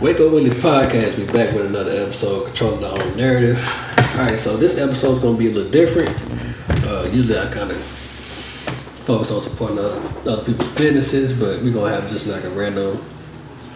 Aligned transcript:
Wake 0.00 0.20
Up 0.20 0.30
Willie 0.30 0.50
podcast. 0.50 1.16
We 1.16 1.24
back 1.24 1.54
with 1.54 1.66
another 1.66 1.90
episode, 1.92 2.46
controlling 2.46 2.80
the 2.80 2.90
own 2.90 3.16
narrative. 3.16 3.58
All 3.98 4.22
right, 4.24 4.38
so 4.38 4.56
this 4.56 4.76
episode's 4.76 5.20
gonna 5.20 5.38
be 5.38 5.50
a 5.50 5.52
little 5.52 5.70
different. 5.70 6.14
Uh, 6.86 7.08
usually, 7.10 7.38
I 7.38 7.46
kind 7.50 7.70
of 7.70 7.78
focus 9.06 9.30
on 9.30 9.40
supporting 9.40 9.78
other, 9.78 10.00
other 10.30 10.44
people's 10.44 10.70
businesses, 10.74 11.32
but 11.32 11.62
we're 11.62 11.72
gonna 11.72 11.94
have 11.94 12.10
just 12.10 12.26
like 12.26 12.44
a 12.44 12.50
random, 12.50 13.02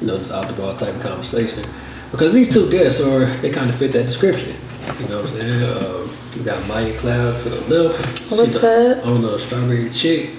you 0.00 0.06
know, 0.06 0.18
just 0.18 0.30
out 0.30 0.46
the 0.48 0.52
ball 0.54 0.76
type 0.76 0.94
of 0.94 1.00
conversation 1.02 1.64
because 2.10 2.34
these 2.34 2.52
two 2.52 2.70
guests 2.70 3.00
are 3.00 3.24
they 3.26 3.50
kind 3.50 3.70
of 3.70 3.76
fit 3.76 3.92
that 3.92 4.04
description. 4.04 4.54
You 5.00 5.08
know 5.08 5.22
what 5.22 5.30
I'm 5.32 5.38
saying? 5.38 5.62
Uh, 5.62 6.08
we 6.36 6.42
got 6.44 6.62
Maiya 6.64 6.96
Cloud 6.98 7.40
to 7.42 7.48
the 7.48 7.60
left. 7.74 8.30
What's 8.30 8.52
She's 8.52 8.60
the 8.60 8.98
up? 8.98 9.06
owner 9.06 9.28
of 9.28 9.40
Strawberry 9.40 9.88
Chick. 9.90 10.30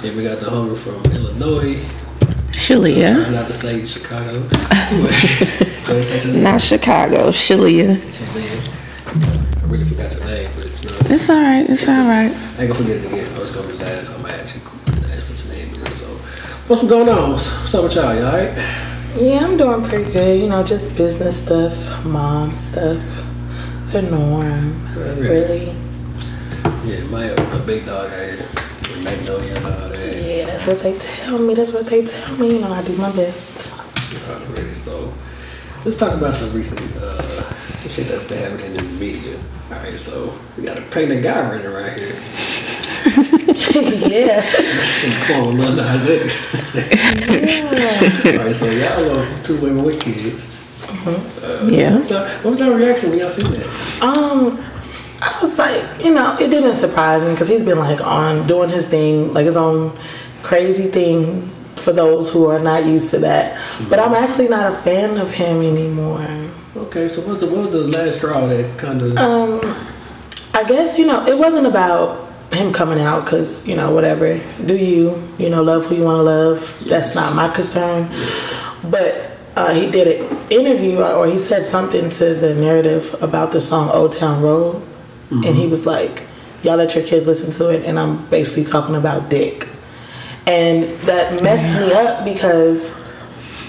Then 0.00 0.16
we 0.16 0.22
got 0.22 0.38
the 0.38 0.46
homie 0.46 0.76
from 0.76 1.04
Illinois. 1.12 1.82
Shaleea. 2.58 3.14
Trying 3.14 3.32
not 3.32 3.46
to 3.46 3.52
say 3.54 3.86
Chicago. 3.86 4.34
Go 4.34 4.46
ahead, 5.06 6.04
state 6.04 6.24
your 6.24 6.34
name. 6.34 6.42
Not 6.42 6.60
Chicago, 6.60 7.30
Shaleea. 7.30 7.96
Shazam. 7.96 9.62
I 9.62 9.66
really 9.66 9.84
forgot 9.84 10.12
your 10.12 10.24
name, 10.24 10.50
but 10.56 10.66
it's 10.66 10.82
not. 10.82 11.10
It's 11.10 11.30
all 11.30 11.40
right. 11.40 11.70
It's 11.70 11.88
all 11.88 12.08
right. 12.08 12.32
I 12.32 12.62
ain't 12.62 12.72
gonna 12.72 12.74
forget 12.74 12.96
it 12.96 13.04
again. 13.06 13.32
Oh, 13.36 13.42
it's 13.42 13.52
gonna 13.52 13.68
be 13.68 13.76
the 13.76 13.84
last 13.84 14.06
time 14.06 14.26
I 14.26 14.30
ask 14.32 14.56
you 14.56 14.62
ask 15.08 15.30
what 15.30 15.38
your 15.44 15.54
name 15.54 15.72
is. 15.86 16.00
So, 16.00 16.06
what's 16.66 16.82
going 16.82 17.08
on? 17.08 17.30
What's 17.32 17.74
up 17.74 17.84
with 17.84 17.94
y'all? 17.94 18.14
You 18.14 18.22
alright? 18.22 18.56
Yeah, 19.16 19.46
I'm 19.46 19.56
doing 19.56 19.88
pretty 19.88 20.12
good. 20.12 20.40
You 20.40 20.48
know, 20.48 20.64
just 20.64 20.96
business 20.96 21.42
stuff, 21.42 22.04
mom 22.04 22.50
stuff, 22.58 23.00
the 23.92 24.02
norm. 24.02 24.84
Yeah, 24.84 25.02
really. 25.14 25.28
Really? 25.28 25.74
Yeah, 26.84 27.04
my 27.04 27.24
a 27.24 27.58
big 27.60 27.86
dog 27.86 28.10
out 28.10 28.18
here. 28.18 28.46
Magnolia 29.04 29.54
and 29.54 29.64
what 30.68 30.78
they 30.80 30.98
tell 30.98 31.38
me. 31.38 31.54
That's 31.54 31.72
what 31.72 31.86
they 31.86 32.04
tell 32.04 32.36
me. 32.36 32.54
You 32.54 32.60
know, 32.60 32.70
I 32.70 32.82
do 32.82 32.94
my 32.96 33.10
best. 33.12 33.72
Already. 34.28 34.74
So, 34.74 35.12
let's 35.84 35.96
talk 35.96 36.12
about 36.12 36.34
some 36.34 36.52
recent 36.52 36.80
uh, 36.96 37.54
shit 37.88 38.08
that's 38.08 38.24
been 38.24 38.38
happening 38.38 38.66
in 38.66 38.76
the 38.76 38.82
media. 38.82 39.38
All 39.70 39.78
right, 39.78 39.98
so 39.98 40.38
we 40.56 40.64
got 40.64 40.76
a 40.76 40.82
pregnant 40.82 41.22
guy 41.22 41.40
running 41.40 41.66
around 41.66 41.98
here. 41.98 42.12
yeah. 44.08 44.40
Some 44.82 45.10
form 45.26 45.48
of 45.48 45.54
Lil 45.54 45.76
Nas 45.76 46.06
X. 46.06 46.54
Yeah. 46.74 48.38
All 48.38 48.44
right, 48.44 48.56
so 48.56 48.70
y'all 48.70 49.18
are 49.18 49.42
two 49.42 49.58
women 49.60 49.84
with 49.84 50.00
kids. 50.00 50.54
Yeah. 51.66 52.04
So, 52.04 52.26
what 52.42 52.50
was 52.50 52.60
your 52.60 52.76
reaction 52.76 53.10
when 53.10 53.20
y'all 53.20 53.30
seen 53.30 53.50
that? 53.52 54.02
Um, 54.02 54.62
I 55.20 55.38
was 55.42 55.58
like, 55.58 56.04
you 56.04 56.14
know, 56.14 56.36
it 56.38 56.48
didn't 56.48 56.76
surprise 56.76 57.24
me 57.24 57.30
because 57.30 57.48
he's 57.48 57.64
been 57.64 57.78
like 57.78 58.00
on 58.00 58.46
doing 58.46 58.68
his 58.68 58.86
thing, 58.86 59.32
like 59.32 59.46
his 59.46 59.56
own 59.56 59.96
crazy 60.42 60.88
thing 60.88 61.42
for 61.76 61.92
those 61.92 62.32
who 62.32 62.46
are 62.46 62.58
not 62.58 62.84
used 62.84 63.10
to 63.10 63.18
that. 63.20 63.60
But 63.88 63.98
I'm 63.98 64.14
actually 64.14 64.48
not 64.48 64.72
a 64.72 64.76
fan 64.76 65.16
of 65.18 65.32
him 65.32 65.62
anymore. 65.62 66.26
Okay, 66.76 67.08
so 67.08 67.20
what's 67.22 67.40
the, 67.40 67.46
what 67.46 67.62
was 67.62 67.72
the 67.72 67.86
last 67.86 68.18
straw 68.18 68.46
that 68.46 68.78
kind 68.78 69.00
of? 69.02 69.16
Um, 69.16 69.60
I 70.54 70.64
guess 70.64 70.98
you 70.98 71.06
know 71.06 71.24
it 71.26 71.38
wasn't 71.38 71.66
about 71.66 72.28
him 72.52 72.72
coming 72.72 73.00
out 73.00 73.24
because 73.24 73.66
you 73.66 73.76
know 73.76 73.92
whatever. 73.92 74.38
Do 74.64 74.76
you 74.76 75.22
you 75.38 75.50
know 75.50 75.62
love 75.62 75.86
who 75.86 75.96
you 75.96 76.04
want 76.04 76.18
to 76.18 76.22
love? 76.22 76.84
That's 76.86 77.14
not 77.14 77.34
my 77.34 77.48
concern. 77.48 78.08
But 78.84 79.30
uh, 79.56 79.74
he 79.74 79.90
did 79.90 80.20
an 80.20 80.50
interview 80.50 81.02
or 81.02 81.26
he 81.26 81.38
said 81.38 81.64
something 81.64 82.10
to 82.10 82.34
the 82.34 82.54
narrative 82.54 83.14
about 83.22 83.50
the 83.52 83.60
song 83.60 83.90
Old 83.90 84.12
Town 84.12 84.42
Road, 84.42 84.82
and 85.30 85.56
he 85.56 85.66
was 85.66 85.86
like, 85.86 86.22
"Y'all 86.62 86.76
let 86.76 86.94
your 86.94 87.04
kids 87.04 87.26
listen 87.26 87.50
to 87.52 87.70
it," 87.70 87.84
and 87.84 87.98
I'm 87.98 88.26
basically 88.28 88.64
talking 88.64 88.94
about 88.94 89.28
dick, 89.28 89.68
and 90.48 90.84
that 91.00 91.42
messed 91.42 91.68
me 91.78 91.92
up 91.92 92.24
because. 92.24 92.94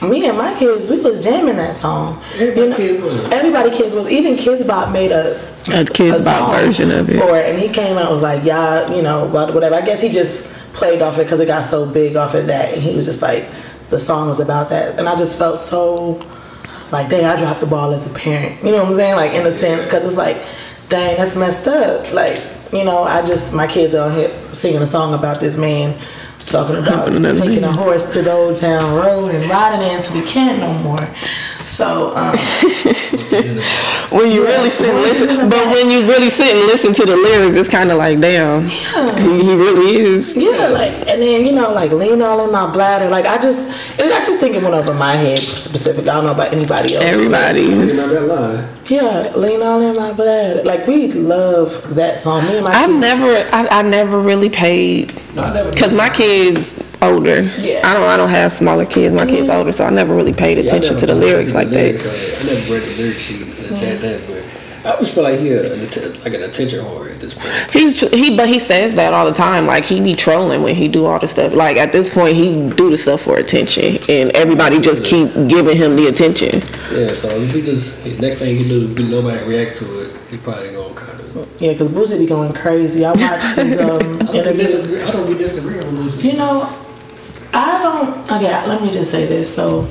Me 0.02 0.26
and 0.30 0.38
my 0.38 0.58
kids, 0.58 0.90
we 0.90 0.98
was 1.02 1.20
jamming 1.22 1.58
that 1.58 1.76
song. 1.76 2.24
Everybody 2.36 2.74
kid 2.74 3.04
was. 3.04 3.30
Everybody 3.32 3.70
kids 3.70 3.94
was. 3.94 4.10
Even 4.10 4.36
Kidz 4.36 4.66
Bop 4.66 4.94
made 4.94 5.12
a 5.12 5.38
A 5.68 5.84
Kidz 5.84 6.24
Bop 6.24 6.56
version 6.56 6.90
of 6.90 7.10
it. 7.10 7.20
for 7.20 7.38
it, 7.38 7.50
and 7.50 7.60
he 7.60 7.68
came 7.68 7.98
out 7.98 8.06
and 8.06 8.14
was 8.14 8.24
like, 8.24 8.46
"Yeah, 8.46 8.90
you 8.96 9.02
know, 9.02 9.30
but 9.30 9.54
whatever." 9.54 9.76
I 9.76 9.82
guess 9.82 10.00
he 10.00 10.08
just 10.08 10.46
played 10.72 11.02
off 11.02 11.20
it 11.20 11.24
because 11.24 11.42
it 11.42 11.48
got 11.48 11.70
so 11.70 11.86
big 11.86 12.16
off 12.16 12.34
of 12.34 12.48
that, 12.48 12.74
and 12.74 12.82
he 12.82 12.96
was 12.96 13.06
just 13.06 13.22
like, 13.22 13.50
the 13.90 14.00
song 14.00 14.30
was 14.30 14.40
about 14.40 14.70
that, 14.70 14.98
and 14.98 15.10
I 15.10 15.18
just 15.18 15.38
felt 15.38 15.60
so 15.60 16.26
like, 16.92 17.10
dang, 17.10 17.26
I 17.26 17.38
dropped 17.38 17.60
the 17.60 17.68
ball 17.68 17.92
as 17.92 18.06
a 18.06 18.10
parent. 18.10 18.64
You 18.64 18.72
know 18.72 18.78
what 18.84 18.88
I'm 18.88 18.96
saying? 18.96 19.16
Like 19.16 19.34
in 19.34 19.46
a 19.46 19.52
sense, 19.52 19.84
because 19.84 20.06
it's 20.06 20.16
like, 20.16 20.38
dang, 20.90 21.18
that's 21.18 21.36
messed 21.36 21.68
up. 21.68 22.12
Like, 22.14 22.42
you 22.72 22.84
know, 22.84 23.04
I 23.04 23.26
just 23.26 23.54
my 23.54 23.68
kids 23.68 23.94
are 23.96 24.10
here 24.12 24.32
singing 24.54 24.82
a 24.82 24.88
song 24.88 25.14
about 25.14 25.40
this 25.40 25.58
man. 25.58 26.00
Talking 26.46 26.78
about 26.78 27.06
taking 27.36 27.64
a 27.64 27.72
horse 27.72 28.12
to 28.14 28.22
the 28.22 28.32
old 28.32 28.58
town 28.58 28.96
road 28.96 29.36
and 29.36 29.46
riding 29.46 29.88
it 29.88 29.94
until 29.98 30.16
he 30.16 30.22
can't 30.28 30.60
no 30.60 30.74
more. 30.84 31.08
So, 31.70 32.14
um, 32.16 32.36
When 34.10 34.32
you 34.32 34.44
really 34.44 34.70
sit 34.72 34.90
and 34.90 35.02
listen, 35.02 35.50
but 35.50 35.68
when 35.68 35.92
you 35.92 36.02
really 36.08 36.32
sit 36.32 36.56
and 36.56 36.66
listen 36.66 36.94
to 36.94 37.06
the 37.06 37.16
lyrics, 37.16 37.56
it's 37.58 37.70
kind 37.70 37.92
of 37.92 37.98
like, 38.00 38.20
damn, 38.20 38.66
he, 38.66 39.44
he 39.44 39.54
really 39.54 39.96
is. 39.98 40.36
Yeah, 40.36 40.70
like, 40.70 40.94
and 41.08 41.22
then 41.22 41.46
you 41.46 41.52
know, 41.52 41.72
like 41.72 41.92
lean 41.92 42.22
all 42.24 42.44
in 42.44 42.52
my 42.52 42.72
bladder. 42.72 43.08
Like, 43.08 43.26
I 43.28 43.38
just, 43.38 43.60
it, 44.00 44.12
I 44.12 44.26
just 44.26 44.40
think 44.40 44.56
it 44.56 44.64
went 44.64 44.74
over 44.74 44.94
my 44.96 45.14
head 45.14 45.38
specifically. 45.40 46.10
I 46.10 46.16
don't 46.16 46.24
know 46.26 46.32
about 46.32 46.54
anybody 46.54 46.96
else. 46.96 47.06
Everybody 47.06 47.62
You 47.62 47.82
is. 47.82 47.98
know 47.98 48.08
that 48.08 48.22
line. 48.24 48.68
Yeah, 48.88 49.32
lean 49.36 49.62
all 49.62 49.80
in 49.82 49.96
my 49.96 50.12
bladder. 50.12 50.64
Like, 50.64 50.88
we 50.88 51.12
love 51.12 51.94
that 51.96 52.22
song. 52.24 52.46
Me 52.46 52.56
and 52.56 52.64
my 52.66 52.72
I've 52.72 52.88
kids- 52.90 53.00
never, 53.00 53.50
I, 53.56 53.68
I 53.80 53.82
never 53.84 54.20
really 54.20 54.50
paid 54.50 55.14
No, 55.36 55.44
I 55.44 55.54
never. 55.54 55.70
because 55.70 55.94
my 55.94 56.10
kids 56.10 56.74
older. 57.02 57.44
Yeah. 57.60 57.82
I 57.84 57.94
don't, 57.94 58.04
I 58.04 58.18
don't 58.18 58.30
have 58.30 58.52
smaller 58.54 58.86
kids. 58.86 59.14
My 59.14 59.26
kids 59.26 59.50
older, 59.50 59.72
so 59.72 59.86
I 59.86 59.90
never 59.90 60.16
really 60.16 60.34
paid 60.34 60.58
Yeah, 60.58 60.64
attention 60.66 60.96
never 60.96 61.08
to 61.08 61.14
the 61.14 61.16
lyrics 61.16 61.54
like 61.54 61.70
lyrics, 61.70 62.04
that. 62.04 62.12
uh, 62.12 62.40
I 62.42 62.54
never 62.54 62.74
read 62.74 62.84
the 62.84 62.98
lyric 63.04 63.18
sheet 63.18 63.42
and 63.42 63.76
said 63.76 64.02
that, 64.02 64.28
but 64.28 64.46
I 64.86 64.98
just 65.00 65.14
feel 65.14 65.24
like 65.24 65.40
he 65.40 65.52
a, 65.52 65.62
like 66.24 66.34
an 66.34 66.44
attention 66.44 66.80
whore 66.86 67.12
at 67.12 67.18
this 67.20 67.34
point. 67.34 67.48
He's 67.72 68.00
he, 68.12 68.36
but 68.38 68.48
he 68.48 68.60
says 68.60 68.96
that 68.96 69.14
all 69.14 69.26
the 69.26 69.34
time. 69.34 69.66
Like 69.66 69.84
he 69.84 70.00
be 70.00 70.16
trolling 70.16 70.64
when 70.64 70.74
he 70.74 70.88
do 70.88 71.06
all 71.06 71.20
the 71.20 71.28
stuff. 71.28 71.54
Like 71.54 71.76
at 71.78 71.92
this 71.92 72.12
point, 72.12 72.36
he 72.38 72.70
do 72.72 72.90
the 72.90 72.98
stuff 72.98 73.22
for 73.24 73.38
attention, 73.38 73.98
and 74.10 74.32
everybody 74.32 74.80
just 74.80 75.04
keep 75.04 75.32
giving 75.50 75.76
him 75.76 75.98
the 75.98 76.08
attention. 76.08 76.62
Yeah, 76.98 77.14
so 77.14 77.28
if 77.30 77.54
he 77.54 77.62
just 77.62 78.06
next 78.22 78.38
thing 78.40 78.56
he 78.56 78.64
do, 78.68 78.94
be 78.94 79.04
nobody 79.04 79.44
react 79.46 79.78
to 79.80 80.00
it, 80.02 80.16
he 80.32 80.38
probably 80.38 80.72
gonna 80.72 80.94
kind 80.96 81.20
of. 81.20 81.62
Yeah, 81.62 81.74
because 81.74 81.90
Boosie 81.90 82.18
be 82.18 82.26
going 82.26 82.54
crazy. 82.54 83.04
I 83.06 83.12
watched 83.12 83.58
his 83.58 83.80
um, 83.82 83.90
I 83.90 83.98
don't 83.98 84.32
be 84.32 84.38
interview. 84.40 84.64
disagree. 84.64 85.02
I 85.02 85.12
don't 85.12 85.28
be 85.28 85.38
disagreeing 85.38 85.78
with 85.98 86.16
Boosie. 86.16 86.24
You 86.24 86.38
know, 86.38 86.86
I 87.54 87.80
don't. 87.82 88.32
Okay, 88.32 88.68
let 88.68 88.82
me 88.82 88.92
just 88.92 89.12
say 89.12 89.26
this. 89.26 89.54
So, 89.54 89.88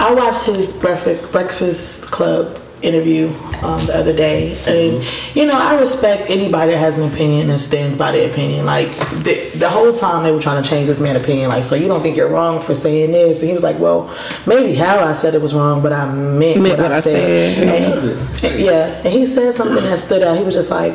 I 0.00 0.12
watched 0.14 0.46
his 0.46 0.72
breakfast 0.72 1.30
breakfast 1.32 2.02
club 2.10 2.60
interview 2.82 3.28
um, 3.62 3.80
the 3.86 3.92
other 3.96 4.14
day, 4.14 4.52
and 4.66 5.02
you 5.34 5.46
know, 5.46 5.54
I 5.58 5.78
respect 5.80 6.28
anybody 6.28 6.72
that 6.72 6.78
has 6.78 6.98
an 6.98 7.10
opinion 7.10 7.48
and 7.48 7.58
stands 7.58 7.96
by 7.96 8.12
their 8.12 8.28
opinion. 8.30 8.66
Like 8.66 8.90
the, 9.24 9.50
the 9.54 9.70
whole 9.70 9.94
time 9.94 10.22
they 10.22 10.32
were 10.32 10.40
trying 10.40 10.62
to 10.62 10.68
change 10.68 10.86
this 10.88 11.00
man's 11.00 11.18
opinion. 11.18 11.48
Like, 11.48 11.64
so 11.64 11.76
you 11.76 11.88
don't 11.88 12.02
think 12.02 12.14
you're 12.16 12.28
wrong 12.28 12.60
for 12.60 12.74
saying 12.74 13.12
this? 13.12 13.40
And 13.40 13.48
he 13.48 13.54
was 13.54 13.62
like, 13.62 13.78
well, 13.78 14.14
maybe 14.46 14.74
how 14.74 14.98
I 14.98 15.14
said 15.14 15.34
it 15.34 15.40
was 15.40 15.54
wrong, 15.54 15.82
but 15.82 15.94
I 15.94 16.12
meant, 16.14 16.60
Meant 16.60 16.78
what, 16.78 16.92
I 16.92 17.00
said. 17.00 17.68
said. 17.68 18.44
And- 18.52 18.60
yeah, 18.60 18.96
and 18.98 19.06
he 19.08 19.24
said 19.24 19.54
something 19.54 19.82
that 19.82 19.98
stood 19.98 20.22
out. 20.22 20.36
He 20.36 20.44
was 20.44 20.52
just 20.52 20.70
like, 20.70 20.92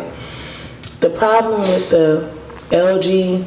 the 1.00 1.10
problem 1.10 1.62
with 1.62 1.90
the 1.90 2.32
LG, 2.70 3.44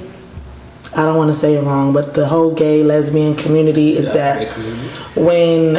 I 0.95 1.05
don't 1.07 1.17
want 1.17 1.33
to 1.33 1.39
say 1.39 1.55
it 1.55 1.63
wrong, 1.65 1.93
but 1.93 2.15
the 2.15 2.27
whole 2.27 2.55
gay 2.55 2.83
lesbian 2.83 3.35
community 3.35 3.97
is 3.97 4.13
that 4.13 4.49
when 5.17 5.77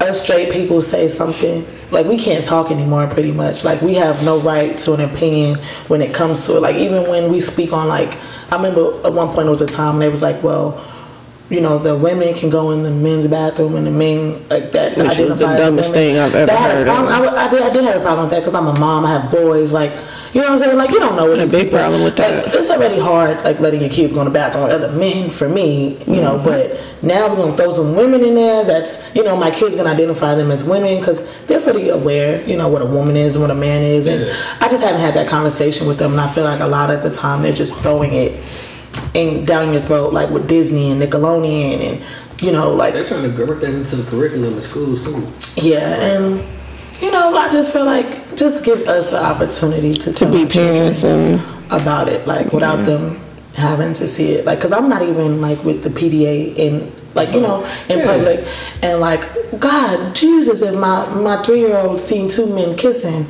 us 0.00 0.22
straight 0.22 0.52
people 0.52 0.80
say 0.82 1.08
something, 1.08 1.64
like 1.90 2.06
we 2.06 2.16
can't 2.18 2.44
talk 2.44 2.70
anymore 2.70 3.06
pretty 3.08 3.32
much. 3.32 3.64
Like 3.64 3.80
we 3.80 3.94
have 3.94 4.24
no 4.24 4.40
right 4.40 4.76
to 4.78 4.94
an 4.94 5.00
opinion 5.00 5.56
when 5.88 6.00
it 6.02 6.14
comes 6.14 6.44
to 6.46 6.56
it. 6.56 6.60
Like 6.60 6.76
even 6.76 7.08
when 7.08 7.30
we 7.30 7.40
speak 7.40 7.72
on 7.72 7.88
like 7.88 8.16
I 8.52 8.56
remember 8.56 9.00
at 9.06 9.12
one 9.12 9.28
point 9.28 9.46
there 9.46 9.50
was 9.50 9.60
a 9.60 9.66
time 9.66 9.98
they 9.98 10.08
was 10.08 10.22
like, 10.22 10.42
well, 10.42 10.84
you 11.50 11.60
know, 11.60 11.78
the 11.78 11.96
women 11.96 12.34
can 12.34 12.50
go 12.50 12.70
in 12.72 12.82
the 12.82 12.90
men's 12.90 13.26
bathroom 13.28 13.74
and 13.76 13.86
the 13.86 13.90
men 13.90 14.48
like 14.48 14.72
that. 14.72 14.96
Which 14.96 15.18
was 15.18 15.38
the 15.38 15.46
dumbest 15.46 15.90
women. 15.90 15.92
thing 15.92 16.18
I've 16.18 16.34
ever 16.34 16.46
That 16.46 16.58
had 16.58 16.70
heard 16.72 16.88
of. 16.88 16.94
problem- 16.94 17.34
I, 17.34 17.46
I 17.46 17.50
did, 17.50 17.62
I 17.62 17.70
did 17.72 17.84
have 17.84 17.96
a 17.96 18.00
problem 18.00 18.26
with 18.26 18.30
that 18.32 18.40
because 18.40 18.54
I'm 18.54 18.66
a 18.66 18.78
mom. 18.78 19.04
I 19.04 19.10
have 19.18 19.30
boys. 19.30 19.72
Like, 19.72 19.92
you 20.32 20.40
know 20.40 20.48
what 20.48 20.52
I'm 20.54 20.58
saying? 20.60 20.76
Like, 20.76 20.90
you 20.90 20.98
don't 20.98 21.16
know 21.16 21.26
what 21.30 21.40
A 21.40 21.46
big 21.46 21.70
problem 21.70 22.02
with 22.02 22.18
like, 22.18 22.44
that. 22.44 22.54
It's 22.54 22.68
already 22.70 22.98
hard, 22.98 23.42
like 23.44 23.60
letting 23.60 23.80
your 23.80 23.90
kids 23.90 24.12
go 24.14 24.20
in 24.20 24.26
the 24.26 24.30
bathroom 24.32 24.64
with 24.64 24.72
other 24.72 24.92
men. 24.98 25.30
For 25.30 25.48
me, 25.48 25.96
you 26.06 26.20
know, 26.20 26.36
Mm-hmm. 26.38 26.44
but 26.44 26.80
now 27.02 27.28
we're 27.28 27.36
gonna 27.36 27.56
throw 27.56 27.70
some 27.72 27.94
women 27.96 28.22
in 28.24 28.34
there. 28.34 28.64
That's 28.64 28.98
you 29.14 29.22
know, 29.24 29.36
my 29.36 29.50
kids 29.50 29.76
gonna 29.76 29.90
identify 29.90 30.34
them 30.34 30.50
as 30.50 30.64
women 30.64 30.98
because 30.98 31.26
they're 31.46 31.60
pretty 31.60 31.88
aware, 31.88 32.40
you 32.48 32.56
know, 32.56 32.68
what 32.68 32.82
a 32.82 32.86
woman 32.86 33.16
is 33.16 33.36
and 33.36 33.42
what 33.42 33.50
a 33.50 33.54
man 33.54 33.82
is. 33.82 34.06
And 34.06 34.26
Yeah. 34.26 34.34
I 34.60 34.68
just 34.68 34.82
haven't 34.82 35.00
had 35.00 35.14
that 35.14 35.28
conversation 35.28 35.86
with 35.86 35.98
them, 35.98 36.12
and 36.12 36.20
I 36.20 36.28
feel 36.28 36.44
like 36.44 36.60
a 36.60 36.66
lot 36.66 36.90
of 36.90 37.02
the 37.02 37.10
time 37.10 37.42
they're 37.42 37.52
just 37.52 37.74
throwing 37.76 38.12
it 38.12 38.32
in 39.14 39.44
down 39.44 39.72
your 39.72 39.82
throat, 39.82 40.12
like 40.12 40.30
with 40.30 40.48
Disney 40.48 40.90
and 40.90 41.00
Nickelodeon 41.02 41.80
and. 41.92 42.02
You 42.42 42.52
know, 42.52 42.74
like 42.74 42.92
They're 42.92 43.02
trying 43.06 43.34
to 43.34 43.46
work 43.46 43.60
that 43.62 43.70
into 43.72 43.96
the 43.96 44.02
curriculum 44.10 44.56
in 44.56 44.60
schools 44.60 45.02
too. 45.02 45.26
yeah, 45.56 45.94
and 46.18 46.44
you 47.00 47.10
know, 47.10 47.34
I 47.36 47.50
just 47.52 47.72
feel 47.72 47.84
like 47.84 48.36
just 48.36 48.64
give 48.64 48.86
us 48.88 49.12
an 49.12 49.24
opportunity 49.24 49.94
to, 49.94 50.12
To 50.12 50.12
tell 50.12 50.32
be 50.32 50.46
parents 50.46 51.02
and 51.04 51.40
about 51.70 52.08
it, 52.08 52.26
like 52.26 52.52
without 52.52 52.84
them 52.84 53.16
having 53.54 53.94
to 53.94 54.06
see 54.06 54.32
it 54.32 54.44
like 54.44 54.58
because 54.58 54.70
i'm 54.70 54.86
not 54.86 55.00
even 55.00 55.40
like 55.40 55.58
with 55.64 55.82
the 55.82 55.88
pda 55.88 56.54
in 56.56 56.92
like 57.14 57.32
you 57.32 57.40
know 57.40 57.64
in 57.88 58.00
Yeah. 58.00 58.04
public 58.04 58.46
and 58.82 59.00
like 59.00 59.24
god 59.58 60.14
jesus 60.14 60.60
if 60.60 60.74
my 60.74 61.08
my 61.22 61.42
three-year-old 61.42 61.98
seen 61.98 62.28
two 62.28 62.44
men 62.54 62.76
kissing 62.76 63.26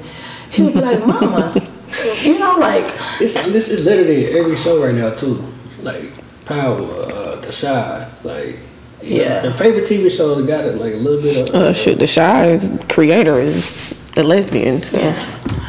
he 0.51 0.63
would 0.65 0.75
be 0.75 0.81
like 0.81 0.99
mama 1.07 1.55
you 2.23 2.41
know 2.41 2.57
like 2.59 2.93
It's, 3.21 3.35
this 3.35 3.69
is 3.69 3.85
literally 3.85 4.37
every 4.37 4.57
show 4.57 4.83
right 4.85 4.97
now 4.97 5.15
too. 5.15 5.41
Like 5.83 6.11
Power, 6.45 6.83
uh, 6.83 7.37
The 7.37 7.53
Chi, 7.53 8.11
like 8.25 8.59
Yeah. 9.07 9.41
The 9.41 9.53
favorite 9.53 9.85
TV 9.85 10.11
show 10.11 10.35
that 10.35 10.47
got 10.47 10.65
it 10.65 10.79
like 10.79 10.95
a 10.95 10.97
little 10.97 11.23
bit 11.23 11.49
of. 11.49 11.55
Uh, 11.55 11.73
shit, 11.73 11.99
the 11.99 12.07
Chi 12.07 12.59
creator 12.93 13.39
is 13.41 13.95
the 14.15 14.23
lesbians. 14.23 14.93
Yeah. 14.93 15.15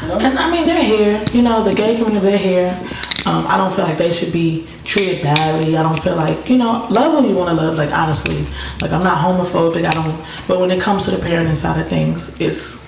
And 0.03 0.39
I 0.39 0.51
mean, 0.51 0.65
they're 0.65 0.83
here. 0.83 1.23
You 1.33 1.41
know, 1.41 1.63
the 1.63 1.73
gay 1.73 1.95
community, 1.95 2.25
they're 2.25 2.37
here. 2.37 2.79
Um, 3.25 3.45
I 3.45 3.57
don't 3.57 3.73
feel 3.73 3.83
like 3.83 3.97
they 3.97 4.11
should 4.11 4.31
be 4.31 4.65
treated 4.85 5.21
badly. 5.21 5.75
I 5.75 5.83
don't 5.83 5.99
feel 5.99 6.15
like, 6.15 6.49
you 6.49 6.57
know, 6.57 6.87
love 6.89 7.21
who 7.21 7.29
you 7.29 7.35
want 7.35 7.49
to 7.49 7.55
love. 7.55 7.77
Like, 7.77 7.91
honestly, 7.91 8.45
like, 8.79 8.91
I'm 8.91 9.03
not 9.03 9.17
homophobic. 9.17 9.85
I 9.85 9.91
don't, 9.91 10.25
but 10.47 10.61
when 10.61 10.71
it 10.71 10.81
comes 10.81 11.05
to 11.05 11.11
the 11.11 11.17
parenting 11.17 11.57
side 11.57 11.79
of 11.79 11.89
things, 11.89 12.33
it's, 12.39 12.81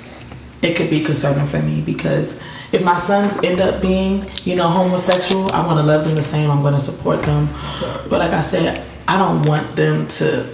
it 0.61 0.77
could 0.77 0.89
be 0.89 1.03
concerning 1.03 1.45
for 1.45 1.61
me 1.61 1.81
because 1.81 2.39
if 2.71 2.85
my 2.85 2.99
sons 2.99 3.37
end 3.43 3.59
up 3.59 3.81
being, 3.81 4.25
you 4.45 4.55
know, 4.55 4.69
homosexual, 4.69 5.51
I'm 5.51 5.65
going 5.65 5.77
to 5.77 5.83
love 5.83 6.05
them 6.05 6.15
the 6.15 6.23
same. 6.23 6.49
I'm 6.49 6.61
going 6.61 6.73
to 6.73 6.79
support 6.79 7.21
them. 7.23 7.49
But 8.09 8.19
like 8.19 8.31
I 8.31 8.41
said, 8.41 8.85
I 9.09 9.17
don't 9.17 9.43
want 9.47 9.75
them 9.75 10.07
to, 10.07 10.47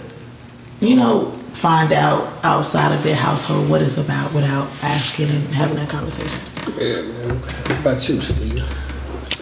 you 0.80 0.96
know, 0.96 1.32
find 1.52 1.92
out 1.92 2.34
outside 2.42 2.96
of 2.96 3.04
their 3.04 3.16
household 3.16 3.70
what 3.70 3.82
it's 3.82 3.98
about 3.98 4.34
without 4.34 4.70
asking 4.82 5.30
and 5.30 5.54
having 5.54 5.76
that 5.76 5.90
conversation. 5.90 6.40
Yeah, 6.78 7.02
man. 7.02 7.38
What 7.42 7.80
about 7.80 8.08
you, 8.08 8.16
Shaleea? 8.16 8.64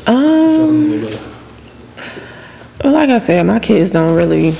Um, 0.07 1.03
well, 2.83 2.93
like 2.93 3.11
I 3.11 3.19
said, 3.19 3.45
my 3.45 3.59
kids 3.59 3.91
don't 3.91 4.15
really. 4.15 4.55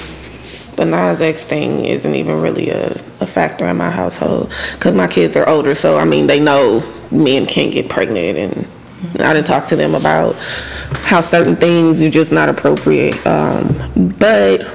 The 0.75 0.85
Nas 0.85 1.19
X 1.19 1.43
thing 1.43 1.85
isn't 1.85 2.13
even 2.13 2.39
really 2.39 2.69
a, 2.69 2.91
a 3.21 3.27
factor 3.27 3.65
in 3.65 3.77
my 3.77 3.89
household 3.89 4.53
because 4.73 4.93
my 4.93 5.07
kids 5.07 5.35
are 5.35 5.49
older, 5.49 5.73
so 5.73 5.97
I 5.97 6.05
mean 6.05 6.27
they 6.27 6.39
know 6.39 6.83
men 7.09 7.47
can't 7.47 7.71
get 7.71 7.89
pregnant, 7.89 8.37
and 8.37 8.67
I 9.19 9.33
didn't 9.33 9.47
talk 9.47 9.65
to 9.67 9.75
them 9.75 9.95
about 9.95 10.35
how 10.97 11.21
certain 11.21 11.55
things 11.55 12.01
are 12.01 12.09
just 12.09 12.31
not 12.31 12.49
appropriate. 12.49 13.15
Um, 13.25 14.13
but 14.17 14.61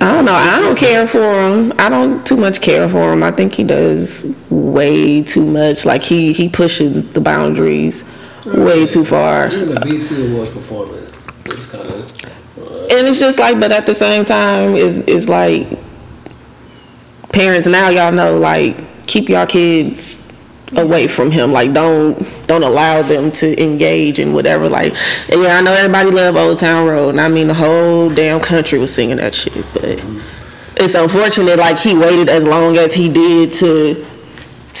I 0.00 0.12
don't 0.12 0.24
know. 0.24 0.34
I 0.34 0.58
don't 0.60 0.76
care 0.76 1.06
for 1.06 1.18
him. 1.20 1.72
I 1.78 1.88
don't 1.88 2.26
too 2.26 2.36
much 2.36 2.60
care 2.60 2.88
for 2.88 3.12
him. 3.12 3.22
I 3.22 3.30
think 3.30 3.54
he 3.54 3.64
does 3.64 4.26
way 4.50 5.22
too 5.22 5.44
much. 5.44 5.84
Like 5.84 6.02
he 6.02 6.32
he 6.32 6.48
pushes 6.48 7.10
the 7.12 7.20
boundaries 7.20 8.04
way 8.44 8.86
too 8.86 9.04
far. 9.04 9.48
Even 9.48 9.70
the 9.70 9.80
BET 9.80 10.30
Awards 10.30 10.50
performance 10.50 11.12
was 11.44 11.66
kind 11.66 11.86
of. 11.88 12.12
And 12.90 13.06
it's 13.08 13.18
just 13.18 13.38
like, 13.38 13.58
but 13.58 13.72
at 13.72 13.84
the 13.84 13.94
same 13.94 14.24
time, 14.24 14.74
it's, 14.74 14.98
it's 15.08 15.28
like 15.28 15.66
parents 17.32 17.66
now 17.66 17.90
y'all 17.90 18.12
know 18.12 18.38
like 18.38 18.74
keep 19.06 19.28
y'all 19.28 19.46
kids 19.46 20.18
away 20.76 21.06
from 21.06 21.30
him. 21.30 21.52
Like 21.52 21.72
don't 21.72 22.18
don't 22.46 22.62
allow 22.62 23.02
them 23.02 23.30
to 23.32 23.62
engage 23.62 24.18
in 24.18 24.32
whatever. 24.32 24.68
Like 24.68 24.94
and 25.30 25.42
yeah, 25.42 25.58
I 25.58 25.60
know 25.60 25.72
everybody 25.72 26.10
love 26.10 26.36
Old 26.36 26.58
Town 26.58 26.86
Road, 26.86 27.10
and 27.10 27.20
I 27.20 27.28
mean 27.28 27.48
the 27.48 27.54
whole 27.54 28.10
damn 28.10 28.40
country 28.40 28.78
was 28.78 28.94
singing 28.94 29.16
that 29.16 29.34
shit. 29.34 29.64
But 29.72 30.02
it's 30.76 30.94
unfortunate 30.94 31.58
like 31.58 31.78
he 31.78 31.96
waited 31.96 32.28
as 32.28 32.44
long 32.44 32.76
as 32.76 32.94
he 32.94 33.08
did 33.08 33.52
to 33.54 34.04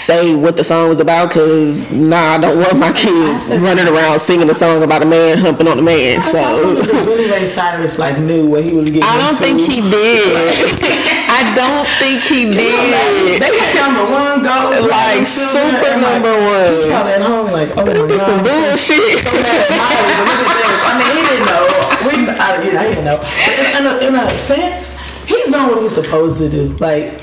say 0.06 0.36
what 0.36 0.56
the 0.56 0.62
song 0.62 0.88
was 0.88 1.00
about 1.00 1.28
because 1.28 1.90
nah 1.90 2.34
i 2.34 2.38
don't 2.38 2.58
want 2.62 2.78
my 2.78 2.92
kids 2.92 3.50
running 3.58 3.88
around 3.90 4.20
singing 4.20 4.48
a 4.48 4.54
song 4.54 4.80
about 4.84 5.02
a 5.02 5.04
man 5.04 5.36
humping 5.36 5.66
on 5.66 5.76
a 5.78 5.82
man 5.82 6.20
I 6.20 6.30
so 6.30 6.38
thought 6.86 7.04
Billy 7.06 7.26
Ray 7.28 7.44
Cyrus 7.46 7.98
like 7.98 8.16
knew 8.20 8.46
what 8.46 8.62
he 8.62 8.72
was 8.72 8.86
getting 8.88 9.02
I 9.02 9.18
don't 9.18 9.34
into. 9.34 9.42
think 9.42 9.58
he 9.66 9.80
did. 9.82 10.78
I 11.38 11.42
don't 11.58 11.88
think 11.98 12.22
he 12.22 12.44
did. 12.46 13.42
They 13.42 13.50
got 13.50 13.74
number 13.82 14.04
one 14.06 14.46
gold, 14.46 14.88
Like, 14.88 15.26
platinum, 15.26 15.26
super 15.26 15.90
and, 15.90 16.00
like, 16.02 16.22
number 16.22 16.34
one. 16.38 16.70
He's 16.70 16.86
probably 16.86 17.12
at 17.18 17.22
home 17.26 17.46
like, 17.50 17.70
oh 17.76 17.82
my 17.84 18.06
This 18.06 18.22
some 18.22 18.40
god. 18.40 18.46
bullshit. 18.46 19.18
So 19.26 19.32
mad 19.34 19.58
at 19.58 19.74
Molly, 19.74 20.06
but 20.06 20.22
look 20.30 20.40
at 20.40 20.54
this. 20.54 20.86
I 20.86 20.92
mean, 20.96 21.10
he 21.12 21.20
didn't 21.28 21.46
know. 21.50 21.64
We, 22.06 22.12
I, 22.30 22.56
I 22.56 22.88
didn't 22.88 23.04
know. 23.04 23.18
But 23.18 23.54
in, 23.58 23.66
in, 23.76 23.84
a, 23.90 23.94
in 24.06 24.14
a 24.14 24.38
sense, 24.38 24.96
he's 25.26 25.50
doing 25.52 25.66
what 25.68 25.82
he's 25.82 25.94
supposed 25.94 26.38
to 26.38 26.48
do. 26.48 26.68
Like, 26.78 27.14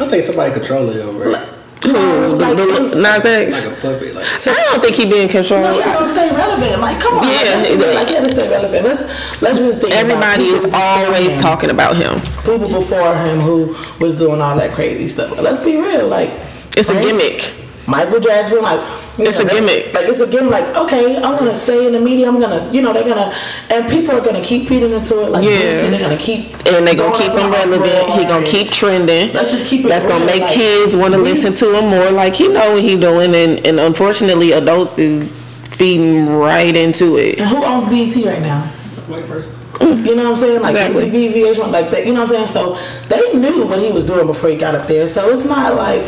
I 0.00 0.08
think 0.08 0.24
somebody 0.24 0.52
controlling 0.54 0.98
him, 0.98 1.18
right? 1.18 1.46
Who? 1.90 1.98
Um, 1.98 2.38
like, 2.38 2.56
The- 2.56 2.88
the- 2.90 2.96
Nas 2.96 3.24
X? 3.24 3.52
Like 3.52 3.64
a 3.64 3.80
puppet, 3.80 4.14
like. 4.14 4.24
I 4.46 4.64
don't 4.70 4.82
think 4.82 4.96
he 4.96 5.04
being 5.04 5.28
no, 5.28 5.72
he 5.72 5.80
has 5.80 5.98
to 5.98 6.06
stay 6.06 6.30
relevant. 6.34 6.80
Like, 6.80 7.00
come 7.00 7.18
on. 7.18 7.24
Yeah, 7.24 7.56
like, 7.56 7.94
like, 7.94 8.08
he 8.08 8.14
has 8.14 8.28
to 8.28 8.34
stay 8.34 8.48
relevant. 8.48 8.84
Let's 8.84 9.42
let's 9.42 9.58
just 9.58 9.80
think. 9.80 9.92
Everybody 9.92 10.44
people 10.50 10.66
is 10.68 10.74
always 10.74 11.28
him. 11.28 11.40
talking 11.40 11.70
about 11.70 11.96
him. 11.96 12.20
people 12.44 12.68
before 12.68 13.14
him 13.16 13.40
who 13.40 13.76
was 13.98 14.14
doing 14.18 14.40
all 14.40 14.56
that 14.56 14.72
crazy 14.74 15.06
stuff. 15.08 15.30
But 15.34 15.42
let's 15.44 15.60
be 15.60 15.76
real, 15.76 16.08
like 16.08 16.30
It's 16.76 16.88
a 16.88 16.94
gimmick. 17.00 17.52
Michael 17.90 18.20
Jackson, 18.20 18.62
like 18.62 18.80
you 19.18 19.26
It's 19.26 19.40
a 19.40 19.44
gimmick. 19.44 19.92
Like 19.92 20.08
it's 20.08 20.20
a 20.20 20.26
gimmick. 20.26 20.52
Like 20.52 20.76
okay, 20.76 21.16
I'm 21.16 21.36
gonna 21.36 21.54
stay 21.54 21.86
in 21.86 21.92
the 21.92 22.00
media. 22.00 22.28
I'm 22.28 22.38
gonna, 22.38 22.70
you 22.72 22.82
know, 22.82 22.92
they're 22.92 23.04
gonna, 23.04 23.34
and 23.68 23.90
people 23.90 24.14
are 24.14 24.20
gonna 24.20 24.40
keep 24.40 24.68
feeding 24.68 24.92
into 24.92 25.20
it. 25.20 25.30
Like 25.30 25.44
Yeah. 25.44 25.50
Boosie, 25.50 25.90
they're 25.90 26.00
gonna 26.00 26.16
keep, 26.16 26.52
And 26.66 26.86
they're 26.86 26.94
gonna 26.94 27.10
going 27.10 27.20
keep 27.20 27.30
up 27.32 27.38
him 27.38 27.44
on 27.46 27.50
relevant. 27.50 28.10
He 28.12 28.24
gonna 28.24 28.46
keep 28.46 28.70
trending. 28.70 29.32
Let's 29.32 29.50
just 29.50 29.66
keep 29.66 29.84
it 29.84 29.88
That's 29.88 30.06
gonna 30.06 30.24
make 30.24 30.42
like, 30.42 30.52
kids 30.52 30.94
want 30.94 31.14
to 31.14 31.18
listen 31.18 31.52
to 31.54 31.74
him 31.74 31.90
more. 31.90 32.12
Like 32.12 32.34
he 32.34 32.46
know 32.46 32.74
what 32.74 32.82
he 32.82 32.98
doing, 32.98 33.34
and, 33.34 33.66
and 33.66 33.80
unfortunately, 33.80 34.52
adults 34.52 34.96
is 34.98 35.32
feeding 35.70 36.28
right 36.28 36.76
into 36.76 37.16
it. 37.16 37.40
And 37.40 37.48
who 37.48 37.64
owns 37.64 37.88
BET 37.88 38.24
right 38.24 38.40
now? 38.40 38.62
White 39.08 39.26
person. 39.26 39.52
You 39.80 40.14
know 40.14 40.30
what 40.30 40.32
I'm 40.32 40.36
saying? 40.36 40.60
Like 40.60 40.76
Exactly. 40.76 41.10
MTV, 41.10 41.54
VH1, 41.56 41.72
like 41.72 41.90
that. 41.90 42.06
You 42.06 42.12
know 42.12 42.22
what 42.22 42.36
I'm 42.38 42.46
saying? 42.46 42.48
So 42.48 42.78
they 43.08 43.32
knew 43.38 43.66
what 43.66 43.80
he 43.80 43.90
was 43.90 44.04
doing 44.04 44.26
before 44.26 44.50
he 44.50 44.56
got 44.56 44.74
up 44.74 44.86
there. 44.86 45.06
So 45.06 45.30
it's 45.30 45.44
not 45.44 45.74
like 45.74 46.04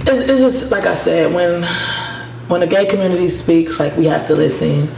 it's, 0.00 0.20
it's 0.20 0.40
just 0.40 0.70
like 0.70 0.84
I 0.86 0.94
said 0.94 1.32
when 1.32 1.62
when 2.48 2.60
the 2.60 2.66
gay 2.66 2.86
community 2.86 3.28
speaks, 3.28 3.78
like 3.78 3.96
we 3.96 4.06
have 4.06 4.26
to 4.28 4.34
listen 4.34 4.88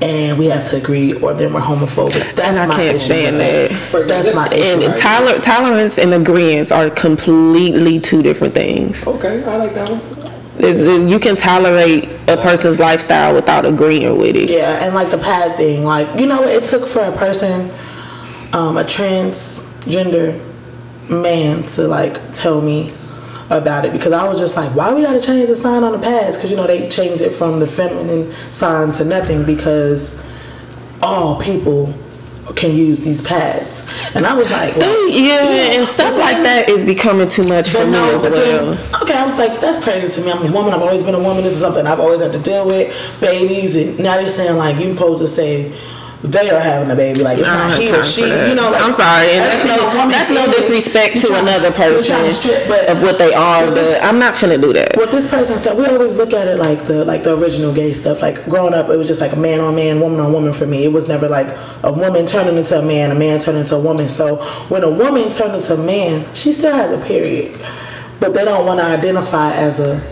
and 0.00 0.38
we 0.38 0.46
have 0.46 0.68
to 0.70 0.76
agree, 0.76 1.12
or 1.14 1.34
then 1.34 1.52
we're 1.52 1.60
homophobic. 1.60 2.34
That's 2.34 2.40
And 2.56 2.58
I 2.58 2.66
my 2.66 2.76
can't 2.76 2.96
issue 2.96 3.04
stand 3.04 3.36
with 3.36 3.92
that. 3.92 4.08
That's 4.08 4.34
my 4.34 4.48
issue. 4.48 4.86
And 4.86 4.96
toler- 4.96 5.40
tolerance 5.40 5.98
and 5.98 6.14
agreement 6.14 6.72
are 6.72 6.88
completely 6.88 7.98
two 8.00 8.22
different 8.22 8.54
things. 8.54 9.06
Okay, 9.06 9.44
I 9.44 9.56
like 9.56 9.74
that 9.74 9.90
one. 9.90 10.00
It's- 10.58 11.10
you 11.10 11.18
can 11.18 11.36
tolerate 11.36 12.08
a 12.28 12.36
person's 12.36 12.78
lifestyle 12.78 13.34
without 13.34 13.66
agreeing 13.66 14.16
with 14.18 14.36
it. 14.36 14.48
Yeah, 14.50 14.84
and 14.84 14.94
like 14.94 15.10
the 15.10 15.18
pad 15.18 15.56
thing, 15.56 15.84
like 15.84 16.08
you 16.18 16.26
know, 16.26 16.44
it 16.44 16.64
took 16.64 16.86
for 16.86 17.00
a 17.00 17.12
person, 17.12 17.70
um, 18.52 18.76
a 18.78 18.84
transgender 18.84 20.38
man, 21.10 21.64
to 21.64 21.88
like 21.88 22.32
tell 22.32 22.60
me 22.62 22.92
about 23.50 23.84
it 23.84 23.92
because 23.92 24.12
I 24.12 24.28
was 24.28 24.38
just 24.38 24.56
like, 24.56 24.74
why 24.74 24.92
we 24.94 25.02
gotta 25.02 25.20
change 25.20 25.48
the 25.48 25.56
sign 25.56 25.82
on 25.82 25.92
the 25.92 25.98
pads? 25.98 26.36
Because 26.36 26.50
you 26.50 26.56
know 26.56 26.66
they 26.66 26.88
changed 26.88 27.22
it 27.22 27.30
from 27.30 27.60
the 27.60 27.66
feminine 27.66 28.32
sign 28.50 28.92
to 28.92 29.04
nothing 29.04 29.44
because 29.44 30.18
all 31.02 31.40
people 31.40 31.94
can 32.56 32.74
use 32.74 33.00
these 33.00 33.22
pads, 33.22 33.86
and 34.14 34.26
I 34.26 34.34
was 34.34 34.50
like, 34.50 34.76
well, 34.76 35.08
Yeah, 35.10 35.78
and 35.78 35.88
stuff 35.88 36.16
like 36.18 36.42
that 36.42 36.68
is 36.68 36.84
becoming 36.84 37.28
too 37.28 37.44
much 37.46 37.70
for 37.70 37.84
me 37.84 37.92
no, 37.92 38.16
as 38.16 38.22
well. 38.22 38.74
then, 38.74 39.02
okay, 39.02 39.14
I 39.14 39.24
was 39.24 39.38
like, 39.38 39.60
that's 39.60 39.82
crazy 39.82 40.08
to 40.08 40.26
me. 40.26 40.32
I'm 40.32 40.44
a 40.46 40.52
woman. 40.52 40.74
I've 40.74 40.82
always 40.82 41.02
been 41.04 41.14
a 41.14 41.22
woman. 41.22 41.44
This 41.44 41.52
is 41.52 41.60
something 41.60 41.86
I've 41.86 42.00
always 42.00 42.20
had 42.20 42.32
to 42.32 42.40
deal 42.40 42.66
with. 42.66 42.92
Babies, 43.20 43.76
and 43.76 43.98
now 44.00 44.16
they're 44.16 44.28
saying 44.28 44.56
like 44.56 44.78
you 44.78 44.92
supposed 44.92 45.20
to 45.22 45.28
say 45.28 45.72
they 46.22 46.50
are 46.50 46.60
having 46.60 46.90
a 46.90 46.96
baby. 46.96 47.20
Like 47.20 47.38
it's 47.38 47.48
don't 47.48 47.80
he 47.80 47.90
or 47.90 48.04
she. 48.04 48.22
You 48.22 48.54
know, 48.54 48.70
like, 48.70 48.82
I'm 48.82 48.92
sorry, 48.92 49.30
and 49.32 49.40
that's 49.40 49.64
no 49.64 50.10
that's 50.10 50.30
no 50.30 50.52
disrespect 50.52 51.18
to 51.22 51.34
another 51.38 51.70
person 51.72 52.24
to 52.24 52.32
strip, 52.32 52.68
but 52.68 52.90
of 52.90 53.02
what 53.02 53.18
they 53.18 53.32
are, 53.32 53.70
but 53.70 54.04
I'm 54.04 54.18
not 54.18 54.34
finna 54.34 54.60
do 54.60 54.72
that. 54.74 54.96
what 54.96 55.10
this 55.10 55.26
person 55.26 55.58
said, 55.58 55.76
we 55.78 55.86
always 55.86 56.14
look 56.14 56.34
at 56.34 56.46
it 56.46 56.58
like 56.58 56.84
the 56.84 57.04
like 57.06 57.24
the 57.24 57.36
original 57.38 57.72
gay 57.72 57.94
stuff. 57.94 58.20
Like 58.20 58.44
growing 58.44 58.74
up, 58.74 58.90
it 58.90 58.96
was 58.96 59.08
just 59.08 59.20
like 59.20 59.32
a 59.32 59.36
man 59.36 59.60
on 59.60 59.74
man, 59.74 60.00
woman 60.00 60.20
on 60.20 60.32
woman 60.32 60.52
for 60.52 60.66
me. 60.66 60.84
It 60.84 60.92
was 60.92 61.08
never 61.08 61.28
like 61.28 61.48
a 61.82 61.92
woman 61.92 62.26
turning 62.26 62.56
into 62.56 62.78
a 62.78 62.82
man, 62.82 63.10
a 63.10 63.14
man 63.14 63.40
turning 63.40 63.62
into 63.62 63.76
a 63.76 63.80
woman. 63.80 64.06
So 64.08 64.44
when 64.68 64.84
a 64.84 64.90
woman 64.90 65.32
turned 65.32 65.54
into 65.54 65.74
a 65.74 65.78
man, 65.78 66.26
she 66.34 66.52
still 66.52 66.72
has 66.72 66.92
a 66.92 67.02
period, 67.06 67.58
but 68.20 68.34
they 68.34 68.44
don't 68.44 68.66
want 68.66 68.80
to 68.80 68.84
identify 68.84 69.52
as 69.54 69.80
a 69.80 70.06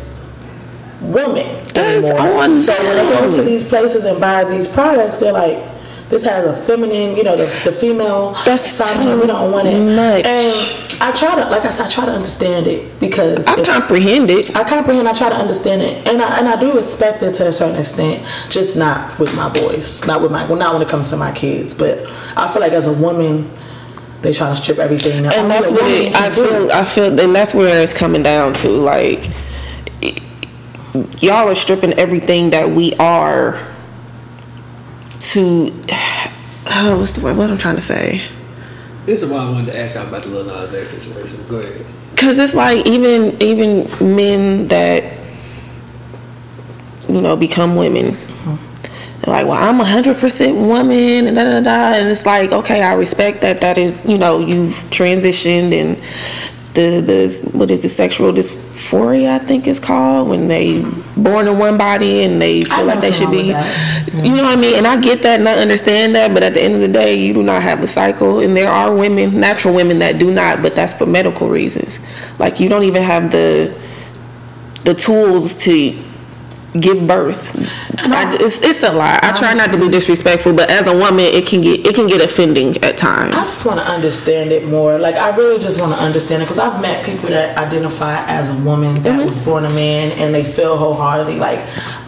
woman 1.02 1.46
That's 1.74 2.04
anymore. 2.04 2.56
So 2.56 2.72
when 2.82 2.96
they 2.96 3.12
go 3.12 3.36
to 3.36 3.42
these 3.42 3.62
places 3.62 4.06
and 4.06 4.18
buy 4.18 4.44
these 4.44 4.66
products, 4.66 5.18
they're 5.18 5.34
like. 5.34 5.76
This 6.08 6.24
has 6.24 6.46
a 6.46 6.56
feminine, 6.66 7.16
you 7.16 7.22
know, 7.22 7.36
the, 7.36 7.44
the 7.64 7.72
female 7.72 8.32
That's 8.46 8.64
side. 8.70 9.02
too 9.04 9.20
We 9.20 9.26
don't 9.26 9.52
want 9.52 9.68
it. 9.68 9.78
much. 9.94 10.24
And 10.24 11.02
I 11.02 11.12
try 11.12 11.34
to, 11.34 11.50
like 11.50 11.64
I 11.64 11.70
said, 11.70 11.86
I 11.86 11.90
try 11.90 12.06
to 12.06 12.12
understand 12.12 12.66
it 12.66 12.98
because 12.98 13.46
I 13.46 13.62
comprehend 13.62 14.30
it. 14.30 14.56
I 14.56 14.64
comprehend. 14.64 15.06
I 15.06 15.12
try 15.12 15.28
to 15.28 15.34
understand 15.36 15.82
it, 15.82 16.08
and 16.08 16.20
I 16.22 16.38
and 16.38 16.48
I 16.48 16.58
do 16.58 16.72
respect 16.74 17.22
it 17.22 17.34
to 17.34 17.46
a 17.46 17.52
certain 17.52 17.78
extent. 17.78 18.24
Just 18.50 18.74
not 18.76 19.18
with 19.18 19.34
my 19.36 19.48
boys, 19.48 20.04
not 20.06 20.22
with 20.22 20.32
my 20.32 20.46
well, 20.46 20.58
not 20.58 20.72
when 20.72 20.82
it 20.82 20.88
comes 20.88 21.10
to 21.10 21.16
my 21.16 21.30
kids. 21.32 21.74
But 21.74 22.10
I 22.36 22.48
feel 22.48 22.60
like 22.62 22.72
as 22.72 22.86
a 22.86 23.00
woman, 23.02 23.48
they 24.22 24.32
try 24.32 24.48
to 24.48 24.56
strip 24.56 24.78
everything. 24.78 25.22
Now, 25.22 25.30
and 25.30 25.42
only 25.42 25.54
that's 25.60 25.70
what 25.70 25.90
it, 25.90 26.14
I 26.14 26.28
can 26.30 26.34
do 26.34 26.48
feel. 26.48 26.72
I 26.72 26.84
feel, 26.84 27.20
and 27.20 27.34
that's 27.34 27.54
where 27.54 27.82
it's 27.82 27.92
coming 27.92 28.22
down 28.22 28.54
to. 28.54 28.68
Like, 28.70 29.30
y'all 31.20 31.48
are 31.48 31.54
stripping 31.54 31.92
everything 31.92 32.50
that 32.50 32.68
we 32.70 32.94
are 32.94 33.60
to 35.20 35.72
oh, 36.70 36.96
what's 36.98 37.12
the 37.12 37.20
word? 37.20 37.36
What 37.36 37.50
I'm 37.50 37.58
trying 37.58 37.76
to 37.76 37.82
say? 37.82 38.22
This 39.06 39.22
is 39.22 39.30
why 39.30 39.38
I 39.38 39.50
wanted 39.50 39.72
to 39.72 39.78
ask 39.78 39.94
y'all 39.94 40.06
about 40.06 40.22
the 40.22 40.28
Lil 40.28 40.44
Nas 40.44 40.74
X 40.74 40.90
situation. 40.90 41.44
Go 41.48 41.56
ahead. 41.56 41.84
Cause 42.16 42.38
it's 42.38 42.54
like 42.54 42.86
even 42.86 43.40
even 43.42 43.88
men 44.14 44.68
that 44.68 45.18
you 47.08 47.20
know 47.20 47.36
become 47.36 47.76
women. 47.76 48.16
They're 49.20 49.34
like, 49.34 49.46
well, 49.46 49.62
I'm 49.62 49.80
a 49.80 49.84
hundred 49.84 50.18
percent 50.18 50.56
woman, 50.56 51.26
and 51.26 51.36
da 51.36 51.44
da 51.44 51.60
da. 51.60 51.98
And 51.98 52.08
it's 52.08 52.24
like, 52.24 52.52
okay, 52.52 52.82
I 52.82 52.94
respect 52.94 53.40
that. 53.40 53.60
That 53.60 53.76
is, 53.76 54.04
you 54.06 54.16
know, 54.16 54.38
you've 54.38 54.74
transitioned, 54.90 55.72
and 55.72 56.00
the 56.78 57.00
the 57.00 57.50
what 57.58 57.70
is 57.70 57.84
it, 57.84 57.88
sexual 57.88 58.32
dysphoria? 58.32 59.30
I 59.30 59.38
think 59.38 59.66
it's 59.66 59.80
called 59.80 60.28
when 60.28 60.46
they 60.46 60.82
born 61.16 61.48
in 61.48 61.58
one 61.58 61.76
body 61.76 62.22
and 62.22 62.40
they 62.40 62.62
feel 62.64 62.84
like 62.84 63.00
they 63.00 63.10
should 63.10 63.30
be. 63.32 63.50
that. 63.50 64.08
You 64.24 64.36
know 64.36 64.44
what 64.44 64.56
I 64.56 64.60
mean? 64.60 64.76
And 64.76 64.86
I 64.86 65.00
get 65.00 65.22
that 65.22 65.40
and 65.40 65.48
I 65.48 65.54
understand 65.54 66.14
that, 66.14 66.32
but 66.32 66.42
at 66.44 66.54
the 66.54 66.62
end 66.62 66.74
of 66.74 66.80
the 66.80 66.88
day, 66.88 67.16
you 67.16 67.34
do 67.34 67.42
not 67.42 67.62
have 67.62 67.82
a 67.82 67.88
cycle, 67.88 68.40
and 68.40 68.56
there 68.56 68.68
are 68.68 68.94
women, 68.94 69.40
natural 69.40 69.74
women, 69.74 69.98
that 69.98 70.18
do 70.18 70.32
not, 70.32 70.62
but 70.62 70.76
that's 70.76 70.94
for 70.94 71.06
medical 71.06 71.48
reasons. 71.48 71.98
Like 72.38 72.60
you 72.60 72.68
don't 72.68 72.84
even 72.84 73.02
have 73.02 73.32
the 73.32 73.76
the 74.84 74.94
tools 74.94 75.56
to 75.56 75.90
give 76.78 77.06
birth. 77.06 77.48
I, 77.98 78.36
it's, 78.40 78.62
it's 78.62 78.82
a 78.82 78.92
lot. 78.92 79.22
I 79.24 79.36
try 79.36 79.54
not 79.54 79.70
to 79.70 79.78
be 79.78 79.88
disrespectful, 79.88 80.52
but 80.52 80.70
as 80.70 80.86
a 80.86 80.96
woman, 80.96 81.24
it 81.24 81.46
can 81.46 81.60
get 81.60 81.86
it 81.86 81.94
can 81.94 82.06
get 82.06 82.20
offending 82.22 82.76
at 82.84 82.96
times. 82.96 83.34
I 83.34 83.40
just 83.40 83.64
want 83.64 83.80
to 83.80 83.86
understand 83.86 84.52
it 84.52 84.66
more. 84.68 84.98
Like 84.98 85.16
I 85.16 85.34
really 85.36 85.58
just 85.60 85.80
want 85.80 85.92
to 85.92 85.98
understand 85.98 86.42
it 86.42 86.46
because 86.46 86.58
I've 86.58 86.80
met 86.80 87.04
people 87.04 87.30
that 87.30 87.58
identify 87.58 88.24
as 88.26 88.50
a 88.50 88.64
woman 88.64 89.02
that 89.02 89.18
mm-hmm. 89.18 89.26
was 89.26 89.38
born 89.38 89.64
a 89.64 89.70
man 89.70 90.12
and 90.18 90.34
they 90.34 90.44
feel 90.44 90.76
wholeheartedly 90.76 91.38
like 91.38 91.60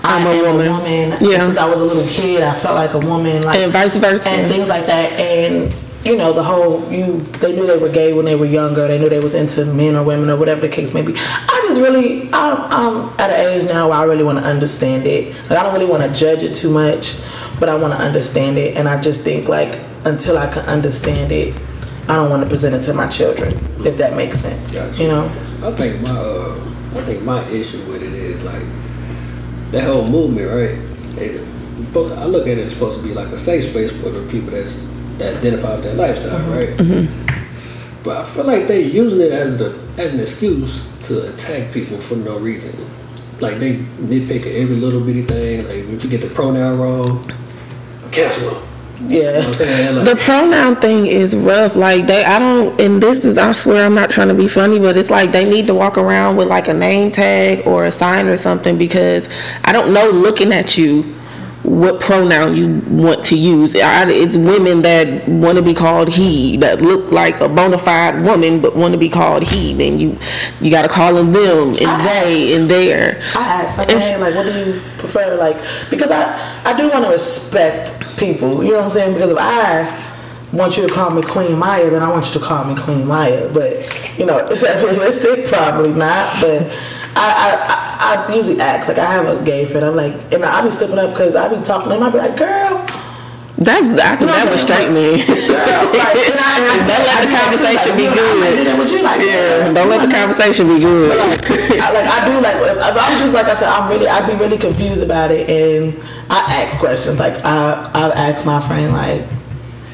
I'm 0.04 0.26
a 0.26 0.42
woman. 0.42 0.68
A 0.68 0.72
woman. 0.72 1.18
Yeah. 1.20 1.44
Since 1.44 1.58
I 1.58 1.68
was 1.68 1.80
a 1.80 1.84
little 1.84 2.06
kid, 2.08 2.42
I 2.42 2.54
felt 2.54 2.74
like 2.74 2.94
a 2.94 2.98
woman. 2.98 3.42
Like 3.42 3.58
And 3.58 3.72
vice 3.72 3.96
versa. 3.96 4.28
and 4.28 4.50
things 4.50 4.68
like 4.68 4.86
that. 4.86 5.18
And 5.18 5.72
you 6.04 6.16
know 6.16 6.32
the 6.32 6.42
whole 6.42 6.90
you 6.90 7.18
they 7.40 7.54
knew 7.54 7.66
they 7.66 7.76
were 7.76 7.88
gay 7.90 8.12
when 8.12 8.24
they 8.24 8.34
were 8.36 8.46
younger. 8.46 8.88
They 8.88 8.98
knew 8.98 9.08
they 9.08 9.20
was 9.20 9.34
into 9.34 9.64
men 9.66 9.96
or 9.96 10.04
women 10.04 10.30
or 10.30 10.36
whatever 10.36 10.60
the 10.62 10.68
case 10.68 10.94
may 10.94 11.02
be. 11.02 11.12
I 11.16 11.64
just 11.68 11.80
really 11.80 12.22
I'm, 12.32 12.56
I'm 12.70 13.20
at 13.20 13.30
an 13.30 13.60
age 13.60 13.68
now 13.68 13.90
where 13.90 13.98
I 13.98 14.04
really 14.04 14.24
want 14.24 14.38
to 14.38 14.44
understand 14.44 15.06
it. 15.06 15.34
Like 15.50 15.58
I 15.58 15.62
don't 15.62 15.74
really 15.74 15.86
want 15.86 16.02
to 16.02 16.12
judge 16.18 16.42
it 16.42 16.54
too 16.54 16.70
much, 16.70 17.20
but 17.58 17.68
I 17.68 17.76
want 17.76 17.92
to 17.92 17.98
understand 17.98 18.56
it. 18.56 18.76
And 18.76 18.88
I 18.88 19.00
just 19.00 19.20
think 19.20 19.48
like 19.48 19.78
until 20.06 20.38
I 20.38 20.50
can 20.52 20.64
understand 20.64 21.32
it, 21.32 21.54
I 22.08 22.16
don't 22.16 22.30
want 22.30 22.42
to 22.42 22.48
present 22.48 22.74
it 22.74 22.82
to 22.86 22.94
my 22.94 23.08
children. 23.08 23.52
If 23.86 23.98
that 23.98 24.16
makes 24.16 24.38
sense, 24.38 24.74
Gotcha. 24.74 25.02
you 25.02 25.08
know. 25.08 25.26
I 25.62 25.70
think 25.72 26.00
my 26.00 26.10
uh, 26.10 26.70
I 26.94 27.02
think 27.04 27.22
my 27.22 27.46
issue 27.48 27.82
with 27.84 28.02
it 28.02 28.14
is 28.14 28.42
like 28.42 28.62
that 29.72 29.84
whole 29.84 30.06
movement, 30.06 30.48
right? 30.48 31.22
It, 31.22 31.46
I 31.94 32.24
look 32.24 32.46
at 32.46 32.56
it 32.58 32.66
as 32.66 32.72
supposed 32.72 32.98
to 32.98 33.02
be 33.06 33.12
like 33.14 33.28
a 33.28 33.38
safe 33.38 33.64
space 33.70 33.90
for 33.92 34.10
the 34.10 34.26
people 34.30 34.50
that's 34.50 34.86
that 35.20 35.36
identify 35.36 35.74
with 35.76 35.84
that 35.84 35.96
lifestyle, 35.96 36.36
uh-huh. 36.36 36.50
right? 36.50 36.68
Mm-hmm. 36.70 38.02
But 38.02 38.16
I 38.18 38.24
feel 38.24 38.44
like 38.44 38.66
they're 38.66 38.80
using 38.80 39.20
it 39.20 39.30
as 39.30 39.56
the 39.58 39.78
as 39.98 40.12
an 40.12 40.20
excuse 40.20 40.90
to 41.08 41.32
attack 41.32 41.72
people 41.72 42.00
for 42.00 42.16
no 42.16 42.38
reason. 42.38 42.74
Like 43.40 43.58
they 43.58 43.76
nitpick 43.76 44.40
at 44.40 44.54
every 44.56 44.76
little 44.76 45.00
bitty 45.00 45.22
thing. 45.22 45.64
Like 45.66 45.76
if 45.76 46.04
you 46.04 46.10
get 46.10 46.20
the 46.20 46.28
pronoun 46.28 46.78
wrong, 46.78 47.32
cancel 48.10 48.50
them. 48.50 48.66
Yeah. 49.06 49.38
what 49.38 49.46
I'm 49.46 49.54
saying? 49.54 49.96
Like, 49.96 50.04
The 50.04 50.16
pronoun 50.16 50.76
thing 50.76 51.06
is 51.06 51.34
rough. 51.34 51.76
Like 51.76 52.06
they, 52.06 52.24
I 52.24 52.38
don't, 52.38 52.78
and 52.80 53.02
this 53.02 53.24
is, 53.24 53.38
I 53.38 53.52
swear, 53.52 53.86
I'm 53.86 53.94
not 53.94 54.10
trying 54.10 54.28
to 54.28 54.34
be 54.34 54.46
funny, 54.48 54.78
but 54.78 54.96
it's 54.96 55.10
like 55.10 55.32
they 55.32 55.48
need 55.48 55.66
to 55.68 55.74
walk 55.74 55.96
around 55.96 56.36
with 56.36 56.48
like 56.48 56.68
a 56.68 56.74
name 56.74 57.10
tag 57.10 57.66
or 57.66 57.84
a 57.84 57.92
sign 57.92 58.26
or 58.26 58.36
something 58.36 58.76
because 58.76 59.28
I 59.64 59.72
don't 59.72 59.94
know. 59.94 60.10
Looking 60.10 60.52
at 60.52 60.76
you, 60.76 61.14
what 61.70 62.00
pronoun 62.00 62.56
you 62.56 62.80
want 62.90 63.24
to 63.26 63.38
use? 63.38 63.76
I, 63.76 64.10
it's 64.10 64.36
women 64.36 64.82
that 64.82 65.28
want 65.28 65.56
to 65.56 65.62
be 65.62 65.72
called 65.72 66.08
he, 66.08 66.56
that 66.56 66.80
look 66.82 67.12
like 67.12 67.40
a 67.40 67.48
bona 67.48 67.78
fide 67.78 68.22
woman 68.24 68.60
but 68.60 68.74
want 68.74 68.92
to 68.92 68.98
be 68.98 69.08
called 69.08 69.44
he. 69.44 69.72
Then 69.72 70.00
you, 70.00 70.18
you 70.60 70.70
got 70.70 70.82
to 70.82 70.88
call 70.88 71.14
them 71.14 71.32
them 71.32 71.76
and 71.80 72.06
they 72.06 72.56
and 72.56 72.68
their. 72.68 73.22
I 73.36 73.62
asked, 73.62 73.78
I 73.78 73.84
said, 73.84 74.20
like, 74.20 74.34
what 74.34 74.46
do 74.46 74.52
you 74.52 74.80
prefer? 74.98 75.36
Like, 75.36 75.56
because 75.90 76.10
I, 76.10 76.62
I 76.64 76.76
do 76.76 76.90
want 76.90 77.04
to 77.04 77.10
respect 77.12 77.94
people, 78.16 78.64
you 78.64 78.72
know 78.72 78.78
what 78.78 78.84
I'm 78.86 78.90
saying? 78.90 79.14
Because 79.14 79.30
if 79.30 79.38
I 79.38 80.10
want 80.52 80.76
you 80.76 80.88
to 80.88 80.92
call 80.92 81.10
me 81.10 81.22
Queen 81.22 81.52
Maiya, 81.52 81.90
then 81.90 82.02
I 82.02 82.10
want 82.10 82.26
you 82.26 82.40
to 82.40 82.44
call 82.44 82.64
me 82.64 82.74
Queen 82.80 83.06
Maiya. 83.06 83.54
But, 83.54 84.18
you 84.18 84.26
know, 84.26 84.38
it's 84.50 84.62
realistic? 84.62 85.46
Probably 85.46 85.92
not. 85.92 86.40
But 86.40 86.66
I, 87.16 87.16
I, 87.16 87.66
I, 87.68 87.89
I 88.00 88.34
usually 88.34 88.58
ask, 88.60 88.88
like, 88.88 88.98
I 88.98 89.12
have 89.12 89.26
a 89.28 89.44
gay 89.44 89.66
friend, 89.66 89.84
I'm 89.84 89.94
like, 89.96 90.14
and 90.32 90.44
I 90.44 90.62
be 90.64 90.70
stepping 90.70 90.98
up 90.98 91.10
because 91.10 91.36
I 91.36 91.48
be 91.48 91.62
talking 91.62 91.90
to 91.90 91.96
him, 91.96 92.02
I 92.02 92.10
be 92.10 92.18
like, 92.18 92.36
girl, 92.36 92.80
That's 93.60 93.92
I 94.00 94.16
think 94.16 94.20
You 94.20 94.26
know 94.26 94.32
that 94.32 94.48
would 94.48 94.56
was 94.56 94.64
I'm 94.64 94.66
straight 94.66 94.88
saying? 94.88 94.94
man. 94.96 95.20
girl, 95.20 95.84
like, 95.92 96.16
and 96.16 96.40
I, 96.40 96.54
and 96.64 96.80
I, 96.80 96.88
Don't 96.88 97.04
let 97.04 97.20
the 97.20 97.28
do 97.28 97.36
that 97.36 97.52
too, 97.52 97.68
conversation 97.68 97.92
be 98.00 98.04
you 98.08 98.14
know, 98.16 98.24
I 98.24 98.34
might 98.40 98.56
good. 98.56 98.56
do 98.56 98.64
that 98.64 98.78
with 98.80 98.92
you, 98.92 99.02
like, 99.04 99.20
Yeah, 99.20 99.72
don't 99.76 99.90
let 99.92 100.00
the 100.00 100.12
conversation 100.16 100.64
be 100.68 100.78
good. 100.80 101.12
I, 101.12 101.92
like 101.92 102.08
I 102.08 102.18
do 102.24 102.34
like 102.40 102.56
I'm 102.56 103.18
just 103.20 103.34
like 103.34 103.46
I 103.46 103.54
said 103.54 103.68
I'm 103.68 103.90
really 103.90 104.06
I'd 104.08 104.26
be 104.26 104.34
really 104.34 104.56
confused 104.58 105.02
about 105.02 105.30
it 105.30 105.48
and 105.48 105.94
I 106.30 106.62
ask 106.64 106.78
questions 106.78 107.18
like 107.18 107.34
I 107.44 107.84
I've 107.94 108.12
asked 108.12 108.44
my 108.46 108.60
friend 108.60 108.92
like 108.92 109.22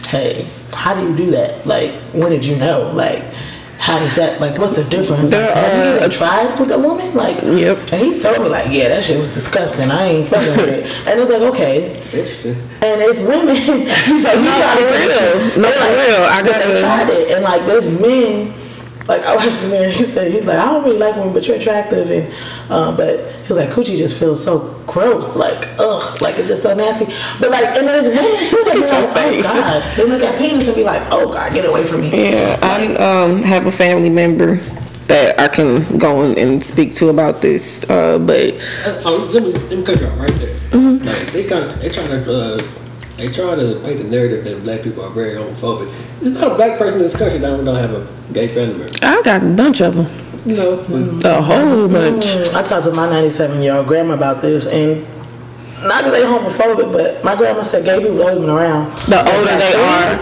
hey 0.07 0.47
how 0.73 0.95
do 0.95 1.03
you 1.03 1.17
do 1.17 1.31
that 1.33 1.67
like 1.67 1.93
when 2.13 2.31
did 2.31 2.45
you 2.45 2.57
know 2.57 2.91
like 2.95 3.23
how 3.79 3.99
does 3.99 4.15
that 4.17 4.41
like 4.41 4.59
what's 4.59 4.73
the 4.73 4.85
difference 4.85 5.31
There 5.31 5.47
like, 5.47 5.55
have 5.55 5.87
you 5.87 5.97
even 5.99 6.11
tried 6.11 6.59
with 6.59 6.71
a 6.73 6.79
woman 6.79 7.15
like 7.15 7.37
Yep. 7.43 7.79
and 7.93 8.01
he's 8.03 8.21
told 8.23 8.39
me 8.41 8.49
like 8.49 8.71
yeah 8.73 8.89
that 8.89 9.05
shit 9.05 9.19
was 9.21 9.31
disgusting 9.31 9.91
I 9.91 10.05
ain't 10.07 10.29
fucking 10.29 10.57
with 10.57 10.69
it 10.69 10.87
and 11.07 11.21
it's 11.21 11.31
like 11.31 11.43
okay 11.53 11.93
interesting. 12.13 12.57
and 12.83 13.01
it's 13.03 13.21
women 13.21 13.55
you 14.09 14.23
know 14.23 14.33
you 14.33 14.49
No, 14.49 14.57
try 14.57 14.75
to 14.77 14.85
for 14.87 14.93
do 14.93 15.09
this 15.09 15.21
real. 15.21 15.63
No, 15.63 15.71
for 15.71 15.81
like, 15.81 15.97
real. 16.09 16.23
I 16.25 16.43
but 16.43 16.51
gotta- 16.51 16.69
they 16.73 16.81
tried 16.81 17.09
it 17.11 17.31
and 17.33 17.45
like 17.45 17.67
there's 17.67 18.01
men 18.01 18.53
like 19.09 19.23
I 19.23 19.35
watched 19.37 19.61
the 19.63 19.69
man 19.69 19.91
he 19.93 20.05
said 20.05 20.33
he's 20.33 20.47
like 20.47 20.59
I 20.59 20.67
don't 20.67 20.85
really 20.85 20.99
like 20.99 21.17
women 21.17 21.33
but 21.33 21.47
you're 21.47 21.57
attractive 21.57 22.11
and 22.11 22.33
um, 22.71 22.97
but 22.97 23.19
he 23.43 23.53
was 23.53 23.59
like 23.59 23.71
coochie 23.71 23.97
just 23.97 24.19
feels 24.19 24.43
so 24.43 24.75
gross 24.87 25.37
like 25.37 25.69
ugh 25.79 26.21
like 26.23 26.39
it's 26.39 26.49
just 26.49 26.63
so 26.63 26.75
nasty 26.75 27.07
but 27.41 27.51
like 27.51 27.65
and 27.77 27.87
there's 27.87 28.09
women 28.09 28.49
too 28.49 28.63
that 28.65 28.73
be 28.75 28.81
Your 28.81 28.89
like 28.89 29.11
oh 29.11 29.15
face. 29.15 29.45
god 29.45 29.97
they 29.97 30.05
look 30.05 30.23
at 30.23 30.39
penis 30.39 30.67
and 30.67 30.77
be 30.77 30.85
like 30.85 31.03
oh 31.11 31.33
god 31.33 31.53
get 31.53 31.65
away 31.65 31.85
from 31.85 32.03
me 32.03 32.33
Yeah, 32.33 32.59
I 32.63 32.95
um, 32.97 33.43
have 33.43 33.67
a 33.67 33.73
family 33.73 34.11
member 34.11 34.57
that 35.09 35.39
I 35.39 35.47
can 35.47 35.99
go 35.99 36.23
and, 36.23 36.37
and 36.37 36.61
speak 36.65 36.93
to 36.95 37.11
about 37.11 37.41
this, 37.41 37.89
uh, 37.89 38.19
but 38.19 38.55
Oh, 39.05 39.31
let 39.33 39.41
me, 39.43 39.53
let 39.53 39.79
me 39.79 39.85
cut 39.85 40.01
you 40.01 40.07
off 40.09 40.19
right 40.19 40.35
there. 40.35 40.59
Like 40.99 41.31
they 41.33 41.45
kind 41.45 41.65
of 41.71 41.79
they 41.79 41.89
trying 41.91 42.09
to 42.09 42.33
uh, 42.33 42.59
they 43.17 43.29
try 43.33 43.55
to 43.55 43.81
paint 43.85 43.99
the 43.99 44.05
narrative 44.05 44.45
that 44.45 44.63
black 44.63 44.83
people 44.83 45.05
are 45.05 45.11
very 45.11 45.35
homophobic. 45.35 45.93
There's 46.21 46.35
not 46.35 46.53
a 46.53 46.55
black 46.55 46.79
person 46.79 46.99
in 46.99 47.05
this 47.05 47.17
country 47.17 47.39
that 47.39 47.65
don't 47.65 47.75
have 47.75 47.93
a 47.93 48.07
gay 48.33 48.49
family 48.49 48.79
member. 48.79 48.93
I've 49.03 49.25
got 49.25 49.43
a 49.43 49.47
bunch 49.47 49.81
of 49.81 49.95
them, 49.95 50.07
You 50.45 50.57
know, 50.57 50.77
but 51.23 51.39
a 51.39 51.41
whole 51.43 51.89
bunch. 51.89 52.27
Mm, 52.27 52.55
I 52.55 52.63
talked 52.63 52.85
to 52.85 52.93
my 52.93 53.09
97 53.09 53.63
year 53.63 53.75
old 53.77 53.87
grandma 53.87 54.15
about 54.15 54.43
this 54.43 54.67
and 54.67 55.07
not 55.83 56.05
that 56.05 56.11
they 56.11 56.23
homophobic 56.23 56.91
but 56.93 57.23
my 57.23 57.37
grandma 57.37 57.63
said 57.63 57.85
gay 57.85 57.99
people 58.01 58.21
always 58.23 58.39
been 58.39 58.49
around 58.49 58.97
The 59.09 59.19
older 59.19 59.57
they 59.57 59.75
are, 59.75 60.17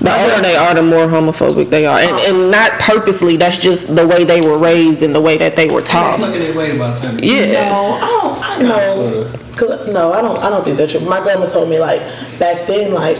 the 0.00 0.22
older 0.22 0.42
they 0.42 0.54
are, 0.54 0.74
the 0.74 0.82
more 0.82 1.06
homophobic 1.06 1.70
they 1.70 1.86
are, 1.86 1.98
and, 1.98 2.10
and 2.28 2.50
not 2.50 2.72
purposely. 2.72 3.36
That's 3.38 3.56
just 3.58 3.94
the 3.94 4.06
way 4.06 4.24
they 4.24 4.42
were 4.42 4.58
raised 4.58 5.02
and 5.02 5.14
the 5.14 5.20
way 5.20 5.38
that 5.38 5.56
they 5.56 5.68
were 5.70 5.80
taught. 5.80 6.20
looking 6.20 6.40
their 6.40 6.54
way 6.54 6.76
by 6.78 6.90
the 6.90 7.00
time. 7.00 7.18
you- 7.24 7.32
Yeah. 7.36 7.70
No, 7.70 7.98
I 8.00 8.00
don't. 8.22 8.27
I 8.42 8.62
know. 8.62 9.24
Sorta. 9.30 9.38
Cause 9.56 9.92
no, 9.92 10.12
I 10.12 10.20
don't. 10.22 10.36
I 10.38 10.50
don't 10.50 10.64
think 10.64 10.78
that's 10.78 10.92
true. 10.92 11.00
My 11.02 11.20
grandma 11.20 11.46
told 11.46 11.68
me 11.68 11.78
like 11.78 12.00
back 12.38 12.66
then, 12.66 12.92
like 12.94 13.18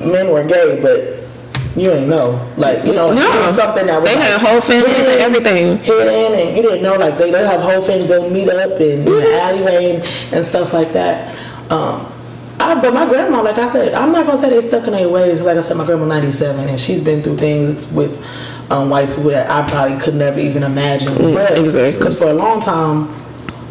men 0.00 0.30
were 0.30 0.44
gay, 0.44 0.78
but 0.80 1.20
you 1.76 1.90
ain't 1.90 2.08
know. 2.08 2.40
Like 2.56 2.84
you 2.84 2.92
know, 2.92 3.10
it 3.10 3.16
No. 3.16 3.46
was 3.46 3.56
something 3.56 3.86
that 3.86 4.00
was 4.00 4.08
They 4.08 4.16
like, 4.16 4.24
had 4.30 4.40
whole 4.40 4.60
families 4.60 4.94
and 4.96 5.06
hidden- 5.06 5.20
everything. 5.20 5.78
hidden, 5.78 6.32
and 6.34 6.56
you 6.56 6.62
didn't 6.62 6.82
know. 6.82 6.94
Like 6.96 7.18
they 7.18 7.30
they 7.32 7.44
have 7.44 7.60
whole 7.60 7.80
families. 7.80 8.08
They'll 8.08 8.30
meet 8.30 8.48
up 8.48 8.80
in, 8.80 9.00
in 9.00 9.04
the 9.04 9.40
alleyway 9.40 9.96
and, 9.96 10.34
and 10.34 10.44
stuff 10.44 10.72
like 10.72 10.92
that. 10.92 11.34
Um, 11.70 12.06
I, 12.60 12.80
but 12.80 12.94
my 12.94 13.04
grandma, 13.08 13.42
like 13.42 13.58
I 13.58 13.66
said, 13.66 13.94
I'm 13.94 14.12
not 14.12 14.26
gonna 14.26 14.38
say 14.38 14.48
they 14.50 14.60
stuck 14.66 14.86
in 14.86 14.92
their 14.92 15.08
ways. 15.08 15.40
Like 15.40 15.56
I 15.56 15.60
said, 15.60 15.76
my 15.76 15.84
grandma 15.84 16.04
97, 16.06 16.68
and 16.68 16.78
she's 16.78 17.00
been 17.02 17.20
through 17.20 17.38
things 17.38 17.88
with 17.88 18.14
um, 18.70 18.90
white 18.90 19.08
people 19.08 19.24
that 19.30 19.50
I 19.50 19.68
probably 19.68 19.98
could 19.98 20.14
never 20.14 20.38
even 20.38 20.62
imagine. 20.62 21.12
but 21.34 21.50
Mm, 21.50 21.60
exactly. 21.60 21.92
because 21.98 22.16
for 22.16 22.26
a 22.26 22.32
long 22.32 22.60
time, 22.60 23.08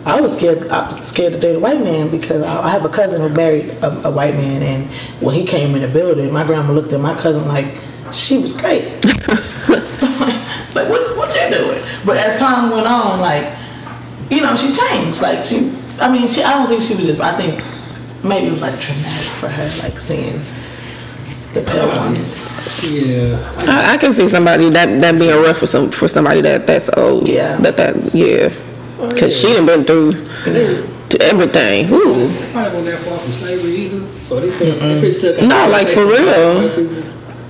I 0.06 0.20
was 0.20 0.36
scared. 0.36 0.68
I 0.70 0.88
was 0.88 1.08
scared 1.08 1.34
to 1.34 1.40
date 1.40 1.56
a 1.56 1.60
white 1.60 1.82
man 1.82 2.10
because 2.10 2.44
I, 2.44 2.64
I 2.64 2.70
have 2.72 2.84
a 2.84 2.90
cousin 2.90 3.22
who 3.22 3.30
married 3.30 3.70
a, 3.82 4.08
a 4.08 4.12
white 4.12 4.34
man, 4.34 4.62
and 4.62 4.92
when 5.22 5.36
he 5.36 5.46
came 5.46 5.76
in 5.76 5.82
the 5.82 5.88
building, 5.88 6.32
my 6.34 6.44
grandma 6.44 6.74
looked 6.74 6.92
at 6.92 7.00
my 7.00 7.16
cousin 7.20 7.48
like 7.48 7.82
she 8.12 8.38
was 8.40 8.54
crazy. 8.54 8.90
like 10.76 10.90
what? 10.90 11.18
What 11.18 11.34
you 11.36 11.58
doing? 11.58 11.84
But 12.06 12.18
as 12.18 12.38
time 12.40 12.72
went 12.72 12.86
on, 12.86 13.22
like 13.22 13.58
you 14.30 14.42
know, 14.42 14.56
she 14.56 14.74
changed. 14.74 15.22
Like 15.22 15.46
she, 15.46 15.72
I 16.00 16.12
mean, 16.12 16.28
she. 16.28 16.44
I 16.44 16.54
don't 16.54 16.68
think 16.68 16.82
she 16.82 16.96
was 16.96 17.06
just. 17.06 17.22
I 17.22 17.38
think 17.38 17.64
maybe 18.24 18.48
it 18.48 18.52
was 18.52 18.62
like 18.62 18.80
traumatic 18.80 19.30
for 19.40 19.48
her, 19.48 19.66
like 19.82 20.00
seeing 20.00 20.42
the 21.54 21.62
pale 21.62 21.88
ones. 21.88 22.44
Yeah, 22.84 23.40
I, 23.60 23.94
I 23.94 23.98
can 23.98 24.12
see 24.12 24.28
somebody 24.28 24.70
that 24.72 25.00
that 25.00 25.18
being 25.18 25.42
rough 25.42 25.60
for 25.60 25.68
some 25.68 25.92
for 25.92 26.08
somebody 26.10 26.42
that 26.42 26.68
that's 26.68 26.90
old. 26.98 27.30
Yeah. 27.30 27.58
That 27.58 27.78
that 27.78 28.14
yeah. 28.14 28.50
Cause 28.98 29.40
she 29.40 29.54
done 29.54 29.66
been 29.66 29.84
through 29.84 30.14
to 31.14 31.22
everything. 31.22 31.92
Ooh. 31.92 32.32
Probably 32.52 32.80
wasn't 32.80 32.86
that 32.86 33.02
far 33.02 33.20
from 33.20 33.34
slavery 33.34 33.72
either. 33.72 34.18
So 34.20 34.40
they 34.40 34.52
feel, 34.52 34.76
they 34.76 35.14
feel 35.14 35.48
No, 35.48 35.68
like, 35.70 35.88
for 35.88 36.06
real. 36.06 36.70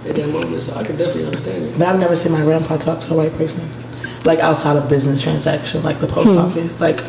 At 0.06 0.16
that 0.16 0.28
moment, 0.28 0.62
so 0.62 0.76
I 0.76 0.84
can 0.84 0.98
definitely 0.98 1.26
understand 1.26 1.64
it. 1.64 1.80
But 1.80 1.88
I've 1.88 2.00
never 2.00 2.16
seen 2.16 2.34
my 2.34 2.42
grandpa 2.42 2.76
talk 2.76 3.00
to 3.00 3.14
a 3.14 3.18
white 3.18 3.34
person, 3.38 3.70
like 4.26 4.40
outside 4.40 4.76
of 4.76 4.90
business 4.90 5.22
transactions, 5.22 5.86
like 5.86 6.02
the 6.02 6.08
post 6.08 6.34
hmm. 6.34 6.40
office. 6.40 6.82
Like 6.82 7.02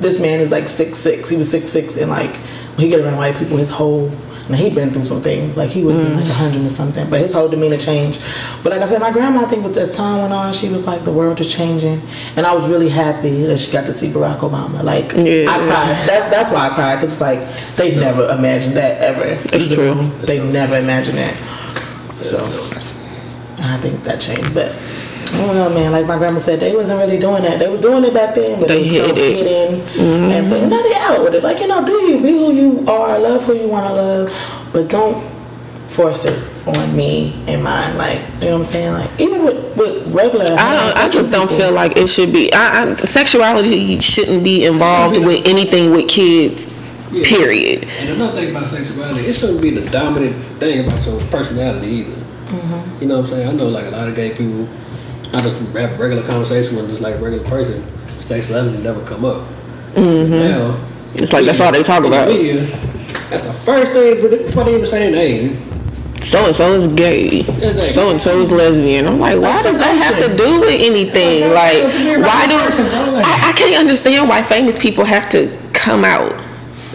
this 0.00 0.20
man 0.20 0.40
is 0.40 0.50
like 0.50 0.68
six 0.68 0.98
six. 0.98 1.28
He 1.28 1.36
was 1.36 1.48
six 1.48 1.68
six, 1.68 1.96
and 1.96 2.10
like 2.10 2.34
when 2.34 2.78
he 2.86 2.88
get 2.88 2.98
around 2.98 3.18
white 3.18 3.36
people, 3.36 3.56
his 3.56 3.70
whole 3.70 4.10
now 4.50 4.56
he'd 4.56 4.74
been 4.74 4.90
through 4.90 5.04
some 5.04 5.22
things. 5.22 5.56
Like 5.56 5.70
he 5.70 5.84
would 5.84 5.96
have 5.96 6.04
been 6.04 6.16
like 6.16 6.24
a 6.24 6.28
mm. 6.28 6.36
hundred 6.36 6.66
or 6.66 6.70
something, 6.70 7.08
but 7.08 7.20
his 7.20 7.32
whole 7.32 7.48
demeanor 7.48 7.78
changed. 7.78 8.22
But 8.62 8.72
like 8.72 8.82
I 8.82 8.86
said, 8.86 9.00
my 9.00 9.10
grandma, 9.12 9.44
I 9.44 9.48
think, 9.48 9.64
with 9.64 9.76
as 9.76 9.94
time 9.94 10.20
went 10.20 10.32
on, 10.32 10.52
she 10.52 10.68
was 10.68 10.86
like, 10.86 11.04
the 11.04 11.12
world 11.12 11.40
is 11.40 11.52
changing, 11.52 12.02
and 12.36 12.46
I 12.46 12.52
was 12.54 12.68
really 12.68 12.88
happy 12.88 13.44
that 13.44 13.58
she 13.58 13.72
got 13.72 13.86
to 13.86 13.94
see 13.94 14.08
Barack 14.08 14.40
Obama. 14.40 14.82
Like 14.82 15.12
Yeah. 15.12 15.50
I 15.50 15.58
cried. 15.58 16.08
That, 16.08 16.30
that's 16.30 16.50
why 16.50 16.68
I 16.68 16.74
cried 16.74 16.96
because 16.96 17.12
it's 17.12 17.20
like 17.20 17.40
they 17.76 17.94
never 17.94 18.28
imagined 18.28 18.76
that 18.76 19.00
ever. 19.00 19.38
It's 19.54 19.72
true. 19.72 20.10
They 20.26 20.38
never 20.50 20.76
imagined 20.76 21.18
that. 21.18 21.36
So. 22.22 22.44
I 23.62 23.76
think 23.76 24.02
that 24.04 24.20
changed, 24.20 24.54
but 24.54 24.74
I 25.32 25.46
don't 25.46 25.54
know, 25.54 25.68
man. 25.70 25.92
Like 25.92 26.06
my 26.06 26.18
grandma 26.18 26.38
said, 26.38 26.60
they 26.60 26.74
wasn't 26.74 26.98
really 26.98 27.18
doing 27.18 27.42
that. 27.42 27.58
They 27.58 27.68
was 27.68 27.80
doing 27.80 28.04
it 28.04 28.12
back 28.12 28.34
then, 28.34 28.58
but 28.58 28.68
They 28.68 28.88
they, 28.88 29.00
was 29.00 29.08
so 29.08 29.14
it. 29.14 29.36
hidden 29.36 30.30
and 30.32 30.50
things. 30.50 30.70
Now 30.70 30.82
they 30.82 30.94
out 30.94 31.22
with 31.22 31.34
it. 31.34 31.42
Like 31.42 31.60
you 31.60 31.68
know, 31.68 31.84
do 31.84 31.92
you 31.92 32.16
be 32.20 32.30
who 32.30 32.52
you 32.52 32.86
are, 32.88 33.18
love 33.18 33.44
who 33.44 33.54
you 33.54 33.68
want 33.68 33.86
to 33.86 33.92
love, 33.94 34.70
but 34.72 34.88
don't 34.90 35.22
force 35.86 36.24
it 36.24 36.68
on 36.68 36.96
me 36.96 37.32
and 37.48 37.62
mine. 37.62 37.96
Like 37.96 38.20
you 38.34 38.48
know 38.48 38.58
what 38.58 38.66
I'm 38.66 38.72
saying? 38.72 38.92
Like 38.92 39.10
even 39.20 39.44
with 39.44 39.76
with 39.76 40.14
regular, 40.14 40.46
I 40.46 40.74
don't, 40.74 40.96
I 40.96 41.08
just 41.08 41.30
don't 41.30 41.50
feel 41.50 41.72
like 41.72 41.96
it 41.96 42.08
should 42.08 42.32
be. 42.32 42.52
I, 42.52 42.90
I, 42.90 42.94
sexuality 42.94 43.98
shouldn't 44.00 44.44
be 44.44 44.64
involved 44.64 45.18
with 45.18 45.46
anything 45.46 45.90
with 45.90 46.08
kids. 46.08 46.68
Yeah. 47.12 47.24
Period. 47.26 47.84
And 47.98 48.10
another 48.10 48.40
thing 48.40 48.50
about 48.50 48.66
sexuality, 48.66 49.26
it 49.26 49.32
shouldn't 49.34 49.60
be 49.60 49.70
the 49.70 49.88
dominant 49.90 50.36
thing 50.60 50.86
about 50.86 51.04
your 51.04 51.20
personality 51.22 51.88
either. 51.88 52.12
Mm-hmm. 52.12 53.02
You 53.02 53.08
know 53.08 53.16
what 53.16 53.20
I'm 53.22 53.26
saying? 53.26 53.48
I 53.48 53.52
know 53.52 53.66
like 53.66 53.86
a 53.86 53.90
lot 53.90 54.08
of 54.08 54.14
gay 54.14 54.30
people, 54.30 54.68
I 55.32 55.40
just 55.42 55.56
have 55.56 55.98
regular 55.98 56.22
conversation 56.26 56.76
with 56.76 56.90
just 56.90 57.02
like 57.02 57.20
regular 57.20 57.44
person, 57.48 57.84
sexuality 58.20 58.78
never 58.82 59.04
come 59.04 59.24
up. 59.24 59.42
Now, 59.96 60.02
Mm-hmm. 60.02 61.16
It's 61.22 61.32
like 61.32 61.44
that's 61.44 61.60
all 61.60 61.72
they 61.72 61.82
talk 61.82 62.02
the 62.02 62.08
about. 62.08 62.28
Media, 62.28 62.64
that's 63.28 63.42
the 63.42 63.52
first 63.52 63.92
thing 63.92 64.20
before 64.20 64.64
they 64.64 64.74
even 64.74 64.86
say 64.86 65.10
their 65.10 65.10
name. 65.10 65.56
So 66.22 66.46
and 66.46 66.54
so 66.54 66.72
is 66.74 66.92
gay. 66.92 67.42
So 67.92 68.10
and 68.10 68.20
so 68.20 68.40
is 68.42 68.50
lesbian. 68.50 69.08
I'm 69.08 69.18
like, 69.18 69.40
why 69.40 69.62
does 69.62 69.76
that 69.78 69.96
have 69.96 70.30
to 70.30 70.36
do 70.36 70.60
with 70.60 70.80
anything? 70.80 71.52
Like, 71.52 71.82
why 72.24 72.46
do 72.46 72.56
I, 72.56 73.48
I 73.48 73.52
can't 73.56 73.74
understand 73.80 74.28
why 74.28 74.42
famous 74.42 74.78
people 74.78 75.04
have 75.04 75.28
to 75.30 75.56
come 75.72 76.04
out? 76.04 76.30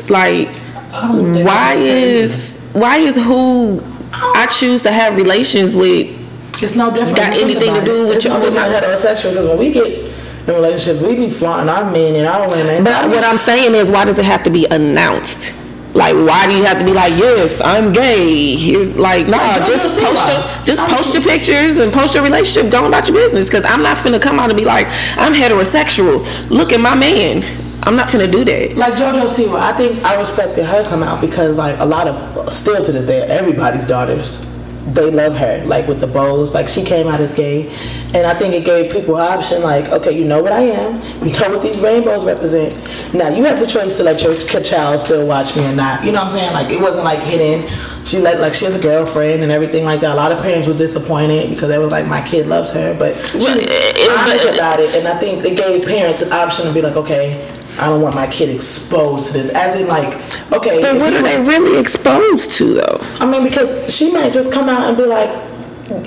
Like, 0.09 0.47
I 0.93 1.07
don't 1.11 1.33
think 1.33 1.45
why 1.47 1.73
is 1.73 2.53
why 2.73 2.97
is 2.97 3.15
who 3.17 3.81
I 4.13 4.47
choose 4.47 4.81
to 4.83 4.91
have 4.91 5.17
relations 5.17 5.75
with? 5.75 6.14
It's 6.61 6.75
no 6.75 6.91
different. 6.91 7.17
got 7.17 7.31
when 7.31 7.49
you 7.49 7.59
think 7.59 7.63
anything 7.63 7.75
to 7.75 7.85
do 7.85 8.05
it. 8.07 8.15
with 8.15 8.23
your- 8.23 8.33
no 8.39 8.49
than 8.49 8.53
heterosexual 8.71 9.31
because 9.31 9.45
when 9.47 9.57
we 9.57 9.71
get 9.71 9.87
in 9.87 10.53
relationships, 10.53 11.01
we 11.01 11.15
be 11.15 11.29
flaunting 11.29 11.69
our 11.69 11.89
men 11.91 12.15
and 12.15 12.27
our 12.27 12.47
women. 12.47 12.83
So 12.83 12.91
But 12.91 13.09
what 13.09 13.23
I'm 13.23 13.37
saying 13.39 13.73
is, 13.75 13.89
why 13.89 14.05
does 14.05 14.17
it 14.19 14.25
have 14.25 14.43
to 14.43 14.49
be 14.49 14.65
announced? 14.69 15.53
Like, 15.95 16.15
why 16.15 16.45
do 16.45 16.55
you 16.57 16.63
have 16.65 16.77
to 16.79 16.83
be 16.85 16.91
like, 16.91 17.13
yes, 17.17 17.61
I'm 17.63 17.93
gay? 17.93 18.55
Here's 18.57 18.93
like, 18.97 19.27
nah, 19.27 19.65
just 19.65 19.97
post 19.97 20.27
your, 20.27 20.65
just 20.65 20.81
post 20.93 21.13
your 21.13 21.23
pictures 21.23 21.79
and 21.79 21.91
post 21.91 22.13
your 22.15 22.23
relationship, 22.23 22.69
go 22.69 22.85
about 22.85 23.07
your 23.07 23.15
business. 23.15 23.45
Because 23.45 23.63
I'm 23.65 23.81
not 23.81 23.95
finna 23.97 24.21
come 24.21 24.37
out 24.37 24.49
and 24.49 24.57
be 24.59 24.65
like, 24.65 24.87
I'm 25.17 25.33
heterosexual. 25.33 26.25
Look 26.49 26.73
at 26.73 26.81
my 26.81 26.95
man. 26.95 27.43
I'm 27.83 27.95
not 27.95 28.09
finna 28.09 28.29
do 28.29 28.43
that. 28.43 28.75
Like 28.75 28.95
JoJo 28.95 29.25
Siwa, 29.27 29.59
I 29.59 29.71
think 29.71 30.03
I 30.03 30.19
respected 30.19 30.65
her 30.65 30.83
come 30.83 31.01
out 31.01 31.21
because 31.21 31.55
like 31.55 31.79
a 31.79 31.85
lot 31.85 32.07
of 32.07 32.51
still 32.53 32.83
to 32.83 32.91
this 32.91 33.05
day, 33.05 33.21
everybody's 33.21 33.87
daughters, 33.87 34.45
they 34.87 35.09
love 35.11 35.35
her. 35.35 35.63
Like 35.65 35.87
with 35.87 35.99
the 35.99 36.07
bows, 36.07 36.53
like 36.53 36.67
she 36.67 36.83
came 36.83 37.07
out 37.07 37.19
as 37.19 37.33
gay, 37.33 37.69
and 38.13 38.25
I 38.27 38.33
think 38.33 38.53
it 38.53 38.65
gave 38.65 38.91
people 38.91 39.15
option. 39.15 39.61
Like, 39.61 39.89
okay, 39.91 40.11
you 40.17 40.25
know 40.25 40.41
what 40.41 40.51
I 40.51 40.61
am, 40.61 40.95
you 41.25 41.37
know 41.39 41.49
what 41.49 41.61
these 41.61 41.79
rainbows 41.79 42.23
represent. 42.25 42.75
Now 43.13 43.29
you 43.29 43.43
have 43.45 43.59
the 43.59 43.67
choice 43.67 43.97
to 43.97 44.03
let 44.03 44.21
your 44.21 44.35
child 44.61 44.99
still 44.99 45.25
watch 45.25 45.55
me 45.55 45.65
or 45.67 45.73
not. 45.73 46.03
You 46.05 46.11
know 46.11 46.23
what 46.23 46.33
I'm 46.33 46.39
saying? 46.39 46.53
Like 46.53 46.71
it 46.71 46.79
wasn't 46.79 47.03
like 47.03 47.19
hidden. 47.19 47.69
She 48.05 48.19
let 48.19 48.39
like 48.39 48.53
she 48.53 48.65
has 48.65 48.75
a 48.75 48.81
girlfriend 48.81 49.41
and 49.41 49.51
everything 49.51 49.83
like 49.85 50.01
that. 50.01 50.13
A 50.13 50.15
lot 50.15 50.31
of 50.31 50.39
parents 50.41 50.67
were 50.67 50.77
disappointed 50.77 51.49
because 51.49 51.69
they 51.69 51.79
was 51.79 51.91
like, 51.91 52.05
my 52.07 52.21
kid 52.21 52.47
loves 52.47 52.71
her, 52.71 52.93
but 52.97 53.15
she 53.29 53.39
Well, 53.39 53.57
was 53.57 54.19
honest 54.19 54.45
about 54.53 54.79
it, 54.79 54.93
and 54.93 55.07
I 55.07 55.17
think 55.17 55.43
it 55.43 55.57
gave 55.57 55.87
parents 55.87 56.21
an 56.21 56.31
option 56.31 56.65
to 56.65 56.73
be 56.73 56.81
like, 56.81 56.95
okay. 56.95 57.51
I 57.77 57.89
don't 57.89 58.01
want 58.01 58.15
my 58.15 58.27
kid 58.27 58.49
exposed 58.49 59.27
to 59.27 59.33
this. 59.33 59.49
As 59.49 59.79
in, 59.79 59.87
like, 59.87 60.13
okay. 60.51 60.81
But 60.81 60.95
what 60.95 61.13
are 61.13 61.21
they 61.21 61.41
really 61.41 61.79
exposed 61.79 62.51
to, 62.53 62.73
though? 62.73 62.99
I 63.19 63.25
mean, 63.29 63.43
because 63.43 63.93
she 63.93 64.11
might 64.11 64.31
just 64.31 64.51
come 64.51 64.69
out 64.69 64.87
and 64.87 64.97
be 64.97 65.05
like, 65.05 65.29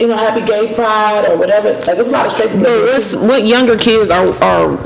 you 0.01 0.09
know, 0.09 0.17
happy 0.17 0.45
gay 0.45 0.75
pride 0.75 1.27
or 1.29 1.37
whatever. 1.39 1.73
Like, 1.73 1.85
there's 1.85 2.09
a 2.09 2.13
lot 2.13 2.27
of 2.27 2.33
straight 2.33 2.51
people. 2.51 2.65
But 2.65 2.71
that 2.71 2.77
do 2.79 2.87
what's, 2.87 3.11
too. 3.13 3.21
what 3.21 3.47
younger 3.47 3.77
kids 3.77 4.11
are 4.11 4.29
are 4.43 4.77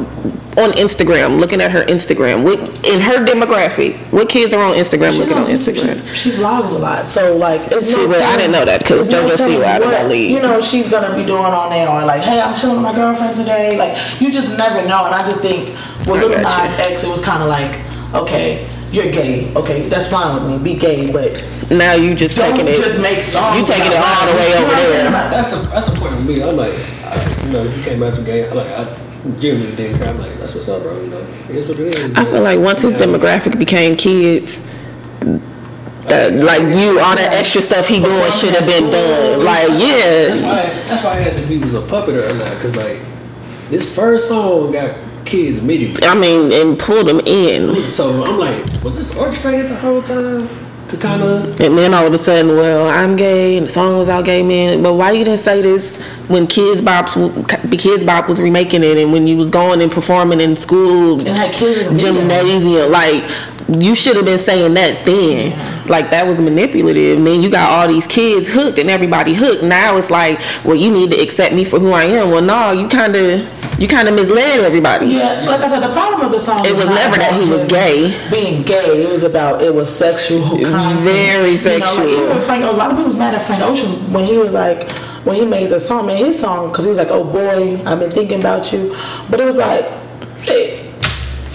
on 0.58 0.70
Instagram 0.72 1.40
looking 1.40 1.60
at 1.60 1.70
her 1.70 1.82
Instagram? 1.84 2.44
What 2.44 2.58
in 2.86 3.00
her 3.00 3.24
demographic? 3.24 3.96
What 4.12 4.28
kids 4.28 4.52
are 4.52 4.62
on 4.62 4.74
Instagram 4.74 5.12
She 5.12 5.18
looking 5.18 5.36
on 5.38 5.46
Instagram? 5.46 6.06
She, 6.14 6.30
she 6.30 6.36
vlogs 6.36 6.70
a 6.72 6.78
lot, 6.78 7.06
so 7.06 7.36
like 7.36 7.60
it's 7.72 7.86
See, 7.86 7.96
no. 7.96 8.08
well, 8.08 8.32
I 8.32 8.36
didn't 8.36 8.52
know 8.52 8.64
that 8.64 8.84
'cause 8.84 9.00
it's 9.02 9.10
no 9.10 9.28
JoJo 9.28 9.36
telling 9.36 9.58
Siwa 9.58 9.64
out 9.64 9.80
of 9.80 9.86
what, 9.86 9.92
that 9.92 10.08
league. 10.08 10.30
You 10.30 10.40
know, 10.42 10.60
she's 10.60 10.88
gonna 10.90 11.16
be 11.16 11.24
doing 11.24 11.42
on 11.44 11.70
there, 11.70 11.88
or 11.88 12.04
like, 12.04 12.20
hey, 12.20 12.40
I'm 12.40 12.54
chilling 12.54 12.76
with 12.76 12.84
my 12.84 12.94
girlfriend 12.94 13.34
today. 13.36 13.78
Like, 13.78 13.96
you 14.20 14.30
just 14.30 14.56
never 14.58 14.86
know. 14.86 15.06
And 15.06 15.14
I 15.14 15.22
just 15.24 15.40
think 15.40 15.68
with 16.06 16.20
I 16.20 16.24
Lil 16.26 16.38
Nas. 16.42 16.86
X, 16.92 17.04
it 17.04 17.08
was 17.08 17.20
kind 17.20 17.42
of 17.42 17.48
like, 17.48 17.80
okay, 18.14 18.68
you're 18.92 19.10
gay. 19.10 19.50
Okay, 19.56 19.88
that's 19.88 20.08
fine 20.08 20.34
with 20.34 20.44
me. 20.52 20.58
Be 20.74 20.78
gay, 20.78 21.10
but 21.10 21.42
Now 21.70 21.94
you 21.94 22.14
just 22.14 22.36
don't 22.36 22.52
taking 22.54 22.68
it. 22.68 22.76
just 22.76 22.98
make 23.00 23.20
songs. 23.24 23.58
You 23.58 23.64
taking 23.64 23.90
it 23.90 23.96
all 23.98 24.26
the 24.26 24.34
way 24.36 24.52
over 24.58 24.74
there. 24.76 25.10
That's 25.10 25.50
the 25.56 25.64
that's 25.68 25.88
the 25.88 25.96
point 25.96 26.12
for 26.12 26.20
me. 26.20 26.42
I'm 26.42 26.56
like, 26.56 26.74
I, 27.06 27.42
you 27.46 27.52
know, 27.52 27.62
you 27.62 27.82
came 27.82 28.02
out 28.02 28.14
to 28.16 28.20
gay. 28.22 28.46
I 28.48 28.52
like, 28.52 28.66
I 28.68 28.84
genuinely 29.38 29.76
didn't 29.76 29.98
care. 29.98 30.08
I'm 30.08 30.18
like, 30.18 30.38
that's 30.38 30.54
what's 30.54 30.68
up, 30.68 30.82
bro. 30.82 31.00
You 31.00 31.10
know, 31.10 31.26
it 31.48 31.56
is 31.56 31.68
what 31.68 31.78
it 31.78 31.94
is. 31.94 32.14
I 32.16 32.24
feel 32.24 32.42
like 32.42 32.58
once 32.58 32.82
his 32.82 32.94
demographic 32.94 33.58
became 33.58 33.96
kids, 33.96 34.60
that 36.08 36.42
like 36.42 36.62
you 36.62 36.98
all 36.98 37.14
that 37.16 37.32
extra 37.32 37.60
stuff 37.60 37.86
he 37.86 38.00
doing 38.00 38.32
should 38.32 38.54
have 38.54 38.66
been 38.66 38.90
done. 38.90 39.44
Like 39.44 39.68
That's 39.68 40.40
yeah, 40.40 40.48
why. 40.48 40.62
That's 40.88 41.04
why 41.04 41.10
I 41.10 41.20
asked 41.20 41.38
if 41.38 41.48
he 41.48 41.58
was 41.58 41.74
a 41.74 41.82
puppeter 41.82 42.28
or 42.30 42.34
not. 42.34 42.60
Cause 42.60 42.74
like, 42.76 42.98
this 43.70 43.88
first 43.94 44.28
song 44.28 44.72
got 44.72 44.96
kids 45.24 45.58
immediately. 45.58 46.06
I 46.06 46.14
mean, 46.14 46.52
and 46.52 46.78
pulled 46.78 47.06
them 47.06 47.20
in, 47.20 47.86
So 47.86 48.24
I'm 48.24 48.38
like, 48.38 48.82
was 48.82 48.96
this 48.96 49.14
orchestrated 49.14 49.70
the 49.70 49.76
whole 49.76 50.02
time 50.02 50.48
to 50.88 50.96
kind 50.96 51.22
of? 51.22 51.60
and 51.60 51.78
then 51.78 51.94
all 51.94 52.06
of 52.06 52.12
a 52.12 52.18
sudden, 52.18 52.56
well, 52.56 52.88
I'm 52.88 53.16
gay, 53.16 53.56
and 53.56 53.66
the 53.66 53.70
song 53.70 53.98
was 53.98 54.08
all 54.08 54.22
gay 54.22 54.42
men. 54.42 54.82
But 54.82 54.94
why 54.94 55.12
you 55.12 55.24
didn't 55.24 55.40
say 55.40 55.62
this 55.62 56.00
when 56.28 56.46
Kidz 56.46 56.84
Bop, 56.84 57.06
Kidz 57.06 58.04
Bop 58.06 58.28
was 58.28 58.40
remaking 58.40 58.82
it, 58.82 58.96
and 58.98 59.12
when 59.12 59.26
you 59.26 59.36
was 59.36 59.50
going 59.50 59.80
and 59.82 59.90
performing 59.90 60.40
in 60.40 60.56
school, 60.56 61.18
And 61.20 61.28
had 61.28 61.52
kids 61.52 61.80
in 61.80 61.94
the 61.94 61.94
video. 61.94 62.12
gymnasium, 62.20 62.90
like 62.92 63.24
you 63.80 63.94
should 63.94 64.16
have 64.16 64.24
been 64.24 64.38
saying 64.38 64.74
that 64.74 65.04
then. 65.06 65.52
Like 65.88 66.10
that 66.10 66.26
was 66.26 66.40
manipulative. 66.40 67.18
And 67.18 67.26
then 67.26 67.42
you 67.42 67.50
got 67.50 67.70
all 67.70 67.88
these 67.88 68.06
kids 68.06 68.48
hooked 68.48 68.78
and 68.78 68.88
everybody 68.90 69.34
hooked. 69.34 69.62
Now 69.64 69.96
it's 69.96 70.10
like, 70.10 70.40
well, 70.64 70.76
you 70.76 70.90
need 70.92 71.10
to 71.12 71.18
accept 71.20 71.54
me 71.54 71.64
for 71.64 71.78
who 71.80 71.90
I 71.92 72.04
am. 72.04 72.30
Well, 72.30 72.42
no, 72.42 72.70
you 72.72 72.88
kind 72.88 73.14
of, 73.16 73.80
you 73.80 73.88
kind 73.88 74.08
of 74.08 74.14
misled 74.14 74.60
everybody. 74.60 75.06
Yeah, 75.06 75.44
like 75.46 75.60
I 75.60 75.68
said, 75.68 75.80
the 75.80 75.92
problem 75.92 76.20
of 76.20 76.30
the 76.32 76.38
song. 76.40 76.64
It 76.66 76.76
was 76.76 76.88
never 76.88 77.16
that 77.16 77.40
he 77.40 77.48
was 77.48 77.66
gay. 77.66 78.16
Being 78.30 78.62
gay, 78.62 79.02
it 79.04 79.10
was 79.10 79.22
about 79.24 79.62
it 79.62 79.74
was 79.74 79.88
sexual. 79.94 80.42
content. 80.42 81.00
Very 81.00 81.50
You 81.50 81.56
know, 81.56 81.56
sexual. 81.56 82.04
like, 82.06 82.18
even 82.30 82.40
Frank, 82.42 82.64
a 82.64 82.70
lot 82.70 82.90
of 82.90 82.96
people 82.96 83.04
was 83.10 83.16
mad 83.16 83.34
at 83.34 83.42
Frank 83.42 83.62
Ocean 83.62 83.90
when 84.12 84.24
he 84.24 84.38
was 84.38 84.52
like, 84.52 84.88
when 85.24 85.36
he 85.36 85.44
made 85.46 85.70
the 85.70 85.78
song, 85.80 86.06
made 86.06 86.18
his 86.24 86.38
song, 86.38 86.68
because 86.70 86.84
he 86.84 86.90
was 86.90 86.98
like, 86.98 87.10
"Oh 87.10 87.24
boy, 87.24 87.80
I've 87.86 87.98
been 88.00 88.10
thinking 88.10 88.40
about 88.40 88.72
you," 88.72 88.94
but 89.30 89.38
it 89.40 89.44
was 89.44 89.56
like, 89.56 89.84
hey, 90.42 90.90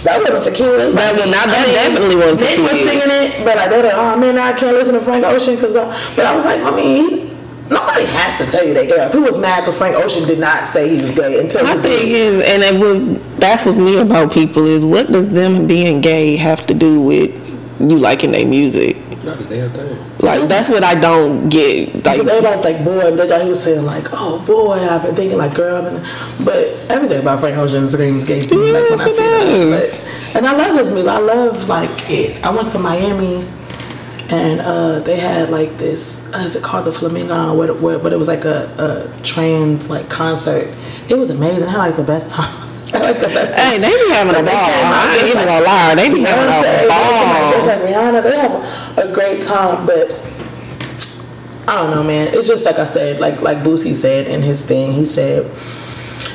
that 0.04 0.20
wasn't 0.20 0.44
for 0.44 0.50
kids. 0.50 0.94
That 0.94 1.14
Like, 1.16 1.24
was 1.26 1.34
not- 1.34 1.48
I 1.48 1.64
mean, 1.64 1.74
definitely 1.74 2.16
wasn't 2.16 2.40
for 2.40 2.44
Nick 2.46 2.58
was 2.60 2.70
kids. 2.70 2.90
singing 2.90 3.10
it, 3.10 3.44
but 3.44 3.56
like, 3.56 3.70
they're 3.70 3.82
like, 3.82 3.92
"Oh 3.96 4.16
man, 4.18 4.38
I 4.38 4.52
can't 4.52 4.76
listen 4.76 4.94
to 4.94 5.00
Frank 5.00 5.24
Ocean," 5.24 5.56
because, 5.56 5.72
but 5.72 6.24
I 6.24 6.34
was 6.34 6.44
like, 6.44 6.62
I 6.62 6.74
mean. 6.74 7.24
Nobody 7.70 8.06
has 8.06 8.38
to 8.38 8.46
tell 8.50 8.66
you 8.66 8.72
they 8.72 8.86
gay. 8.86 9.10
Who 9.12 9.20
was 9.20 9.36
mad 9.36 9.60
because 9.60 9.76
Frank 9.76 9.94
Ocean 9.94 10.26
did 10.26 10.38
not 10.38 10.64
say 10.64 10.88
he 10.88 10.94
was 11.04 11.10
gay 11.14 11.38
until 11.38 11.64
My 11.64 11.74
he 11.76 11.80
thing 11.82 12.06
did. 12.06 12.12
is, 12.14 12.42
and 12.42 12.62
it 12.62 12.80
what 12.80 13.38
baffles 13.40 13.78
me 13.78 13.98
about 13.98 14.32
people 14.32 14.64
is, 14.64 14.86
what 14.86 15.12
does 15.12 15.28
them 15.32 15.66
being 15.66 16.00
gay 16.00 16.36
have 16.36 16.66
to 16.68 16.72
do 16.72 16.98
with 16.98 17.30
you 17.78 17.98
liking 17.98 18.32
their 18.32 18.46
music? 18.46 18.96
Not 19.22 19.36
the 19.36 19.44
damn 19.44 19.70
thing. 19.72 19.98
Like 20.20 20.48
that's 20.48 20.68
what 20.68 20.82
I 20.82 20.98
don't 20.98 21.48
get. 21.48 21.94
Like 21.94 22.02
Because 22.18 22.26
everybody 22.26 22.56
was 22.56 22.64
like, 22.64 22.84
boy, 22.84 23.16
but 23.16 23.28
they 23.28 23.42
he 23.44 23.48
was 23.48 23.62
saying 23.62 23.84
like, 23.84 24.08
oh 24.12 24.44
boy, 24.46 24.72
I've 24.72 25.02
been 25.02 25.14
thinking 25.14 25.38
like, 25.38 25.54
girl, 25.54 25.82
but 26.44 26.66
everything 26.90 27.20
about 27.20 27.38
Frank 27.40 27.56
Ocean 27.56 27.88
screams 27.88 28.24
gay 28.24 28.42
to 28.42 28.56
me. 28.56 28.72
like 28.72 28.90
when 28.90 29.00
I 29.00 29.04
see 29.04 29.10
it 29.12 29.16
that. 29.16 29.44
does. 29.44 30.02
But, 30.02 30.36
and 30.36 30.46
I 30.46 30.56
love 30.56 30.76
his 30.76 30.90
music. 30.90 31.10
I 31.10 31.18
love 31.18 31.68
like 31.68 32.10
it. 32.10 32.44
I 32.44 32.50
went 32.50 32.68
to 32.70 32.78
Miami, 32.80 33.46
and 34.30 34.60
uh, 34.60 34.98
they 35.00 35.18
had 35.20 35.50
like 35.50 35.76
this. 35.78 36.18
Uh, 36.34 36.38
is 36.38 36.56
it 36.56 36.64
called 36.64 36.86
the 36.86 36.92
Flamingo? 36.92 37.54
What 37.56 37.80
what, 37.80 38.02
but 38.02 38.12
it 38.12 38.16
was 38.18 38.28
like 38.28 38.44
a, 38.44 38.66
a 38.78 39.22
trans 39.22 39.88
like 39.88 40.10
concert. 40.10 40.74
It 41.08 41.16
was 41.16 41.30
amazing. 41.30 41.62
I 41.64 41.70
had 41.70 41.78
like 41.78 41.96
the 41.96 42.02
best 42.02 42.30
time. 42.34 42.67
I 42.94 43.00
like 43.00 43.18
the 43.18 43.28
best. 43.28 43.58
Hey, 43.58 43.78
they 43.78 43.90
be 43.90 44.10
having 44.10 44.34
a 44.34 44.42
ball. 44.42 44.54
I 44.54 45.16
ain't 45.18 45.28
even 45.28 45.46
gonna 45.46 45.64
lie. 45.64 45.94
They 45.94 46.08
be 46.12 46.22
having 46.22 46.48
a 46.48 46.62
just 46.62 46.88
ball. 46.88 47.66
like 47.66 47.80
Rihanna, 47.82 48.22
they 48.22 48.36
have 48.38 48.98
a 48.98 49.12
great 49.12 49.42
time, 49.42 49.86
but 49.86 50.12
I 51.68 51.74
don't 51.74 51.90
know, 51.90 52.02
man. 52.02 52.34
It's 52.34 52.48
just 52.48 52.64
like 52.64 52.78
I 52.78 52.84
said, 52.84 53.20
like 53.20 53.40
like 53.42 53.58
Boosie 53.58 53.94
said 53.94 54.26
in 54.28 54.42
his 54.42 54.64
thing. 54.64 54.92
He 54.92 55.04
said. 55.06 55.50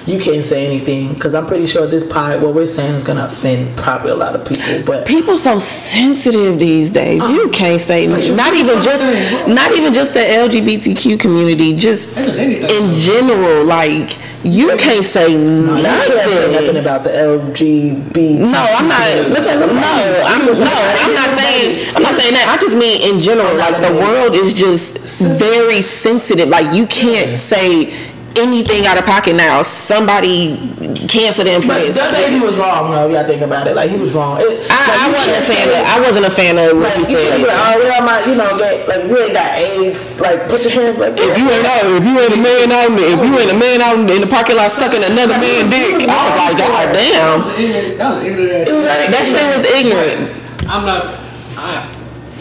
You 0.05 0.19
can't 0.19 0.45
say 0.45 0.65
anything 0.65 1.13
because 1.13 1.33
I'm 1.35 1.45
pretty 1.45 1.65
sure 1.65 1.87
this 1.87 2.03
part, 2.05 2.41
what 2.41 2.53
we're 2.53 2.65
saying, 2.67 2.95
is 2.95 3.03
gonna 3.03 3.25
offend 3.25 3.75
probably 3.77 4.11
a 4.11 4.15
lot 4.15 4.35
of 4.35 4.45
people. 4.45 4.83
But 4.85 5.05
People 5.07 5.37
so 5.37 5.59
sensitive 5.59 6.59
these 6.59 6.91
days. 6.91 7.21
Uh, 7.21 7.27
You 7.29 7.49
can't 7.49 7.81
say 7.81 8.07
not 8.07 8.53
even 8.53 8.81
just 8.81 9.47
not 9.47 9.71
even 9.77 9.93
just 9.93 10.13
the 10.13 10.19
LGBTQ 10.19 11.19
community. 11.19 11.75
Just 11.75 12.13
That's 12.15 12.27
just 12.27 12.39
anything. 12.39 12.69
in 12.69 12.91
general, 12.93 13.63
like 13.65 14.17
you 14.43 14.75
can't 14.77 15.05
say 15.05 15.35
no, 15.35 15.77
you 15.77 15.83
can't 15.83 16.03
say 16.29 16.51
nothing 16.51 16.51
nothing. 16.51 16.77
about 16.77 17.03
the 17.05 17.11
LGBT. 17.11 18.39
No, 18.51 18.59
I'm 18.77 18.87
not. 18.87 19.29
Look 19.29 19.39
at 19.47 19.59
no, 19.59 19.67
I'm 20.25 20.45
no, 20.45 20.71
I'm 21.03 21.13
not 21.13 21.29
saying. 21.39 21.95
I'm 21.95 22.03
not 22.03 22.19
saying 22.19 22.33
that. 22.33 22.53
I 22.53 22.57
just 22.61 22.75
mean 22.75 23.13
in 23.13 23.19
general. 23.19 23.53
Like 23.55 23.81
the 23.81 23.93
world 23.93 24.35
is 24.35 24.53
just 24.53 24.97
very 25.39 25.81
sensitive. 25.81 26.49
Like 26.49 26.73
you 26.75 26.85
can't 26.87 27.37
say 27.37 28.12
anything 28.37 28.85
out 28.85 28.97
of 28.97 29.05
pocket 29.05 29.35
now. 29.35 29.61
Somebody 29.63 30.57
cancel 31.07 31.45
them 31.45 31.61
for 31.61 31.75
But 31.77 31.85
this. 31.85 31.97
DaBaby 31.97 32.41
was 32.41 32.57
wrong, 32.57 32.91
though. 32.91 33.07
Y'all 33.09 33.25
think 33.25 33.41
about 33.41 33.67
it, 33.67 33.75
like 33.75 33.89
he 33.89 33.97
was 33.97 34.13
wrong. 34.13 34.37
It, 34.41 34.47
I, 34.69 34.79
like, 34.87 34.99
I 34.99 35.07
wasn't 35.13 35.37
a 35.37 35.45
fan 35.45 35.65
of. 35.69 35.81
I 35.85 35.97
wasn't 36.01 36.25
a 36.25 36.33
fan 36.33 36.53
of 36.57 36.77
what 36.77 36.89
Like, 36.97 37.07
he 37.07 37.13
you 37.13 37.19
like, 37.19 37.47
said. 37.47 37.49
oh, 37.49 37.73
well, 37.83 38.01
my, 38.05 38.17
you 38.25 38.35
know, 38.35 38.57
get, 38.57 38.87
like 38.87 39.03
you 39.05 39.15
ain't 39.21 39.33
got 39.33 39.49
AIDS. 39.57 39.99
Like, 40.19 40.39
put 40.49 40.63
your 40.63 40.73
hands 40.73 40.97
like 40.97 41.13
If 41.17 41.37
you 41.37 41.45
ain't 41.49 41.67
out, 41.67 41.85
if 41.85 42.05
you 42.05 42.15
ain't 42.19 42.33
a 42.33 42.41
man 42.41 42.67
out, 42.71 42.89
if 42.97 43.19
you 43.21 43.33
ain't 43.39 43.51
a 43.51 43.59
man 43.59 43.81
out 43.81 43.97
in 43.99 44.07
the 44.07 44.27
parking 44.29 44.55
lot 44.57 44.71
sucking 44.71 45.03
another 45.03 45.37
man 45.37 45.69
dick, 45.69 46.05
I 46.05 46.17
was 46.27 46.35
like, 46.39 46.57
God 46.57 46.87
damn, 46.93 47.39
That 47.41 47.47
was 47.47 47.59
ignorant. 47.59 47.97
That 47.97 48.09
was 48.13 48.21
ignorant. 48.23 48.65
that 49.13 49.23
shit 49.29 49.45
was 49.49 49.63
ignorant. 49.71 50.21
I'm 50.69 50.85
not. 50.85 51.19
I, 51.57 51.85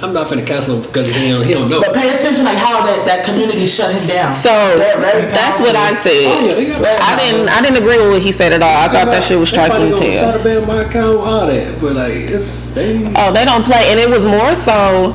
I'm 0.02 0.12
not 0.12 0.26
finna 0.26 0.44
cancel 0.44 0.76
him 0.76 0.82
because 0.82 1.12
he 1.12 1.28
don't, 1.28 1.46
he 1.46 1.54
don't 1.54 1.70
know. 1.70 1.80
But 1.80 1.94
pay 1.94 2.14
attention, 2.14 2.44
like 2.44 2.58
how 2.58 2.84
that, 2.84 3.06
that 3.06 3.24
community 3.24 3.66
shut 3.66 3.94
him 3.94 4.08
down. 4.08 4.34
So 4.34 4.50
that's 4.50 5.60
what 5.60 5.76
I 5.76 5.94
powerful. 5.94 6.10
Oh, 6.10 6.40
yeah, 6.40 6.48
said. 6.48 6.56
they 6.56 6.66
got 6.66 7.02
I 7.02 7.16
didn't, 7.16 7.48
I 7.48 7.62
didn't 7.62 7.78
agree 7.78 7.98
with 7.98 8.10
what 8.10 8.22
he 8.22 8.32
said 8.32 8.52
at 8.52 8.62
all. 8.62 8.76
I 8.76 8.88
thought 8.88 9.06
that 9.06 9.22
shit 9.22 9.38
was 9.38 9.52
trifling 9.52 9.92
as 9.92 9.98
hell. 9.98 10.32
probably 10.32 10.54
gonna 10.54 10.66
ban 10.66 10.68
my 10.68 10.82
account, 10.82 11.16
all 11.18 11.46
that, 11.46 11.80
but 11.80 11.92
like 11.92 12.16
it's 12.16 12.74
they. 12.74 13.12
Oh, 13.16 13.32
they 13.32 13.44
don't 13.44 13.64
play, 13.64 13.90
and 13.90 14.00
it 14.00 14.08
was 14.08 14.24
more 14.24 14.54
so. 14.56 15.14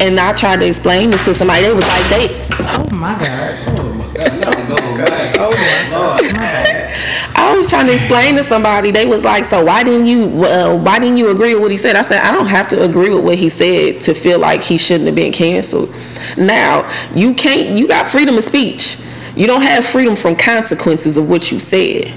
And 0.00 0.18
I 0.18 0.32
tried 0.32 0.58
to 0.60 0.66
explain 0.66 1.10
this 1.10 1.24
to 1.26 1.34
somebody. 1.34 1.62
They 1.62 1.72
was 1.72 1.86
like, 1.86 2.08
they. 2.10 2.46
Oh 2.58 2.88
my 2.90 3.14
god. 3.22 3.81
My 4.14 4.24
god, 4.28 4.32
you 4.34 4.40
have 4.40 4.56
to 4.56 4.74
go 4.74 5.04
back. 5.06 5.36
My 5.36 5.90
god. 5.90 6.92
I 7.34 7.54
was 7.56 7.68
trying 7.68 7.86
to 7.86 7.94
explain 7.94 8.36
to 8.36 8.44
somebody. 8.44 8.90
They 8.90 9.06
was 9.06 9.24
like, 9.24 9.44
so 9.44 9.64
why 9.64 9.84
didn't 9.84 10.06
you? 10.06 10.44
Uh, 10.44 10.76
why 10.76 10.98
didn't 10.98 11.16
you 11.16 11.30
agree 11.30 11.54
with 11.54 11.62
what 11.62 11.70
he 11.70 11.76
said? 11.78 11.96
I 11.96 12.02
said, 12.02 12.20
I 12.20 12.30
don't 12.32 12.46
have 12.46 12.68
to 12.68 12.82
agree 12.82 13.10
with 13.10 13.24
what 13.24 13.38
he 13.38 13.48
said 13.48 14.00
to 14.02 14.14
feel 14.14 14.38
like 14.38 14.62
he 14.62 14.78
shouldn't 14.78 15.06
have 15.06 15.14
been 15.16 15.32
canceled. 15.32 15.94
Now 16.36 16.90
you 17.14 17.34
can't. 17.34 17.76
You 17.78 17.88
got 17.88 18.08
freedom 18.08 18.36
of 18.38 18.44
speech. 18.44 18.98
You 19.36 19.46
don't 19.46 19.62
have 19.62 19.86
freedom 19.86 20.14
from 20.16 20.36
consequences 20.36 21.16
of 21.16 21.28
what 21.28 21.50
you 21.50 21.58
said. 21.58 22.12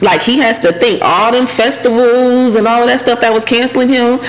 Like 0.00 0.22
he 0.22 0.38
has 0.38 0.58
to 0.60 0.72
think 0.72 1.02
all 1.02 1.32
them 1.32 1.46
festivals 1.46 2.54
and 2.56 2.66
all 2.68 2.82
of 2.82 2.88
that 2.88 3.00
stuff 3.00 3.20
that 3.20 3.32
was 3.32 3.44
canceling 3.44 3.88
him. 3.88 4.20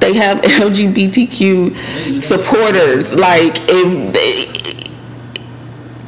They 0.00 0.14
have 0.14 0.38
LGBTQ 0.42 2.20
supporters. 2.20 3.12
Like 3.14 3.56
if 3.68 4.73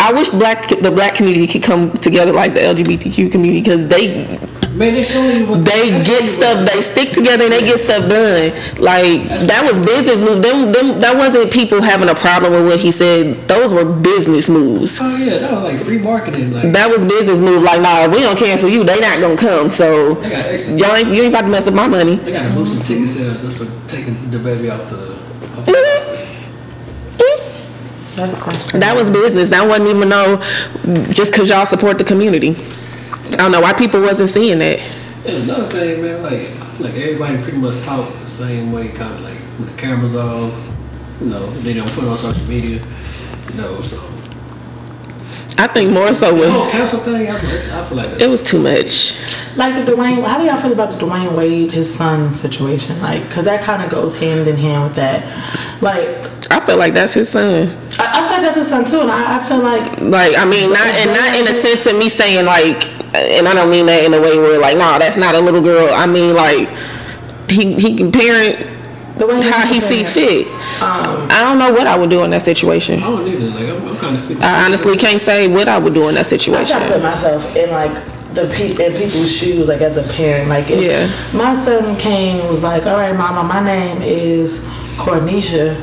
I 0.07 0.13
wish 0.13 0.29
black 0.29 0.69
the 0.69 0.93
black 0.93 1.17
community 1.17 1.49
could 1.49 1.65
come 1.65 1.93
together 1.95 2.33
like 2.33 2.55
the 2.55 2.61
LGBTQ 2.61 3.33
community 3.33 3.61
because 3.61 3.89
they 3.89 4.39
Man, 4.77 4.95
they 4.95 5.03
show 5.03 5.27
you 5.27 5.45
what 5.47 5.65
they 5.65 5.89
get 6.05 6.29
stuff 6.29 6.71
they 6.71 6.81
stick 6.81 7.11
together 7.11 7.43
and 7.45 7.53
they 7.53 7.61
get 7.61 7.81
stuff 7.81 8.09
done. 8.09 8.53
Like 8.79 9.27
that 9.51 9.67
was 9.67 9.85
business 9.85 10.21
move. 10.21 10.45
Them, 10.45 10.71
them 10.71 11.01
that 11.01 11.17
wasn't 11.17 11.51
people 11.53 11.83
having 11.83 12.09
a 12.09 12.15
problem 12.15 12.53
with 12.53 12.67
what 12.67 12.79
he 12.79 12.93
said. 12.93 13.49
Those 13.49 13.73
were 13.73 13.85
business 13.85 14.49
moves. 14.49 14.97
Oh 15.01 15.17
yeah, 15.17 15.39
that 15.39 15.51
was 15.51 15.73
like 15.73 15.83
free 15.83 15.99
marketing. 15.99 16.53
Like 16.53 16.73
That 16.73 16.89
was 16.89 17.05
business 17.05 17.41
move. 17.41 17.65
Like, 17.65 17.81
nah, 17.81 18.05
if 18.05 18.15
we 18.15 18.21
don't 18.21 18.39
cancel 18.39 18.69
you, 18.71 18.85
they 18.85 19.01
not 19.01 19.19
gonna 19.19 19.37
come. 19.37 19.73
So 19.73 20.15
they 20.15 20.31
got 20.31 20.47
extra. 20.47 20.75
y'all 20.75 20.95
ain't, 20.95 21.09
you 21.09 21.23
ain't 21.23 21.35
about 21.35 21.43
to 21.43 21.49
mess 21.49 21.67
up 21.67 21.75
my 21.75 21.89
money. 21.89 22.15
They 22.15 22.31
got 22.31 22.47
to 22.47 22.55
boost 22.55 22.75
some 22.75 22.83
ticket 22.85 23.09
sales 23.09 23.43
just 23.43 23.57
for 23.57 23.67
taking 23.89 24.15
DaBaby. 24.31 24.71
Off 24.71 24.89
the 24.89 25.17
That's 25.57 25.71
crazy. 25.73 26.27
That 28.17 28.95
was 28.97 29.11
business. 29.11 29.51
That 29.51 29.67
wasn't 29.69 29.89
even 29.89 30.09
no 30.09 30.41
just 31.13 31.33
cause 31.35 31.49
y'all 31.49 31.67
support 31.67 31.99
the 31.99 32.05
community. 32.05 32.57
I 33.33 33.37
don't 33.37 33.53
know 33.53 33.61
why 33.61 33.73
people 33.73 34.01
wasn't 34.01 34.31
seeing 34.31 34.59
that. 34.61 34.81
and 35.27 35.43
another 35.43 35.69
thing, 35.69 36.03
man, 36.03 36.23
like 36.23 36.51
like 36.81 36.95
everybody 36.95 37.43
pretty 37.43 37.59
much 37.59 37.81
talk 37.83 38.13
the 38.21 38.27
same 38.27 38.73
way, 38.73 38.89
kind 38.89 39.13
of 39.15 39.21
like 39.21 39.39
when 39.59 39.69
the 39.69 39.75
cameras 39.77 40.15
off. 40.15 40.53
You 41.21 41.27
know, 41.29 41.51
they 41.61 41.73
don't 41.73 41.91
put 41.93 42.05
it 42.05 42.09
on 42.09 42.17
social 42.19 42.45
media. 42.45 42.83
You 43.51 43.55
know, 43.55 43.81
so 43.81 43.99
I 45.59 45.67
think 45.67 45.91
more 45.91 46.13
so 46.13 46.33
the 46.33 46.41
with 46.41 46.49
oh, 46.49 46.53
whole 46.53 46.71
council 46.71 47.01
thing. 47.01 47.29
I 47.29 47.39
feel, 47.39 47.75
I 47.75 47.85
feel 47.87 47.97
like 47.97 48.21
it 48.21 48.29
was 48.29 48.43
too 48.43 48.61
much. 48.63 49.19
Like 49.57 49.75
the 49.75 49.91
Dwyane, 49.91 50.23
how 50.23 50.37
do 50.37 50.45
y'all 50.45 50.59
feel 50.59 50.73
about 50.73 50.93
the 50.93 50.99
Dwyane 50.99 51.35
Wade, 51.35 51.71
his 51.71 51.93
son 51.93 52.35
situation? 52.35 53.01
Like, 53.01 53.31
cause 53.31 53.47
that 53.47 53.65
kind 53.65 53.83
of 53.83 53.91
goes 53.91 54.15
hand 54.15 54.49
in 54.49 54.57
hand 54.57 54.85
with 54.85 54.95
that. 54.97 55.25
Like, 55.81 56.09
I 56.51 56.61
feel 56.65 56.77
like 56.77 56.93
that's 56.93 57.15
his 57.15 57.31
son. 57.31 57.69
I, 57.99 58.05
I 58.07 58.21
feel 58.21 58.31
like 58.33 58.43
that's 58.43 58.57
his 58.57 58.69
son 58.69 58.85
too, 58.85 59.01
and 59.01 59.11
I, 59.11 59.39
I 59.39 59.49
feel 59.49 59.63
like 59.63 60.01
Like 60.01 60.37
I 60.37 60.45
mean, 60.45 60.73
not 60.73 60.87
and 60.87 61.11
not 61.13 61.35
in 61.37 61.49
a 61.49 61.61
sense 61.61 61.87
of 61.87 61.97
me 61.97 62.11
saying 62.11 62.45
like, 62.45 62.91
and 63.15 63.49
I 63.49 63.55
don't 63.55 63.71
mean 63.71 63.87
that 63.87 64.05
in 64.05 64.13
a 64.13 64.21
way 64.21 64.37
where 64.39 64.61
like, 64.61 64.77
no, 64.77 64.99
that's 64.99 65.17
not 65.17 65.35
a 65.35 65.41
little 65.41 65.63
girl. 65.63 65.89
I 65.93 66.07
mean 66.07 66.35
like, 66.35 66.69
he 67.49 67.75
he 67.77 67.97
can 67.97 68.13
parent 68.13 68.76
the 69.17 69.27
way 69.27 69.41
how 69.43 69.67
he 69.67 69.81
see 69.81 70.05
fit. 70.05 70.47
Um, 70.83 71.27
I 71.31 71.41
don't 71.43 71.59
know 71.59 71.73
what 71.73 71.87
I 71.87 71.97
would 71.99 72.11
do 72.11 72.23
in 72.25 72.31
that 72.31 72.43
situation. 72.43 73.03
I 73.03 73.07
don't 73.07 73.27
either. 73.27 73.47
Like 73.51 73.69
I'm, 73.69 73.89
I'm 73.89 73.97
kind 73.97 74.15
of. 74.17 74.25
50. 74.25 74.43
I 74.43 74.65
honestly 74.67 74.97
can't 74.97 75.21
say 75.21 75.49
what 75.49 75.69
I 75.69 75.79
would 75.79 75.95
do 75.95 76.09
in 76.09 76.15
that 76.17 76.27
situation. 76.27 76.77
I 76.77 76.81
try 76.81 76.89
to 76.89 76.95
put 76.95 77.03
myself 77.03 77.57
in 77.57 77.71
like 77.71 77.93
the 78.35 78.47
pe- 78.55 78.73
in 78.85 78.93
people's 79.01 79.35
shoes, 79.35 79.69
like 79.69 79.81
as 79.81 79.97
a 79.97 80.03
parent. 80.13 80.49
Like, 80.51 80.69
if 80.71 80.83
Yeah. 80.83 81.07
my 81.39 81.55
son 81.55 81.97
came 81.99 82.41
and 82.41 82.49
was 82.51 82.63
like, 82.63 82.85
"All 82.87 82.97
right, 82.97 83.17
mama, 83.17 83.43
my 83.43 83.65
name 83.65 84.03
is 84.03 84.61
Cornisha." 84.99 85.75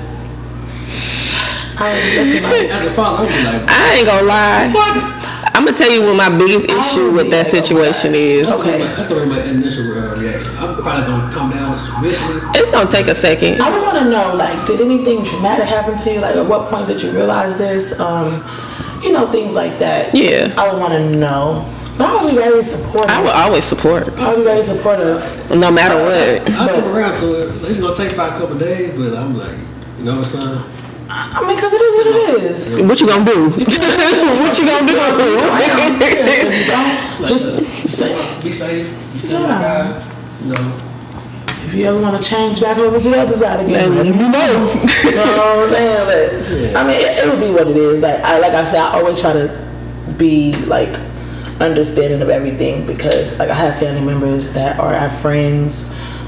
I 1.76 1.92
was 1.92 2.16
looking 2.16 2.44
like, 2.44 2.70
As 2.70 2.86
a 2.86 2.92
father, 2.94 3.24
I'm 3.26 3.32
just 3.32 3.46
like, 3.46 3.64
I 3.68 3.96
ain't 3.96 4.06
gonna 4.08 4.28
lie. 4.28 4.72
what? 4.72 5.23
I'm 5.56 5.66
gonna 5.66 5.78
tell 5.78 5.92
you 5.92 6.02
what 6.02 6.16
my 6.16 6.36
biggest 6.36 6.66
issue 6.70 7.12
with 7.12 7.30
that 7.30 7.52
situation 7.52 8.16
is. 8.16 8.48
Okay. 8.48 8.80
That's 8.80 9.08
gonna 9.08 9.26
my 9.28 9.44
initial 9.44 9.86
uh, 9.98 10.16
reaction. 10.20 10.56
I'm 10.58 10.76
probably 10.82 11.06
gonna 11.06 11.32
calm 11.32 11.52
down 11.52 11.74
eventually. 12.04 12.42
It's 12.60 12.72
gonna 12.72 12.90
take 12.90 13.08
a 13.08 13.16
second. 13.16 13.62
I 13.62 13.70
would 13.70 13.82
want 13.84 13.98
to 14.00 14.10
know, 14.10 14.34
like, 14.36 14.66
did 14.66 14.82
anything 14.82 15.24
traumatic 15.24 15.66
happen 15.66 15.98
to 15.98 16.14
you? 16.14 16.20
Like, 16.22 16.36
at 16.36 16.46
what 16.48 16.70
point 16.70 16.88
did 16.88 17.02
you 17.02 17.12
realize 17.12 17.58
this? 17.58 17.98
Um, 18.00 18.44
you 19.04 19.12
know, 19.12 19.32
things 19.32 19.54
like 19.54 19.78
that. 19.80 20.16
Yeah. 20.16 20.54
I 20.58 20.72
would 20.72 20.80
want 20.80 20.94
to 20.94 21.16
know. 21.16 21.70
But 21.98 22.10
I 22.10 22.24
would 22.24 22.32
be 22.32 22.36
very 22.38 22.64
supportive. 22.64 23.10
I 23.12 23.22
would 23.22 23.32
always 23.32 23.64
support, 23.64 24.10
I 24.18 24.30
would 24.30 24.38
be 24.38 24.44
very 24.44 24.64
supportive. 24.64 25.22
no 25.52 25.70
matter 25.72 25.96
what. 25.96 26.52
I 26.52 26.68
come 26.68 26.96
around 26.96 27.20
to 27.20 27.44
it. 27.44 27.70
It's 27.70 27.80
gonna 27.80 27.96
take 27.96 28.14
about 28.14 28.32
a 28.32 28.40
couple 28.40 28.58
days, 28.58 28.98
but 28.98 29.16
I'm 29.16 29.38
like, 29.38 29.56
you 30.00 30.06
know, 30.06 30.18
what 30.18 30.28
son. 30.28 30.66
I 31.10 31.42
mean, 31.48 31.56
because 31.56 31.74
it 31.74 31.82
is 31.82 31.96
what 31.96 32.08
it 32.08 32.16
is. 32.44 32.70
What 32.88 33.00
you 33.00 33.08
gonna 33.08 33.26
do? 33.26 33.50
what 34.42 34.58
you 34.58 34.66
gonna 34.66 34.88
do? 34.88 34.94
just 37.28 37.46
say, 37.90 38.16
Be 38.42 38.52
safe. 38.52 38.88
You 39.14 39.20
still 39.20 39.42
Yeah. 39.42 39.48
my 39.48 39.62
guy. 39.62 40.04
You 40.44 40.54
know. 40.54 40.74
if 41.66 41.74
you 41.74 41.86
ever 41.86 42.00
want 42.02 42.22
to 42.22 42.30
change 42.30 42.60
back 42.62 42.78
over 42.78 43.00
to 43.00 43.10
the 43.10 43.20
other 43.20 43.38
side 43.38 43.60
again, 43.66 43.96
let 43.96 44.06
me 44.06 44.12
know. 44.12 44.74
you 45.04 45.16
know 45.16 45.26
what 45.26 45.60
I'm 45.60 45.70
saying? 45.70 46.06
But 46.74 46.82
I 46.82 46.88
mean, 46.88 46.98
it, 46.98 47.18
it 47.26 47.30
would 47.30 47.40
be 47.40 47.52
what 47.52 47.68
it 47.68 47.78
is. 47.78 48.02
Like 48.02 48.20
I, 48.22 48.40
like 48.40 48.54
I 48.54 48.64
said, 48.64 48.80
I 48.82 49.00
always 49.00 49.20
try 49.22 49.34
to 49.34 49.50
be 50.18 50.56
like 50.66 50.98
understanding 51.62 52.22
of 52.22 52.30
everything 52.30 52.86
because 52.88 53.38
like 53.40 53.50
I 53.50 53.54
have 53.54 53.78
family 53.80 54.02
members 54.02 54.50
that 54.54 54.80
are 54.80 54.94
our 54.94 55.10
friends, 55.10 55.86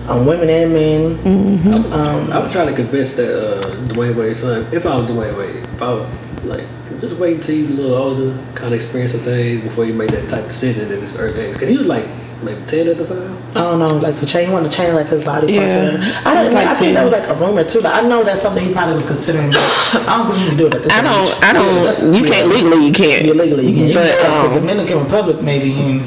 um, 0.07 0.25
women 0.25 0.49
and 0.49 0.73
men. 0.73 1.93
Um, 1.93 2.31
I 2.31 2.39
was 2.39 2.51
trying 2.51 2.67
to 2.67 2.73
convince 2.73 3.13
that 3.13 3.29
uh, 3.35 3.75
Dwyane 3.93 4.15
Wade's 4.15 4.39
son. 4.39 4.67
If 4.73 4.85
I 4.85 4.95
was 4.95 5.09
Dwyane 5.09 5.37
Wade, 5.37 5.55
if 5.55 5.81
I 5.81 5.93
was 5.93 6.09
like, 6.43 6.67
just 7.01 7.15
wait 7.17 7.37
until 7.37 7.55
you 7.55 7.67
a 7.67 7.69
little 7.69 7.95
older, 7.95 8.37
kind 8.55 8.67
of 8.67 8.73
experience 8.73 9.11
some 9.11 9.21
things 9.21 9.63
before 9.63 9.85
you 9.85 9.93
make 9.93 10.11
that 10.11 10.29
type 10.29 10.41
of 10.43 10.47
decision 10.47 10.83
at 10.91 10.99
this 10.99 11.15
early 11.15 11.39
age. 11.39 11.53
Because 11.53 11.69
he 11.69 11.77
was 11.77 11.87
like 11.87 12.05
maybe 12.43 12.63
ten 12.65 12.87
at 12.87 12.97
the 12.97 13.05
time. 13.05 13.37
I 13.51 13.61
don't 13.61 13.79
know, 13.79 13.87
like 13.97 14.15
to 14.17 14.25
change. 14.25 14.47
He 14.47 14.53
wanted 14.53 14.71
to 14.71 14.77
change 14.77 14.93
like 14.93 15.07
his 15.07 15.25
body 15.25 15.47
parts. 15.47 15.73
Yeah. 15.73 15.95
or. 15.95 16.27
I 16.27 16.33
don't 16.35 16.45
Like 16.45 16.53
like. 16.53 16.67
I 16.67 16.75
think 16.75 16.93
that 16.93 17.03
was 17.03 17.13
like 17.13 17.27
a 17.27 17.35
rumor 17.35 17.63
too. 17.63 17.79
Like 17.81 18.03
I 18.03 18.07
know 18.07 18.23
that's 18.23 18.41
something 18.41 18.63
he 18.65 18.73
probably 18.73 18.95
was 18.95 19.05
considering. 19.05 19.49
But 19.51 19.59
I 20.07 20.17
don't 20.17 20.27
think 20.27 20.39
he 20.39 20.47
can 20.49 20.57
do 20.57 20.67
it 20.67 20.75
at 20.75 20.83
this 20.83 20.93
I 20.93 21.01
don't. 21.01 21.43
I 21.43 21.53
don't. 21.53 22.13
You 22.13 22.23
can't 22.23 22.47
legally. 22.49 22.85
You 22.85 22.93
can't. 22.93 23.27
Illegally, 23.27 23.67
you 23.67 23.73
can. 23.73 23.87
You 23.87 23.93
But, 23.95 24.19
can 24.19 24.31
go 24.31 24.47
um, 24.47 24.53
to 24.53 24.59
Dominican 24.59 24.99
Republic 25.03 25.41
maybe. 25.41 25.73
And 25.73 26.01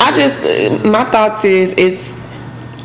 I 0.00 0.12
just 0.14 0.38
uh, 0.40 0.88
my 0.88 1.04
thoughts 1.10 1.44
is 1.44 1.74
it's 1.76 2.17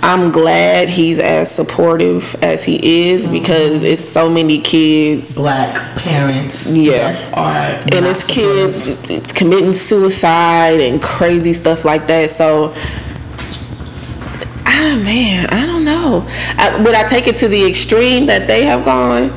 I'm 0.06 0.34
glad 0.34 0.90
he's 0.90 1.18
as 1.18 1.50
supportive 1.50 2.36
as 2.44 2.62
he 2.62 3.08
is 3.08 3.26
because 3.26 3.84
it's 3.86 4.04
so 4.04 4.30
many 4.30 4.60
kids. 4.60 5.36
Black 5.36 5.76
parents. 5.98 6.76
Yeah. 6.76 7.32
Are 7.34 7.80
and 7.96 8.06
it's 8.06 8.28
kids 8.28 8.90
it's 9.10 9.32
committing 9.32 9.72
suicide 9.72 10.82
and 10.82 11.02
crazy 11.02 11.54
stuff 11.54 11.86
like 11.86 12.06
that. 12.08 12.32
So, 12.32 12.74
ah 14.66 15.02
man, 15.06 15.48
I 15.52 15.66
don't 15.66 15.86
know. 15.86 16.28
I, 16.58 16.82
would 16.84 16.96
I 16.96 17.08
take 17.08 17.28
it 17.28 17.38
to 17.38 17.48
the 17.48 17.66
extreme 17.66 18.26
that 18.26 18.46
they 18.46 18.66
have 18.66 18.84
gone? 18.84 19.32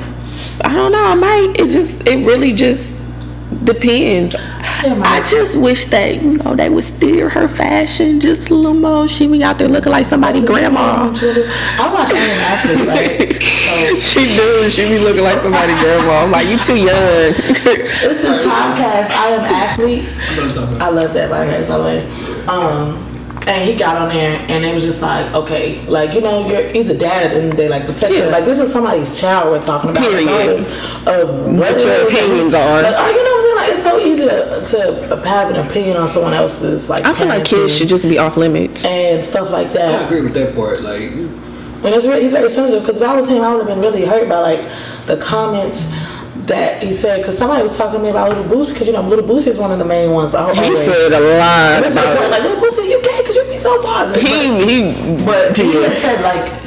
I 0.64 0.74
don't 0.74 0.90
know. 0.90 1.04
I 1.04 1.14
might. 1.14 1.60
It 1.60 1.70
just. 1.70 2.08
It 2.08 2.26
really 2.26 2.52
just 2.52 2.95
depends. 3.64 4.34
I 4.38 5.24
just 5.28 5.58
wish 5.58 5.86
that 5.86 6.22
you 6.22 6.36
know 6.38 6.54
they 6.54 6.68
would 6.68 6.84
steer 6.84 7.28
her 7.28 7.48
fashion 7.48 8.20
just 8.20 8.50
a 8.50 8.54
little 8.54 8.74
more. 8.74 9.08
She 9.08 9.26
be 9.26 9.42
out 9.42 9.58
there 9.58 9.68
looking 9.68 9.92
like 9.92 10.06
somebody 10.06 10.40
grandma. 10.44 11.12
I 11.12 11.92
watch 11.92 12.10
Am 12.10 12.40
Athlete, 12.40 12.86
right? 12.86 13.42
So 13.66 13.94
She 13.96 14.36
do. 14.36 14.70
She 14.70 14.88
be 14.88 14.98
looking 14.98 15.24
like 15.24 15.40
somebody 15.40 15.72
grandma. 15.72 16.22
I'm 16.24 16.30
like, 16.30 16.46
you 16.46 16.58
too 16.58 16.76
young. 16.76 16.86
It's 16.88 17.64
this 17.64 18.46
podcast, 18.46 19.10
I 19.10 19.28
Am 19.28 19.40
Athlete. 19.40 20.04
I'm 20.08 20.36
gonna 20.36 20.52
talk 20.54 20.68
about 20.70 20.82
I 20.82 20.90
love 20.90 21.14
that 21.14 21.30
podcast, 21.30 21.68
by 21.68 21.78
the 21.78 21.84
way. 21.84 22.46
Um, 22.46 23.02
and 23.46 23.62
he 23.62 23.76
got 23.76 23.96
on 23.96 24.08
there, 24.08 24.44
and 24.48 24.64
it 24.64 24.74
was 24.74 24.84
just 24.84 25.00
like, 25.02 25.32
okay, 25.34 25.84
like 25.86 26.14
you 26.14 26.20
know, 26.20 26.48
you're 26.48 26.68
he's 26.70 26.90
a 26.90 26.98
dad 26.98 27.26
at 27.26 27.30
the 27.32 27.36
end 27.38 27.50
of 27.50 27.56
the 27.56 27.62
day, 27.62 27.68
like 27.68 27.86
protect. 27.86 28.12
Yeah. 28.12 28.26
Like 28.26 28.44
this 28.44 28.58
is 28.58 28.72
somebody's 28.72 29.18
child 29.18 29.50
we're 29.52 29.62
talking 29.62 29.90
about, 29.90 30.02
Period. 30.02 30.60
of 31.06 31.56
what, 31.56 31.80
your 31.80 32.06
opinions 32.08 32.54
are. 32.54 32.82
Like, 32.82 32.94
oh, 32.96 33.10
you 33.10 33.24
know 33.24 33.35
so 33.90 33.98
easy 34.00 34.24
to, 34.24 34.62
to 34.64 35.22
have 35.28 35.50
an 35.50 35.56
opinion 35.66 35.96
on 35.96 36.08
someone 36.08 36.32
else's 36.34 36.88
like. 36.90 37.04
I 37.04 37.12
feel 37.14 37.28
like 37.28 37.44
kids 37.44 37.76
should 37.76 37.88
just 37.88 38.04
be 38.04 38.18
off 38.18 38.36
limits. 38.36 38.84
and 38.84 39.24
stuff 39.24 39.50
like 39.50 39.72
that. 39.72 40.02
I 40.02 40.04
agree 40.06 40.22
with 40.22 40.34
that 40.34 40.54
part. 40.54 40.82
Like, 40.82 41.02
And 41.02 41.86
it's 41.94 42.06
re- 42.06 42.20
he's 42.22 42.32
very 42.32 42.48
sensitive 42.50 42.82
because 42.82 43.00
if 43.00 43.06
I 43.08 43.14
was 43.16 43.28
him, 43.28 43.42
I 43.42 43.50
would 43.54 43.66
have 43.66 43.68
been 43.68 43.80
really 43.80 44.04
hurt 44.04 44.28
by 44.28 44.38
like 44.38 44.60
the 45.06 45.16
comments 45.18 45.88
that 46.46 46.82
he 46.82 46.92
said. 46.92 47.18
Because 47.18 47.36
somebody 47.38 47.62
was 47.62 47.76
talking 47.76 47.98
to 47.98 48.02
me 48.02 48.10
about 48.10 48.28
Little 48.28 48.44
Boosie, 48.44 48.72
because 48.72 48.86
you 48.86 48.92
know 48.92 49.02
Little 49.02 49.24
Boosie 49.24 49.48
is 49.48 49.58
one 49.58 49.70
of 49.72 49.78
the 49.78 49.84
main 49.84 50.10
ones. 50.10 50.34
I 50.34 50.42
hope 50.44 50.54
He 50.56 50.64
always. 50.64 50.84
said 50.84 51.12
a 51.12 51.20
lot. 51.38 51.82
Like, 51.82 51.92
about- 51.92 52.30
like 52.30 52.42
Little 52.42 52.62
Boosie, 52.62 52.88
you 52.90 53.02
gay 53.02 53.20
because 53.22 53.36
you 53.36 53.44
be 53.44 53.56
so 53.56 53.80
positive. 53.82 54.22
He 54.22 54.64
he 54.64 55.24
but 55.24 55.56
he 55.56 55.72
did. 55.72 55.90
had 55.90 55.98
said 55.98 56.22
like. 56.22 56.65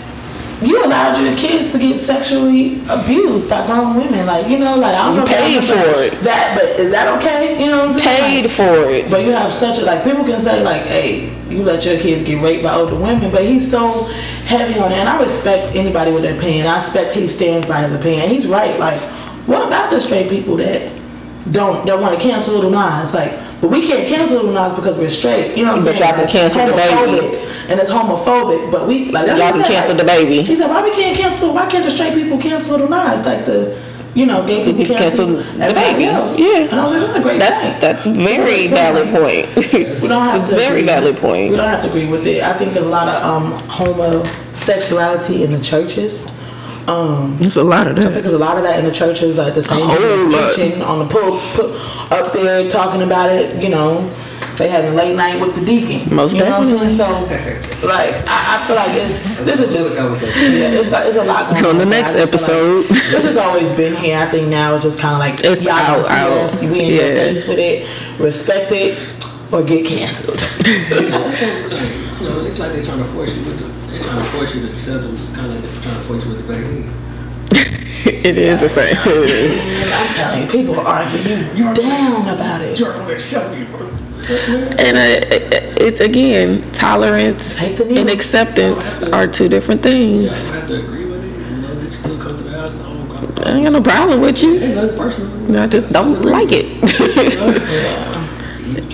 You 0.62 0.84
allowed 0.84 1.17
your 1.24 1.38
kids 1.38 1.72
to 1.72 1.80
get 1.80 1.98
sexually 2.00 2.82
abused 2.89 3.50
by 3.50 3.65
grown 3.65 3.95
women, 3.95 4.26
like 4.26 4.48
you 4.50 4.60
know, 4.60 4.76
like 4.76 4.93
I 4.93 5.06
don't 5.06 5.15
You 5.15 5.22
know 5.22 5.26
paid 5.28 5.63
for 5.63 6.02
it. 6.04 6.19
That, 6.24 6.58
but 6.60 6.78
is 6.80 6.91
that 6.91 7.08
okay? 7.17 7.63
You 7.63 7.69
know 7.72 7.86
what 7.86 7.95
I'm 7.95 8.02
saying? 8.02 8.19
paid 8.19 8.43
Like, 8.43 8.52
for 8.52 8.89
it. 8.91 9.10
but 9.10 9.24
you 9.24 9.32
have 9.32 9.54
such 9.54 9.80
a 9.80 9.84
like 9.86 10.04
people 10.04 10.26
can 10.26 10.38
say 10.38 10.62
like, 10.62 10.82
hey, 10.84 11.34
you 11.50 11.63
let 11.63 11.86
your 11.86 11.98
kids 11.98 12.24
get 12.24 12.43
raped 12.43 12.63
by 12.63 12.74
older 12.76 12.95
women, 12.95 13.32
but 13.32 13.43
he's 13.43 13.72
so 13.72 14.04
heavy 14.45 14.78
on 14.80 14.91
it, 14.91 14.98
and 14.98 15.08
I 15.08 15.22
respect 15.22 15.76
anybody 15.76 16.12
with 16.12 16.24
their 16.24 16.38
opinion. 16.38 16.67
I 16.67 16.78
respect 16.80 17.13
he 17.15 17.28
stands 17.28 17.65
by 17.65 17.78
his 17.82 17.93
opinion. 17.95 18.28
He's 18.30 18.45
right. 18.48 18.78
Like, 18.78 19.00
what 19.48 19.65
about 19.65 19.89
the 19.89 20.02
straight 20.02 20.30
people 20.30 20.58
that 20.58 20.91
don't 21.52 21.86
that 21.86 21.98
want 21.98 22.15
to 22.15 22.22
cancel 22.22 22.54
Little 22.56 22.69
Nas? 22.72 23.13
Like, 23.13 23.32
but 23.62 23.69
we 23.69 23.80
can't 23.88 24.08
cancel 24.10 24.43
Little 24.43 24.52
Nas 24.52 24.74
because 24.76 24.98
we're 24.98 25.10
straight. 25.10 25.56
You 25.58 25.63
know 25.63 25.72
what 25.78 25.80
I'm 25.80 25.86
But 25.86 25.98
saying? 25.98 26.15
y'all 26.15 26.19
can 26.19 26.28
cancel 26.28 26.62
DaBaby. 26.67 27.45
And 27.69 27.79
it's 27.79 27.89
homophobic, 27.89 28.71
but 28.71 28.88
we 28.88 29.05
like 29.12 29.27
that's 29.27 29.38
Y'all 29.39 29.47
he 29.53 29.53
can 29.53 29.62
said, 29.63 29.86
cancel 29.86 29.95
like, 29.97 30.08
DaBaby. 30.08 30.47
He 30.47 30.55
said, 30.55 30.67
why 30.69 30.82
we 30.84 30.91
can't 30.91 31.15
cancel? 31.17 31.49
It? 31.49 31.53
Why 31.53 31.69
can't 31.69 31.84
the 31.86 31.91
straight 31.91 32.13
people 32.15 32.39
cancel 32.39 32.71
Little 32.71 32.89
Nas? 32.89 33.25
Like 33.25 33.45
the 33.45 33.79
you 34.15 34.25
know, 34.25 34.45
gay 34.47 34.65
people 34.65 34.84
cancel, 34.86 35.36
cancel 35.38 35.53
DaBaby. 35.62 36.03
else. 36.12 36.38
Yeah. 36.38 36.62
and 36.71 36.79
I 36.79 36.88
was 36.88 36.97
like, 36.97 37.05
that's 37.05 37.19
a 37.19 37.21
great 37.21 37.39
That's 37.39 37.62
point. 37.69 37.82
that's 37.82 38.05
very 38.08 38.65
It's 38.65 38.73
valid 38.73 39.10
great 39.12 39.45
point. 39.45 40.01
We 40.01 40.08
don't 40.08 40.21
have 40.32 40.41
It's 40.41 40.49
to. 40.49 40.55
very 40.55 40.79
agree. 40.79 40.88
valid 40.88 41.21
We 41.51 41.55
don't 41.58 41.67
have 41.69 41.82
to 41.84 41.89
agree 41.89 42.08
with 42.08 42.25
it. 42.25 42.41
I 42.41 42.53
think 42.58 42.73
there's 42.73 42.88
a 42.88 42.89
lot 42.89 43.08
of 43.08 43.23
um, 43.23 43.53
homosexuality 43.69 45.43
in 45.43 45.51
the 45.51 45.60
churches. 45.62 46.27
Um, 46.88 47.38
There's 47.38 47.55
a 47.58 47.63
lot 47.63 47.86
of 47.86 47.99
I 47.99 48.01
think 48.01 48.13
that. 48.15 48.21
there's 48.23 48.34
a 48.34 48.39
lot 48.39 48.58
of 48.58 48.63
that 48.63 48.79
in 48.79 48.86
the 48.86 48.91
churches, 48.91 49.38
like 49.38 49.53
the 49.53 49.62
same 49.62 49.84
A 49.84 49.86
whole 49.86 49.97
people 49.97 50.29
lot. 50.32 50.53
preaching 50.55 50.82
on 50.82 50.97
the 50.97 51.05
pulpit, 51.05 52.12
up 52.12 52.34
there 52.34 52.67
talking 52.71 53.03
about 53.03 53.29
it. 53.29 53.62
You 53.62 53.69
know, 53.69 54.10
they 54.60 54.69
having 54.69 54.93
late 54.95 55.15
night 55.15 55.39
with 55.41 55.56
the 55.56 55.65
deacon. 55.65 56.13
Most 56.15 56.36
you 56.36 56.43
know 56.43 56.60
what 56.60 56.67
I'm 56.67 56.78
saying? 56.78 56.98
definitely. 56.98 57.80
So, 57.82 57.88
like, 57.88 58.13
I, 58.30 58.38
I 58.56 58.67
feel 58.67 58.76
like 58.76 58.91
it's, 58.93 59.39
this 59.43 59.60
is 59.60 59.74
just 59.74 59.98
conversation. 59.98 60.52
yeah, 60.54 60.69
it's, 60.80 60.91
it's 60.93 61.17
a 61.17 61.24
lot 61.24 61.52
going 61.54 61.65
On 61.65 61.72
on. 61.72 61.78
the 61.80 61.86
but 61.86 61.89
next 61.89 62.12
I 62.12 62.26
just 62.26 62.32
feel 62.45 62.84
episode. 62.84 62.89
like 62.91 63.13
it's 63.15 63.24
just 63.24 63.38
always 63.38 63.72
been 63.74 63.95
here. 63.95 64.17
I 64.19 64.28
think 64.30 64.48
now 64.50 64.76
it's 64.76 64.86
just 64.86 65.00
kind 65.00 65.13
of 65.15 65.19
like 65.19 65.43
It's 65.43 65.63
y'all 65.63 65.74
out, 65.74 65.95
don't 65.95 66.04
see 66.06 66.12
out. 66.13 66.32
us, 66.32 66.62
we 66.62 66.80
in 66.80 66.93
your 66.93 67.04
face 67.15 67.48
with 67.48 67.60
it, 67.60 67.88
respect 68.19 68.72
it, 68.72 68.98
or 69.52 69.63
get 69.63 69.86
canceled. 69.88 70.39
you 70.89 71.10
know, 71.10 72.45
it's 72.45 72.60
like 72.60 72.72
they're 72.74 72.84
trying 72.84 73.00
to 73.00 73.06
force 73.06 73.36
you 73.36 73.43
with 73.45 73.60
the, 73.60 73.91
they're 73.91 74.04
trying 74.04 74.17
to 74.17 74.24
force 74.32 74.54
you 74.56 74.62
to 74.65 74.69
accept 74.72 75.04
them, 75.04 75.15
kind 75.34 75.48
of 75.48 75.56
like 75.56 75.62
they're 75.63 75.82
trying 75.82 75.95
to 75.95 76.02
force 76.02 76.24
you 76.26 76.32
with 76.32 76.48
the 76.48 76.54
vaccine. 76.54 76.93
It 78.06 78.38
is 78.38 78.62
the 78.62 78.69
same. 78.69 78.95
It 78.95 79.30
is. 79.30 79.82
And 79.84 79.93
I'm 79.93 80.08
telling 80.13 80.41
you, 80.43 80.48
people 80.50 80.80
argue 80.80 81.19
you 81.54 81.74
down 81.74 82.30
about 82.30 82.62
it. 82.62 82.80
You're 82.80 82.93
going 82.93 83.08
to 83.08 83.13
accept 83.13 83.54
me, 83.54 83.65
bro. 83.65 83.88
And 84.27 84.97
uh, 84.97 85.27
it's 85.82 85.99
again, 86.01 86.62
tolerance 86.73 87.58
Take 87.58 87.77
the 87.77 87.86
needle. 87.86 88.01
and 88.01 88.10
acceptance 88.10 89.01
are 89.03 89.27
two 89.27 89.47
different 89.47 89.84
Yeah, 89.86 89.91
I 89.91 89.93
things. 89.93 90.29
don't 90.49 90.60
have 90.60 90.67
to 90.67 90.75
agree 90.84 91.05
with 91.05 91.23
it. 91.23 91.27
You 91.55 91.62
know, 91.62 91.75
they 91.75 91.91
still 91.91 92.17
come 92.17 92.36
to 92.38 92.43
the 92.43 92.51
house. 92.51 92.73
I 92.75 92.84
don't 92.84 93.08
got 93.08 93.23
a 93.23 93.27
I 93.27 93.32
problem. 93.32 93.55
ain't 93.55 93.63
got 93.65 93.71
no 93.73 93.82
problem 93.82 94.21
with 94.21 94.43
you. 94.43 94.60
Ain't 94.60 94.75
nothing 94.75 94.97
personal. 94.97 95.58
I 95.60 95.67
just 95.67 95.91
don't 95.91 96.21
like 96.23 96.49
it. 96.51 96.65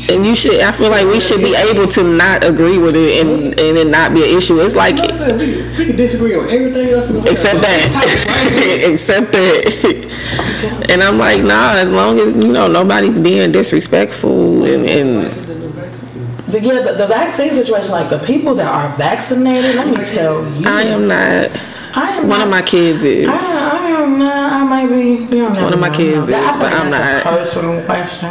and 0.10 0.26
you 0.26 0.36
should. 0.36 0.60
I 0.62 0.72
feel 0.72 0.90
like 0.90 1.06
we 1.08 1.20
should 1.20 1.42
be 1.42 1.56
able 1.56 1.88
to 1.88 2.04
not 2.04 2.44
agree 2.44 2.78
with 2.78 2.96
it 2.96 3.26
and 3.26 3.60
and 3.60 3.78
it 3.78 3.88
not 3.88 4.14
be 4.14 4.24
an 4.24 4.38
issue. 4.38 4.60
It's 4.60 4.76
like 4.76 4.96
we, 4.96 5.62
we 5.78 5.86
can 5.88 5.96
disagree 5.96 6.36
on 6.36 6.50
everything 6.50 6.90
else. 6.90 7.10
except 7.28 7.56
world, 7.56 7.64
but 7.64 7.72
this 7.72 7.94
topic 7.94 8.26
right 8.28 8.52
here, 8.52 8.78
that, 8.78 8.92
except 8.92 9.32
that. 9.32 10.88
And 10.90 11.02
I'm 11.04 11.18
like, 11.18 11.44
nah. 11.44 11.74
As 11.76 11.90
long 11.90 12.20
as 12.20 12.38
you 12.38 12.52
know 12.52 12.68
nobody's 12.68 13.20
being 13.20 13.52
disrespectful 13.52 14.64
and 14.66 14.86
and 14.86 15.24
the 15.30 15.70
vaccine. 15.70 16.64
Yeah, 16.64 16.82
the, 16.82 16.94
the 16.94 17.08
vaccine 17.08 17.50
situation, 17.52 17.92
like 17.92 18.10
the 18.10 18.20
people 18.20 18.56
that 18.56 18.68
are 18.68 18.96
vaccinated, 18.98 19.76
let 19.76 19.88
me 19.88 20.06
tell 20.06 20.44
you, 20.56 20.68
I 20.68 20.84
am 20.84 21.08
not. 21.08 21.50
I 21.98 22.10
am 22.18 22.28
One 22.28 22.40
not, 22.40 22.48
of 22.48 22.50
my 22.52 22.62
kids 22.62 23.04
is. 23.04 23.28
I, 23.30 23.34
I 23.34 23.88
am 24.04 24.20
not. 24.20 24.52
I 24.54 24.64
might 24.66 24.88
be. 24.88 25.24
You 25.36 25.44
don't 25.48 25.62
One 25.64 25.74
of 25.74 25.80
my 25.80 25.88
know. 25.90 25.96
kids 25.96 26.28
That- 26.28 26.44
I 26.44 26.52
is, 26.52 26.60
feel 26.60 26.70
but 26.70 26.74
I'm 26.74 26.92
that's 26.92 27.26
a 27.26 27.30
not. 27.30 27.40
personal 27.40 27.86
question. 27.86 28.30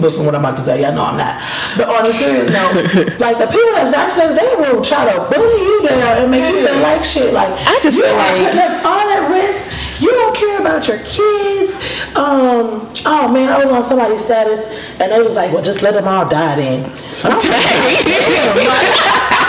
But 0.00 0.12
from 0.12 0.26
what 0.26 0.34
I'm 0.34 0.44
about 0.44 0.58
to 0.58 0.64
tell 0.64 0.76
you, 0.78 0.84
I 0.86 0.92
know 0.94 1.04
I'm 1.04 1.16
not. 1.16 1.40
But 1.76 1.88
on 1.88 2.04
a 2.04 2.12
serious 2.12 2.48
note, 2.52 2.74
like 3.24 3.38
the 3.40 3.46
people 3.48 3.72
that's 3.72 3.90
vaccinated, 3.90 4.36
they 4.36 4.52
will 4.60 4.84
try 4.84 5.04
to 5.08 5.16
bully 5.32 5.60
you 5.64 5.82
down 5.88 6.22
and 6.22 6.30
make 6.30 6.44
you 6.44 6.60
feel 6.66 6.78
like 6.80 7.02
shit. 7.04 7.32
Like 7.32 7.48
I 7.66 7.80
just 7.82 7.96
you 7.96 8.04
feel 8.04 8.12
are 8.12 8.18
like- 8.18 8.42
putting 8.44 8.60
us 8.60 8.74
all 8.84 9.06
at 9.08 9.30
risk. 9.32 9.76
You 10.00 10.10
don't 10.12 10.36
care 10.36 10.60
about 10.60 10.86
your 10.86 10.98
kids. 10.98 11.74
Um. 12.14 12.86
Oh 13.04 13.28
man, 13.32 13.50
I 13.50 13.58
was 13.64 13.72
on 13.72 13.82
somebody's 13.82 14.24
status 14.24 14.64
and 15.00 15.10
they 15.10 15.20
was 15.20 15.34
like, 15.34 15.52
"Well, 15.52 15.62
just 15.62 15.82
let 15.82 15.94
them 15.94 16.06
all 16.06 16.28
die 16.28 16.54
then." 16.54 16.84
And 16.84 17.32
I 17.32 17.34
was 17.34 17.44
like, 17.44 17.50
"Damn, 18.06 18.54
like, 18.54 18.94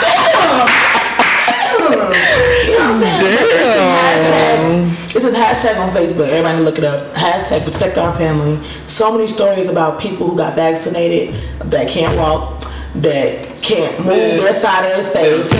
damn." 0.02 0.68
You 1.80 2.78
know 2.78 2.78
what 2.78 2.90
I'm 2.90 2.94
saying? 2.96 3.20
This 3.22 3.40
is 5.16 5.22
hashtag. 5.22 5.22
This 5.22 5.24
is 5.24 5.34
hashtag 5.34 5.76
on 5.80 5.90
Facebook. 5.90 6.28
Everybody 6.28 6.62
look 6.62 6.78
it 6.78 6.84
up. 6.84 7.14
Hashtag 7.14 7.64
protect 7.64 7.98
our 7.98 8.12
family. 8.16 8.64
So 8.86 9.12
many 9.12 9.26
stories 9.26 9.68
about 9.68 10.00
people 10.00 10.28
who 10.28 10.36
got 10.36 10.54
vaccinated 10.54 11.34
that 11.64 11.88
can't 11.88 12.16
walk, 12.16 12.64
that 12.96 13.62
can't 13.62 13.96
move 13.98 14.40
their 14.40 14.54
side 14.54 14.84
of 14.90 15.04
their 15.04 15.12
face. 15.12 15.50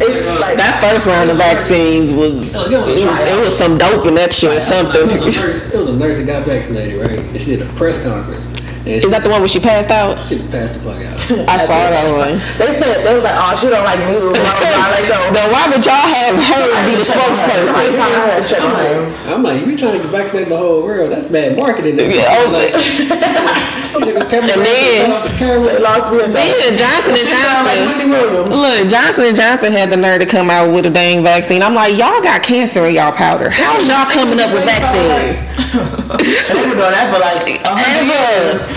It's 0.00 0.42
like 0.42 0.56
That 0.56 0.80
first 0.80 1.06
round 1.06 1.30
of 1.30 1.36
vaccines 1.36 2.12
was 2.12 2.54
oh, 2.54 2.68
it 2.70 2.78
was, 2.78 3.04
it 3.04 3.40
was 3.40 3.56
some 3.56 3.78
dope 3.78 4.06
in 4.06 4.14
that 4.16 4.34
shit 4.34 4.56
or 4.56 4.60
something. 4.60 5.02
It 5.02 5.24
was, 5.24 5.36
a 5.36 5.40
nurse, 5.40 5.72
it 5.72 5.78
was 5.78 5.88
a 5.88 5.92
nurse 5.96 6.16
that 6.18 6.26
got 6.26 6.44
vaccinated, 6.44 7.00
right? 7.00 7.18
And 7.18 7.40
she 7.40 7.56
did 7.56 7.62
a 7.62 7.72
press 7.74 8.02
conference. 8.02 8.46
And 8.84 9.00
Is 9.00 9.08
that 9.08 9.24
the 9.24 9.32
one 9.32 9.40
where 9.40 9.48
she 9.48 9.60
passed 9.60 9.88
out? 9.88 10.20
She 10.28 10.36
passed 10.52 10.76
the 10.76 10.80
fuck 10.84 11.00
out. 11.00 11.16
I 11.48 11.64
saw 11.64 11.88
that 11.88 12.04
one. 12.04 12.36
They 12.60 12.68
said 12.76 13.00
they 13.00 13.16
was 13.16 13.24
like, 13.24 13.32
oh, 13.32 13.56
she 13.56 13.72
don't 13.72 13.80
like 13.80 13.96
noodles. 14.04 14.36
Blah, 14.36 14.60
blah, 14.60 14.76
blah. 14.76 14.92
Like, 14.92 15.08
no. 15.12 15.20
Then 15.32 15.46
why 15.48 15.64
would 15.72 15.80
y'all 15.80 16.04
have 16.04 16.36
her 16.36 16.68
be 16.84 16.92
the 16.92 17.06
spokesperson? 17.08 17.96
find 17.96 18.12
her, 18.12 18.44
check 18.44 18.60
on 18.60 18.76
her. 18.76 19.08
I'm 19.32 19.40
like, 19.40 19.64
you 19.64 19.72
trying 19.72 19.96
to 19.96 20.04
vaccinate 20.08 20.52
the 20.52 20.60
whole 20.60 20.84
world? 20.84 21.12
That's 21.12 21.24
bad 21.32 21.56
marketing. 21.56 21.96
Yeah, 21.96 22.44
oh, 22.44 22.52
like, 22.52 22.76
niggas 24.04 24.28
camera 24.28 24.52
And 24.52 24.66
then- 24.68 25.12
off 25.12 25.24
the 25.24 25.32
camera. 25.32 25.64
They 25.64 25.78
lost 25.80 26.12
me 26.12 26.18
Then 26.28 26.76
Johnson 26.76 27.16
and 27.16 27.24
She 27.24 27.32
like 27.32 27.40
Johnson. 27.40 28.52
Look, 28.52 28.90
Johnson 28.92 29.24
and 29.24 29.36
Johnson 29.36 29.72
had 29.72 29.88
the 29.90 29.96
nerve 29.96 30.20
to 30.20 30.26
come 30.26 30.50
out 30.50 30.68
with 30.72 30.84
a 30.84 30.90
dang 30.90 31.22
vaccine. 31.22 31.62
I'm 31.62 31.74
like, 31.74 31.96
y'all 31.96 32.20
got 32.20 32.42
cancer 32.42 32.84
in 32.84 32.94
y'all 32.94 33.12
powder. 33.12 33.48
How 33.48 33.78
y'all 33.80 34.10
coming 34.10 34.40
up 34.40 34.52
with 34.52 34.64
vaccines? 34.68 35.40
And 35.74 36.20
they've 36.20 36.68
been 36.68 36.78
doing 36.78 36.94
that 36.94 37.08
for 37.10 37.18
like 37.18 37.48
a 37.64 37.72
hundred 37.72 38.06
years. 38.12 38.73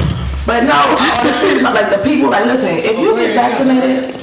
But 0.48 0.64
no, 0.64 0.74
on 0.74 1.26
the 1.28 1.34
serious 1.34 1.62
note, 1.62 1.76
like 1.76 1.90
the 1.90 2.02
people, 2.02 2.30
like 2.30 2.46
listen, 2.46 2.70
if 2.78 2.98
you 2.98 3.18
get 3.18 3.36
vaccinated, 3.36 4.16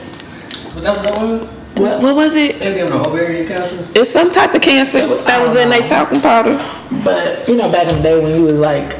Was 0.75 0.83
that 0.83 0.97
what 0.97 1.05
that 1.05 1.13
was? 1.21 1.49
What, 1.77 2.03
what 2.03 2.17
was 2.17 2.35
it? 2.35 2.59
They 2.61 2.73
gave 2.73 2.89
them 2.89 3.03
ovarian 3.05 3.47
cancer. 3.47 3.77
It's 3.95 4.11
some 4.11 4.31
type 4.31 4.55
of 4.55 4.63
cancer 4.63 5.07
that 5.07 5.47
was 5.47 5.55
in 5.57 5.69
their 5.69 5.87
talcum 5.87 6.23
powder. 6.23 6.57
but 7.05 7.47
you 7.47 7.57
know, 7.57 7.71
back 7.71 7.89
in 7.91 7.97
the 7.97 8.03
day 8.03 8.23
when 8.23 8.35
you 8.35 8.43
was 8.43 8.59
like, 8.59 8.97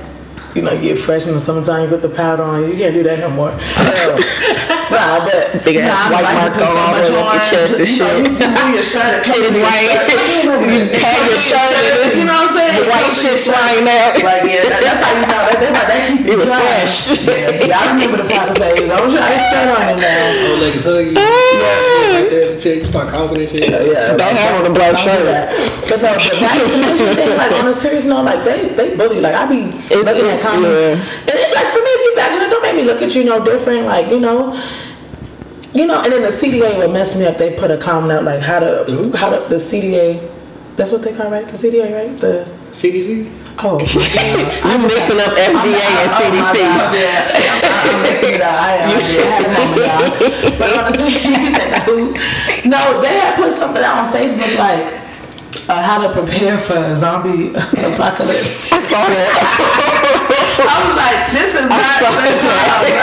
you 0.55 0.63
know, 0.63 0.81
get 0.81 0.99
fresh 0.99 1.27
in 1.27 1.35
the 1.35 1.41
summertime, 1.41 1.85
you 1.85 1.89
put 1.89 2.03
the 2.03 2.09
powder 2.09 2.43
on, 2.43 2.71
you 2.71 2.77
can't 2.77 2.95
do 2.95 3.03
that 3.03 3.19
no 3.21 3.31
more. 3.31 3.51
Nah, 4.85 5.25
but 5.25 5.65
Big 5.65 5.81
ass 5.81 5.97
nah, 5.97 6.13
white 6.13 6.29
mark 6.37 6.55
so 6.55 6.69
all 6.69 6.93
much 6.93 7.09
the 7.09 7.17
your 7.17 7.41
chest 7.41 7.73
and 7.81 7.89
shit. 7.89 8.15
You 8.21 8.37
do 8.37 8.65
your 8.69 8.85
shirt. 8.85 9.25
Titties 9.27 9.57
white. 9.57 9.91
You 10.45 10.93
have 11.01 11.25
your 11.25 11.41
shirt 11.41 12.15
You 12.15 12.29
know 12.29 12.37
what 12.37 12.53
I'm 12.53 12.57
saying? 12.57 12.85
The 12.85 12.91
white 12.93 13.13
shit 13.13 13.41
flying 13.41 13.89
out. 13.89 14.13
Like 14.21 14.45
yeah, 14.45 14.69
that, 14.69 14.85
that's 14.85 15.01
how 15.01 15.13
you 15.17 15.25
know 15.25 15.43
that. 15.49 15.59
That, 15.73 15.89
that 15.89 16.01
keep 16.05 16.37
was 16.37 16.53
fresh. 16.53 17.17
Yeah, 17.25 17.65
yeah, 17.65 17.81
I 17.81 17.97
remember 17.97 18.23
the 18.23 18.29
powder 18.29 18.55
phase. 18.61 18.84
I'm 19.05 19.11
trying 19.13 19.37
to 19.37 19.45
stand 19.53 19.69
on 19.71 19.83
it 19.93 20.01
now. 20.01 20.51
Old 20.51 20.61
ladies 20.61 20.85
hug 20.85 21.05
you. 21.07 21.13
right 21.15 22.27
there 22.31 22.49
at 22.49 22.55
the 22.57 22.61
chair, 22.61 22.75
you 22.77 22.85
start 22.87 23.09
coughing 23.09 23.41
and 23.41 23.49
shit. 23.49 23.65
Yeah, 23.69 24.17
Don't 24.17 24.37
have 24.37 24.65
on 24.65 24.71
a 24.71 24.75
black 24.75 24.97
shirt. 24.99 25.25
that. 25.29 25.53
But 25.89 26.01
no, 26.01 26.15
but 26.17 26.33
vaccination 26.41 27.15
thing, 27.17 27.37
like 27.37 27.53
on 27.53 27.69
a 27.69 27.75
serious 27.75 28.05
note, 28.05 28.25
like 28.25 28.45
they 28.45 28.69
they 28.75 28.97
bully. 28.97 29.21
Like 29.21 29.35
I 29.35 29.47
be 29.47 29.67
looking 29.71 30.09
at 30.09 30.41
it's- 30.41 30.43
comments, 30.43 30.73
yeah. 30.73 31.29
and 31.29 31.37
it's 31.37 31.55
like 31.55 31.69
for 31.69 31.79
me, 31.85 31.91
if 31.93 32.01
you 32.09 32.13
vaccinated, 32.17 32.51
don't 32.51 32.63
make 32.63 32.77
me 32.77 32.85
look 32.85 33.03
at 33.03 33.15
you 33.15 33.25
no 33.25 33.45
different. 33.45 33.87
Like 33.87 34.09
you 34.09 34.21
know. 34.21 34.57
You 35.75 35.89
know, 35.89 36.01
and 36.05 36.13
then 36.13 36.23
the 36.23 36.29
CDC 36.29 36.79
would 36.79 36.93
mess 36.93 37.17
me 37.19 37.27
up. 37.27 37.37
They 37.37 37.59
put 37.59 37.73
a 37.73 37.77
comment 37.77 38.13
out 38.13 38.23
like 38.23 38.41
how 38.41 38.61
to 38.61 38.85
who? 38.87 39.11
how 39.17 39.29
to 39.31 39.49
the 39.49 39.57
CDC. 39.57 40.23
That's 40.77 40.93
what 40.93 41.03
they 41.03 41.13
call 41.13 41.31
right. 41.33 41.47
The 41.49 41.57
CDC, 41.57 41.93
right? 41.93 42.21
The 42.21 42.49
CDC? 42.75 43.31
oh, 43.63 43.79
my 43.79 44.07
God. 44.11 44.51
You 44.67 44.79
mixing 44.83 45.21
up 45.23 45.33
FDA 45.39 45.79
and 45.79 46.11
Oh 46.11 46.19
CDC. 46.19 46.59
God, 46.59 46.91
yeah, 46.95 47.39
I'm, 47.39 47.95
I'm 47.95 48.03
messing 48.03 48.35
it 48.35 48.43
up. 48.43 48.51
I, 48.51 48.59
I, 48.59 48.75
I 48.75 49.31
had 49.31 49.47
a 49.47 49.51
moment, 49.55 49.87
y'all. 49.87 50.11
But 50.59 50.69
honestly, 50.75 51.11
he 51.23 51.55
said. 51.55 51.71
No, 52.71 53.01
they 53.01 53.15
had 53.21 53.37
put 53.37 53.53
something 53.53 53.83
out 53.85 54.07
on 54.07 54.13
Facebook 54.13 54.57
like 54.57 54.89
uh, 55.69 55.83
how 55.83 56.01
to 56.01 56.13
prepare 56.13 56.59
for 56.59 56.75
a 56.77 56.97
zombie 56.97 57.51
apocalypse. 57.55 58.73
I 58.73 58.81
saw 58.81 59.05
that. 59.05 59.31
I 60.65 60.77
was 60.81 60.97
like, 60.97 61.21
this 61.37 61.53
is 61.53 61.69
not 61.69 61.85
saw 62.01 62.09
the. 62.25 62.33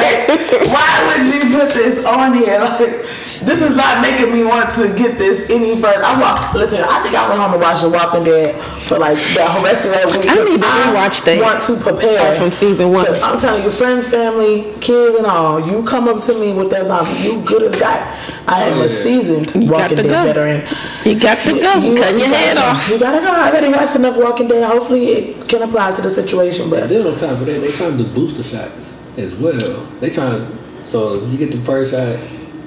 Like, 0.01 0.65
why 0.69 0.89
would 1.07 1.23
you 1.29 1.41
put 1.57 1.69
this 1.73 2.03
on 2.05 2.33
here? 2.33 2.59
Like, 2.59 3.05
this 3.43 3.61
is 3.61 3.75
not 3.75 4.01
making 4.01 4.31
me 4.33 4.43
want 4.43 4.69
to 4.75 4.93
get 4.95 5.17
this 5.17 5.49
any 5.49 5.75
further. 5.75 6.03
I 6.03 6.19
walk. 6.19 6.53
Listen, 6.53 6.83
I 6.87 7.01
think 7.01 7.15
I 7.15 7.27
went 7.29 7.41
home 7.41 7.53
and 7.53 7.61
watched 7.61 7.81
The 7.81 7.89
Walking 7.89 8.23
Dead 8.23 8.55
for 8.83 8.99
like 8.99 9.17
the 9.17 9.61
rest 9.63 9.85
of 9.85 9.91
that 9.91 10.11
week. 10.11 10.25
I 10.29 10.35
need 10.43 10.61
to 10.61 10.67
rewatch 10.67 11.23
that. 11.25 11.41
Want 11.41 11.63
to 11.63 11.75
prepare 11.77 12.35
from 12.35 12.51
season 12.51 12.91
one. 12.91 13.05
So, 13.05 13.21
I'm 13.21 13.39
telling 13.39 13.63
you, 13.63 13.71
friends, 13.71 14.07
family, 14.09 14.71
kids, 14.81 15.15
and 15.17 15.25
all. 15.25 15.59
You 15.65 15.83
come 15.83 16.07
up 16.07 16.21
to 16.25 16.33
me 16.39 16.53
with 16.53 16.69
that 16.71 16.85
zombie. 16.87 17.19
You 17.21 17.41
good 17.43 17.63
as 17.73 17.79
God. 17.79 18.17
I 18.47 18.63
am 18.63 18.79
Oh, 18.79 18.83
a 18.83 18.89
seasoned 18.89 19.47
You 19.55 19.69
got 19.69 19.81
Walking 19.81 19.97
to 19.97 20.03
Dead 20.03 20.09
go. 20.09 20.23
veteran. 20.33 20.77
You 21.05 21.19
got 21.19 21.37
to 21.45 21.51
go. 21.53 21.73
You- 21.79 21.95
Cutting 21.97 22.19
your 22.19 22.27
head 22.29 22.57
off. 22.57 22.89
You 22.89 22.99
gotta 22.99 23.19
go. 23.21 23.27
I 23.31 23.49
already 23.49 23.69
watched 23.69 23.95
enough 23.95 24.17
Walking 24.17 24.47
Dead. 24.47 24.63
Hopefully, 24.63 25.05
it 25.07 25.47
can 25.49 25.61
apply 25.61 25.91
to 25.93 26.01
the 26.01 26.09
situation. 26.09 26.69
But 26.69 26.89
Then 26.89 27.05
on 27.05 27.13
top 27.13 27.31
of 27.31 27.45
that, 27.45 27.61
they 27.61 27.71
trying 27.71 27.97
to 27.97 28.03
do 28.03 28.09
booster 28.13 28.43
shots 28.43 28.93
as 29.17 29.33
well. 29.35 29.85
They 29.99 30.09
trying 30.09 30.39
to, 30.45 30.87
so 30.87 31.23
you 31.25 31.37
get 31.37 31.51
the 31.51 31.61
first 31.61 31.91
shot, 31.91 32.17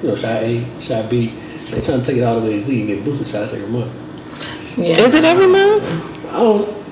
you 0.04 0.10
know, 0.10 0.16
shot 0.16 0.42
A, 0.42 0.64
shot 0.80 1.08
B. 1.10 1.28
They 1.70 1.80
trying 1.80 2.00
to 2.00 2.06
take 2.06 2.18
it 2.18 2.22
all 2.22 2.40
the 2.40 2.46
way 2.46 2.52
to 2.58 2.62
Z 2.62 2.78
and 2.78 2.88
get 2.88 3.04
booster 3.04 3.24
shots 3.24 3.52
every 3.54 3.68
month. 3.68 3.90
yeah. 4.78 5.00
Is 5.00 5.14
it 5.14 5.24
every 5.24 5.46
month? 5.46 5.84
I 6.28 6.36
don't. 6.38 6.84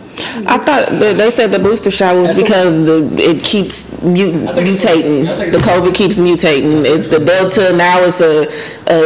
I 0.46 0.56
thought 0.58 0.98
that 1.00 1.16
they 1.18 1.30
said 1.30 1.50
the 1.52 1.58
booster 1.58 1.90
shot 1.90 2.16
was 2.16 2.28
That's 2.28 2.40
because 2.42 2.86
the 2.86 3.30
it 3.30 3.42
keeps 3.44 3.90
mut- 4.02 4.48
I 4.48 4.54
think 4.54 4.80
so. 4.80 4.88
mutating. 4.88 5.52
The 5.52 5.60
so. 5.60 5.68
COVID 5.68 5.94
keeps 5.94 6.14
mutating. 6.16 6.84
It's 6.86 7.10
the 7.10 7.18
Delta 7.24 7.76
now. 7.76 8.00
It's 8.02 8.20
a, 8.20 8.46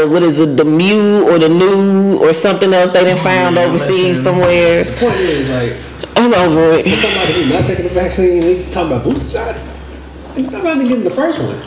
a 0.04 0.08
what 0.08 0.22
is 0.22 0.38
it? 0.38 0.56
The 0.56 0.64
mu 0.64 1.24
or 1.28 1.38
the 1.38 1.48
new 1.48 2.18
or 2.18 2.32
something 2.32 2.72
else 2.72 2.90
they 2.90 3.04
done 3.04 3.16
found 3.18 3.56
Yeah, 3.56 3.62
overseas 3.64 4.18
listen. 4.18 4.24
somewhere. 4.24 4.84
The 4.84 4.92
point 4.92 5.16
is 5.16 5.48
like 5.50 6.16
I'm 6.16 6.32
over 6.34 6.72
it. 6.78 6.86
somebody 7.00 7.32
who's 7.32 7.48
not 7.52 7.66
taking 7.66 7.84
the 7.84 7.90
vaccine, 7.90 8.40
they 8.40 8.70
talking 8.70 8.92
about 8.92 9.04
booster 9.04 9.28
shots. 9.30 9.64
They 10.37 10.42
talking 10.42 10.61
about 10.61 10.85
getting 10.85 11.03
the 11.03 11.11
first 11.11 11.38
one. 11.38 11.59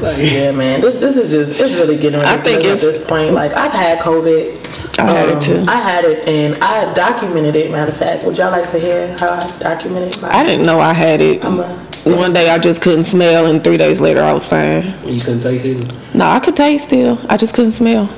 Like 0.00 0.18
Yeah, 0.18 0.52
man. 0.52 0.80
This, 0.80 1.00
this 1.00 1.16
is 1.16 1.30
just, 1.32 1.60
it's 1.60 1.74
really 1.74 1.96
getting 1.96 2.20
I 2.20 2.36
think 2.36 2.64
at 2.64 2.78
this 2.78 3.04
point. 3.06 3.32
Like, 3.32 3.52
I've 3.54 3.72
had 3.72 3.98
COVID. 3.98 4.98
Um, 5.00 5.08
I 5.08 5.12
had 5.12 5.28
it 5.30 5.42
too. 5.42 5.64
I 5.68 5.76
had 5.76 6.04
it 6.04 6.28
and 6.28 6.62
I 6.62 6.92
documented 6.94 7.56
it, 7.56 7.70
matter 7.72 7.90
of 7.90 7.96
fact. 7.96 8.24
Would 8.24 8.38
y'all 8.38 8.52
like 8.52 8.70
to 8.70 8.78
hear 8.78 9.16
how 9.18 9.30
I 9.32 9.58
documented 9.58 10.14
it? 10.16 10.24
I 10.24 10.44
didn't 10.44 10.64
know 10.64 10.78
I 10.80 10.92
had 10.92 11.20
it. 11.20 11.44
I'm 11.44 11.58
a- 11.58 11.84
One 12.04 12.32
day 12.32 12.50
I 12.50 12.58
just 12.58 12.80
couldn't 12.82 13.04
smell, 13.04 13.46
and 13.46 13.64
three 13.64 13.76
days 13.78 14.00
later 14.00 14.22
I 14.22 14.32
was 14.32 14.46
fine. 14.46 14.94
you 15.04 15.18
couldn't 15.18 15.40
taste 15.40 15.64
it. 15.64 16.14
No, 16.14 16.26
I 16.26 16.38
could 16.38 16.54
taste 16.54 16.84
still. 16.84 17.18
I 17.28 17.36
just 17.36 17.54
couldn't 17.54 17.72
smell. 17.72 18.08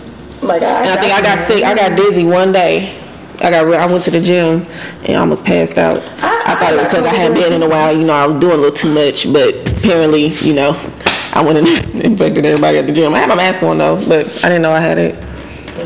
Like, 0.42 0.60
I, 0.62 0.82
And 0.82 0.98
I 0.98 1.00
think 1.00 1.12
I 1.14 1.22
got 1.22 1.38
sick. 1.46 1.62
I 1.64 1.74
got 1.74 1.96
dizzy 1.96 2.24
one 2.24 2.52
day. 2.52 2.94
I 3.42 3.50
got. 3.50 3.66
re- 3.66 3.76
I 3.76 3.86
went 3.86 4.04
to 4.04 4.10
the 4.10 4.20
gym 4.20 4.66
and 5.04 5.16
almost 5.16 5.44
passed 5.44 5.78
out. 5.78 5.96
I- 6.22 6.36
I, 6.46 6.54
thought 6.54 6.74
it 6.74 6.76
was 6.76 6.86
because 6.86 7.04
I 7.04 7.14
hadn't 7.14 7.34
been 7.34 7.52
in 7.52 7.62
a 7.62 7.68
while. 7.68 7.96
You 7.96 8.06
know, 8.06 8.12
I 8.12 8.26
was 8.26 8.40
doing 8.40 8.54
a 8.54 8.56
little 8.56 8.72
too 8.72 8.92
much, 8.94 9.30
but 9.32 9.54
apparently, 9.78 10.28
you 10.28 10.54
know, 10.54 10.72
I 11.32 11.42
went 11.42 11.58
and 11.58 12.04
infected 12.04 12.46
everybody 12.46 12.78
at 12.78 12.86
the 12.86 12.92
gym. 12.92 13.14
I 13.14 13.18
had 13.18 13.28
my 13.28 13.34
mask 13.34 13.62
on 13.62 13.78
though, 13.78 13.96
but 14.08 14.26
I 14.44 14.48
didn't 14.48 14.62
know 14.62 14.70
I 14.70 14.80
had 14.80 14.98
it. 14.98 15.14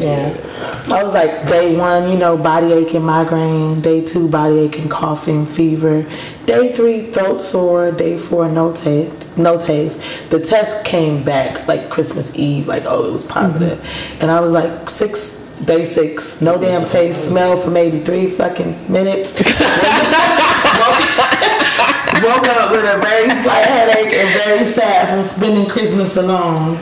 Yeah. 0.01 0.47
I 0.93 1.03
was 1.03 1.15
like 1.15 1.47
day 1.49 1.77
one, 1.77 2.11
you 2.11 2.19
know, 2.19 2.37
body 2.37 2.73
ache 2.73 2.95
and 2.95 3.05
migraine. 3.05 3.81
Day 3.81 4.05
two, 4.05 4.29
body 4.29 4.61
ache 4.61 4.79
and 4.79 4.91
coughing, 4.91 5.47
fever. 5.47 6.05
Day 6.47 6.73
three, 6.73 7.07
throat 7.07 7.43
sore. 7.43 7.91
Day 7.91 8.17
four, 8.19 8.49
no 8.49 8.73
taste. 8.73 9.37
No 9.39 9.59
taste. 9.59 10.31
The 10.31 10.41
test 10.41 10.85
came 10.85 11.23
back 11.23 11.67
like 11.67 11.91
Christmas 11.91 12.37
Eve, 12.37 12.67
like 12.67 12.85
oh, 12.87 13.09
it 13.09 13.13
was 13.13 13.25
positive. 13.25 13.79
Mm-hmm. 13.79 14.23
And 14.23 14.31
I 14.31 14.41
was 14.41 14.53
like 14.53 14.91
six. 14.91 15.40
Day 15.65 15.85
six, 15.85 16.41
no 16.41 16.59
damn 16.59 16.85
taste, 16.87 17.27
smell 17.27 17.57
for 17.57 17.71
maybe 17.71 18.01
three 18.01 18.27
fucking 18.31 18.91
minutes. 18.91 19.35
Woke 22.25 22.49
up 22.49 22.71
with 22.73 22.85
a 22.85 22.99
very 23.01 23.31
slight 23.31 23.65
headache 23.67 24.13
and 24.13 24.29
very 24.45 24.65
sad 24.65 25.09
from 25.09 25.23
spending 25.23 25.67
Christmas 25.69 26.17
alone. 26.17 26.77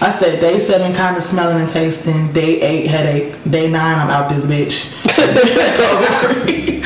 I 0.00 0.10
said 0.10 0.40
day 0.40 0.58
seven 0.58 0.92
kind 0.94 1.16
of 1.16 1.22
smelling 1.22 1.60
and 1.60 1.68
tasting. 1.68 2.32
Day 2.32 2.60
eight 2.60 2.86
headache. 2.86 3.34
Day 3.50 3.70
nine 3.70 3.98
I'm 3.98 4.10
out 4.10 4.28
this 4.30 4.44
bitch. 4.46 4.92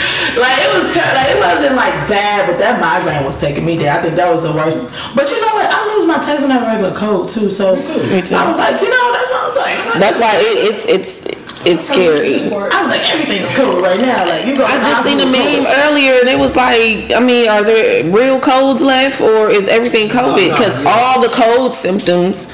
Like 0.40 0.57
it 0.62 0.71
was 0.73 0.95
ter- 0.95 1.12
like 1.12 1.29
it 1.29 1.38
wasn't 1.43 1.75
like 1.77 1.93
bad, 2.09 2.49
but 2.49 2.59
that 2.61 2.81
migraine 2.81 3.25
was 3.27 3.37
taking 3.37 3.66
me 3.66 3.77
there. 3.77 3.93
I 3.93 4.01
think 4.01 4.14
that 4.14 4.31
was 4.33 4.45
the 4.45 4.53
worst. 4.55 4.79
But 5.12 5.29
you 5.29 5.37
know 5.43 5.53
what? 5.53 5.66
I 5.69 5.85
lose 5.93 6.07
my 6.07 6.16
taste 6.23 6.40
when 6.40 6.53
I 6.53 6.55
have 6.55 6.62
a 6.62 6.71
regular 6.71 6.95
cold 6.97 7.29
too. 7.29 7.51
So 7.51 7.77
Me 7.77 8.23
too. 8.23 8.38
I 8.38 8.49
was 8.49 8.57
like, 8.57 8.81
you 8.81 8.88
know, 8.88 9.05
that's 9.12 9.29
what 9.29 9.37
I 9.37 9.47
was 9.51 9.57
like. 9.59 10.01
That's 10.01 10.16
why 10.23 10.33
it, 10.38 10.57
it's 10.71 10.83
it's 10.87 11.19
it's 11.66 11.87
scary. 11.88 12.46
I 12.51 12.81
was 12.83 12.90
like, 12.90 13.01
everything's 13.11 13.51
cool 13.57 13.81
right 13.83 14.01
now. 14.01 14.25
Like 14.27 14.46
you 14.46 14.57
go. 14.57 14.64
I 14.64 14.79
just 14.81 15.05
seen 15.05 15.20
a 15.20 15.27
meme 15.27 15.66
earlier, 15.85 16.14
and 16.20 16.29
it 16.29 16.38
was 16.38 16.57
like, 16.57 17.12
I 17.12 17.20
mean, 17.20 17.49
are 17.49 17.62
there 17.64 18.05
real 18.11 18.40
colds 18.40 18.81
left, 18.81 19.20
or 19.20 19.51
is 19.51 19.68
everything 19.68 20.09
COVID? 20.09 20.49
no, 20.49 20.57
Because 20.57 20.77
yeah. 20.79 20.88
all 20.90 21.20
the 21.20 21.29
cold 21.29 21.75
symptoms 21.75 22.46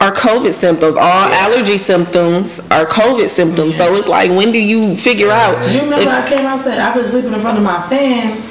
are 0.00 0.12
COVID 0.12 0.52
symptoms. 0.52 0.96
All 0.96 1.02
allergy 1.32 1.78
symptoms 1.78 2.60
are 2.70 2.84
COVID 2.86 3.28
symptoms. 3.28 3.76
So 3.76 3.92
it's 3.94 4.08
like, 4.08 4.30
when 4.30 4.50
do 4.52 4.58
you 4.58 4.96
figure 4.96 5.30
out? 5.30 5.54
You 5.72 5.82
remember 5.82 6.02
if- 6.02 6.08
I 6.08 6.28
came 6.28 6.40
out 6.46 6.52
and 6.52 6.60
said 6.60 6.78
I've 6.78 6.94
been 6.94 7.04
sleeping 7.04 7.32
in 7.32 7.40
front 7.40 7.58
of 7.58 7.64
my 7.64 7.86
fan. 7.88 8.42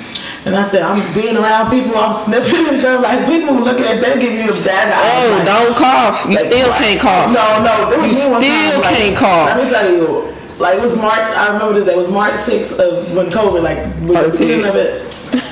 And 0.43 0.55
I 0.55 0.63
said, 0.63 0.81
I'm 0.81 0.97
being 1.13 1.37
around 1.37 1.69
people, 1.69 1.95
I'm 1.95 2.13
sniffing 2.17 2.65
and 2.65 2.77
stuff. 2.79 3.03
Like, 3.03 3.27
people 3.27 3.61
looking 3.61 3.85
at 3.85 4.01
they 4.01 4.17
give 4.17 4.33
you 4.33 4.51
the 4.51 4.57
bad 4.65 4.89
oh, 4.89 4.97
eyes. 4.97 5.29
Oh, 5.29 5.37
like, 5.37 5.45
don't 5.45 5.77
cough. 5.77 6.25
You 6.25 6.35
like, 6.35 6.49
still 6.49 6.73
can't 6.73 6.99
cough. 6.99 7.29
No, 7.29 7.61
no. 7.61 7.97
Was 8.01 8.07
You 8.07 8.13
still 8.15 8.81
time, 8.81 8.93
can't 8.93 9.15
cough. 9.17 9.47
Let 9.53 9.57
me 9.63 9.69
tell 9.69 9.85
you. 9.91 10.33
Like, 10.57 10.77
it 10.77 10.81
was 10.81 10.97
March, 10.97 11.29
I 11.29 11.53
remember 11.53 11.73
this 11.73 11.85
day, 11.85 11.93
it 11.93 11.97
was 11.97 12.09
March 12.09 12.35
6th 12.35 12.77
of 12.77 13.13
when 13.15 13.29
COVID, 13.29 13.61
like, 13.61 13.85
First 14.13 14.37
the 14.37 14.45
beginning 14.45 14.65
of 14.65 14.75
it. 14.75 15.05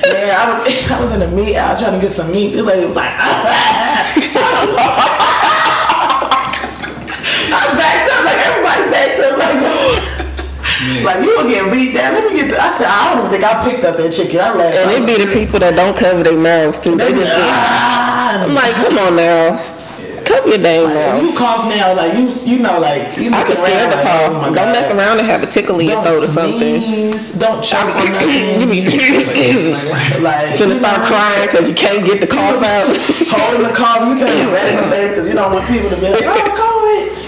Yeah, 0.06 0.38
I 0.38 0.50
was, 0.50 0.90
I 0.90 1.00
was 1.00 1.12
in 1.12 1.20
the 1.20 1.28
meat 1.28 1.56
out 1.56 1.78
trying 1.78 1.94
to 1.94 2.00
get 2.00 2.10
some 2.10 2.30
meat. 2.32 2.54
It 2.54 2.62
was 2.62 2.66
like, 2.66 2.78
it 2.90 2.94
was 2.94 4.74
like, 4.74 4.98
I 7.50 7.74
backed 7.78 8.10
up, 8.10 8.22
like, 8.26 8.42
everybody 8.42 8.90
backed 8.90 9.18
up, 9.22 9.38
like, 9.38 9.54
like 11.10 11.24
you 11.24 11.30
were 11.36 11.48
getting 11.48 11.70
beat 11.72 11.94
down. 11.94 12.14
Let 12.14 12.30
me 12.30 12.38
get. 12.38 12.50
The, 12.50 12.60
I 12.62 12.70
said 12.70 12.86
I 12.86 13.10
don't 13.14 13.26
even 13.26 13.30
think 13.30 13.44
I 13.44 13.64
picked 13.68 13.84
up 13.84 13.96
that 13.96 14.12
chicken. 14.12 14.38
I 14.40 14.54
laughed. 14.54 14.76
And 14.76 14.90
it 14.94 15.06
be 15.06 15.16
the 15.24 15.30
people 15.32 15.58
that 15.60 15.74
don't 15.74 15.96
cover 15.96 16.22
their 16.22 16.36
mouths 16.38 16.78
too. 16.78 16.96
They 16.96 17.10
just 17.10 17.24
be, 17.26 17.42
Ah, 17.50 18.44
I'm 18.44 18.54
like, 18.54 18.74
come 18.78 18.96
on 18.98 19.16
now, 19.16 19.58
cover 20.24 20.48
your 20.54 20.58
damn 20.62 20.86
When 20.86 20.94
mouth. 20.94 21.22
you 21.22 21.30
cough 21.36 21.66
now, 21.68 21.94
like 21.98 22.14
you, 22.14 22.30
you 22.46 22.58
know, 22.62 22.78
like 22.78 23.18
you. 23.18 23.30
I 23.34 23.42
can 23.42 23.56
stand 23.58 23.90
like, 23.90 24.02
cough. 24.06 24.30
oh 24.30 24.42
Don't 24.46 24.54
God. 24.54 24.72
mess 24.72 24.88
around 24.94 25.18
and 25.18 25.26
have 25.26 25.42
a 25.42 25.50
tickle 25.50 25.78
in 25.80 25.88
your 25.90 26.02
throat 26.02 26.22
or 26.24 26.30
something. 26.30 26.80
sneeze, 26.80 27.32
Don't 27.34 27.62
choke 27.62 27.90
on 27.90 28.06
you 28.06 28.12
nothing. 28.14 28.70
be 28.70 28.80
like 30.22 30.58
you 30.58 30.74
start 30.78 31.00
crying 31.06 31.46
because 31.50 31.68
you 31.68 31.74
can't 31.74 32.04
get 32.06 32.20
the 32.20 32.26
cough 32.30 32.62
out. 32.62 32.86
Holding 33.30 33.62
the 33.66 33.74
cough, 33.74 34.06
you 34.06 34.14
turn 34.18 34.30
red 34.54 34.68
in 34.70 34.76
the 34.84 34.86
face 34.90 35.08
because 35.10 35.26
you 35.28 35.34
don't 35.34 35.52
want 35.52 35.66
people 35.66 35.90
to 35.90 35.96
be 35.96 36.08
like, 36.10 36.22
"Oh, 36.24 36.38
COVID, 36.54 36.79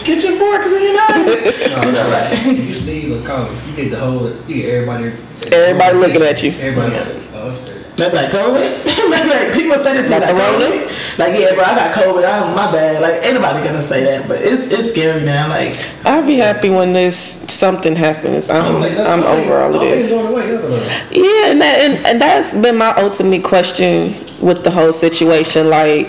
get 0.04 0.22
your 0.22 0.34
forks 0.34 0.72
in 0.72 0.82
your 0.82 0.94
nose." 0.94 1.42
you 1.86 1.92
know, 1.92 2.08
like. 2.08 2.44
you 2.56 2.74
sneeze 2.74 3.10
or 3.10 3.24
cough, 3.26 3.50
you 3.68 3.76
get 3.76 3.90
the 3.90 3.98
whole, 3.98 4.30
you 4.48 4.62
get 4.62 4.70
everybody. 4.74 5.12
Everybody 5.52 5.98
looking 5.98 6.22
at 6.22 6.42
you. 6.42 6.50
Everybody. 6.52 6.92
Yeah. 6.94 7.02
like, 7.02 7.16
Oh 7.34 7.64
shit. 7.64 7.96
They 7.96 8.08
be 8.08 8.16
like 8.16 8.30
COVID. 8.30 8.84
They 9.12 9.28
like 9.28 9.52
people 9.52 9.76
say 9.78 9.98
it 9.98 10.02
to 10.04 10.08
you 10.08 10.10
Like 10.10 10.20
like 10.22 10.36
the 10.36 10.42
COVID. 10.42 11.18
Like 11.18 11.38
yeah, 11.38 11.54
bro, 11.54 11.64
I 11.64 11.74
got 11.74 11.94
COVID. 11.94 12.24
I'm 12.24 12.56
my 12.56 12.72
bad. 12.72 13.02
Like 13.02 13.22
anybody 13.22 13.62
gonna 13.66 13.82
say 13.82 14.02
that, 14.04 14.26
but 14.28 14.38
it's 14.40 14.68
it's 14.72 14.88
scary 14.90 15.22
now. 15.24 15.48
Like 15.48 15.76
I'll 16.06 16.24
be 16.26 16.36
happy 16.38 16.70
when 16.70 16.92
this 16.94 17.16
something 17.52 17.94
happens. 17.94 18.48
I'm 18.48 18.80
Like, 18.80 18.96
I'm 18.96 19.22
over 19.22 19.58
all 19.60 19.74
of 19.74 19.82
I 19.82 19.86
it's 19.86 20.04
this. 20.08 20.12
on 20.12 20.24
the 20.26 20.32
way, 20.32 20.50
look 20.52 20.64
at 20.64 20.70
that. 20.70 21.08
Yeah, 21.14 21.50
and 21.52 21.60
that 21.60 21.78
and, 21.80 22.06
and 22.06 22.20
that's 22.20 22.54
been 22.54 22.78
my 22.78 22.94
ultimate 22.96 23.44
question 23.44 24.14
with 24.40 24.64
the 24.64 24.70
whole 24.70 24.92
situation. 24.94 25.68
Like, 25.68 26.06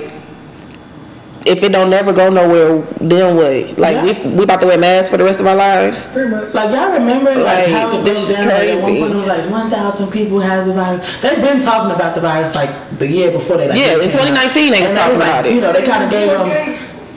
if 1.46 1.62
it 1.64 1.72
don't 1.72 1.90
never 1.90 2.14
go 2.14 2.30
nowhere, 2.30 2.82
then 3.00 3.36
what? 3.36 3.78
Like 3.78 3.96
Yeah. 3.96 4.28
we 4.30 4.36
we 4.38 4.44
about 4.44 4.62
to 4.62 4.68
wear 4.68 4.78
masks 4.78 5.10
for 5.12 5.18
the 5.18 5.24
rest 5.24 5.40
of 5.40 5.48
our 5.48 5.56
lives? 5.56 6.08
Pretty 6.08 6.30
much. 6.30 6.54
Like 6.54 6.72
y'all 6.72 6.92
remember 6.92 7.36
like, 7.36 7.68
Like, 7.68 7.68
how 7.68 8.00
it 8.00 8.04
this 8.06 8.26
broke 8.28 8.40
is 8.40 8.46
down? 8.46 8.48
Like, 8.48 8.70
at 8.70 8.82
one 8.82 8.98
point 8.98 9.12
it 9.12 9.16
was 9.16 9.28
like 9.28 9.50
one 9.50 9.70
thousand 9.70 10.12
people 10.12 10.40
had 10.40 10.68
the 10.68 10.74
virus. 10.74 11.22
They've 11.22 11.42
been 11.42 11.62
talking 11.62 11.92
about 11.96 12.16
the 12.16 12.22
virus 12.22 12.56
like 12.56 12.72
the 13.00 13.08
year 13.08 13.32
before 13.32 13.58
they. 13.58 13.68
Like, 13.68 13.78
Yeah, 13.78 13.98
it 13.98 14.02
in 14.02 14.12
2019 14.12 14.72
they 14.72 14.80
was 14.82 14.90
And 14.90 14.98
talking 14.98 15.20
like, 15.20 15.28
about 15.30 15.46
it. 15.46 15.54
You 15.54 15.62
know, 15.62 15.74
they 15.74 15.84
kind 15.84 16.04
of 16.04 16.10
gave 16.10 16.30
them. 16.30 16.48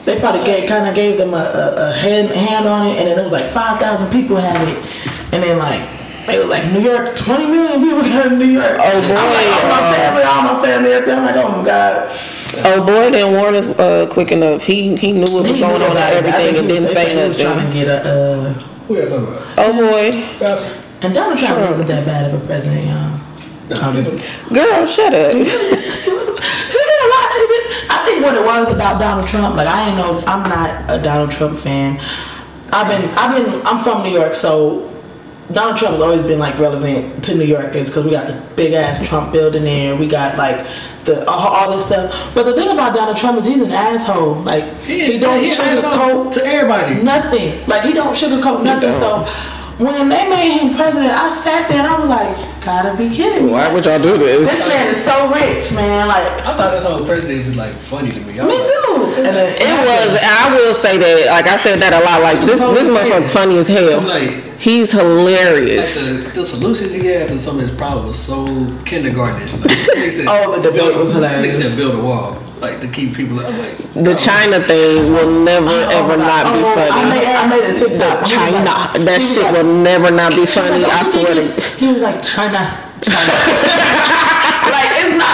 They 0.05 0.19
probably 0.19 0.43
gave, 0.45 0.69
kind 0.69 0.87
of 0.87 0.95
gave 0.95 1.17
them 1.17 1.33
a, 1.33 1.43
a, 1.43 1.89
a 1.89 1.93
hand, 1.93 2.29
hand 2.29 2.65
on 2.65 2.87
it, 2.87 2.95
and 2.99 3.07
then 3.07 3.19
it 3.19 3.23
was 3.23 3.33
like 3.33 3.45
five 3.51 3.79
thousand 3.79 4.09
people 4.11 4.37
had 4.37 4.67
it, 4.67 4.77
and 5.33 5.43
then 5.43 5.57
like. 5.59 5.81
They 6.27 6.39
was 6.39 6.49
like 6.49 6.69
New 6.73 6.81
York, 6.81 7.15
20 7.15 7.45
million 7.45 7.79
people 7.79 8.01
got 8.01 8.33
in 8.33 8.37
New 8.37 8.51
York. 8.59 8.75
Oh, 8.83 8.99
boy. 8.99 9.15
I'm 9.15 9.31
like, 9.31 9.47
all 9.63 9.69
my 9.71 9.95
family, 9.95 10.23
all 10.23 10.41
my 10.43 10.61
family 10.61 10.93
up 10.93 11.05
there. 11.05 11.15
I'm 11.15 11.23
like, 11.23 11.35
oh 11.37 11.47
my 11.57 11.63
god. 11.65 12.11
Oh 12.65 12.85
boy, 12.85 13.11
didn't 13.11 13.33
warn 13.33 13.55
us 13.55 13.67
uh, 13.79 14.07
quick 14.11 14.31
enough. 14.31 14.63
He 14.63 14.95
he 14.95 15.11
knew 15.13 15.21
what 15.31 15.43
was 15.43 15.51
He 15.51 15.59
going 15.59 15.81
on 15.81 15.91
about 15.91 16.13
and 16.13 16.25
everything 16.25 16.55
and 16.57 16.65
he- 16.69 16.73
didn't 16.73 16.87
say 16.93 17.05
said 17.05 17.21
He 17.23 17.27
was 17.29 17.39
trying 17.39 17.67
to 17.67 17.73
get 17.73 17.87
a. 17.87 18.01
Uh, 18.09 18.53
Who 18.87 18.95
you 18.95 19.01
talking 19.07 19.27
about? 19.27 19.49
Oh 19.57 19.73
boy, 19.73 20.11
Fauci? 20.39 20.83
and 21.03 21.13
Donald 21.13 21.37
Trump 21.39 21.53
Sure. 21.59 21.67
wasn't 21.67 21.87
that 21.89 22.05
bad 22.05 22.33
of 22.33 22.41
a 22.41 22.45
president, 22.45 22.85
y'all. 22.87 23.19
Nah, 23.69 23.91
he's 23.91 24.07
a- 24.07 24.53
girl, 24.53 24.85
shut 24.85 25.13
up. 25.13 25.33
he 25.33 25.43
did 25.43 26.99
a 27.03 27.07
lot. 27.09 27.27
He 27.35 27.47
did- 27.47 27.67
I 27.89 28.01
think 28.05 28.23
what 28.23 28.35
it 28.35 28.43
was 28.45 28.73
about 28.73 28.99
Donald 28.99 29.27
Trump, 29.27 29.55
like 29.55 29.67
I 29.67 29.87
ain't 29.89 29.97
know, 29.97 30.23
I'm 30.27 30.47
not 30.47 30.85
a 30.89 31.01
Donald 31.01 31.31
Trump 31.31 31.57
fan. 31.59 31.99
I've 32.71 32.87
been, 32.87 33.09
I've 33.17 33.35
been, 33.45 33.65
I'm 33.65 33.83
from 33.83 34.03
New 34.03 34.09
York, 34.11 34.35
so 34.35 34.91
Donald 35.51 35.77
Trump 35.77 35.93
has 35.93 36.01
always 36.01 36.23
been 36.23 36.39
like 36.39 36.57
relevant 36.59 37.23
to 37.25 37.35
New 37.35 37.45
Yorkers 37.45 37.87
because 37.89 38.03
we 38.03 38.11
got 38.11 38.27
the 38.27 38.33
big 38.55 38.73
ass 38.73 39.07
Trump 39.07 39.31
building 39.31 39.63
there. 39.63 39.95
We 39.95 40.07
got 40.07 40.37
like 40.37 40.65
the 41.07 41.27
all, 41.27 41.47
all 41.47 41.71
this 41.71 41.85
stuff. 41.85 42.13
But 42.35 42.43
the 42.43 42.53
thing 42.53 42.69
about 42.69 42.93
Donald 42.93 43.17
Trump 43.17 43.39
is 43.39 43.45
he's 43.45 43.61
an 43.63 43.71
asshole. 43.71 44.35
Like 44.35 44.63
he, 44.83 45.17
don't 45.17 45.43
he 45.43 45.49
sugarcoat 45.49 46.33
to 46.33 46.45
everybody. 46.45 47.01
nothing. 47.01 47.65
Like 47.67 47.83
he 47.83 47.93
don't 47.93 48.13
sugarcoat 48.13 48.63
nothing. 48.63 48.93
So 48.93 49.25
when 49.77 50.09
they 50.09 50.27
made 50.29 50.57
him 50.59 50.75
president, 50.75 51.11
I 51.13 51.29
sat 51.35 51.69
there 51.69 51.79
and 51.79 51.87
I 51.87 51.99
was 51.99 52.09
like, 52.09 52.63
gotta 52.65 52.97
be 52.97 53.13
kidding 53.13 53.45
me. 53.47 53.51
Why 53.53 53.71
would 53.71 53.85
y'all 53.85 54.01
do 54.01 54.17
This 54.17 54.49
this? 54.49 54.67
man 54.67 54.87
is 54.89 55.03
so 55.03 55.29
rich, 55.31 55.71
man. 55.73 56.07
Like 56.07 56.25
I 56.45 56.57
thought 56.57 56.71
this 56.71 56.83
whole 56.83 57.05
president 57.05 57.45
was 57.45 57.55
like 57.55 57.73
funny 57.73 58.09
to 58.09 58.19
me. 58.21 58.39
I 58.39 58.45
me 58.47 58.57
was 58.57 58.67
too. 58.67 59.03
And 59.17 59.35
then 59.35 59.53
It 59.55 59.77
was. 59.87 60.19
I 60.21 60.53
will 60.55 60.73
say 60.75 60.97
that. 60.97 61.27
Like 61.29 61.47
I 61.47 61.57
said 61.57 61.79
that 61.81 61.93
a 61.93 62.03
lot. 62.03 62.21
Like 62.21 62.39
this 62.45 62.59
this 62.59 62.89
motherfucker 62.89 63.29
funny 63.29 63.57
as 63.59 63.67
hell. 63.67 64.01
Like, 64.01 64.43
He's 64.57 64.91
like 64.93 65.03
hilarious. 65.03 65.93
the, 65.95 66.31
the 66.33 66.45
solutions 66.45 66.91
he 66.91 67.05
had 67.05 67.27
to 67.29 67.39
some 67.39 67.57
of 67.57 67.61
his 67.61 67.71
problems 67.77 68.07
was 68.07 68.19
so 68.19 68.45
kindergartenish. 68.89 69.53
Like, 69.61 70.11
said, 70.11 70.25
Oh, 70.29 70.55
the 70.57 70.63
debate 70.63 70.81
build- 70.81 70.97
was 70.97 71.13
hilarious. 71.13 71.57
They 71.57 71.63
said 71.63 71.77
build 71.77 71.93
a 71.99 72.01
wall, 72.01 72.33
like 72.61 72.79
to 72.81 72.87
keep 72.87 73.13
people. 73.15 73.39
I'm 73.39 73.57
like, 73.57 73.77
The 73.77 74.15
China 74.15 74.59
thing 74.61 75.13
will 75.13 75.43
never 75.43 75.67
ever 75.71 76.17
not 76.17 76.43
be 76.53 76.59
Oh, 76.63 76.75
I 76.77 76.87
funny. 76.89 77.09
made, 77.09 77.25
I 77.27 77.47
made 77.47 77.63
a 77.69 77.73
TikTok. 77.77 78.19
The 78.21 78.25
China, 78.25 78.63
like- 78.65 79.01
that 79.05 79.21
shit 79.21 79.43
like- 79.43 79.53
will 79.53 79.63
never 79.83 80.11
not 80.11 80.31
be 80.35 80.45
funny. 80.45 80.79
like, 80.83 80.91
I 80.91 81.11
swear 81.11 81.33
to. 81.35 81.61
He 81.77 81.87
was 81.91 82.01
like 82.01 82.21
China, 82.23 82.77
China. 83.01 84.33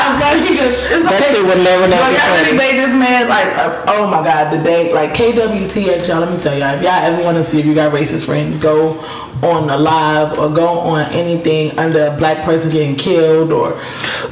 like 0.19 0.39
it's 0.43 0.49
not 0.53 0.71
It's 0.91 1.03
That 1.03 1.19
like, 1.19 1.23
shit 1.31 1.43
would 1.45 1.63
never 1.63 1.83
Yo, 1.83 1.89
be 1.89 2.15
y'all 2.15 2.35
really 2.37 2.57
made 2.57 2.75
this 2.79 2.93
man 2.93 3.27
like, 3.29 3.47
uh, 3.57 3.83
oh 3.87 4.07
my 4.07 4.23
god, 4.23 4.51
the 4.53 4.61
day 4.63 4.93
like 4.93 5.13
KWTX, 5.13 6.07
y'all. 6.07 6.19
Let 6.19 6.31
me 6.31 6.37
tell 6.39 6.57
y'all, 6.57 6.75
if 6.75 6.81
y'all 6.81 7.03
ever 7.03 7.23
want 7.23 7.37
to 7.37 7.43
see 7.43 7.59
if 7.59 7.65
you 7.65 7.73
got 7.75 7.91
racist 7.93 8.25
friends, 8.25 8.57
go 8.57 8.99
on 9.43 9.69
a 9.69 9.75
live 9.77 10.39
or 10.39 10.47
go 10.53 10.67
on 10.67 11.05
anything 11.11 11.77
under 11.77 12.07
a 12.07 12.17
black 12.17 12.43
person 12.45 12.71
getting 12.71 12.95
killed 12.95 13.51
or. 13.51 13.73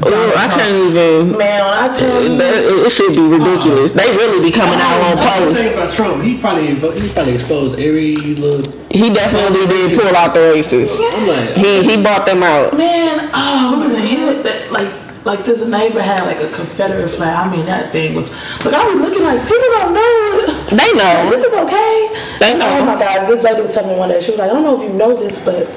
Ooh, 0.01 0.33
I 0.33 0.47
can't 0.55 0.73
even. 0.75 1.37
Man, 1.37 1.63
when 1.65 1.73
I 1.77 1.87
tell 1.95 2.23
you, 2.23 2.37
That, 2.37 2.63
it 2.63 2.91
should 2.91 3.13
be 3.13 3.21
ridiculous. 3.21 3.91
They 3.91 4.09
really 4.15 4.41
be 4.41 4.51
coming 4.51 4.79
out 4.79 4.97
on 5.11 5.15
That's 5.17 5.39
the 5.39 5.61
post. 5.61 5.73
about 5.73 5.93
Trump. 5.93 6.23
He 6.23 6.37
probably 6.39 6.73
he 6.99 7.09
probably 7.13 7.33
exposed 7.33 7.77
every 7.79 8.15
little. 8.15 8.65
He 8.89 9.09
definitely 9.13 9.67
did 9.67 9.99
pull 9.99 10.15
out 10.15 10.33
the 10.33 10.39
racists. 10.55 10.97
Like, 11.27 11.55
He 11.55 11.83
he 11.83 12.01
brought 12.01 12.25
them 12.25 12.41
out. 12.41 12.75
Man, 12.77 13.29
oh, 13.33 13.77
we 13.77 13.83
was 13.83 13.93
in 13.93 14.07
here 14.07 14.41
that 14.41 14.71
like 15.23 15.45
this 15.45 15.65
neighbor 15.65 16.01
had 16.01 16.25
like 16.25 16.41
a 16.41 16.51
Confederate 16.51 17.09
flag. 17.09 17.47
I 17.47 17.51
mean 17.55 17.65
that 17.65 17.91
thing 17.91 18.15
was 18.15 18.29
like 18.65 18.73
I 18.73 18.83
was 18.91 18.99
looking 18.99 19.23
like 19.23 19.41
people 19.43 19.69
don't 19.79 19.93
know. 19.93 20.67
They 20.71 20.93
know. 20.93 21.29
This 21.29 21.43
is 21.43 21.53
okay. 21.53 22.11
They 22.39 22.53
oh 22.53 22.57
know. 22.57 22.79
Oh 22.79 22.85
my 22.85 22.97
God, 22.97 23.27
this 23.27 23.43
lady 23.43 23.61
was 23.61 23.73
telling 23.73 23.91
me 23.91 23.97
one 23.97 24.09
day. 24.09 24.21
She 24.21 24.31
was 24.31 24.39
like, 24.39 24.49
I 24.49 24.53
don't 24.53 24.63
know 24.63 24.81
if 24.81 24.89
you 24.89 24.97
know 24.97 25.15
this, 25.15 25.37
but 25.43 25.67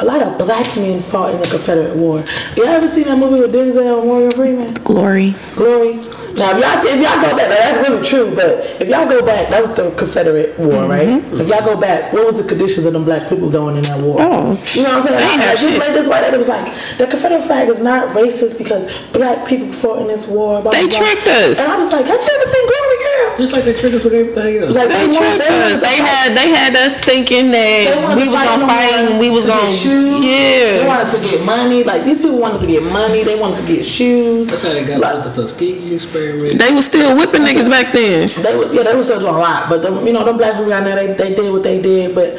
a 0.00 0.04
lot 0.04 0.22
of 0.22 0.36
black 0.38 0.76
men 0.76 1.00
fought 1.00 1.34
in 1.34 1.40
the 1.40 1.46
Confederate 1.46 1.96
War. 1.96 2.24
You 2.56 2.64
ever 2.64 2.88
seen 2.88 3.04
that 3.04 3.16
movie 3.16 3.40
with 3.40 3.54
Denzel 3.54 4.00
and 4.00 4.08
Morgan 4.08 4.30
Freeman? 4.32 4.74
Glory. 4.74 5.34
Glory. 5.54 6.03
Now, 6.36 6.56
if 6.56 6.58
y'all, 6.58 6.82
if 6.82 7.00
y'all 7.00 7.20
go 7.22 7.36
back, 7.36 7.48
now 7.48 7.58
that's 7.62 7.88
really 7.88 8.02
true, 8.04 8.34
but 8.34 8.80
if 8.82 8.88
y'all 8.88 9.06
go 9.08 9.24
back, 9.24 9.50
that 9.50 9.66
was 9.66 9.76
the 9.76 9.90
Confederate 9.92 10.58
War, 10.58 10.82
mm-hmm. 10.82 10.90
right? 10.90 11.40
If 11.40 11.48
y'all 11.48 11.64
go 11.64 11.76
back, 11.78 12.12
what 12.12 12.26
was 12.26 12.36
the 12.36 12.44
conditions 12.44 12.86
of 12.86 12.92
them 12.92 13.04
black 13.04 13.28
people 13.28 13.50
going 13.50 13.76
in 13.76 13.82
that 13.84 14.00
war? 14.00 14.16
Oh. 14.20 14.58
You 14.74 14.82
know 14.82 14.98
what 14.98 15.02
I'm 15.02 15.02
saying? 15.02 15.20
Ain't 15.30 15.38
Like, 15.38 15.40
have 15.40 15.60
this 15.60 15.70
shit. 15.70 15.78
lady, 15.78 15.92
this 15.92 16.08
white 16.08 16.22
lady 16.22 16.36
was 16.36 16.48
like, 16.48 16.72
the 16.98 17.06
Confederate 17.06 17.42
flag 17.44 17.68
is 17.68 17.80
not 17.80 18.08
racist 18.16 18.58
because 18.58 18.90
black 19.12 19.46
people 19.46 19.72
fought 19.72 20.00
in 20.00 20.08
this 20.08 20.26
war. 20.26 20.60
Blah, 20.62 20.72
They 20.72 20.88
blah, 20.88 20.98
blah. 20.98 21.06
tricked 21.06 21.28
us. 21.28 21.60
And 21.60 21.70
I 21.70 21.76
was 21.78 21.92
like, 21.92 22.06
have 22.06 22.20
you 22.20 22.30
ever 22.34 22.50
seen 22.50 22.66
Glory? 22.66 23.03
Just 23.36 23.52
like 23.52 23.64
they 23.64 23.74
trick 23.74 23.92
us 23.94 24.04
with 24.04 24.12
everything 24.14 24.58
else. 24.62 24.74
Like, 24.76 24.88
They 24.88 25.06
want- 25.06 25.16
tricked 25.18 25.42
us. 25.50 25.72
They 25.80 25.98
fight- 25.98 26.08
had 26.08 26.36
they 26.36 26.48
had 26.50 26.76
us 26.76 26.96
thinking 27.04 27.50
that 27.50 28.14
we 28.16 28.24
to 28.24 28.30
was 28.30 28.34
gonna 28.34 28.66
fight 28.66 28.92
and 28.94 29.18
we 29.18 29.30
was 29.30 29.44
to 29.44 29.48
gonna 29.50 29.70
shoes. 29.70 30.20
They 30.20 30.84
wanted 30.86 31.10
to 31.14 31.28
get 31.28 31.44
money. 31.44 31.84
Like 31.84 32.04
these 32.04 32.18
people 32.18 32.38
wanted 32.38 32.60
to 32.60 32.66
get 32.66 32.82
money. 32.82 33.24
They 33.24 33.34
wanted 33.38 33.58
to 33.58 33.66
get 33.72 33.84
shoes. 33.84 34.48
That's 34.48 34.62
how 34.62 34.72
they 34.72 34.84
got 34.84 34.98
Like, 35.00 35.14
like, 35.14 35.24
the 35.34 35.42
Tuskegee 35.42 35.94
experiment. 35.94 36.58
They 36.58 36.72
was 36.72 36.86
still 36.86 37.16
whipping 37.16 37.42
niggas 37.42 37.68
back 37.68 37.92
then. 37.92 38.28
They 38.42 38.56
was 38.56 38.72
yeah, 38.72 38.82
they 38.84 38.94
was 38.94 39.06
still 39.06 39.20
doing 39.20 39.34
a 39.34 39.38
lot, 39.38 39.68
but 39.68 39.82
the, 39.82 39.90
you 40.04 40.12
know 40.12 40.24
them 40.24 40.36
black 40.36 40.56
people 40.56 40.72
out 40.72 40.84
there, 40.84 40.96
they, 40.96 41.12
they 41.14 41.34
did 41.34 41.52
what 41.52 41.62
they 41.62 41.80
did, 41.80 42.14
but 42.14 42.38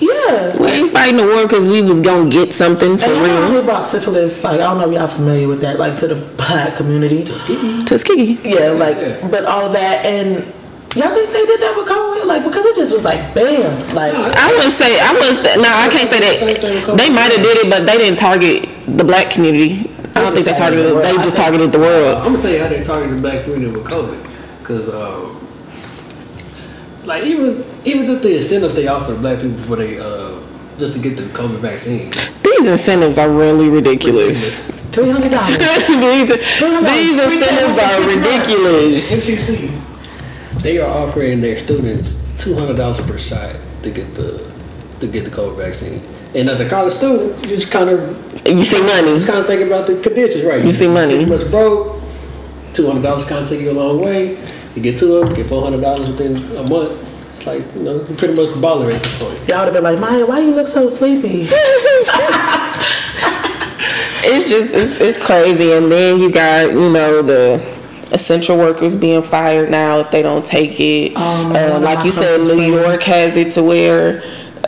yeah. 0.00 0.56
We 0.58 0.66
ain't 0.68 0.90
fighting 0.90 1.16
the 1.16 1.26
war 1.26 1.42
because 1.42 1.66
we 1.66 1.82
was 1.82 2.00
gonna 2.00 2.30
get 2.30 2.52
something 2.52 2.96
for 2.96 3.06
And 3.06 3.26
y'all 3.26 3.52
know 3.52 3.60
about 3.60 3.84
syphilis, 3.84 4.42
like 4.44 4.54
I 4.60 4.64
don't 4.64 4.78
know 4.78 4.88
if 4.88 4.94
y'all 4.94 5.08
familiar 5.08 5.48
with 5.48 5.60
that, 5.62 5.78
like 5.78 5.98
to 5.98 6.08
the 6.08 6.16
black 6.36 6.76
community. 6.76 7.24
Tuskegee. 7.24 7.84
Tuskegee. 7.84 8.38
Yeah, 8.44 8.70
like 8.72 8.96
Yeah. 8.96 9.28
but 9.28 9.44
all 9.44 9.70
that 9.70 10.06
and 10.06 10.44
y'all 10.94 11.14
think 11.14 11.32
they 11.32 11.46
did 11.46 11.60
that 11.60 11.74
with 11.76 11.88
COVID? 11.88 12.26
Like 12.26 12.44
because 12.44 12.64
it 12.66 12.76
just 12.76 12.92
was 12.92 13.04
like 13.04 13.34
bam, 13.34 13.94
like 13.94 14.14
I 14.14 14.52
wouldn't 14.54 14.74
say 14.74 14.98
I 15.00 15.12
was 15.12 15.42
no, 15.56 15.68
I 15.68 15.88
can't 15.90 16.08
say 16.10 16.20
that. 16.20 16.96
They 16.96 17.10
might 17.10 17.32
have 17.32 17.42
did 17.42 17.58
it, 17.58 17.70
but 17.70 17.86
they 17.86 17.98
didn't 17.98 18.18
target 18.18 18.68
the 18.86 19.04
black 19.04 19.30
community. 19.30 19.90
I 20.14 20.22
don't 20.22 20.32
think 20.34 20.46
they 20.46 20.52
targeted. 20.52 20.96
They 21.04 21.14
just 21.22 21.36
targeted 21.36 21.70
the 21.72 21.78
world. 21.78 22.18
I'm 22.18 22.32
gonna 22.32 22.42
tell 22.42 22.50
you 22.50 22.58
how 22.60 22.68
they 22.68 22.82
targeted 22.82 23.18
the 23.18 23.20
black 23.20 23.44
community 23.44 23.76
with 23.76 23.86
COVID, 23.86 24.18
because 24.60 24.88
um, 24.88 25.37
like 27.08 27.24
even 27.24 27.64
even 27.84 28.06
just 28.06 28.22
the 28.22 28.36
incentive 28.36 28.74
they 28.76 28.86
offer 28.86 29.12
the 29.12 29.18
black 29.18 29.40
people 29.40 29.58
for 29.62 29.76
they 29.76 29.98
uh 29.98 30.38
just 30.78 30.92
to 30.92 31.00
get 31.00 31.16
the 31.16 31.24
COVID 31.24 31.58
vaccine. 31.58 32.12
These 32.44 32.66
incentives 32.68 33.18
are 33.18 33.30
really 33.30 33.68
ridiculous. 33.68 34.60
three 34.92 35.10
hundred 35.10 35.30
dollars. 35.32 35.48
these, 35.48 35.56
these 35.88 37.42
incentives 37.42 37.78
are 37.78 38.00
ridiculous. 38.06 39.10
MCC, 39.10 40.62
they 40.62 40.78
are 40.78 40.88
offering 40.88 41.40
their 41.40 41.58
students 41.58 42.22
two 42.38 42.54
hundred 42.54 42.76
dollars 42.76 43.00
per 43.00 43.18
shot 43.18 43.56
to 43.82 43.90
get 43.90 44.14
the 44.14 44.52
to 45.00 45.06
get 45.08 45.24
the 45.24 45.30
COVID 45.30 45.56
vaccine. 45.56 46.00
And 46.34 46.48
as 46.48 46.60
a 46.60 46.68
college 46.68 46.92
student, 46.92 47.42
you 47.42 47.56
just 47.56 47.72
kind 47.72 47.88
of 47.88 48.46
You 48.46 48.62
see 48.62 48.82
money. 48.82 49.14
just 49.14 49.26
kind 49.26 49.38
of 49.40 49.46
thinking 49.46 49.66
about 49.66 49.86
the 49.86 49.98
conditions, 50.00 50.44
right? 50.44 50.62
You 50.64 50.72
see 50.72 50.86
money. 50.86 51.24
Pretty 51.24 51.30
much 51.30 51.50
broke. 51.50 52.02
Two 52.74 52.86
hundred 52.86 53.02
dollars 53.02 53.24
kind 53.24 53.42
of 53.42 53.48
take 53.48 53.60
you 53.60 53.70
a 53.70 53.72
long 53.72 54.00
way. 54.00 54.36
You 54.78 54.84
get 54.92 54.96
two 54.96 55.16
of 55.16 55.26
them, 55.26 55.34
get 55.34 55.48
four 55.48 55.60
hundred 55.60 55.80
dollars 55.80 56.08
within 56.08 56.36
a 56.56 56.62
month. 56.62 56.92
It's 57.36 57.46
like 57.46 57.74
you 57.74 57.82
know, 57.82 57.96
you 57.96 58.14
pretty 58.14 58.34
much 58.34 58.50
baller 58.50 58.94
at 58.94 59.02
this 59.02 59.18
point. 59.18 59.48
Y'all 59.48 59.64
would 59.64 59.74
have 59.74 59.74
been 59.74 59.82
like, 59.82 59.98
Maiya, 59.98 60.28
why 60.28 60.38
you 60.38 60.54
look 60.54 60.68
so 60.68 60.88
sleepy? 60.88 61.48
It's 64.20 64.48
just 64.48 64.74
it's, 64.74 65.00
it's 65.00 65.24
crazy. 65.24 65.72
And 65.72 65.90
then 65.90 66.18
you 66.18 66.30
got 66.30 66.70
you 66.70 66.90
know 66.90 67.22
the 67.22 67.64
essential 68.12 68.58
workers 68.58 68.94
being 68.94 69.22
fired 69.22 69.70
now 69.70 70.00
if 70.00 70.10
they 70.10 70.22
don't 70.22 70.44
take 70.44 70.78
it. 70.78 71.12
Oh, 71.16 71.48
my 71.48 71.58
uh, 71.58 71.68
God, 71.68 71.82
like 71.82 72.04
you 72.04 72.12
said, 72.12 72.40
New 72.40 72.56
friends. 72.56 72.68
York 72.68 73.02
has 73.02 73.36
it 73.36 73.52
to 73.54 73.62
where 73.62 74.22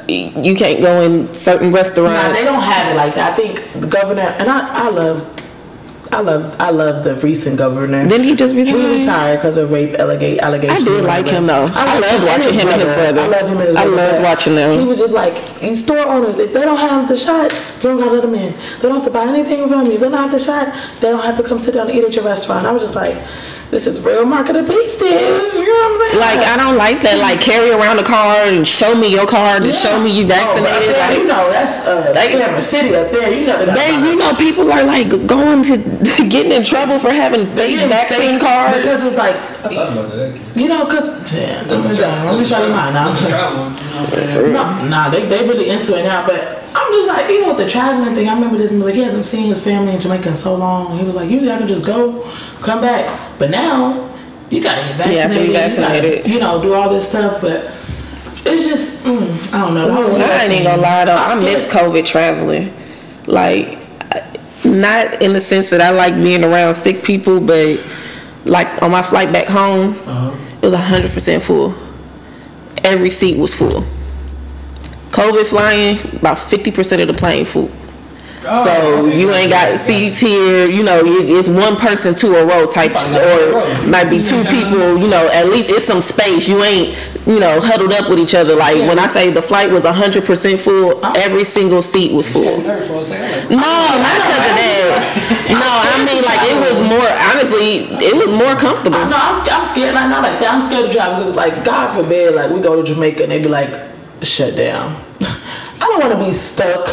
you 0.09 0.55
can't 0.57 0.81
go 0.81 1.03
in 1.03 1.33
certain 1.35 1.73
restaurants. 1.73 2.15
Nah, 2.15 2.23
restaurants. 2.23 2.39
they 2.39 2.45
don't 2.45 2.63
have 2.63 2.93
it 2.93 2.97
like 2.97 3.15
that. 3.17 3.33
I 3.33 3.37
think 3.37 3.81
the 3.81 3.87
governor 3.87 4.23
and 4.23 4.49
I, 4.49 4.87
I 4.87 4.91
love, 4.91 5.40
I 6.13 6.21
love, 6.21 6.57
I 6.61 6.71
love 6.71 7.05
the 7.05 7.15
recent 7.17 7.57
governor. 7.57 8.07
Didn't 8.09 8.27
he 8.27 8.35
just 8.35 8.55
He 8.55 8.63
retired 8.63 9.37
because 9.37 9.57
of 9.57 9.71
rape 9.71 9.95
allegate, 9.99 10.41
allegations. 10.41 10.83
I 10.83 10.85
did 10.85 11.05
like 11.05 11.27
him, 11.29 11.47
though. 11.47 11.67
I 11.71 11.99
like 12.01 12.11
loved 12.11 12.25
watching 12.25 12.55
him 12.55 12.69
and 12.69 12.81
his 12.83 12.91
brother. 12.91 13.21
I 13.21 13.27
love 13.29 13.49
him 13.49 13.59
and 13.59 13.69
his 13.69 13.77
I 13.77 13.83
brother. 13.85 13.97
loved 13.97 14.17
but 14.17 14.23
watching 14.25 14.55
them. 14.57 14.81
He 14.81 14.85
was 14.87 14.99
just 14.99 15.15
like 15.15 15.61
these 15.61 15.83
store 15.85 15.99
owners. 16.01 16.39
If 16.41 16.53
they 16.53 16.63
don't 16.63 16.79
have 16.79 17.09
the 17.09 17.17
shot, 17.17 17.53
you 17.53 17.83
don't 17.83 17.99
gotta 17.99 18.11
let 18.11 18.23
them 18.23 18.35
in. 18.35 18.53
They 18.81 18.89
don't 18.89 18.95
have 18.97 19.05
to 19.05 19.11
buy 19.11 19.25
anything 19.27 19.69
from 19.69 19.87
you. 19.87 19.93
If 19.93 20.01
they 20.01 20.09
don't 20.09 20.19
have 20.19 20.33
the 20.33 20.39
shot, 20.41 20.75
they 21.01 21.11
don't 21.11 21.23
have 21.25 21.37
to 21.37 21.45
come 21.45 21.61
sit 21.61 21.75
down 21.75 21.89
and 21.89 21.97
eat 21.97 22.03
at 22.05 22.15
your 22.17 22.25
restaurant. 22.25 22.67
I 22.67 22.73
was 22.73 22.83
just 22.83 22.97
like, 22.97 23.15
this 23.71 23.87
is 23.87 24.01
real 24.05 24.25
marketability. 24.25 25.07
You 25.07 25.63
know 25.63 25.71
what 25.71 25.87
I'm 25.87 26.11
saying? 26.11 26.19
Like 26.19 26.43
I 26.47 26.57
don't 26.59 26.77
like 26.77 27.01
that. 27.03 27.19
Like 27.23 27.41
carry 27.41 27.71
around 27.71 27.99
a 27.99 28.03
card 28.03 28.53
and 28.53 28.67
show 28.67 28.95
me 28.99 29.07
your 29.11 29.27
card 29.27 29.63
and 29.63 29.75
show 29.75 29.99
me 30.03 30.11
you 30.11 30.27
vaccinated. 30.27 30.91
Oh, 30.97 31.01
up 31.01 31.09
there, 31.09 31.19
you 31.19 31.27
know 31.27 31.51
that's 31.51 31.87
uh, 31.87 32.13
They- 32.13 32.35
they, 32.35 32.43
a 32.43 32.63
city 32.63 32.95
up 32.97 33.11
there. 33.11 33.31
You 33.33 33.47
know 33.47 33.65
they 33.65 33.73
they, 33.73 34.11
you 34.11 34.17
know, 34.17 34.35
people 34.35 34.71
are 34.73 34.83
like 34.83 35.09
going 35.27 35.63
to 35.71 35.77
getting 36.29 36.53
in 36.53 36.65
trouble 36.65 36.99
for 36.99 37.11
having 37.11 37.47
fake 37.55 37.79
vaccine 37.89 38.39
fake- 38.39 38.41
cards. 38.41 38.77
because 38.79 39.07
it's 39.07 39.17
like 39.17 39.37
I 39.63 39.69
thought 39.71 39.93
about 39.93 40.11
that. 40.11 40.35
actually. 40.35 40.63
you 40.63 40.69
know, 40.69 40.87
cause 40.87 41.07
damn, 41.31 41.69
let 41.69 41.85
me 41.89 41.95
show- 41.95 42.11
let 42.11 42.39
me 42.39 42.45
you 42.45 42.75
mine 42.75 42.93
now. 42.95 43.09
That's 43.11 43.23
a 43.23 43.29
travel 43.29 43.59
one, 43.65 43.73
you 43.73 43.79
know 43.79 44.03
what 44.03 44.19
I'm 44.19 44.31
saying? 44.31 44.53
No, 44.53 44.85
nah, 44.89 45.09
they 45.11 45.27
they 45.27 45.47
really 45.47 45.71
into 45.71 45.97
it 45.99 46.03
now. 46.05 46.27
But 46.27 46.60
I'm 46.75 46.93
just 46.93 47.09
like, 47.09 47.31
even 47.31 47.49
with 47.49 47.57
the 47.59 47.69
traveling 47.69 48.15
thing, 48.15 48.29
I 48.29 48.35
remember 48.35 48.57
this. 48.59 48.71
Like 48.73 48.95
he 48.95 49.03
hasn't 49.03 49.25
seen 49.27 49.49
his 49.49 49.63
family 49.65 49.93
in 49.95 50.01
Jamaica 50.01 50.29
in 50.31 50.35
so 50.37 50.55
long. 50.55 50.99
He 50.99 51.05
was 51.05 51.17
like, 51.17 51.29
usually 51.31 51.51
I 51.51 51.59
can 51.59 51.69
just 51.69 51.85
go, 51.85 52.23
come 52.61 52.81
back. 52.81 53.39
But 53.39 53.51
now 53.51 54.09
you 54.51 54.63
gotta 54.63 54.83
get 54.83 55.07
You 55.11 55.19
have 55.19 55.33
to 55.35 55.53
vaccinated. 55.53 56.13
be 56.13 56.17
gotta. 56.19 56.29
You, 56.31 56.41
know, 56.41 56.63
do 56.63 56.75
all 56.75 56.89
this 56.91 57.09
stuff. 57.09 57.41
But 57.41 57.73
it's 58.47 58.67
just, 58.67 59.05
mm, 59.05 59.53
I 59.55 59.65
don't 59.65 59.75
know. 59.75 59.93
Whole 59.93 60.17
I 60.23 60.45
ain't 60.45 60.53
even 60.53 60.65
gonna 60.65 60.83
lie 60.83 61.05
though, 61.05 61.13
I 61.17 61.33
I'm 61.35 61.43
miss. 61.43 61.67
COVID 61.67 62.05
traveling. 62.07 62.73
Like, 63.27 63.79
not 64.65 65.23
in 65.23 65.33
the 65.33 65.41
sense 65.41 65.71
that 65.71 65.81
I 65.81 65.91
like 65.91 66.15
being 66.15 66.45
around 66.45 66.75
sick 66.77 67.03
people, 67.03 67.41
but 67.41 67.79
like 68.45 68.83
on 68.83 68.91
my 68.91 69.03
flight 69.03 69.33
back 69.33 69.49
home, 69.49 69.93
Uh-huh. 70.07 70.37
it 70.63 70.67
was 70.67 70.75
hundred 70.79 71.11
percent 71.13 71.43
full. 71.43 71.75
Every 72.85 73.11
seat 73.11 73.37
was 73.39 73.55
full. 73.55 73.85
COVID 75.11 75.47
flying, 75.47 75.99
about 76.17 76.39
fifty 76.39 76.71
percent 76.71 77.03
of 77.03 77.09
the 77.09 77.15
plane 77.15 77.45
full. 77.45 77.71
Oh, 78.43 78.65
so 78.65 79.05
okay. 79.05 79.21
you 79.21 79.31
ain't 79.33 79.51
got 79.51 79.79
seats 79.83 80.19
here, 80.19 80.65
you 80.65 80.83
know, 80.83 80.97
it- 81.05 81.29
it's 81.29 81.47
one 81.49 81.77
person 81.77 82.15
to 82.15 82.37
a 82.41 82.45
row 82.47 82.65
type, 82.65 82.97
or 82.97 83.85
might 83.87 84.09
be 84.09 84.25
two 84.25 84.43
people, 84.45 84.97
you 84.97 85.09
know, 85.09 85.29
at 85.29 85.51
least 85.51 85.69
it's 85.71 85.85
some 85.85 86.01
space. 86.01 86.49
You 86.49 86.65
ain't, 86.65 86.97
you 87.27 87.39
know, 87.39 87.61
huddled 87.61 87.93
up 87.93 88.09
with 88.09 88.19
each 88.19 88.35
other. 88.35 88.57
Like 88.57 88.79
when 88.89 88.99
I 88.99 89.09
say 89.09 89.29
the 89.31 89.43
flight 89.43 89.71
was 89.71 89.85
hundred 89.85 90.25
percent 90.25 90.59
full, 90.59 91.01
oh. 91.05 91.13
every 91.17 91.45
single 91.45 91.83
seat 91.83 92.13
was 92.13 92.31
full. 92.31 92.45
Yeah, 92.45 92.57
nervous 92.63 92.89
when 92.89 92.99
I 93.01 93.03
say, 93.03 93.17
I'm 93.19 93.31
like, 93.31 93.51
No, 93.51 93.59
not 94.01 94.17
because 94.17 94.47
of 94.51 94.57
that. 94.57 95.37
No, 95.51 95.67
I 95.67 95.99
mean 96.07 96.23
like 96.25 96.41
it 96.47 96.57
was 96.63 96.79
more. 96.89 97.11
Honestly, 97.29 97.93
it 98.07 98.15
was 98.17 98.31
more 98.33 98.55
comfortable. 98.57 99.01
No, 99.05 99.19
I'm, 99.19 99.37
I'm 99.51 99.65
scared. 99.67 99.95
Like, 99.95 100.09
not 100.09 100.23
like 100.23 100.39
that. 100.41 100.55
I'm 100.55 100.63
scared 100.63 100.87
to 100.87 100.93
travel 100.95 101.19
because, 101.19 101.35
like, 101.35 101.65
God 101.65 101.93
forbid, 101.95 102.37
like, 102.37 102.51
we 102.53 102.61
go 102.61 102.81
to 102.81 102.87
Jamaica 102.87 103.25
and 103.25 103.33
they 103.33 103.43
be 103.43 103.49
like, 103.49 103.90
shut 104.23 104.57
down. 104.57 104.97
I 105.21 105.79
don't 105.81 106.01
want 106.01 106.13
to 106.13 106.25
be 106.25 106.33
stuck 106.33 106.89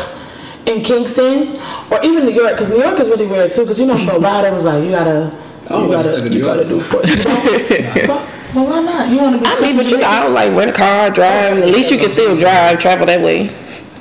in 0.65 0.83
Kingston 0.83 1.59
or 1.91 2.03
even 2.03 2.25
New 2.25 2.31
York 2.33 2.51
because 2.51 2.69
New 2.69 2.79
York 2.79 2.99
is 2.99 3.07
really 3.09 3.27
weird 3.27 3.51
too. 3.51 3.61
Because 3.61 3.79
you 3.79 3.85
know, 3.85 3.97
for 3.97 4.15
a 4.15 4.19
while, 4.19 4.43
it 4.43 4.51
was 4.51 4.65
like, 4.65 4.83
you 4.83 4.91
gotta, 4.91 5.11
I 5.11 5.63
you 5.63 5.69
don't 5.69 5.89
wanna 5.89 6.03
gotta, 6.03 6.29
you 6.29 6.41
gotta 6.43 6.63
do 6.67 6.79
for 6.79 7.05
you 7.05 7.15
know? 7.15 7.23
well, 8.07 8.33
well, 8.55 8.65
why 8.65 8.81
not? 8.81 9.09
You 9.11 9.17
want 9.19 9.35
to 9.35 9.41
be? 9.41 9.45
I 9.47 9.59
mean, 9.61 9.75
but 9.75 9.85
you 9.85 9.91
Jamaica? 9.91 10.07
got 10.07 10.31
like 10.31 10.55
rent 10.57 10.71
a 10.71 10.73
car, 10.73 11.09
drive. 11.09 11.57
At 11.57 11.67
least 11.67 11.91
you 11.91 11.97
can 11.97 12.09
still 12.09 12.35
drive, 12.35 12.79
travel 12.79 13.05
that 13.05 13.21
way. 13.21 13.49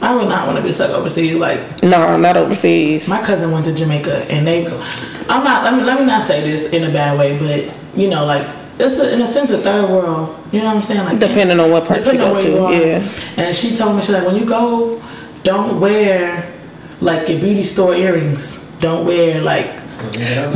I 0.03 0.15
would 0.15 0.29
not 0.29 0.47
want 0.47 0.59
to 0.59 0.63
be 0.63 0.73
stuck 0.73 0.91
overseas. 0.91 1.37
Like, 1.37 1.83
No, 1.83 2.17
not 2.17 2.37
overseas. 2.37 3.09
My 3.09 3.23
cousin 3.23 3.51
went 3.51 3.65
to 3.65 3.75
Jamaica 3.75 4.31
and 4.31 4.47
they 4.47 4.67
I'm 5.29 5.43
not 5.43 5.65
let 5.65 5.75
me 5.75 5.83
let 5.83 5.99
me 5.99 6.07
not 6.07 6.27
say 6.27 6.43
this 6.49 6.73
in 6.73 6.85
a 6.85 6.93
bad 6.93 7.19
way, 7.19 7.39
but 7.39 7.75
you 7.99 8.09
know, 8.09 8.25
like 8.25 8.47
it's 8.79 8.99
a, 8.99 9.13
in 9.15 9.23
a 9.23 9.27
sense 9.27 9.51
a 9.51 9.59
third 9.59 9.91
world. 9.91 10.39
You 10.53 10.61
know 10.61 10.67
what 10.67 10.77
I'm 10.77 10.83
saying? 10.83 11.05
Like 11.05 11.19
Depending 11.19 11.59
on 11.61 11.71
what 11.71 11.87
part 11.87 12.05
you 12.07 12.13
go 12.13 12.39
to, 12.41 12.49
you 12.49 12.87
yeah. 12.87 13.09
And 13.37 13.55
she 13.57 13.77
told 13.77 13.97
me 13.97 14.03
she's 14.03 14.15
like 14.15 14.27
when 14.27 14.37
you 14.37 14.45
go, 14.45 15.03
don't 15.43 15.81
wear 15.81 16.53
like 17.01 17.29
your 17.29 17.41
beauty 17.41 17.63
store 17.63 17.95
earrings. 17.95 18.59
Don't 18.81 19.07
wear 19.07 19.41
like 19.43 19.67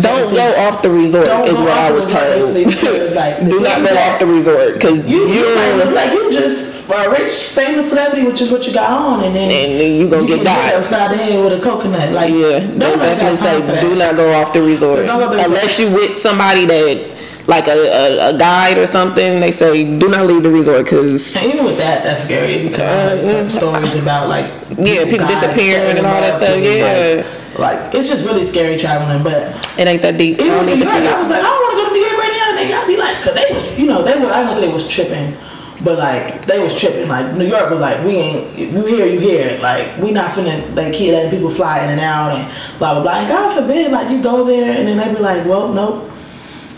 Don't 0.02 0.34
go 0.34 0.54
off 0.68 0.82
the 0.82 0.90
resort 0.90 1.24
Don't 1.26 1.48
is 1.48 1.54
go 1.54 1.60
what 1.62 1.70
off 1.70 1.78
I 1.78 1.88
the 1.88 1.94
was 1.94 2.04
resort, 2.04 2.22
told. 2.22 2.54
basically, 2.54 2.64
because, 2.90 3.14
like, 3.14 3.38
Do 3.48 3.60
not 3.60 3.80
go 3.88 3.96
off 3.96 4.18
the 4.20 4.26
resort 4.26 4.74
because 4.74 5.10
you, 5.10 5.26
you 5.28 5.34
you 5.34 5.54
might 5.54 5.84
like 5.92 6.12
you 6.12 6.30
just 6.32 6.70
a 6.90 7.08
rich 7.08 7.32
famous 7.54 7.88
celebrity, 7.88 8.26
which 8.26 8.40
is 8.40 8.50
what 8.50 8.66
you 8.66 8.74
got 8.74 8.90
on, 8.90 9.24
and 9.24 9.34
then 9.34 9.48
and 9.48 9.80
then 9.80 9.94
you 10.00 10.10
gonna 10.10 10.26
get 10.26 10.42
get 10.44 10.62
hit 10.64 10.72
got. 10.72 10.74
upside 10.74 11.10
the 11.12 11.16
head 11.16 11.42
with 11.42 11.58
a 11.58 11.62
coconut. 11.62 12.12
Like 12.12 12.30
Yeah, 12.30 12.58
they 12.58 12.66
nobody 12.66 12.98
got 12.98 13.38
definitely 13.38 13.74
say 13.76 13.80
do 13.80 13.94
not 13.96 14.16
go 14.16 14.32
off 14.34 14.52
the 14.52 14.60
resort 14.62 15.06
Don't 15.06 15.20
go 15.20 15.26
off 15.26 15.30
the 15.30 15.36
resort. 15.36 15.48
unless 15.50 15.78
you 15.78 15.90
with 15.92 16.18
somebody 16.18 16.66
that 16.66 17.19
like 17.46 17.68
a, 17.68 17.72
a, 17.72 18.34
a 18.34 18.38
guide 18.38 18.78
or 18.78 18.86
something. 18.86 19.40
They 19.40 19.50
say 19.50 19.84
do 19.98 20.08
not 20.08 20.26
leave 20.26 20.42
the 20.42 20.50
resort 20.50 20.84
because 20.84 21.36
And 21.36 21.52
even 21.52 21.64
with 21.64 21.78
that, 21.78 22.04
that's 22.04 22.24
scary 22.24 22.68
because 22.68 23.26
uh, 23.26 23.28
I 23.28 23.48
some 23.48 23.50
stories 23.50 23.96
about 23.96 24.28
like 24.28 24.46
Yeah, 24.78 25.04
people 25.04 25.26
disappearing 25.26 25.98
and 25.98 26.06
all 26.06 26.20
that 26.20 26.40
stuff, 26.40 26.58
yeah. 26.60 27.24
Like, 27.26 27.40
like, 27.58 27.94
it's 27.94 28.08
just 28.08 28.24
really 28.26 28.46
scary 28.46 28.78
traveling. 28.78 29.22
But 29.22 29.52
it 29.78 29.86
ain't 29.86 30.02
that 30.02 30.16
deep. 30.16 30.40
I 30.40 30.44
even 30.44 30.56
don't 30.56 30.66
New 30.66 30.84
York, 30.84 30.88
I 30.88 31.18
was 31.18 31.28
like, 31.28 31.42
I 31.42 31.50
don't 31.50 31.60
want 31.60 31.72
to 31.74 31.78
go 31.82 31.88
to 31.88 31.94
New 31.94 32.06
York 32.06 32.16
right 32.16 32.32
now. 32.32 32.46
And 32.50 32.58
they 32.58 32.68
gotta 32.68 32.86
be 32.86 32.96
like, 32.96 33.16
cause 33.22 33.34
they 33.34 33.52
was, 33.52 33.78
you 33.78 33.86
know, 33.86 34.02
they 34.02 34.18
were. 34.18 34.30
I 34.30 34.42
don't 34.42 34.54
say 34.54 34.62
they 34.66 34.72
was 34.72 34.88
tripping, 34.88 35.36
but 35.84 35.98
like 35.98 36.46
they 36.46 36.62
was 36.62 36.78
tripping. 36.78 37.08
Like 37.08 37.34
New 37.36 37.46
York 37.46 37.68
was 37.68 37.80
like, 37.80 38.04
we 38.04 38.16
ain't. 38.16 38.58
If 38.58 38.72
you 38.72 38.86
here, 38.86 39.06
you 39.06 39.20
here. 39.20 39.58
Like 39.60 39.98
we 39.98 40.12
not 40.12 40.30
finna 40.30 40.62
like 40.76 40.94
keep 40.94 41.12
letting 41.12 41.30
people 41.30 41.50
fly 41.50 41.82
in 41.84 41.90
and 41.90 42.00
out 42.00 42.32
and 42.32 42.46
blah 42.78 42.94
blah 42.94 43.02
blah. 43.02 43.18
And 43.20 43.28
God 43.28 43.52
forbid, 43.58 43.90
like 43.92 44.10
you 44.10 44.22
go 44.22 44.44
there 44.44 44.78
and 44.78 44.86
then 44.86 44.96
they 44.96 45.12
be 45.12 45.20
like, 45.20 45.44
well, 45.44 45.72
nope. 45.72 46.06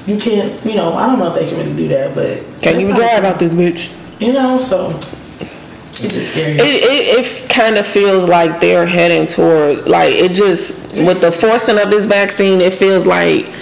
You 0.06 0.18
can't, 0.18 0.64
you 0.64 0.74
know, 0.74 0.94
I 0.94 1.06
don't 1.06 1.18
know 1.18 1.32
if 1.32 1.38
they 1.38 1.48
can 1.48 1.58
really 1.58 1.76
do 1.76 1.88
that, 1.88 2.14
but 2.14 2.38
Can't 2.60 2.76
they 2.76 2.82
even 2.82 2.94
drive 2.94 3.10
can. 3.22 3.24
out 3.26 3.38
this 3.38 3.54
bitch. 3.54 3.92
You 4.20 4.32
know, 4.32 4.58
so 4.58 4.90
it's 4.90 6.00
just 6.14 6.30
scary. 6.32 6.54
It, 6.54 6.60
it, 6.60 7.44
it 7.44 7.50
kind 7.50 7.76
of 7.76 7.86
feels 7.86 8.28
like 8.28 8.60
they're 8.60 8.86
heading 8.86 9.26
toward 9.26 9.88
like 9.88 10.14
it 10.14 10.32
just 10.32 10.70
with 10.94 11.20
the 11.20 11.30
forcing 11.30 11.78
of 11.78 11.90
this 11.90 12.06
vaccine. 12.06 12.60
It 12.60 12.72
feels 12.72 13.06
like 13.06 13.52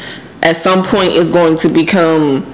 at 0.42 0.56
some 0.56 0.82
point 0.82 1.12
it's 1.12 1.30
going 1.30 1.58
to 1.58 1.68
become 1.68 2.46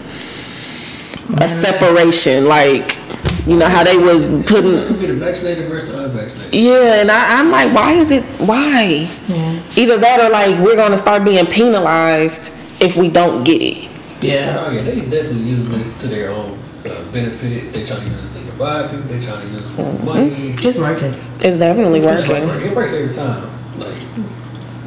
a 1.40 1.48
separation. 1.48 2.46
Like 2.46 2.98
you 3.46 3.56
know 3.56 3.68
how 3.68 3.84
they 3.84 3.96
was 3.98 4.28
putting. 4.46 4.84
Could 4.86 4.98
be 5.00 5.06
vaccinated 5.12 5.68
versus 5.68 5.90
unvaccinated. 5.90 6.54
Yeah, 6.54 7.00
and 7.00 7.10
I, 7.10 7.38
I'm 7.40 7.50
like, 7.50 7.72
why 7.72 7.92
is 7.92 8.10
it? 8.10 8.24
Why? 8.40 9.08
Yeah. 9.28 9.62
Either 9.76 9.98
that 9.98 10.20
or 10.20 10.30
like 10.30 10.58
we're 10.64 10.76
gonna 10.76 10.98
start 10.98 11.24
being 11.24 11.46
penalized 11.46 12.52
if 12.80 12.96
we 12.96 13.08
don't 13.08 13.44
get 13.44 13.60
it. 13.62 13.88
yeah. 14.20 14.64
Oh 14.66 14.70
yeah, 14.70 14.82
they 14.82 15.00
definitely 15.00 15.42
use 15.44 15.68
this 15.68 16.00
to 16.02 16.06
their 16.08 16.30
own 16.30 16.58
uh, 16.84 17.02
benefit. 17.12 17.72
They 17.72 17.84
trying 17.84 18.02
to 18.06 18.10
use 18.10 18.24
it 18.24 18.38
to 18.38 18.44
divide 18.44 18.90
people. 18.90 19.06
They 19.06 19.20
trying 19.20 19.40
to 19.42 19.52
use 19.52 19.64
it 19.64 19.68
for 19.70 19.82
Mm-hmm. 19.82 20.04
money. 20.06 20.54
It's 20.58 20.78
working. 20.78 21.14
It's 21.40 21.58
definitely 21.58 21.98
It's 22.00 22.06
just 22.06 22.28
working. 22.28 22.66
It 22.70 22.76
works 22.76 22.92
every 22.92 23.14
time. 23.14 23.50
Like 23.78 23.96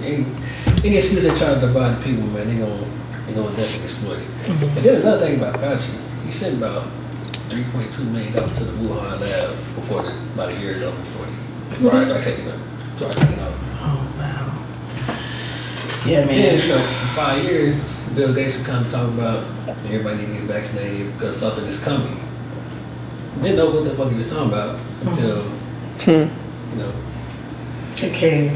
any, 0.01 0.25
any 0.83 0.97
excuse 0.97 1.21
they 1.21 1.37
try 1.37 1.53
to 1.53 1.59
divide 1.61 2.01
people, 2.03 2.23
man, 2.27 2.47
they 2.47 2.57
gonna 2.57 2.85
they 3.27 3.33
gonna 3.33 3.55
definitely 3.55 3.83
exploit 3.83 4.17
it. 4.19 4.27
Mm-hmm. 4.49 4.77
And 4.77 4.85
then 4.85 4.95
another 5.01 5.25
thing 5.27 5.37
about 5.39 5.55
Fauci, 5.55 5.93
he 6.25 6.31
sent 6.31 6.57
about 6.57 6.87
three 7.49 7.63
point 7.71 7.93
two 7.93 8.03
million 8.05 8.33
dollars 8.33 8.57
to 8.57 8.63
the 8.63 8.71
Wuhan 8.83 9.19
lab 9.21 9.49
before 9.75 10.01
the 10.03 10.09
about 10.33 10.53
a 10.53 10.57
year 10.59 10.75
ago 10.77 10.91
before 10.91 11.25
the 11.25 11.75
virus 11.89 12.05
started 12.05 12.23
kicking 12.25 12.49
up. 12.49 12.57
Started 12.97 13.19
kicking 13.21 13.39
off. 13.43 13.55
Oh 13.81 14.13
wow. 14.17 14.59
Yeah, 16.05 16.19
Yeah, 16.21 16.25
man. 16.25 16.59
you 16.61 16.67
know, 16.69 16.79
for 16.81 17.07
five 17.15 17.43
years, 17.43 17.75
Bill 18.15 18.33
Gates 18.33 18.57
was 18.57 18.65
come 18.65 18.85
of 18.85 18.91
talking 18.91 19.17
about 19.17 19.45
everybody 19.85 20.17
need 20.17 20.27
to 20.27 20.33
get 20.33 20.41
vaccinated 20.43 21.13
because 21.13 21.37
something 21.37 21.65
is 21.65 21.77
coming. 21.83 22.19
Didn't 23.41 23.57
know 23.57 23.69
what 23.69 23.83
the 23.83 23.91
fuck 23.95 24.11
he 24.11 24.17
was 24.17 24.29
talking 24.29 24.47
about 24.47 24.79
until, 25.05 25.43
hmm. 25.43 26.09
you 26.11 26.83
know, 26.83 26.91
Okay. 28.01 28.47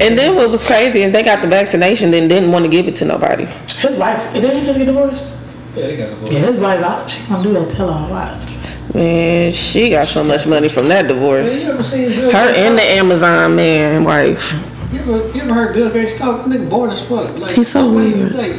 And 0.00 0.18
then 0.18 0.34
what 0.34 0.50
was 0.50 0.66
crazy 0.66 1.02
is 1.02 1.12
they 1.12 1.22
got 1.22 1.40
the 1.40 1.46
vaccination, 1.48 2.10
then 2.10 2.26
didn't 2.26 2.50
want 2.50 2.64
to 2.64 2.70
give 2.70 2.88
it 2.88 2.96
to 2.96 3.04
nobody. 3.04 3.44
His 3.78 3.94
wife, 3.96 4.32
didn't 4.34 4.58
he 4.58 4.64
just 4.66 4.76
get 4.78 4.86
divorced? 4.86 5.36
yeah, 5.76 5.86
they 5.86 5.96
got 5.96 6.08
to 6.10 6.16
go. 6.16 6.30
Yeah, 6.30 6.40
his 6.40 6.56
wife, 6.56 6.84
I- 6.84 7.06
she 7.06 7.28
gonna 7.28 7.42
do 7.44 7.52
that. 7.52 7.70
Tell 7.70 7.92
her 7.92 8.10
watch. 8.10 8.94
Man, 8.94 9.52
she 9.52 9.90
got 9.90 10.08
so 10.08 10.24
much 10.24 10.48
money 10.48 10.68
from 10.68 10.88
that 10.88 11.06
divorce. 11.06 11.64
you 11.64 11.70
ever 11.72 11.82
seen 11.82 12.08
Bill 12.08 12.32
Her 12.32 12.48
and 12.56 12.76
the? 12.76 12.82
Amazon 12.82 13.54
man 13.54 14.02
wife. 14.02 14.66
You 14.92 14.98
ever, 15.00 15.28
you 15.28 15.40
ever 15.42 15.54
heard 15.54 15.72
Bill 15.74 15.90
Gates 15.90 16.18
talk? 16.18 16.44
That 16.44 16.48
nigga 16.48 16.68
bored 16.68 16.90
as 16.90 17.00
fuck. 17.06 17.38
Like, 17.38 17.54
He's 17.54 17.68
so 17.68 17.86
like, 17.86 18.14
weird. 18.14 18.32
Like, 18.34 18.56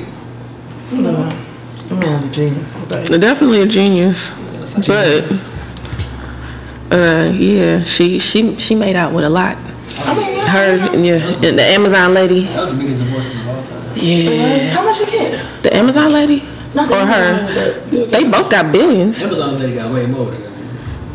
No, 0.92 1.30
the 1.90 1.96
man's 1.96 2.24
a 2.26 2.32
genius. 2.32 2.76
Okay. 2.84 3.18
Definitely 3.18 3.62
a 3.62 3.68
genius. 3.68 4.32
But 4.88 5.26
uh 6.92 7.32
yeah, 7.34 7.82
she 7.84 8.20
she 8.20 8.58
she 8.60 8.76
made 8.76 8.96
out 8.96 9.14
with 9.14 9.26
a 9.26 9.30
lot. 9.30 9.58
I 9.98 10.14
mean, 10.14 10.38
yeah. 10.38 10.48
Her 10.48 10.98
yeah, 10.98 11.48
and 11.50 11.60
the 11.60 11.64
Amazon 11.64 12.14
lady. 12.14 12.46
that 12.46 12.62
was 12.62 12.72
the 12.72 12.78
biggest 12.78 13.00
divorce 13.00 13.34
of 13.34 13.48
all 13.50 13.64
time. 13.64 13.94
Yeah. 13.96 14.70
How 14.72 14.84
much 14.86 15.00
you 15.00 15.06
get? 15.08 15.64
The 15.64 15.76
Amazon 15.76 16.12
lady? 16.14 16.44
Not 16.74 16.90
Or 16.90 17.06
her. 17.06 17.80
They 17.90 18.24
both 18.24 18.50
got 18.50 18.72
billions. 18.72 19.22
Amazon 19.24 19.60
lady 19.60 19.76
got 19.76 19.92
way 19.94 20.06
more 20.06 20.32
than 20.32 20.42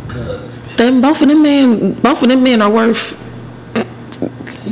because 0.06 0.76
Then 0.76 1.00
both 1.00 1.22
of 1.22 1.28
them 1.28 1.42
men 1.42 1.92
both 1.94 2.22
of 2.22 2.28
them 2.28 2.42
men 2.42 2.60
are 2.60 2.70
worth 2.70 3.16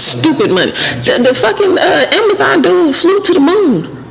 stupid 0.00 0.50
money. 0.50 0.72
The, 1.04 1.20
the 1.28 1.34
fucking 1.34 1.78
uh, 1.78 2.06
Amazon 2.12 2.62
dude 2.62 2.94
flew 2.96 3.20
to 3.22 3.32
the 3.34 3.40
moon. 3.40 4.04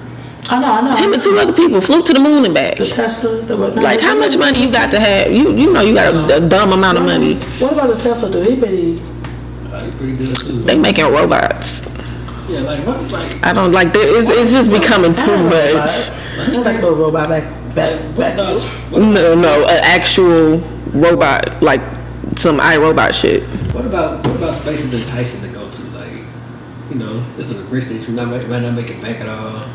I 0.49 0.59
know, 0.59 0.67
I 0.73 0.81
know. 0.81 0.95
Him 0.97 1.13
and 1.13 1.23
two 1.23 1.37
other 1.39 1.53
people 1.53 1.79
flew 1.79 2.03
to 2.03 2.13
the 2.13 2.19
moon 2.19 2.43
and 2.45 2.53
back. 2.53 2.77
the 2.77 2.85
Teslas. 2.85 3.47
The, 3.47 3.55
what- 3.55 3.75
Like 3.75 4.01
how 4.01 4.15
much 4.17 4.37
money 4.37 4.65
you 4.65 4.71
got 4.71 4.91
to 4.91 4.99
have? 4.99 5.31
You 5.31 5.55
you 5.55 5.71
know 5.71 5.81
you 5.81 5.93
got 5.93 6.13
a, 6.31 6.43
a 6.45 6.49
dumb 6.49 6.73
amount 6.73 6.97
of 6.97 7.05
money. 7.05 7.35
What 7.59 7.73
about 7.73 7.87
the 7.95 7.97
Tesla 7.97 8.29
dude? 8.31 8.47
He 8.47 8.55
pretty. 8.59 9.01
uh, 9.71 9.85
he 9.85 9.91
pretty 9.97 10.15
good 10.17 10.35
too. 10.35 10.59
They 10.63 10.75
making 10.77 11.05
robots. 11.05 11.81
Yeah, 12.49 12.59
like 12.59 12.85
what? 12.85 13.09
Like, 13.11 13.43
I 13.45 13.53
don't 13.53 13.71
like 13.71 13.93
that. 13.93 14.03
It's, 14.03 14.29
it's 14.29 14.51
just 14.51 14.69
becoming 14.69 15.15
too 15.15 15.37
much. 15.47 16.11
Like 16.65 16.83
a 16.83 16.91
robot 16.91 17.29
back, 17.29 17.43
back, 17.73 18.17
back. 18.17 18.35
no, 18.35 18.57
No, 18.91 19.33
no, 19.35 19.63
an 19.63 19.79
actual 19.83 20.57
robot, 20.91 21.61
like 21.63 21.79
some 22.35 22.59
iRobot 22.59 23.13
shit. 23.13 23.43
What 23.73 23.85
about 23.85 24.27
what 24.27 24.35
about 24.35 24.55
spaces 24.55 24.93
enticing 24.93 25.39
to 25.41 25.47
go 25.47 25.53
to? 25.53 25.62
Like, 25.62 25.62
you 26.93 26.99
know, 26.99 27.23
it's 27.37 27.49
a 27.49 27.55
risk 27.65 27.87
that 27.87 28.07
you 28.07 28.13
not 28.13 28.27
might 28.27 28.47
not 28.61 28.73
make 28.73 28.89
it 28.89 29.01
back 29.01 29.19
at 29.19 29.27
all. 29.27 29.65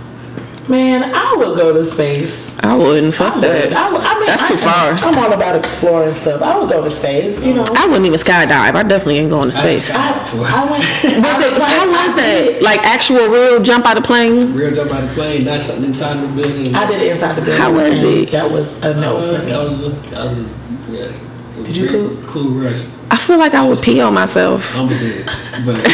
Man, 0.68 1.02
I 1.02 1.34
would 1.38 1.56
go 1.56 1.72
to 1.72 1.82
space. 1.82 2.54
I 2.60 2.76
wouldn't 2.76 3.14
fuck 3.14 3.40
that. 3.40 3.72
I, 3.72 3.90
would- 3.90 4.02
I 4.02 4.14
mean, 4.16 4.26
That's 4.26 4.46
too 4.48 4.58
far. 4.58 4.92
I'm 5.00 5.16
all 5.18 5.32
about 5.32 5.56
exploring 5.56 6.12
stuff. 6.12 6.42
I 6.42 6.58
would 6.58 6.68
go 6.68 6.84
to 6.84 6.90
space. 6.90 7.42
You 7.42 7.54
know. 7.54 7.64
I 7.74 7.86
wouldn't 7.86 8.04
even 8.04 8.18
skydive. 8.20 8.50
I 8.74 8.82
definitely 8.82 9.16
ain't 9.16 9.30
going 9.30 9.50
to 9.50 9.56
space. 9.56 9.90
I, 9.94 10.10
I 10.10 10.70
went. 10.70 10.84
Was 11.24 11.44
it, 11.46 11.62
how 11.62 11.88
was 11.88 12.14
that? 12.16 12.58
Like 12.60 12.80
actual 12.80 13.28
real 13.28 13.62
jump 13.62 13.86
out 13.86 13.96
of 13.96 14.04
plane? 14.04 14.52
Real 14.52 14.74
jump 14.74 14.90
out 14.92 15.04
of 15.04 15.08
the 15.08 15.14
plane, 15.14 15.44
not 15.46 15.62
something 15.62 15.84
inside 15.86 16.22
the 16.22 16.28
building. 16.42 16.74
I 16.74 16.86
did 16.86 17.00
it 17.00 17.12
inside 17.12 17.32
the 17.36 17.40
building. 17.40 17.60
How 17.62 17.72
was 17.72 17.98
it? 18.02 18.30
That 18.30 18.50
was 18.50 18.72
a 18.84 19.00
no 19.00 19.16
Uh, 19.16 19.38
for 19.38 19.44
me. 19.44 19.50
that 19.52 19.64
was 19.64 19.80
a, 19.82 19.88
that 19.88 20.24
was 20.24 20.38
a, 20.38 20.92
yeah. 20.92 21.58
was 21.58 21.66
Did 21.66 21.76
you 21.78 21.88
very 21.88 22.08
poop? 22.16 22.26
Cool 22.28 22.50
rush. 22.50 22.84
I 23.10 23.16
feel 23.16 23.38
like 23.38 23.54
I 23.54 23.66
would 23.66 23.80
pee 23.80 24.00
on 24.00 24.12
myself. 24.14 24.76
I'm 24.76 24.88
dead, 24.88 25.24
but. 25.64 25.76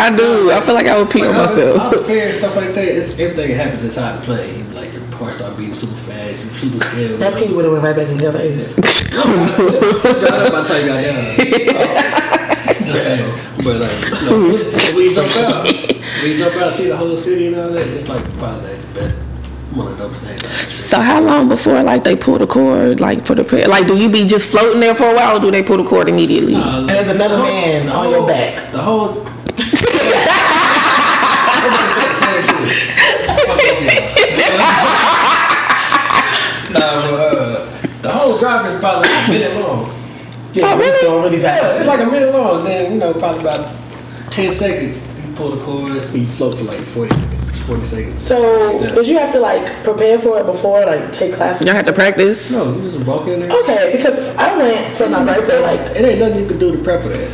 I 0.00 0.14
do. 0.16 0.50
I 0.52 0.60
feel 0.60 0.74
like 0.74 0.86
I 0.86 1.00
would 1.00 1.10
pee 1.10 1.26
on 1.26 1.36
Like, 1.36 1.48
all- 1.50 1.58
all 1.58 1.76
myself. 1.76 1.92
the 1.92 1.98
fair 2.04 2.32
stuff 2.32 2.54
like 2.56 2.74
that, 2.74 2.84
it's, 2.84 3.10
everything 3.18 3.48
that 3.56 3.56
happens 3.64 3.82
inside 3.84 4.20
the 4.20 4.24
plane. 4.24 4.72
Like 4.74 4.92
your 4.92 5.02
heart 5.16 5.34
start 5.34 5.56
beating 5.56 5.74
super 5.74 5.94
fast, 5.94 6.44
you 6.44 6.50
super 6.50 6.84
scared. 6.84 7.18
That 7.20 7.34
pee 7.34 7.52
would 7.52 7.64
have 7.64 7.72
went 7.72 7.84
right 7.84 7.96
back 7.96 8.08
in 8.08 8.18
your 8.20 8.32
face. 8.32 8.74
That's 8.76 10.48
about 10.48 10.66
time 10.66 10.82
you 10.82 10.88
got 10.88 11.02
down. 11.02 11.36
Just 12.86 13.02
saying. 13.02 13.34
But 13.64 13.80
like, 13.80 14.22
no, 14.22 14.38
when 14.94 15.04
you 15.04 15.14
jump 15.14 15.34
out, 15.36 15.64
when 15.66 16.32
you 16.32 16.38
jump 16.38 16.54
out, 16.56 16.72
see 16.72 16.86
the 16.88 16.96
whole 16.96 17.16
city 17.18 17.48
and 17.48 17.56
all 17.56 17.70
that, 17.70 17.86
it's 17.88 18.08
like 18.08 18.22
probably 18.38 18.70
like 18.74 18.80
the 18.94 19.00
best, 19.00 19.16
one 19.74 19.88
of 19.92 19.98
those 19.98 20.16
things. 20.18 20.42
So 20.74 21.00
how 21.00 21.20
long 21.20 21.48
before 21.48 21.82
like 21.82 22.02
they 22.04 22.16
pull 22.16 22.38
the 22.38 22.46
cord 22.46 23.00
like 23.00 23.24
for 23.24 23.34
the 23.34 23.44
prayer? 23.44 23.66
Like 23.66 23.86
do 23.86 23.96
you 23.96 24.08
be 24.08 24.24
just 24.26 24.48
floating 24.48 24.80
there 24.80 24.94
for 24.94 25.04
a 25.10 25.14
while 25.14 25.36
or 25.36 25.40
do 25.40 25.50
they 25.50 25.62
pull 25.62 25.76
the 25.76 25.84
cord 25.88 26.08
immediately? 26.08 26.54
Uh, 26.54 26.80
And 26.80 26.88
there's 26.88 27.08
another 27.08 27.36
the 27.36 27.42
whole- 27.42 27.52
man 27.52 27.86
the 27.86 27.92
on 27.92 28.10
your 28.10 28.26
back. 28.26 28.72
The 28.72 28.78
whole. 28.78 29.26
Everybody 31.58 31.84
the 31.84 32.14
same 32.14 32.42
shit. 32.68 32.88
Nah, 36.70 37.10
but, 37.10 37.38
uh, 37.38 37.66
the 38.02 38.10
whole 38.10 38.38
drive 38.38 38.66
is 38.66 38.78
probably 38.80 39.08
like 39.08 39.28
a 39.28 39.30
minute 39.32 39.56
long. 39.60 39.90
Yeah, 40.52 40.74
Oh, 40.74 40.80
it's 40.80 41.02
going 41.02 41.22
really 41.24 41.42
Yeah, 41.42 41.76
it's 41.78 41.86
like 41.86 42.00
a 42.00 42.06
minute 42.06 42.32
long. 42.32 42.62
Then 42.64 42.92
you 42.92 42.98
know, 42.98 43.12
probably 43.14 43.40
about 43.40 43.74
ten 44.30 44.52
seconds. 44.52 45.00
You 45.26 45.32
pull 45.34 45.50
the 45.52 45.64
cord, 45.64 46.14
you 46.14 46.26
float 46.26 46.58
for 46.58 46.64
like 46.64 46.80
40, 46.80 47.14
40 47.68 47.84
seconds. 47.84 48.22
So, 48.26 48.80
Yeah. 48.80 48.94
did 48.94 49.06
you 49.06 49.18
have 49.18 49.30
to 49.32 49.40
like 49.40 49.66
prepare 49.84 50.18
for 50.18 50.40
it 50.40 50.46
before, 50.46 50.84
like 50.86 51.12
take 51.12 51.34
classes? 51.34 51.66
Y'all 51.66 51.76
have 51.76 51.84
to 51.84 51.92
practice. 51.92 52.50
No, 52.50 52.72
you 52.74 52.82
just 52.90 52.98
walk 53.06 53.26
in 53.28 53.40
there. 53.40 53.50
Okay, 53.60 53.92
because 53.94 54.18
I 54.36 54.56
went 54.56 54.96
for 54.96 55.08
my 55.08 55.22
birthday 55.22 55.60
like 55.60 55.80
It 55.96 56.04
ain't 56.04 56.18
nothing 56.18 56.40
you 56.40 56.46
can 56.48 56.58
do 56.58 56.72
to 56.72 56.78
prep 56.82 57.02
for 57.02 57.08
that, 57.10 57.30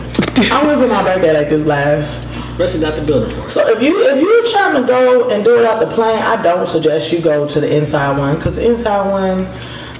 I 0.52 0.66
went 0.66 0.80
for 0.80 0.88
my 0.88 1.02
birthday 1.04 1.32
like 1.32 1.48
this 1.48 1.64
last. 1.64 2.26
especially 2.52 2.80
not 2.80 2.96
the 2.96 3.02
building 3.02 3.34
part. 3.36 3.48
So 3.48 3.60
if 3.68 3.80
you 3.80 3.94
if 4.10 4.20
you're 4.20 4.46
trying 4.48 4.74
to 4.82 4.86
go 4.86 5.28
and 5.30 5.44
do 5.44 5.58
it 5.58 5.64
out 5.64 5.78
the 5.80 5.86
plane, 5.86 6.18
I 6.18 6.40
don't 6.42 6.66
suggest 6.68 7.12
you 7.12 7.20
go 7.20 7.46
to 7.46 7.60
the 7.60 7.76
inside 7.76 8.18
one 8.18 8.34
because 8.36 8.56
the 8.56 8.68
inside 8.68 9.08
one, 9.10 9.46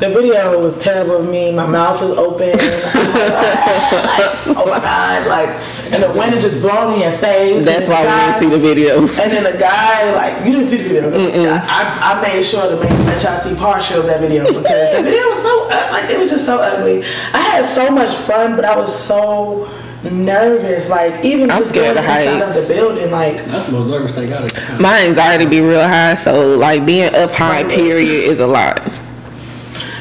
the 0.01 0.09
video 0.11 0.61
was 0.61 0.77
terrible 0.77 1.17
of 1.17 1.29
me. 1.29 1.53
My 1.53 1.67
mouth 1.67 2.01
was 2.01 2.11
open. 2.11 2.51
like, 2.59 4.47
oh 4.59 4.67
my 4.69 4.81
god! 4.81 5.27
Like, 5.29 5.51
and 5.95 6.03
the 6.03 6.19
wind 6.19 6.35
is 6.35 6.43
just 6.43 6.61
blowing 6.61 6.95
in 6.95 7.01
your 7.09 7.19
face. 7.19 7.65
That's 7.65 7.87
and 7.87 7.87
the 7.87 7.91
why 7.91 8.03
we 8.03 8.11
didn't 8.11 8.39
see 8.41 8.51
the 8.51 8.59
video. 8.59 8.99
And 9.01 9.31
then 9.31 9.45
the 9.45 9.59
guy, 9.59 10.13
like, 10.13 10.45
you 10.45 10.53
didn't 10.53 10.69
see 10.69 10.79
the 10.79 10.89
video. 10.89 11.51
I, 11.51 11.61
I, 11.63 12.19
I 12.19 12.23
made 12.23 12.43
sure 12.45 12.69
to 12.69 12.77
make 12.77 12.91
let 13.07 13.23
y'all 13.23 13.39
see 13.39 13.55
partial 13.55 14.01
of 14.01 14.07
that 14.07 14.21
video 14.21 14.45
because 14.45 14.63
the 14.63 15.03
video 15.03 15.23
was 15.29 15.43
so 15.43 15.55
uh, 15.71 15.89
like 15.93 16.11
it 16.11 16.19
was 16.19 16.31
just 16.31 16.47
so 16.47 16.59
ugly. 16.59 17.05
I 17.33 17.39
had 17.39 17.65
so 17.65 17.91
much 17.91 18.15
fun, 18.15 18.57
but 18.57 18.65
I 18.65 18.77
was 18.77 18.95
so 18.95 19.71
nervous. 20.03 20.91
Like 20.91 21.25
even 21.25 21.51
I'm 21.51 21.59
just 21.59 21.71
scared 21.71 21.97
going 21.97 22.05
of 22.05 22.11
inside 22.11 22.43
of 22.43 22.55
the 22.55 22.75
building, 22.75 23.11
like 23.11 23.45
That's 23.47 23.67
the 23.67 23.73
most 23.73 23.91
nervous 23.91 24.13
thing 24.13 24.33
I 24.33 24.47
got. 24.47 24.81
My 24.81 25.07
anxiety 25.07 25.47
be 25.47 25.61
real 25.61 25.87
high, 25.87 26.15
so 26.15 26.57
like 26.57 26.85
being 26.85 27.15
up 27.15 27.31
high 27.31 27.65
period 27.65 28.09
is 28.09 28.41
a 28.41 28.47
lot. 28.47 28.81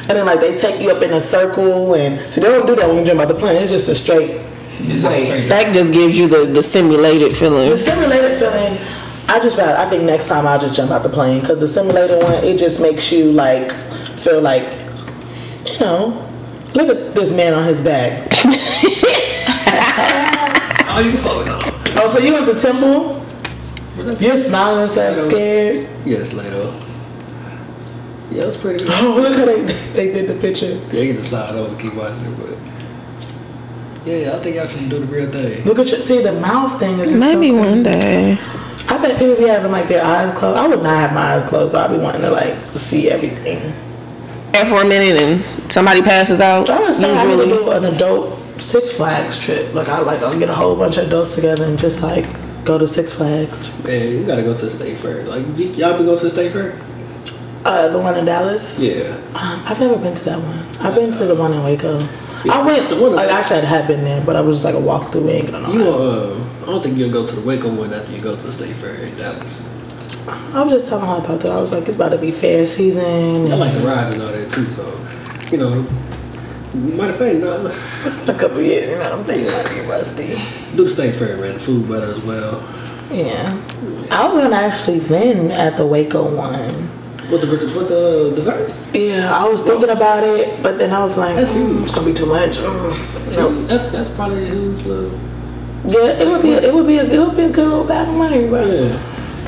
and 0.08 0.10
then 0.10 0.26
like 0.26 0.40
they 0.40 0.56
take 0.58 0.80
you 0.80 0.90
up 0.90 1.02
in 1.02 1.12
a 1.12 1.20
circle, 1.20 1.94
and 1.94 2.20
so 2.32 2.40
they 2.40 2.48
don't 2.48 2.66
do 2.66 2.76
that 2.76 2.88
when 2.88 2.98
you 2.98 3.04
jump 3.04 3.20
out 3.20 3.28
the 3.28 3.34
plane. 3.34 3.62
It's 3.62 3.70
just 3.70 3.88
a 3.88 3.94
straight 3.94 4.40
way. 4.80 5.48
That 5.48 5.72
just 5.74 5.92
gives 5.92 6.18
you 6.18 6.28
the, 6.28 6.46
the 6.46 6.62
simulated 6.62 7.36
feeling. 7.36 7.70
The 7.70 7.76
simulated 7.76 8.36
feeling, 8.38 8.78
I 9.28 9.40
just 9.40 9.58
I 9.58 9.88
think 9.88 10.04
next 10.04 10.28
time 10.28 10.46
I'll 10.46 10.60
just 10.60 10.74
jump 10.74 10.90
out 10.90 11.02
the 11.02 11.08
plane 11.08 11.40
because 11.40 11.60
the 11.60 11.68
simulated 11.68 12.22
one, 12.22 12.44
it 12.44 12.58
just 12.58 12.80
makes 12.80 13.10
you 13.10 13.32
like 13.32 13.72
feel 13.72 14.40
like, 14.40 14.68
you 15.72 15.80
know, 15.80 16.28
look 16.74 16.88
at 16.88 17.14
this 17.14 17.32
man 17.32 17.54
on 17.54 17.64
his 17.64 17.80
back. 17.80 18.32
Oh, 20.96 21.00
you 21.00 21.10
can 21.10 21.20
focus 21.22 21.52
on. 21.52 21.62
Oh, 21.98 22.08
so 22.08 22.20
you 22.20 22.32
went 22.32 22.46
to 22.46 22.54
Temple? 22.54 23.20
You're 24.22 24.36
smiling 24.36 24.82
and 24.82 24.90
stuff, 24.90 25.16
scared. 25.16 25.88
Yes, 26.06 26.32
Lato. 26.32 26.72
Yeah, 28.30 28.44
it 28.44 28.46
was 28.46 28.56
pretty 28.56 28.84
good. 28.84 28.92
Oh, 28.92 29.14
look 29.20 29.36
how 29.36 29.44
they, 29.44 29.62
they 29.92 30.12
did 30.12 30.28
the 30.28 30.40
picture. 30.40 30.80
Yeah, 30.92 31.00
you 31.00 31.12
can 31.12 31.16
just 31.16 31.30
slide 31.30 31.50
over 31.56 31.70
and 31.72 31.80
keep 31.80 31.94
watching 31.94 32.24
it, 32.24 32.38
but. 32.38 32.73
Yeah, 34.04 34.16
yeah, 34.16 34.36
I 34.36 34.40
think 34.40 34.56
y'all 34.56 34.66
should 34.66 34.88
do 34.90 34.98
the 34.98 35.06
real 35.06 35.30
thing. 35.30 35.64
Look 35.64 35.78
at 35.78 35.88
your, 35.90 36.00
see 36.00 36.20
the 36.22 36.32
mouth 36.32 36.78
thing 36.78 36.98
is 36.98 37.10
just 37.10 37.20
Maybe 37.20 37.48
so 37.50 37.56
one 37.56 37.82
day. 37.82 38.38
I 38.88 38.98
bet 38.98 39.18
people 39.18 39.36
be 39.36 39.44
having 39.48 39.72
like 39.72 39.88
their 39.88 40.04
eyes 40.04 40.36
closed. 40.38 40.58
I 40.58 40.66
would 40.68 40.82
not 40.82 40.96
have 40.98 41.14
my 41.14 41.22
eyes 41.36 41.48
closed. 41.48 41.74
I'd 41.74 41.90
be 41.90 41.98
wanting 41.98 42.20
to 42.20 42.30
like 42.30 42.54
see 42.76 43.10
everything. 43.10 43.58
And 44.54 44.68
for 44.68 44.82
a 44.82 44.86
minute 44.86 45.20
and 45.22 45.72
somebody 45.72 46.02
passes 46.02 46.40
out. 46.40 46.68
I 46.68 46.80
would 46.80 46.92
say 46.94 47.10
I 47.16 47.26
would 47.26 47.48
do 47.48 47.70
an 47.70 47.84
adult 47.86 48.38
Six 48.60 48.92
Flags 48.92 49.38
trip. 49.38 49.72
Like 49.74 49.88
I 49.88 50.00
like 50.00 50.20
I'll 50.22 50.38
get 50.38 50.50
a 50.50 50.54
whole 50.54 50.76
bunch 50.76 50.98
of 50.98 51.06
adults 51.06 51.34
together 51.34 51.64
and 51.64 51.78
just 51.78 52.02
like 52.02 52.26
go 52.64 52.76
to 52.78 52.86
Six 52.86 53.12
Flags. 53.12 53.72
Man, 53.84 54.08
you 54.12 54.24
gotta 54.26 54.42
go 54.42 54.54
to 54.56 54.64
the 54.66 54.70
state 54.70 54.98
fair. 54.98 55.24
Like, 55.24 55.44
y- 55.56 55.64
y'all 55.74 55.96
been 55.96 56.06
going 56.06 56.18
to 56.18 56.24
the 56.24 56.30
state 56.30 56.52
fair? 56.52 56.78
Uh, 57.64 57.88
the 57.88 57.98
one 57.98 58.16
in 58.18 58.26
Dallas. 58.26 58.78
Yeah. 58.78 59.16
Um, 59.34 59.62
I've 59.64 59.80
never 59.80 59.96
been 59.96 60.14
to 60.14 60.24
that 60.24 60.38
one. 60.38 60.86
I've 60.86 60.94
been 60.94 61.10
to 61.12 61.24
the 61.24 61.34
one 61.34 61.52
in 61.54 61.64
Waco. 61.64 62.06
I 62.50 62.66
went. 62.66 62.88
The 62.90 62.96
one 62.96 63.10
in- 63.12 63.16
Like, 63.16 63.30
actually, 63.30 63.60
I 63.60 63.64
had 63.64 63.86
been 63.86 64.04
there, 64.04 64.20
but 64.24 64.36
I 64.36 64.40
was 64.40 64.56
just 64.56 64.64
like 64.64 64.74
a 64.74 64.80
walk 64.80 65.12
through. 65.12 65.22
We 65.22 65.32
ain't 65.32 65.50
gonna 65.50 65.72
You, 65.72 65.84
uh, 65.88 66.36
I 66.62 66.66
don't 66.66 66.82
think 66.82 66.96
you'll 66.98 67.10
go 67.12 67.26
to 67.26 67.34
the 67.34 67.40
Waco 67.40 67.68
one 67.70 67.92
after 67.92 68.12
you 68.12 68.20
go 68.20 68.36
to 68.36 68.42
the 68.42 68.52
state 68.52 68.74
fair 68.76 68.94
in 68.96 69.16
Dallas. 69.16 69.62
I 70.54 70.62
was 70.62 70.72
just 70.74 70.88
telling 70.88 71.06
her 71.06 71.16
about 71.24 71.40
that. 71.40 71.52
I 71.52 71.60
was 71.60 71.72
like, 71.72 71.84
it's 71.86 71.96
about 71.96 72.10
to 72.10 72.18
be 72.18 72.30
fair 72.32 72.64
season. 72.66 73.50
I 73.52 73.56
like 73.56 73.72
the 73.74 73.80
rides 73.80 74.14
and 74.14 74.22
all 74.22 74.32
that 74.32 74.50
too, 74.52 74.64
so, 74.66 74.86
you 75.50 75.58
know, 75.58 75.82
matter 76.74 77.12
of 77.12 77.18
fact, 77.18 77.36
no, 77.36 77.66
It's 78.04 78.16
been 78.16 78.34
a 78.34 78.38
couple 78.38 78.60
years. 78.62 78.90
You 78.90 78.96
know, 78.96 79.18
I'm 79.18 79.24
thinking 79.24 79.52
might 79.52 79.68
be 79.68 79.80
rusty. 79.82 80.36
do 80.76 80.84
the 80.84 80.90
state 80.90 81.14
fair, 81.14 81.36
man. 81.36 81.54
The 81.54 81.60
food 81.60 81.88
better 81.88 82.12
as 82.12 82.20
well. 82.22 82.62
Yeah. 83.10 83.52
I 84.10 84.26
was 84.28 84.42
gonna 84.42 84.56
actually 84.56 84.98
vend 84.98 85.52
at 85.52 85.76
the 85.76 85.86
Waco 85.86 86.34
one. 86.34 86.88
What 87.30 87.40
the, 87.40 87.46
what 87.74 87.88
the 87.88 88.32
desserts? 88.36 88.76
Yeah, 88.94 89.30
I 89.34 89.48
was 89.48 89.62
thinking 89.62 89.88
about 89.90 90.22
it, 90.24 90.62
but 90.62 90.78
then 90.78 90.92
I 90.92 91.00
was 91.00 91.16
like, 91.16 91.36
mm, 91.36 91.82
it's 91.82 91.90
gonna 91.90 92.06
be 92.06 92.12
too 92.12 92.26
much. 92.26 92.58
Mm. 92.58 93.36
No. 93.36 93.66
That's, 93.66 93.92
that's 93.92 94.10
probably 94.14 94.44
a 94.44 94.50
huge 94.54 94.82
little, 94.84 95.10
Yeah, 95.86 96.20
it 96.20 96.28
would 96.28 96.42
be. 96.42 96.50
It 96.52 96.72
would 96.74 96.86
be. 96.86 96.98
A, 96.98 97.04
it 97.04 97.18
would 97.18 97.36
be 97.36 97.42
a 97.44 97.50
good 97.50 97.68
little 97.68 97.84
bag 97.84 98.08
of 98.08 98.14
money, 98.14 98.46
bro. 98.46 98.64
yeah. 98.64 98.98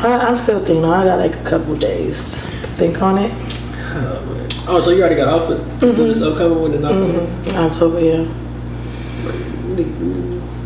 I, 0.01 0.27
I'm 0.29 0.39
still 0.39 0.59
thinking. 0.65 0.85
I 0.85 1.05
got 1.05 1.19
like 1.19 1.35
a 1.37 1.45
couple 1.45 1.77
days 1.77 2.41
to 2.41 2.69
think 2.77 3.03
on 3.03 3.19
it. 3.19 3.31
Oh. 3.95 4.23
Oh, 4.69 4.81
so 4.81 4.91
you 4.91 5.01
already 5.01 5.15
got 5.15 5.29
offered 5.29 5.63
do 5.79 5.93
this 5.93 6.21
upcoming 6.21 6.61
one 6.61 6.75
in 6.75 6.85
October? 6.85 7.21
In 7.49 7.57
October, 7.57 8.01
yeah. 8.01 8.27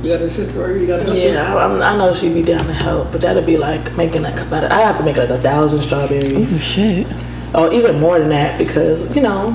You 0.03 0.09
got 0.09 0.21
an 0.23 0.29
assistant 0.29 0.57
or 0.59 0.77
you 0.79 0.87
got 0.87 1.07
a 1.07 1.15
Yeah, 1.15 1.55
I, 1.55 1.67
I'm- 1.67 1.99
know 1.99 2.15
she'd 2.15 2.33
be 2.33 2.43
down 2.43 2.65
to 2.67 2.73
help, 2.73 3.13
but 3.13 3.21
that'd 3.21 3.45
be 3.45 3.59
like 3.59 3.97
making 3.97 4.23
like 4.23 4.41
about. 4.41 4.65
I 4.73 4.81
have 4.81 4.97
to 4.97 5.03
make 5.05 5.17
like 5.17 5.29
a 5.29 5.39
thousand 5.39 5.83
strawberries, 5.83 6.33
Oh, 6.35 6.59
shit. 6.59 7.07
or 7.55 7.71
even 7.73 8.01
more 8.01 8.19
than 8.19 8.31
that, 8.31 8.57
because 8.59 9.15
you 9.15 9.21
know. 9.21 9.51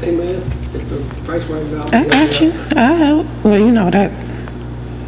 Hey, 0.00 0.14
man, 0.14 0.42
the 0.72 0.78
price 1.24 1.44
right 1.46 1.64
now. 1.72 1.98
I 1.98 2.06
got 2.06 2.38
you. 2.40 2.52
I 2.76 2.92
help. 2.94 3.26
Well, 3.42 3.58
you 3.58 3.72
know 3.72 3.90
that. 3.90 4.12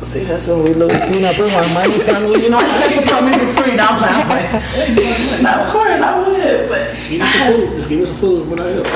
See, 0.04 0.24
that's 0.24 0.46
when 0.46 0.62
we 0.64 0.72
lose. 0.72 0.92
You 1.14 1.20
know, 1.22 1.32
put 1.36 1.52
my 1.52 1.74
money 1.74 1.92
from 1.92 2.32
me. 2.32 2.42
You 2.42 2.48
know, 2.50 2.60
you 2.60 2.66
can't 2.66 3.06
support 3.06 3.54
for 3.54 3.62
free. 3.62 3.76
Now 3.76 3.88
I'm 3.90 3.98
playing. 4.00 4.46
I'm 4.54 4.94
playing. 4.96 5.42
Now, 5.42 5.66
of 5.66 5.72
course, 5.72 6.00
I 6.00 6.26
would, 6.26 6.68
but 6.70 6.96
Give 7.06 7.20
me 7.20 7.26
some 7.28 7.48
food. 7.52 7.76
Just 7.76 7.88
give 7.90 7.98
me 8.00 8.06
some 8.06 8.16
food 8.16 8.48
when 8.48 8.60
I 8.60 8.68
help. 8.68 8.86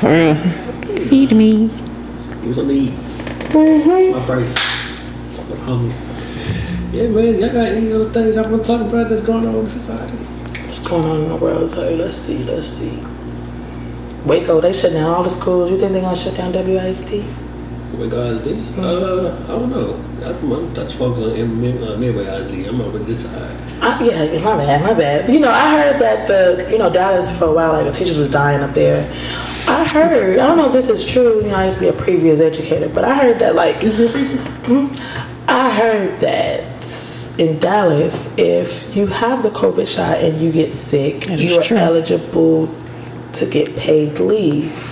For 0.00 0.08
real. 0.08 0.34
Feed 1.08 1.32
me. 1.36 1.68
Give 1.68 2.44
me 2.44 2.52
something 2.54 2.68
to 2.68 2.74
eat. 2.74 2.90
Mm-hmm. 3.52 4.18
My 4.18 4.24
price. 4.26 4.73
Homies. 5.66 6.08
Yeah, 6.92 7.08
man. 7.08 7.38
Y'all 7.38 7.52
got 7.52 7.68
any 7.68 7.92
other 7.92 8.10
things 8.10 8.36
y'all 8.36 8.50
want 8.50 8.64
to 8.64 8.72
talk 8.72 8.80
about 8.80 9.08
that's 9.08 9.22
going 9.22 9.46
on 9.46 9.54
in 9.54 9.68
society? 9.68 10.16
what's 10.16 10.78
going 10.78 11.04
on 11.04 11.20
in 11.22 11.28
the 11.28 11.36
world? 11.36 11.72
Hey, 11.74 11.96
let's 11.96 12.16
see, 12.16 12.38
let's 12.44 12.68
see. 12.68 13.02
Waco, 14.24 14.60
they 14.60 14.72
shut 14.72 14.92
down 14.92 15.12
all 15.14 15.22
the 15.22 15.30
schools. 15.30 15.70
You 15.70 15.78
think 15.78 15.92
they're 15.92 16.02
gonna 16.02 16.16
shut 16.16 16.36
down 16.36 16.52
WISD? 16.52 17.22
What 17.98 18.10
guys 18.10 18.42
did? 18.42 18.58
Uh, 18.78 19.34
I 19.44 19.48
don't 19.48 19.70
know. 19.70 19.96
That's, 20.18 20.74
that's 20.74 20.94
folks 20.94 21.20
on 21.20 21.30
uh, 21.30 21.96
Midway 21.96 22.24
ISD. 22.24 22.68
I'm 22.68 22.80
over 22.80 22.98
this 22.98 23.22
side. 23.24 23.56
I, 23.80 24.02
yeah, 24.02 24.38
my 24.42 24.56
bad, 24.56 24.82
my 24.82 24.94
bad. 24.94 25.28
You 25.28 25.40
know, 25.40 25.50
I 25.50 25.70
heard 25.70 26.00
that 26.00 26.26
the, 26.26 26.68
you 26.70 26.78
know, 26.78 26.90
Dallas 26.92 27.36
for 27.38 27.44
a 27.46 27.52
while, 27.52 27.72
like 27.72 27.84
the 27.86 27.92
teachers 27.92 28.18
was 28.18 28.30
dying 28.30 28.62
up 28.62 28.74
there. 28.74 29.08
I 29.68 29.88
heard, 29.88 30.38
I 30.38 30.46
don't 30.46 30.56
know 30.56 30.66
if 30.66 30.72
this 30.72 30.88
is 30.88 31.04
true. 31.04 31.36
You 31.42 31.48
know, 31.48 31.54
I 31.54 31.66
used 31.66 31.78
to 31.78 31.84
be 31.84 31.88
a 31.88 31.92
previous 31.92 32.40
educator, 32.40 32.88
but 32.88 33.04
I 33.04 33.16
heard 33.16 33.38
that 33.38 33.54
like, 33.54 33.76
Mhm. 33.76 34.90
I 35.48 35.70
heard 35.70 36.20
that 36.20 37.34
in 37.38 37.58
Dallas, 37.58 38.32
if 38.38 38.94
you 38.96 39.06
have 39.08 39.42
the 39.42 39.50
COVID 39.50 39.92
shot 39.92 40.18
and 40.18 40.40
you 40.40 40.52
get 40.52 40.72
sick, 40.74 41.24
That 41.24 41.40
is 41.40 41.52
you 41.52 41.58
are 41.58 41.62
true. 41.62 41.76
eligible 41.76 42.68
to 43.34 43.46
get 43.46 43.76
paid 43.76 44.18
leave. 44.18 44.90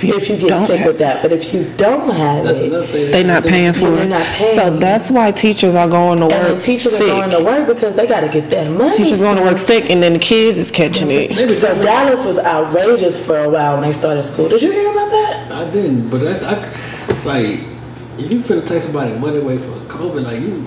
If 0.00 0.28
you, 0.28 0.36
get 0.36 0.48
don't 0.50 0.66
sick 0.66 0.86
with 0.86 0.98
that, 0.98 1.22
but 1.22 1.32
if 1.32 1.52
you 1.52 1.72
don't 1.76 2.14
have 2.14 2.44
That's 2.44 2.58
it, 2.60 2.70
they're 2.70 3.10
They 3.10 3.24
not 3.24 3.42
paying 3.44 3.72
for 3.72 3.98
it. 3.98 4.06
not 4.08 4.24
paying. 4.26 4.54
So 4.54 4.76
that's 4.76 5.10
why 5.10 5.32
teachers 5.32 5.74
are 5.74 5.88
going 5.88 6.20
to 6.20 6.26
work 6.26 6.34
and 6.34 6.56
the 6.56 6.60
teachers 6.60 6.92
sick. 6.92 7.02
are 7.02 7.28
going 7.28 7.30
to 7.30 7.44
work 7.44 7.66
because 7.66 7.96
they 7.96 8.06
got 8.06 8.20
to 8.20 8.28
get 8.28 8.48
that 8.50 8.70
money. 8.70 8.96
Teachers 8.96 9.18
going 9.20 9.36
to 9.36 9.42
work 9.42 9.58
sick, 9.58 9.90
and 9.90 10.00
then 10.00 10.12
the 10.12 10.18
kids 10.20 10.56
is 10.58 10.70
catching 10.70 11.08
it. 11.10 11.52
So 11.56 11.74
Dallas 11.82 12.24
was 12.24 12.38
outrageous 12.38 13.24
for 13.24 13.38
a 13.38 13.48
while 13.48 13.74
when 13.74 13.82
they 13.82 13.92
started 13.92 14.22
school. 14.22 14.48
Did 14.48 14.62
you 14.62 14.70
hear 14.70 14.92
about 14.92 15.10
that? 15.10 15.52
I 15.52 15.70
didn't, 15.70 16.10
but 16.10 16.20
that's 16.20 16.44
I, 16.44 17.24
like 17.24 17.60
if 18.18 18.30
you 18.32 18.40
finna 18.40 18.66
take 18.66 18.82
somebody 18.82 19.16
money 19.16 19.38
away 19.38 19.58
from 19.58 19.74
COVID, 19.86 20.24
like 20.24 20.40
you, 20.40 20.66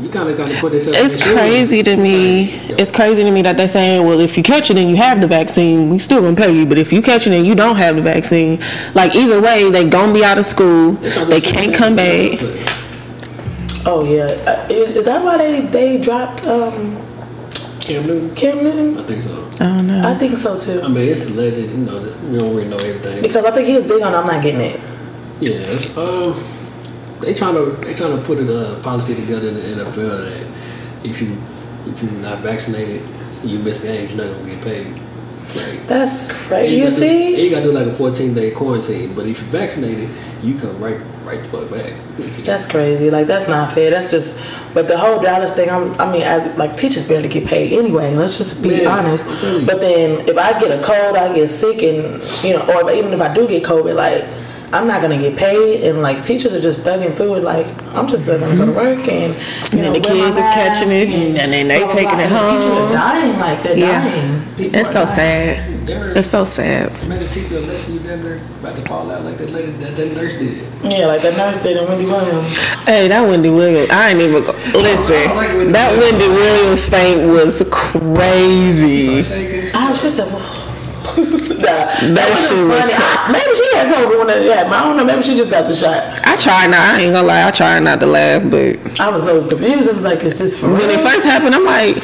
you 0.00 0.10
kind 0.10 0.28
of 0.28 0.36
got 0.36 0.46
to 0.48 0.60
put 0.60 0.72
this. 0.72 0.86
It's 0.86 1.22
crazy 1.22 1.82
to 1.82 1.96
me. 1.96 2.50
It's 2.78 2.90
crazy 2.90 3.22
to 3.22 3.30
me 3.30 3.42
that 3.42 3.56
they're 3.56 3.68
saying, 3.68 4.06
well, 4.06 4.20
if 4.20 4.36
you 4.36 4.42
catch 4.42 4.70
it 4.70 4.78
and 4.78 4.90
you 4.90 4.96
have 4.96 5.20
the 5.20 5.26
vaccine, 5.26 5.90
we 5.90 5.98
still 5.98 6.20
gonna 6.20 6.36
pay 6.36 6.54
you. 6.54 6.66
But 6.66 6.78
if 6.78 6.92
you 6.92 7.02
catch 7.02 7.26
it 7.26 7.32
and 7.32 7.46
you 7.46 7.54
don't 7.54 7.76
have 7.76 7.96
the 7.96 8.02
vaccine, 8.02 8.60
like 8.94 9.14
either 9.14 9.40
way, 9.40 9.70
they 9.70 9.88
gonna 9.88 10.12
be 10.12 10.24
out 10.24 10.38
of 10.38 10.46
school. 10.46 10.92
They 10.92 11.40
can't 11.40 11.74
come 11.74 11.96
back. 11.96 12.38
Oh 13.86 14.04
yeah, 14.04 14.24
uh, 14.46 14.66
is, 14.68 14.96
is 14.96 15.04
that 15.06 15.24
why 15.24 15.38
they 15.38 15.62
they 15.62 15.98
dropped 15.98 16.46
um, 16.46 16.96
Cam 17.80 18.06
Newton, 18.06 18.34
Cam 18.34 18.62
Newton? 18.62 18.98
I 18.98 19.02
think 19.04 19.22
so. 19.22 19.50
I 19.54 19.58
don't 19.58 19.86
know. 19.86 20.08
I 20.08 20.14
think 20.14 20.36
so 20.36 20.58
too. 20.58 20.82
I 20.82 20.88
mean, 20.88 21.08
it's 21.08 21.24
alleged. 21.26 21.56
You 21.56 21.78
know, 21.78 22.00
we 22.30 22.38
don't 22.38 22.54
really 22.54 22.68
know 22.68 22.76
everything. 22.76 23.22
Because 23.22 23.44
I 23.46 23.50
think 23.50 23.66
he 23.66 23.74
was 23.74 23.86
big 23.86 24.02
on 24.02 24.14
I'm 24.14 24.26
not 24.26 24.42
getting 24.42 24.60
it. 24.60 24.80
Yeah, 25.40 26.00
um, 26.00 26.34
they 27.20 27.34
trying 27.34 27.54
to 27.54 27.70
they 27.84 27.94
trying 27.94 28.16
to 28.16 28.22
put 28.24 28.38
a 28.38 28.58
uh, 28.76 28.82
policy 28.82 29.14
together 29.14 29.48
in 29.48 29.54
the 29.54 29.84
NFL 29.84 30.24
that 30.24 30.46
if 31.04 31.20
you 31.20 31.36
if 31.86 32.02
you're 32.02 32.12
not 32.12 32.38
vaccinated, 32.40 33.02
you 33.44 33.58
miss 33.58 33.80
games, 33.80 34.12
you're 34.12 34.24
not 34.26 34.36
gonna 34.36 34.54
get 34.54 34.62
paid. 34.62 35.00
Like, 35.56 35.86
That's 35.88 36.30
crazy. 36.30 36.76
You 36.76 36.84
gotta 36.84 36.94
do- 36.94 37.00
see? 37.00 37.44
you 37.44 37.50
gotta 37.50 37.64
do 37.64 37.72
like 37.72 37.86
a 37.88 37.92
14 37.94 38.34
day 38.34 38.50
quarantine, 38.52 39.14
but 39.14 39.26
if 39.26 39.40
you're 39.40 39.50
vaccinated, 39.50 40.08
you 40.42 40.56
come 40.58 40.78
right 40.80 40.98
right 41.24 41.42
the 41.42 41.48
fuck 41.48 41.70
back. 41.70 41.92
That's 42.44 42.66
crazy. 42.66 43.10
Like 43.10 43.26
that's 43.26 43.48
not 43.48 43.72
fair. 43.72 43.90
That's 43.90 44.10
just. 44.10 44.38
But 44.74 44.86
the 44.86 44.96
whole 44.96 45.20
Dallas 45.20 45.52
thing. 45.52 45.68
I'm, 45.68 45.92
I 46.00 46.10
mean, 46.10 46.22
as 46.22 46.56
like 46.56 46.76
teachers 46.76 47.08
barely 47.08 47.28
get 47.28 47.46
paid 47.46 47.72
anyway. 47.72 48.14
Let's 48.14 48.38
just 48.38 48.62
be 48.62 48.68
Man, 48.68 48.86
honest. 48.86 49.26
I'm 49.26 49.38
telling 49.38 49.60
you. 49.62 49.66
But 49.66 49.80
then 49.80 50.28
if 50.28 50.38
I 50.38 50.58
get 50.60 50.70
a 50.78 50.82
cold, 50.84 51.16
I 51.16 51.34
get 51.34 51.50
sick, 51.50 51.82
and 51.82 52.22
you 52.44 52.54
know, 52.54 52.62
or 52.72 52.88
if, 52.88 52.96
even 52.96 53.12
if 53.12 53.20
I 53.20 53.32
do 53.34 53.48
get 53.48 53.64
COVID, 53.64 53.94
like. 53.94 54.39
I'm 54.72 54.86
not 54.86 55.02
gonna 55.02 55.18
get 55.18 55.36
paid, 55.36 55.82
and 55.88 56.00
like 56.00 56.22
teachers 56.22 56.52
are 56.52 56.60
just 56.60 56.80
thugging 56.80 57.16
through 57.16 57.34
it. 57.36 57.42
Like 57.42 57.66
I'm 57.94 58.06
just 58.06 58.22
still 58.22 58.38
gonna 58.38 58.56
go 58.56 58.66
to 58.66 58.72
work, 58.72 59.08
and 59.08 59.34
you 59.72 59.78
And 59.78 59.82
know, 59.82 59.92
the 59.92 60.00
kids 60.00 60.36
is 60.36 60.42
catching 60.54 60.90
it, 60.92 61.08
and 61.40 61.52
then 61.52 61.66
they 61.68 61.78
blah, 61.80 61.86
blah, 61.86 61.94
taking 61.94 62.10
blah. 62.10 62.20
it 62.20 62.30
And 62.32 62.34
the 62.34 62.50
Teachers 62.52 62.78
are 62.78 62.92
dying, 62.92 63.38
like 63.38 63.62
they're 63.64 63.76
Yeah. 63.78 64.04
dying. 64.08 64.42
People 64.56 64.78
It's 64.80 64.88
so 64.88 65.04
dying. 65.04 65.16
sad. 65.16 65.86
They're 65.86 66.08
It's 66.18 66.30
so 66.30 66.44
sad. 66.44 67.08
made 67.08 67.22
a 67.22 67.28
teacher 67.28 67.56
election, 67.58 67.94
you 67.94 67.98
damn 68.00 68.22
near 68.22 68.38
about 68.62 68.76
to 68.76 68.82
fall 68.82 69.10
out 69.10 69.24
like 69.24 69.38
that 69.38 69.50
lady 69.50 69.72
that, 69.72 69.96
that 69.96 70.14
nurse 70.14 70.34
did. 70.34 70.58
Yeah, 70.84 71.06
like 71.06 71.22
that 71.22 71.36
nurse 71.36 71.56
did 71.62 71.76
in 71.76 71.88
Wendy 71.88 72.04
Williams. 72.06 72.56
Hey, 72.86 73.08
that 73.08 73.22
Wendy 73.26 73.50
Williams. 73.50 73.90
I 73.90 74.10
ain't 74.10 74.20
even 74.20 74.44
go, 74.44 74.52
listen. 74.78 75.36
like 75.36 75.48
Wendy 75.56 75.72
That 75.72 75.92
Williams. 75.96 76.20
Wendy 76.20 76.28
Williams 76.28 76.88
faint 76.88 77.28
was 77.28 77.62
crazy. 77.70 79.24
I 79.74 79.88
was 79.90 80.00
just 80.02 80.18
a. 80.20 80.26
well, 80.26 80.38
nah, 80.38 80.69
that, 81.60 82.00
That 82.14 82.26
was 82.30 82.48
shit 82.48 82.60
was 82.66 82.80
funny. 82.80 82.94
I, 82.96 83.32
maybe 83.32 83.52
she 83.56 83.66
had 83.76 83.88
COVID 83.92 84.18
when 84.18 84.30
it 84.30 84.52
happened. 84.52 84.74
I 84.74 84.84
don't 84.84 84.96
know. 84.96 85.04
Maybe 85.04 85.22
she 85.22 85.36
just 85.36 85.50
got 85.50 85.66
the 85.66 85.74
shot. 85.74 86.20
I 86.26 86.36
tried 86.36 86.68
not. 86.70 86.80
I 86.80 87.00
ain't 87.00 87.12
gonna 87.12 87.26
lie. 87.26 87.46
I 87.46 87.50
tried 87.50 87.80
not 87.80 88.00
to 88.00 88.06
laugh, 88.06 88.42
but 88.50 89.00
I 89.00 89.08
was 89.10 89.24
so 89.24 89.46
confused. 89.48 89.88
It 89.88 89.94
was 89.94 90.04
like, 90.04 90.22
is 90.24 90.38
this 90.38 90.60
for 90.60 90.68
when 90.68 90.76
real? 90.88 90.90
it 90.90 91.00
first 91.00 91.24
happened, 91.24 91.54
I'm 91.54 91.64
like, 91.64 91.96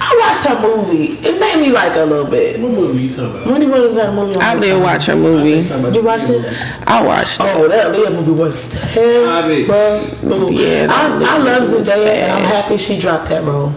I 0.00 0.14
watched 0.22 0.46
her 0.46 0.60
movie. 0.62 1.18
It 1.26 1.40
made 1.40 1.60
me 1.60 1.72
like 1.72 1.92
her 1.94 2.02
a 2.02 2.06
little 2.06 2.30
bit. 2.30 2.60
What 2.60 2.70
movie 2.72 3.02
you 3.04 3.10
talking 3.10 3.30
about? 3.42 3.46
Wendy 3.46 3.66
Williams 3.66 3.98
had 3.98 4.10
a 4.10 4.12
movie 4.12 4.36
on 4.36 4.42
I 4.42 4.54
her 4.54 4.60
did 4.60 4.66
channel. 4.68 4.82
watch 4.82 5.06
her 5.06 5.16
movie. 5.16 5.96
You 5.98 6.02
watched 6.04 6.28
it? 6.30 6.44
I 6.86 7.04
watched 7.04 7.40
it. 7.40 7.46
Oh, 7.46 7.66
that 7.68 7.90
Leah 7.92 8.10
movie 8.10 8.30
was 8.32 8.68
terrible. 8.70 10.52
Yeah, 10.52 10.86
I, 10.90 11.34
I 11.34 11.38
love 11.38 11.62
movie 11.68 11.82
Zendaya, 11.84 12.14
and 12.22 12.32
I'm 12.32 12.44
happy 12.44 12.76
she 12.76 12.98
dropped 12.98 13.28
that 13.30 13.42
role. 13.44 13.72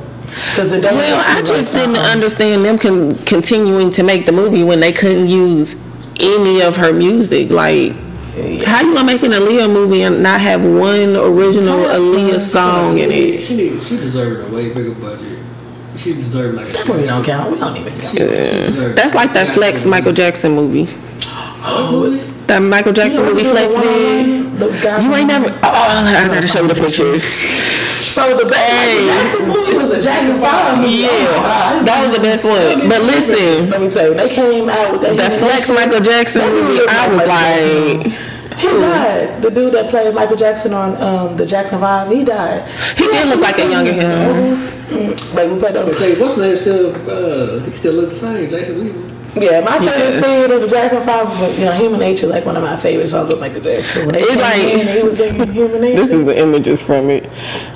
Because 0.50 0.72
Zendaya. 0.74 0.92
Well, 0.94 1.24
I 1.26 1.42
just 1.42 1.74
like, 1.74 1.74
didn't 1.74 1.98
uh-uh. 1.98 2.12
understand 2.12 2.64
them 2.64 2.78
con- 2.78 3.16
continuing 3.26 3.90
to 3.92 4.04
make 4.04 4.26
the 4.26 4.32
movie 4.32 4.64
when 4.64 4.80
they 4.80 4.92
couldn't 4.92 5.28
use 5.28 5.76
any 6.20 6.62
of 6.62 6.76
her 6.78 6.94
music. 6.94 7.50
Like, 7.52 7.94
how 8.66 8.82
you 8.82 8.94
gonna 8.94 9.04
make 9.04 9.24
an 9.24 9.32
Aaliyah 9.32 9.72
movie 9.72 10.04
and 10.04 10.24
not 10.24 10.40
have 10.42 10.62
one 10.64 11.16
original 11.16 11.80
Aaliyah 11.86 12.40
song 12.40 12.98
in 12.98 13.12
it? 13.12 13.44
She 13.44 13.56
need, 13.58 13.84
she 13.84 13.98
deserved 13.98 14.52
a 14.52 14.56
way 14.56 14.74
bigger 14.74 14.94
budget. 14.96 15.40
She 15.98 16.14
deserved 16.14 16.56
like. 16.56 16.70
That's 16.70 16.88
what 16.88 17.00
we 17.00 17.06
don't 17.06 17.24
count. 17.26 17.52
We 17.52 17.60
don't 17.60 17.76
even 17.78 17.94
count. 18.00 18.12
She 18.12 18.18
deserved- 18.20 18.98
That's 18.98 19.14
like 19.14 19.34
that 19.34 19.50
Flex 19.54 19.86
Michael 19.86 20.14
Jackson 20.14 20.54
movie. 20.56 20.86
What 20.86 21.92
movie? 21.92 22.32
That 22.48 22.60
Michael 22.60 22.94
Jackson 22.94 23.24
movie 23.26 23.44
Flex 23.44 23.74
did. 23.74 25.04
You 25.04 25.16
ain't 25.16 25.28
never. 25.28 25.50
Oh, 25.50 25.60
I 25.64 26.28
gotta 26.28 26.48
show 26.48 26.62
you 26.62 26.68
the 26.70 26.76
pictures. 26.76 27.44
So 28.12 28.38
the 28.38 28.46
best 28.46 28.76
Michael 28.76 29.08
Jackson 29.08 29.48
movie 29.48 29.78
was 29.78 29.92
a 29.92 30.02
Jackson 30.02 30.40
Five 30.40 30.80
movie. 30.82 30.94
Yeah, 30.96 31.08
Oh 31.08 31.36
God. 31.42 31.88
that 31.88 32.08
was 32.08 32.18
the 32.18 32.22
best 32.24 32.44
one. 32.44 32.90
But 32.90 33.02
listen, 33.04 33.70
let 33.70 33.80
me 33.82 33.90
tell 33.90 34.10
you, 34.10 34.14
they 34.16 34.28
came 34.30 34.70
out 34.70 34.92
with 34.92 35.02
that. 35.04 35.16
that 35.18 35.40
Flex 35.40 35.70
Michael 35.70 36.02
Jackson 36.02 36.42
movie, 36.52 36.84
I 36.90 37.08
was 37.08 37.28
like. 37.28 38.14
He 38.60 38.68
died. 38.68 39.42
The 39.42 39.50
dude 39.50 39.74
that 39.74 39.90
played 39.90 40.14
Michael 40.14 40.36
Jackson 40.36 40.74
on 40.74 41.02
um, 41.02 41.38
the 41.38 41.46
Jackson 41.46 41.80
Five, 41.80 42.12
he 42.12 42.24
died. 42.24 42.68
He 42.98 43.08
did 43.08 43.28
look 43.30 43.40
like 43.40 43.58
a 43.58 43.68
younger 43.70 43.94
him. 43.94 44.58
Mm, 44.92 45.34
Like 45.34 45.50
we 45.50 45.58
played 45.58 45.78
I 45.78 45.92
say, 45.94 46.20
what's 46.20 46.36
the 46.36 46.42
name 46.48 46.58
still? 46.58 46.94
Uh, 47.10 47.64
he 47.64 47.74
still 47.76 47.94
look 47.94 48.10
the 48.10 48.16
same. 48.16 48.50
Jason 48.50 48.84
Lee. 48.84 49.11
Yeah, 49.34 49.62
my 49.62 49.80
favorite 49.80 49.98
Yes. 49.98 50.26
scene 50.26 50.52
of 50.52 50.62
the 50.62 50.68
Jackson 50.68 51.02
Five 51.04 51.30
was, 51.40 51.58
you 51.58 51.64
know, 51.64 51.72
Human 51.72 52.02
Nature, 52.02 52.28
like 52.28 52.46
one 52.46 52.58
of 52.58 52.64
my 52.64 52.76
favorite 52.76 53.10
songs 53.10 53.30
with 53.30 53.40
Michael 53.40 53.62
Jackson. 53.62 54.06
When 54.06 54.16
they 54.16 54.22
It's 54.22 54.30
came 54.32 54.40
like- 54.42 54.58
in 54.74 54.80
and 54.82 54.90
he 54.90 55.04
was 55.04 55.16
singing 55.18 55.54
Human 55.54 55.80
Nature. 55.82 56.02
This 56.02 56.12
is 56.12 56.26
the 56.26 56.38
images 56.38 56.84
from 56.84 57.10
it. 57.10 57.30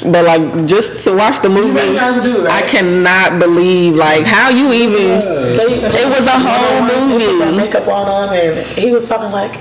But 0.05 0.25
like 0.25 0.65
just 0.65 1.05
to 1.05 1.13
watch 1.15 1.39
the 1.41 1.47
movie, 1.47 1.71
recognize 1.71 2.21
the 2.21 2.23
dude, 2.33 2.47
I 2.47 2.61
cannot 2.63 3.39
believe 3.39 3.95
like 3.95 4.23
how 4.25 4.49
you 4.49 4.73
even 4.73 5.19
They- 5.19 5.79
It 5.79 6.09
was 6.09 6.27
a 6.27 6.31
whole 6.31 6.87
They 7.17 7.33
movie. 7.35 7.57
makeup 7.57 7.87
on 7.87 8.33
him, 8.33 8.57
and 8.57 8.67
he 8.77 8.91
was 8.91 9.07
talking 9.07 9.31
like, 9.31 9.53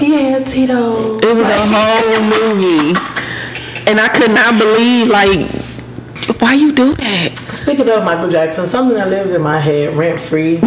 "Yeah, 0.00 0.40
Tito." 0.40 1.18
It 1.22 1.36
was 1.36 1.46
a 1.46 1.66
whole 1.66 2.22
movie. 2.56 2.98
And 3.86 4.00
I 4.00 4.08
could 4.08 4.32
not 4.32 4.58
believe 4.58 5.06
like 5.08 5.46
why 6.40 6.54
you 6.54 6.72
do 6.72 6.92
that? 6.96 7.38
Speaking 7.54 7.88
of 7.88 8.02
Michael 8.02 8.28
Jackson, 8.28 8.66
something 8.66 8.96
that 8.96 9.10
lives 9.10 9.30
in 9.30 9.40
my 9.42 9.60
head 9.60 9.96
rent 9.96 10.20
free 10.20 10.60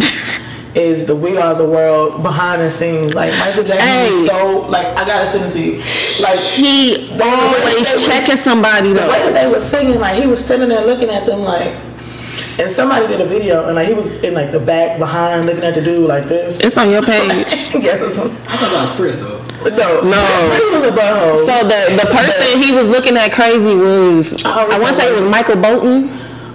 is 0.74 1.06
the 1.06 1.14
"We 1.16 1.36
Are 1.36 1.54
the 1.54 1.64
World" 1.66 2.22
behind 2.22 2.60
the 2.62 2.70
scenes. 2.70 3.14
Like 3.14 3.32
Michael 3.38 3.64
Jackson 3.64 3.88
Hey. 3.88 4.06
is 4.08 4.26
so 4.26 4.60
like 4.68 4.86
I 4.96 5.04
gotta 5.04 5.30
send 5.30 5.44
it 5.46 5.52
to 5.52 5.60
you. 5.60 5.76
Like 6.22 6.38
He 6.38 7.08
they 7.16 7.24
always 7.24 7.92
was- 7.92 8.06
checking 8.06 8.36
somebody 8.36 8.92
the 8.92 9.00
way 9.00 9.22
that 9.30 9.34
they 9.34 9.50
were 9.50 9.60
singing, 9.60 9.98
like 10.00 10.20
he 10.20 10.26
was 10.26 10.44
standing 10.44 10.68
there 10.68 10.84
looking 10.86 11.08
at 11.10 11.26
them 11.26 11.40
like. 11.40 11.72
And 12.58 12.70
somebody 12.70 13.06
did 13.06 13.20
a 13.22 13.24
video, 13.26 13.66
and 13.66 13.74
like 13.74 13.88
he 13.88 13.94
was 13.94 14.06
in 14.22 14.34
like 14.34 14.52
the 14.52 14.60
back 14.60 14.98
behind, 14.98 15.46
looking 15.46 15.64
at 15.64 15.74
the 15.74 15.80
dude 15.80 16.06
like 16.06 16.24
this. 16.26 16.60
It's 16.60 16.76
on 16.76 16.90
your 16.90 17.00
page. 17.02 17.46
yes, 17.80 18.02
it's 18.02 18.14
some, 18.16 18.30
I 18.46 18.56
thought 18.56 18.70
that 18.72 18.88
was 18.88 18.96
Prince 18.96 19.16
though. 19.16 19.38
no, 19.70 20.00
No. 20.02 20.56
He 20.56 20.76
was 20.76 20.88
a 20.88 20.92
butthole. 20.92 21.46
So 21.46 21.64
the 21.66 21.96
the 21.96 22.06
person 22.12 22.60
he 22.62 22.72
was 22.72 22.86
looking 22.86 23.16
at 23.16 23.32
crazy 23.32 23.74
was 23.74 24.44
I 24.44 24.78
want 24.78 24.88
to 24.88 24.94
say 24.94 25.08
it 25.08 25.12
was 25.14 25.22
Michael 25.22 25.56
Bolton. 25.56 26.08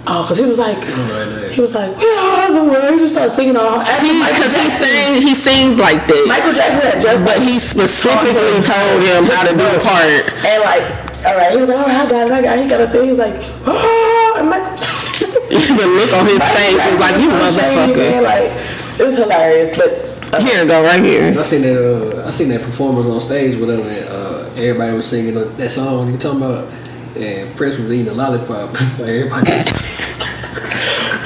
Oh, 0.06 0.22
because 0.22 0.38
he 0.38 0.46
was 0.46 0.58
like, 0.58 0.78
Right 0.78 1.52
he 1.52 1.60
was 1.60 1.74
like, 1.74 1.96
"We 1.98 2.06
are 2.16 2.52
the 2.52 2.64
world." 2.64 2.94
He 2.94 2.98
just 2.98 3.12
started 3.12 3.30
singing 3.30 3.56
all. 3.56 3.78
Because 3.78 4.54
he 4.54 4.68
sings 4.70 5.24
he 5.24 5.34
sings 5.34 5.78
like 5.78 6.06
that. 6.06 6.24
Michael 6.28 6.54
Jackson 6.54 6.82
had 6.90 7.00
just 7.00 7.24
But 7.24 7.38
like, 7.38 7.48
he 7.48 7.58
specifically 7.58 8.60
told 8.64 9.02
him 9.02 9.24
how 9.30 9.44
to 9.44 9.52
do 9.52 9.66
the 9.66 9.80
part. 9.82 10.08
And 10.44 10.62
like, 10.62 10.84
all 11.26 11.36
right, 11.36 11.52
he 11.52 11.58
was 11.60 11.68
like, 11.68 11.78
all 11.78 11.88
right, 11.88 11.96
I 11.96 12.10
got 12.10 12.28
it, 12.28 12.32
I 12.32 12.42
got 12.42 12.58
it. 12.58 12.62
He 12.62 12.68
got 12.68 12.80
a 12.80 12.88
thing. 12.88 13.04
He 13.04 13.10
was 13.10 13.18
like, 13.18 13.36
oh, 13.66 14.36
and 14.38 14.50
Michael. 14.50 14.76
the 15.76 15.86
look 15.86 16.12
on 16.12 16.26
his 16.26 16.42
face 16.42 16.80
was 16.90 17.00
like, 17.00 17.16
you 17.20 17.28
Michael 17.28 17.38
Jackson 17.38 17.40
was 17.40 17.54
so 17.54 17.60
shady, 17.62 17.98
man, 17.98 18.22
motherfucker. 18.22 18.26
Like, 18.26 19.00
it 19.00 19.04
was 19.04 19.16
hilarious, 19.16 19.76
but 19.76 20.40
Here 20.42 20.62
it 20.62 20.68
go, 20.68 20.82
right 20.82 21.02
here. 21.02 21.28
I 21.28 21.42
seen 21.42 21.62
that. 21.62 21.78
Uh, 21.78 22.26
I 22.26 22.30
seen 22.30 22.48
that 22.48 22.62
performance 22.62 23.06
on 23.06 23.20
stage 23.20 23.58
with 23.58 23.70
him, 23.70 23.80
and 23.80 24.08
uh, 24.08 24.50
everybody 24.56 24.96
was 24.96 25.06
singing 25.06 25.34
that 25.34 25.70
song 25.70 26.10
you 26.10 26.18
talking 26.18 26.42
about. 26.42 26.68
Eh, 27.16 27.42
and 27.42 27.56
Prince 27.56 27.78
was 27.78 27.90
eating 27.90 28.08
a 28.08 28.14
lollipop. 28.14 28.72
like 28.72 29.00
everybody. 29.00 29.50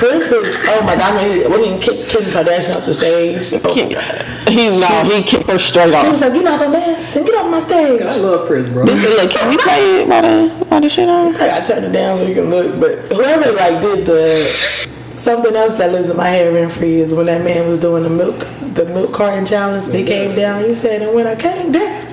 Prince 0.01 0.31
was, 0.31 0.49
oh 0.69 0.83
my 0.87 0.97
God, 0.97 1.15
I 1.15 1.29
mean, 1.29 1.51
when 1.51 1.63
he 1.65 1.79
kicked 1.79 2.09
Kim 2.09 2.23
Kardashian 2.25 2.75
off 2.75 2.87
the 2.87 2.95
stage. 2.95 3.53
Oh 3.53 3.61
my 3.63 4.51
He 4.51 4.71
no, 4.71 5.05
he 5.05 5.23
kicked 5.23 5.51
her 5.51 5.59
straight 5.59 5.93
off. 5.93 6.07
He 6.07 6.11
was 6.13 6.21
like, 6.23 6.33
you're 6.33 6.43
not 6.43 6.59
gonna 6.61 6.73
dance, 6.73 7.13
then 7.13 7.25
get 7.27 7.35
off 7.35 7.51
my 7.51 7.61
stage. 7.61 8.01
I 8.01 8.17
love 8.17 8.47
Prince, 8.47 8.71
bro. 8.71 8.87
He 8.87 8.97
said, 8.97 9.11
look, 9.11 9.31
can 9.31 9.49
we 9.51 9.57
play 9.59 10.01
it 10.03 10.09
by 10.09 10.21
the 10.23 10.65
by 10.71 10.81
the 10.81 10.89
shit 10.89 11.09
on? 11.09 11.35
I 11.37 11.47
gotta 11.47 11.67
turn 11.67 11.85
it 11.85 11.93
down 11.93 12.19
so 12.19 12.27
you 12.27 12.35
can 12.35 12.49
look, 12.49 12.81
but 12.81 13.15
whoever 13.15 13.53
like 13.53 13.83
did 13.83 14.07
the 14.07 14.89
something 15.17 15.55
else 15.55 15.75
that 15.75 15.93
lives 15.93 16.09
in 16.09 16.17
my 16.17 16.31
head 16.31 16.55
rent 16.55 16.73
free 16.73 17.01
is 17.01 17.13
when 17.13 17.27
that 17.27 17.45
man 17.45 17.69
was 17.69 17.79
doing 17.79 18.03
the 18.03 18.09
milk 18.09 18.39
the 18.75 18.87
milk 18.87 19.13
carton 19.13 19.45
challenge. 19.45 19.89
They 19.89 20.05
came 20.05 20.35
down. 20.35 20.65
He 20.65 20.73
said, 20.75 21.03
and 21.03 21.15
when 21.15 21.27
I 21.27 21.35
came 21.35 21.73
down, 21.73 22.10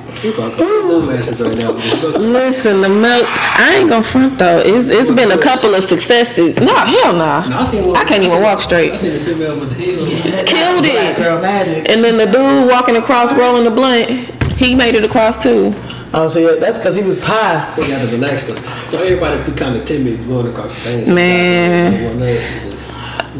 Listen, 2.19 2.81
the 2.81 2.89
milk. 2.89 3.25
I 3.27 3.77
ain't 3.79 3.89
gonna 3.89 4.03
front 4.03 4.39
though. 4.39 4.61
It's 4.65 4.89
it's 4.89 5.11
been 5.11 5.31
a 5.31 5.37
couple 5.37 5.75
of 5.75 5.83
successes. 5.83 6.57
No, 6.57 6.75
hell 6.75 7.13
nah. 7.13 7.47
No, 7.47 7.57
I, 7.59 7.81
one, 7.85 7.95
I 7.95 8.03
can't 8.03 8.23
even 8.23 8.41
walk 8.41 8.57
I 8.57 8.61
straight. 8.61 8.99
seen 8.99 9.13
the 9.13 9.19
female 9.19 9.59
with 9.59 9.69
the 9.69 9.75
heels. 9.75 10.09
Killed 10.43 10.85
it. 10.85 11.17
girl 11.17 11.39
magic. 11.41 11.89
And 11.89 12.03
then 12.03 12.17
the 12.17 12.25
dude 12.25 12.67
walking 12.69 12.95
across 12.95 13.31
rolling 13.33 13.63
the 13.63 13.71
blunt, 13.71 14.09
he 14.53 14.75
made 14.75 14.95
it 14.95 15.03
across 15.03 15.41
too. 15.43 15.75
Oh, 16.13 16.29
so 16.29 16.39
yeah, 16.39 16.59
that's 16.59 16.77
because 16.77 16.95
he 16.95 17.03
was 17.03 17.21
high. 17.21 17.69
So 17.69 17.83
you 17.83 17.93
had 17.93 18.09
to 18.09 18.15
relax 18.15 18.43
them. 18.43 18.57
So 18.87 19.03
everybody 19.03 19.43
be 19.51 19.57
kind 19.57 19.75
of 19.75 19.85
timid 19.85 20.25
going 20.27 20.47
across 20.47 20.73
the 20.73 20.81
things. 20.81 21.09
Man. 21.09 22.66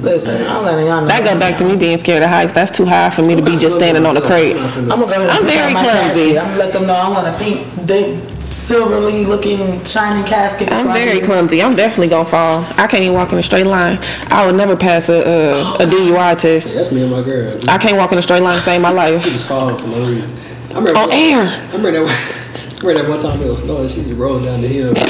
Listen, 0.02 0.45
I'm 0.48 0.64
letting 0.66 0.86
y'all 0.86 1.02
know. 1.02 1.08
That 1.08 1.24
go 1.24 1.38
back 1.39 1.58
to 1.60 1.66
me 1.66 1.76
being 1.76 1.98
scared 1.98 2.24
of 2.24 2.30
heights. 2.30 2.54
That's 2.54 2.72
too 2.76 2.86
high 2.86 3.10
for 3.10 3.22
me 3.24 3.36
to 3.36 3.41
be 3.41 3.58
just 3.58 3.76
standing 3.76 4.06
on 4.06 4.16
the 4.16 4.22
crate. 4.22 4.56
I'm 4.56 4.88
gonna 4.88 4.98
go 4.98 5.04
ahead 5.06 5.22
and 5.22 5.32
I'm 5.32 5.45
very 5.45 5.74
out 5.74 5.74
my 5.74 5.84
clumsy. 5.84 6.34
casket. 6.34 6.38
I'm 6.38 6.48
gonna 6.50 6.58
let 6.60 6.74
them 6.74 6.88
know 6.88 6.95
I 6.95 7.10
want 7.10 7.28
a 7.28 7.38
pink, 7.38 7.88
big, 7.88 8.20
silverly 8.52 9.26
looking, 9.26 9.84
shining 9.84 10.24
casket. 10.26 10.72
I'm 10.72 10.88
very 10.93 11.20
clumsy. 11.22 11.62
I'm 11.64 11.76
definitely 11.76 12.08
gonna 12.10 12.30
fall. 12.30 12.64
I 12.78 12.88
can't 12.88 13.04
even 13.04 13.16
walk 13.16 13.32
in 13.32 13.39
a 13.39 13.43
straight 13.43 13.66
line. 13.68 13.98
I 14.28 14.45
would 14.45 14.56
never 14.56 14.76
pass 14.76 15.10
a 15.10 15.20
a, 15.20 15.84
a 15.84 15.86
DUI 15.91 16.39
test. 16.39 16.74
That's 16.74 16.91
me 16.91 17.02
and 17.02 17.12
my 17.12 17.24
girl. 17.24 17.58
I 17.68 17.78
can't 17.78 17.98
walk 17.98 18.12
in 18.12 18.18
a 18.20 18.22
straight 18.22 18.43
line 18.43 18.60
save 18.60 18.82
my 18.82 18.89
She 18.91 18.95
life. 18.95 19.24
just 19.24 19.48
falling 19.48 19.78
for 19.78 19.88
no 19.88 20.08
reason. 20.08 20.30
I 20.72 20.80
remember 20.80 21.00
On 21.00 21.12
air. 21.12 21.48
I 21.48 21.66
remember 21.76 21.91
that. 21.91 22.02
One, 22.04 22.12
I 22.12 22.80
remember 22.86 23.02
that 23.02 23.10
one 23.10 23.20
time 23.32 23.41
it 23.41 23.50
was 23.50 23.62
snowing. 23.64 23.88
She 23.88 24.04
just 24.04 24.18
rolled 24.18 24.43
down 24.45 24.62
the 24.62 24.68
hill. 24.68 24.93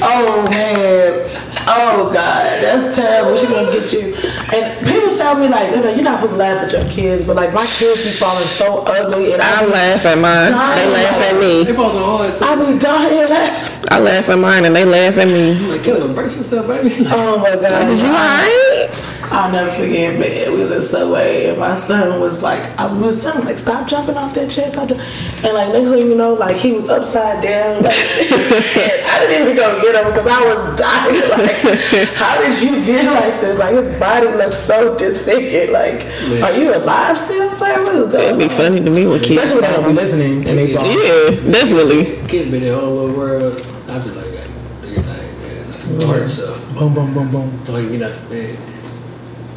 Oh 0.00 0.46
man. 0.48 1.28
Oh 1.68 2.10
god, 2.12 2.62
that's 2.62 2.96
terrible. 2.96 3.36
She 3.36 3.46
gonna 3.46 3.70
get 3.70 3.92
you. 3.92 4.14
And 4.54 4.86
people 4.86 5.16
tell 5.16 5.36
me 5.38 5.48
like, 5.48 5.70
they're 5.70 5.84
like, 5.84 5.96
you're 5.96 6.04
not 6.04 6.20
supposed 6.20 6.34
to 6.34 6.38
laugh 6.38 6.64
at 6.64 6.72
your 6.72 6.88
kids, 6.90 7.24
but 7.24 7.36
like 7.36 7.52
my 7.52 7.66
kids 7.78 8.04
be 8.04 8.10
falling 8.10 8.44
so 8.44 8.84
ugly, 8.86 9.32
and 9.34 9.42
I 9.42 9.62
I, 9.62 9.66
laugh 9.66 10.06
at 10.06 10.18
mine. 10.18 10.52
They 10.52 10.88
laugh 10.90 11.20
at 11.28 11.40
me. 11.40 11.64
They 11.64 11.72
me. 11.72 11.76
fall 11.76 11.92
so 11.92 12.04
hard. 12.04 12.38
Too. 12.38 12.44
I 12.44 12.56
be 12.56 12.78
dying 12.78 13.28
laughing. 13.28 13.86
I 13.90 13.98
laugh 14.00 14.28
at 14.28 14.38
mine 14.38 14.64
and 14.64 14.74
they 14.74 14.84
laugh 14.84 15.16
at 15.16 15.26
me. 15.26 15.54
Like, 15.68 15.82
Kendall, 15.82 16.14
brace 16.14 16.36
yourself, 16.36 16.66
baby. 16.66 16.94
Oh 17.06 17.38
my 17.38 17.56
god. 17.56 17.90
Is 17.90 18.02
you 18.02 18.08
alright? 18.08 19.17
I'll 19.30 19.52
never 19.52 19.70
forget, 19.70 20.18
man. 20.18 20.52
We 20.52 20.60
was 20.60 20.70
at 20.70 20.82
Subway 20.82 21.46
and 21.48 21.58
my 21.58 21.74
son 21.74 22.20
was 22.20 22.42
like, 22.42 22.62
I 22.78 22.86
was 22.92 23.22
telling 23.22 23.40
him, 23.40 23.46
like, 23.46 23.58
stop 23.58 23.86
jumping 23.86 24.16
off 24.16 24.34
that 24.34 24.50
chair. 24.50 24.68
Stop 24.68 24.88
jumping. 24.88 25.06
and 25.44 25.54
like, 25.54 25.72
next 25.72 25.90
thing 25.90 26.06
you 26.08 26.14
know, 26.14 26.34
like, 26.34 26.56
he 26.56 26.72
was 26.72 26.88
upside 26.88 27.42
down. 27.42 27.82
Like, 27.82 27.92
I 27.94 29.26
didn't 29.26 29.42
even 29.48 29.56
go 29.56 29.80
get 29.82 29.94
him 29.94 30.12
because 30.12 30.26
I 30.26 30.44
was 30.44 30.78
dying. 30.78 31.22
Like, 31.28 32.08
how 32.14 32.40
did 32.40 32.60
you 32.62 32.84
get 32.84 33.04
like 33.04 33.40
this? 33.40 33.58
Like, 33.58 33.74
his 33.74 33.90
body 33.98 34.28
looked 34.28 34.54
so 34.54 34.96
disfigured. 34.98 35.70
Like, 35.70 36.04
are 36.42 36.56
you 36.56 36.74
alive 36.74 37.18
still, 37.18 37.48
sir? 37.50 37.82
What 37.82 37.94
is 37.94 38.12
That'd 38.12 38.38
be 38.38 38.44
on? 38.44 38.50
funny 38.50 38.80
to 38.80 38.90
me 38.90 39.06
when 39.06 39.20
kids 39.20 39.42
Especially 39.42 39.60
when 39.62 39.70
they 39.70 39.76
don't 39.76 39.88
be 39.88 39.92
listening 39.94 40.48
and 40.48 40.58
they 40.58 40.74
fall. 40.74 40.86
Yeah, 40.86 41.52
definitely. 41.52 42.26
Kids 42.26 42.50
been 42.50 42.62
in 42.62 42.74
all 42.74 42.98
over 42.98 43.08
little 43.08 43.16
world. 43.18 43.66
I 43.88 43.98
just 44.00 44.14
like, 44.16 44.26
like 44.26 44.82
do 44.82 44.88
your 44.88 45.02
man. 45.02 45.68
It's 45.68 45.84
too 45.84 46.06
hard, 46.06 46.30
so. 46.30 46.58
Boom, 46.74 46.94
boom, 46.94 47.14
boom, 47.14 47.30
boom. 47.30 47.64
So 47.64 47.76
you 47.78 47.90
get 47.90 48.02
out 48.02 48.20
the 48.20 48.28
bed. 48.28 48.58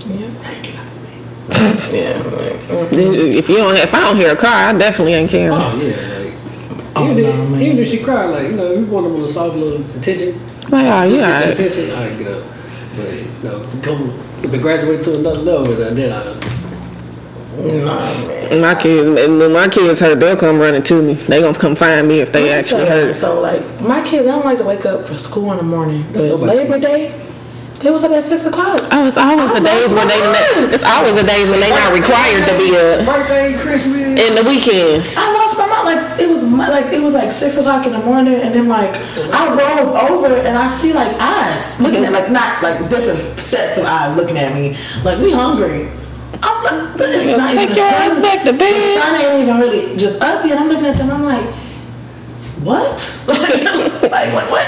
Yeah. 0.07 0.29
Hey, 0.41 0.61
get 0.61 0.75
out 0.75 0.87
of 0.87 0.93
me. 1.03 1.97
Yeah. 1.97 2.17
Like. 2.37 2.59
If 2.93 3.49
you 3.49 3.57
don't, 3.57 3.75
if 3.75 3.93
I 3.93 3.99
don't 4.01 4.17
hear 4.17 4.31
a 4.31 4.35
car, 4.35 4.69
I 4.69 4.73
definitely 4.77 5.13
ain't 5.13 5.29
caring. 5.29 5.57
Oh, 5.57 5.75
yeah, 5.75 5.95
like. 6.17 6.33
Oh, 6.95 7.11
even, 7.11 7.23
no, 7.23 7.55
if, 7.55 7.61
even 7.61 7.77
if 7.79 7.87
she 7.87 8.03
cried, 8.03 8.27
like, 8.27 8.47
you 8.49 8.53
know, 8.53 8.73
you 8.73 8.85
want 8.85 9.07
them 9.07 9.21
to 9.21 9.29
soft 9.29 9.55
little 9.55 9.81
attention. 9.97 10.39
Like, 10.69 10.87
oh, 10.87 11.03
you 11.03 11.17
Get 11.17 11.55
the 11.55 11.65
attention, 11.65 11.91
I 11.91 12.17
get 12.17 12.27
up. 12.27 12.43
But, 12.95 13.13
you 13.13 13.25
know, 13.43 13.61
if 13.61 13.73
you 13.73 13.81
come, 13.81 14.09
if 14.43 14.53
it 14.53 14.61
graduate 14.61 15.03
to 15.05 15.19
another 15.19 15.39
level, 15.39 15.75
then 15.75 15.95
then 15.95 16.11
I. 16.11 16.39
Nah, 17.57 18.27
man. 18.27 18.61
My 18.61 18.75
kids, 18.75 19.27
when 19.27 19.51
my 19.53 19.67
kids 19.67 19.99
hurt, 19.99 20.19
they'll 20.19 20.37
come 20.37 20.59
running 20.59 20.83
to 20.83 21.01
me. 21.01 21.13
They 21.15 21.41
gonna 21.41 21.57
come 21.57 21.75
find 21.75 22.07
me 22.07 22.19
if 22.19 22.31
they 22.31 22.49
Let 22.49 22.59
actually 22.59 22.85
hurt. 22.85 23.15
So 23.15 23.39
like 23.41 23.61
my 23.81 24.01
kids, 24.07 24.25
I 24.27 24.31
don't 24.31 24.45
like 24.45 24.57
to 24.59 24.63
wake 24.63 24.85
up 24.85 25.05
for 25.05 25.17
school 25.17 25.51
in 25.51 25.57
the 25.57 25.63
morning, 25.63 26.05
but 26.13 26.23
nobody. 26.23 26.57
Labor 26.57 26.79
Day, 26.79 27.11
they 27.81 27.89
was 27.89 28.03
up 28.03 28.11
at 28.11 28.23
six 28.23 28.45
o'clock. 28.45 28.77
Oh, 28.91 29.07
it's 29.07 29.17
always 29.17 29.49
oh, 29.49 29.55
the 29.57 29.65
days 29.65 29.89
when 29.89 30.07
they 30.07 30.21
it's 30.69 30.83
always 30.85 31.15
the 31.15 31.25
days 31.25 31.49
when 31.49 31.59
they 31.59 31.69
not 31.69 31.91
required 31.93 32.45
to 32.47 32.53
be 32.57 32.77
up 32.77 33.05
Birthday, 33.05 33.57
Christmas. 33.57 34.19
in 34.21 34.35
the 34.37 34.43
weekends. 34.45 35.15
I 35.17 35.25
lost 35.33 35.57
my 35.57 35.65
mind. 35.65 35.85
Like 35.89 36.21
it 36.21 36.29
was 36.29 36.43
my, 36.45 36.69
like 36.69 36.93
it 36.93 37.01
was 37.01 37.13
like 37.15 37.31
six 37.31 37.57
o'clock 37.57 37.85
in 37.87 37.93
the 37.93 37.99
morning, 38.05 38.35
and 38.35 38.53
then 38.53 38.67
like 38.67 38.93
I 39.33 39.49
rolled 39.49 39.97
over 39.97 40.35
and 40.35 40.57
I 40.57 40.67
see 40.69 40.93
like 40.93 41.09
eyes 41.19 41.81
looking 41.81 42.05
at 42.05 42.11
like 42.13 42.29
not 42.29 42.61
like 42.61 42.77
different 42.89 43.39
sets 43.39 43.77
of 43.79 43.85
eyes 43.85 44.15
looking 44.15 44.37
at 44.37 44.53
me. 44.53 44.77
Like 45.03 45.17
we 45.19 45.31
hungry. 45.33 45.89
I'm 46.43 46.63
like, 46.63 46.99
it's 46.99 47.25
Yeah, 47.25 47.37
not 47.37 47.53
take 47.53 47.69
your 47.69 47.75
the 47.75 47.81
ass 47.81 48.13
sun. 48.13 48.21
back 48.21 48.45
to 48.45 48.51
The 48.51 48.57
bed. 48.57 49.01
sun 49.01 49.15
ain't 49.21 49.43
even 49.43 49.57
really 49.59 49.97
just 49.97 50.21
up 50.21 50.45
yet. 50.45 50.57
I'm 50.59 50.67
looking 50.69 50.85
at 50.85 50.97
them. 50.97 51.09
I'm 51.11 51.23
like, 51.23 51.45
what? 52.61 52.97
like 53.27 54.33
what? 54.33 54.49
What? 54.51 54.67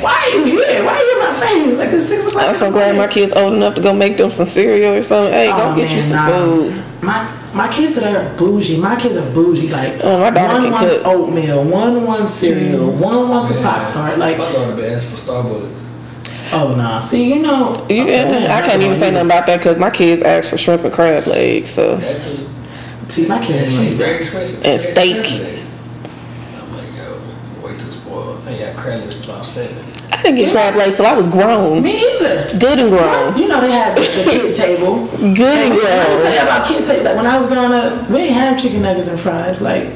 Why 0.00 0.12
are 0.32 0.38
you 0.38 0.44
here? 0.44 0.84
Why 0.84 0.94
are 0.94 1.02
you 1.02 1.12
in 1.12 1.18
my 1.18 1.40
face? 1.40 1.78
Like 1.78 1.88
it's 1.92 2.06
six 2.06 2.26
o'clock. 2.26 2.48
I'm 2.48 2.54
so 2.54 2.70
glad 2.70 2.96
my 2.96 3.06
kids 3.06 3.32
old 3.32 3.54
enough 3.54 3.74
to 3.76 3.80
go 3.82 3.94
make 3.94 4.16
them 4.16 4.30
some 4.30 4.46
cereal 4.46 4.94
or 4.94 5.02
something. 5.02 5.32
Hey, 5.32 5.48
go 5.48 5.72
Oh, 5.72 5.76
get 5.76 5.90
you 5.90 6.02
some 6.02 6.16
nah. 6.16 6.28
food. 6.28 6.84
My 7.02 7.32
my 7.54 7.68
kids 7.72 7.94
today 7.94 8.14
are 8.14 8.36
bougie. 8.36 8.76
My 8.78 8.96
kids 9.00 9.16
are 9.16 9.30
bougie. 9.32 9.68
Like 9.68 9.94
Oh, 10.02 10.20
my 10.20 10.30
daughter 10.30 10.52
one 10.54 10.62
can 10.64 10.72
wants 10.72 10.94
cook. 10.96 11.02
Mm. 11.04 11.14
oatmeal, 11.28 11.64
one 11.64 12.04
wants 12.06 12.32
cereal, 12.34 12.90
one 12.90 13.28
wants 13.30 13.50
a 13.50 13.54
pop 13.62 13.90
tart. 13.90 14.18
Like 14.18 14.36
my 14.38 14.52
daughter 14.52 14.76
been 14.76 14.92
asking 14.92 15.16
for 15.16 15.22
Starbucks. 15.22 16.52
oh 16.52 16.68
no! 16.70 16.76
nah. 16.76 17.00
See 17.00 17.32
you 17.32 17.40
know. 17.42 17.86
Yeah, 17.88 18.54
I 18.62 18.66
can't 18.66 18.82
even 18.82 18.98
say 18.98 19.10
nothing 19.10 19.26
about 19.26 19.46
that 19.46 19.58
because 19.58 19.78
my 19.78 19.90
kids 19.90 20.22
ask 20.22 20.50
for 20.50 20.58
shrimp 20.58 20.84
and 20.84 20.92
crab 20.92 21.26
legs. 21.26 21.70
So 21.70 21.96
That. 21.96 22.20
See 23.10 23.26
my 23.26 23.42
kids. 23.44 23.72
she's 23.72 23.88
Like, 23.90 23.98
very 23.98 24.16
expensive. 24.18 24.56
And 24.56 24.80
Very 24.80 24.92
steak. 24.92 25.16
expensive. 25.18 26.60
I'm 26.60 26.76
like, 26.76 26.96
yo, 26.96 27.66
way 27.66 27.78
too 27.78 27.86
spoiled. 28.86 29.00
I 29.02 29.06
credit 29.06 29.22
till 29.22 29.34
I'm 29.34 29.44
seven. 29.44 29.92
I 30.12 30.22
didn't 30.22 30.36
get 30.36 30.52
crab 30.52 30.74
legs 30.76 30.94
till 30.96 31.06
I 31.06 31.14
was 31.16 31.26
grown, 31.26 31.82
me 31.82 31.98
either. 31.98 32.58
good 32.58 32.78
and 32.78 32.90
grown, 32.90 33.36
You 33.36 33.48
know 33.48 33.60
they 33.60 33.72
have 33.72 33.94
the, 33.94 34.00
the 34.00 34.30
kid 34.30 34.54
table. 34.64 35.06
good 35.08 35.40
and 35.58 35.74
grown. 35.74 35.82
Let 35.84 36.16
me 36.16 36.22
tell 36.22 36.32
you 36.34 36.40
about 36.40 36.66
kid 36.66 36.84
table. 36.84 37.04
Like 37.04 37.16
when 37.16 37.26
I 37.26 37.36
was 37.36 37.46
growing 37.46 37.72
up, 37.72 38.08
we 38.10 38.18
ain't 38.18 38.34
have 38.34 38.58
chicken 38.60 38.82
nuggets 38.82 39.08
and 39.08 39.18
fries. 39.18 39.60
Like 39.60 39.88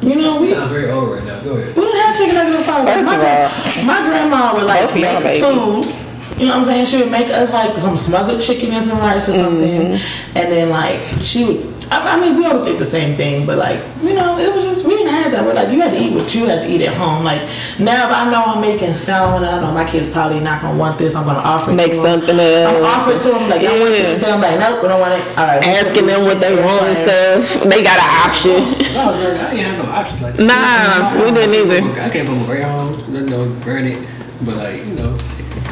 you 0.00 0.14
know 0.14 0.40
we. 0.40 0.52
Sound 0.52 0.70
very 0.70 0.90
old 0.90 1.10
right 1.10 1.24
now. 1.24 1.40
Go 1.40 1.56
ahead. 1.56 1.74
We 1.76 1.82
didn't 1.84 2.00
have 2.06 2.16
chicken 2.16 2.34
nuggets 2.36 2.56
and 2.56 2.64
fries. 2.64 2.84
Like, 2.86 2.94
First 2.94 3.06
my, 3.06 3.14
of 3.16 3.84
gra- 3.84 3.86
my 3.86 4.08
grandma 4.08 4.54
would 4.54 4.64
like 4.64 4.86
Both 4.86 4.94
make 4.94 5.04
us 5.16 5.22
babies. 5.22 5.42
food. 5.44 6.40
You 6.40 6.46
know 6.46 6.52
what 6.52 6.60
I'm 6.60 6.64
saying? 6.66 6.84
She 6.86 6.98
would 6.98 7.10
make 7.10 7.28
us 7.30 7.50
like 7.52 7.76
some 7.78 7.96
smothered 7.96 8.40
chicken 8.42 8.70
and 8.72 8.84
some 8.84 8.98
rice 8.98 9.28
or 9.28 9.32
something, 9.32 9.82
Mm-hmm. 9.96 10.36
and 10.38 10.52
then 10.52 10.68
like 10.70 11.00
she 11.22 11.44
would. 11.46 11.75
I, 11.90 12.16
I 12.16 12.20
mean, 12.20 12.36
we 12.36 12.46
always 12.46 12.64
think 12.66 12.78
the 12.78 12.86
same 12.86 13.16
thing, 13.16 13.46
but 13.46 13.58
like 13.58 13.78
you 14.02 14.14
know, 14.14 14.38
it 14.38 14.52
was 14.52 14.64
just 14.64 14.84
we 14.84 14.96
didn't 14.96 15.12
have 15.12 15.30
that. 15.32 15.44
But 15.44 15.54
like 15.54 15.70
you 15.70 15.80
had 15.80 15.92
to 15.94 15.98
eat 16.02 16.12
what 16.14 16.34
you 16.34 16.46
had 16.46 16.62
to 16.62 16.68
eat 16.68 16.82
at 16.82 16.94
home. 16.96 17.22
Like 17.24 17.42
now, 17.78 18.08
if 18.08 18.12
I 18.14 18.30
know 18.30 18.42
I'm 18.44 18.60
making 18.60 18.92
salmon, 18.94 19.46
I 19.46 19.60
know 19.60 19.72
my 19.72 19.84
kids 19.88 20.08
probably 20.08 20.40
not 20.40 20.62
gonna 20.62 20.78
want 20.78 20.98
this. 20.98 21.14
I'm 21.14 21.24
gonna 21.24 21.38
offer 21.38 21.70
it 21.70 21.74
Make 21.74 21.92
to 21.92 21.98
'em. 21.98 22.04
something 22.04 22.34
I'm 22.34 22.40
else. 22.40 22.84
offering 22.84 23.18
to 23.20 23.28
them 23.38 23.48
like 23.50 23.62
I 23.62 23.78
want 23.78 23.90
Yeah. 23.94 24.02
this. 24.02 24.20
Then 24.20 24.34
I'm 24.34 24.40
like, 24.40 24.58
nope, 24.58 24.82
we 24.82 24.88
don't 24.88 25.00
want 25.00 25.14
it. 25.14 25.22
All 25.38 25.46
right, 25.46 25.62
Asking 25.66 26.06
them 26.06 26.24
what 26.24 26.40
they 26.40 26.54
want 26.56 26.84
and 26.90 26.98
stuff. 27.06 27.62
They 27.70 27.82
got 27.82 27.98
an 28.02 28.10
option. 28.26 28.58
I 28.96 29.06
was 29.06 29.22
I 29.22 29.50
didn't 29.54 29.64
have 29.70 29.84
no 29.84 29.90
options 29.92 30.20
like 30.22 30.34
that. 30.36 30.44
Nah, 30.44 31.24
we 31.24 31.30
didn't 31.30 31.54
either. 31.54 32.00
I 32.02 32.08
can't 32.10 32.26
put 32.28 32.48
my 32.48 32.60
home, 32.62 32.98
you 33.14 33.20
know, 33.22 33.46
burn 33.64 33.86
it. 33.86 34.02
But 34.42 34.56
like, 34.56 34.84
you 34.84 34.94
know, 34.94 35.16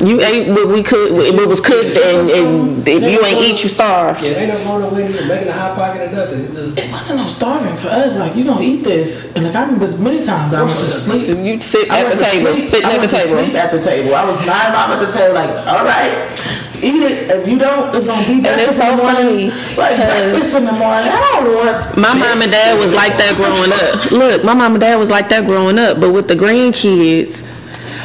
You 0.01 0.21
ate 0.21 0.49
what 0.49 0.69
we 0.69 0.83
cooked, 0.83 1.13
what 1.13 1.49
was 1.49 1.61
cooked, 1.61 1.97
and, 1.97 2.29
and 2.31 2.87
if 2.89 3.03
you 3.03 3.25
ain't 3.25 3.39
eat, 3.39 3.63
you 3.63 3.69
starve. 3.69 4.21
yeah, 4.21 4.31
ain't 4.43 4.53
no 4.53 4.59
going 4.65 4.83
to 4.83 4.89
Wendy's 4.95 5.21
or 5.23 5.27
making 5.27 5.49
a 5.49 5.53
hot 5.53 5.77
pocket 5.77 6.11
or 6.11 6.13
nothing. 6.13 6.45
It's 6.47 6.55
just 6.55 6.79
It 6.79 6.91
wasn't 6.91 7.21
no 7.21 7.29
starving 7.29 7.77
for 7.77 7.89
us. 7.89 8.19
Like 8.19 8.35
you 8.35 8.45
gonna 8.45 8.61
eat 8.63 8.83
this, 8.83 9.33
and 9.35 9.45
like 9.47 9.55
I 9.55 9.63
remember 9.65 9.87
many 9.99 10.23
times 10.25 10.53
I 10.53 10.63
went 10.63 10.79
to 10.81 10.85
sleep. 10.87 11.29
You 11.39 11.59
sit 11.61 11.89
at 11.91 12.11
the 12.13 12.23
table, 12.23 12.53
sleep- 12.55 12.71
sitting 12.71 12.87
I 12.87 12.91
at 12.91 12.95
the 12.95 12.99
went 12.99 13.11
to 13.13 13.17
table. 13.17 13.39
Sleep 13.45 13.55
at 13.55 13.71
the 13.71 13.81
table. 13.81 14.15
I 14.15 14.25
was 14.29 14.47
nodding 14.47 14.75
off 14.75 14.91
at 14.91 15.01
the 15.07 15.13
table, 15.13 15.35
like, 15.35 15.51
all 15.69 15.85
right, 15.87 16.13
eat 16.83 17.03
it. 17.03 17.31
If 17.31 17.49
you 17.49 17.59
don't, 17.59 17.95
it's 17.95 18.07
gonna 18.07 18.27
be 18.27 18.41
breakfast 18.41 18.71
it's 18.77 18.81
in 18.81 18.97
the 18.97 18.97
so 18.99 19.03
morning. 19.03 19.51
funny, 19.51 19.77
Like 19.79 19.97
'cause- 19.97 20.31
breakfast 20.33 20.57
in 20.57 20.65
the 20.67 20.73
morning. 20.73 21.09
I 21.09 21.21
don't 21.39 21.55
want. 21.55 21.97
My 21.97 22.13
mom 22.15 22.43
and 22.43 22.51
dad 22.51 22.79
was 22.79 22.91
like 22.91 23.17
that 23.17 23.37
growing 23.37 23.71
up. 23.73 24.11
Look, 24.11 24.45
my 24.45 24.55
mom 24.55 24.73
and 24.75 24.81
dad 24.81 24.97
was 24.99 25.09
like 25.09 25.29
that 25.31 25.47
growing 25.47 25.79
up, 25.79 26.01
but 26.01 26.11
with 26.13 26.27
the 26.27 26.35
grandkids. 26.37 27.43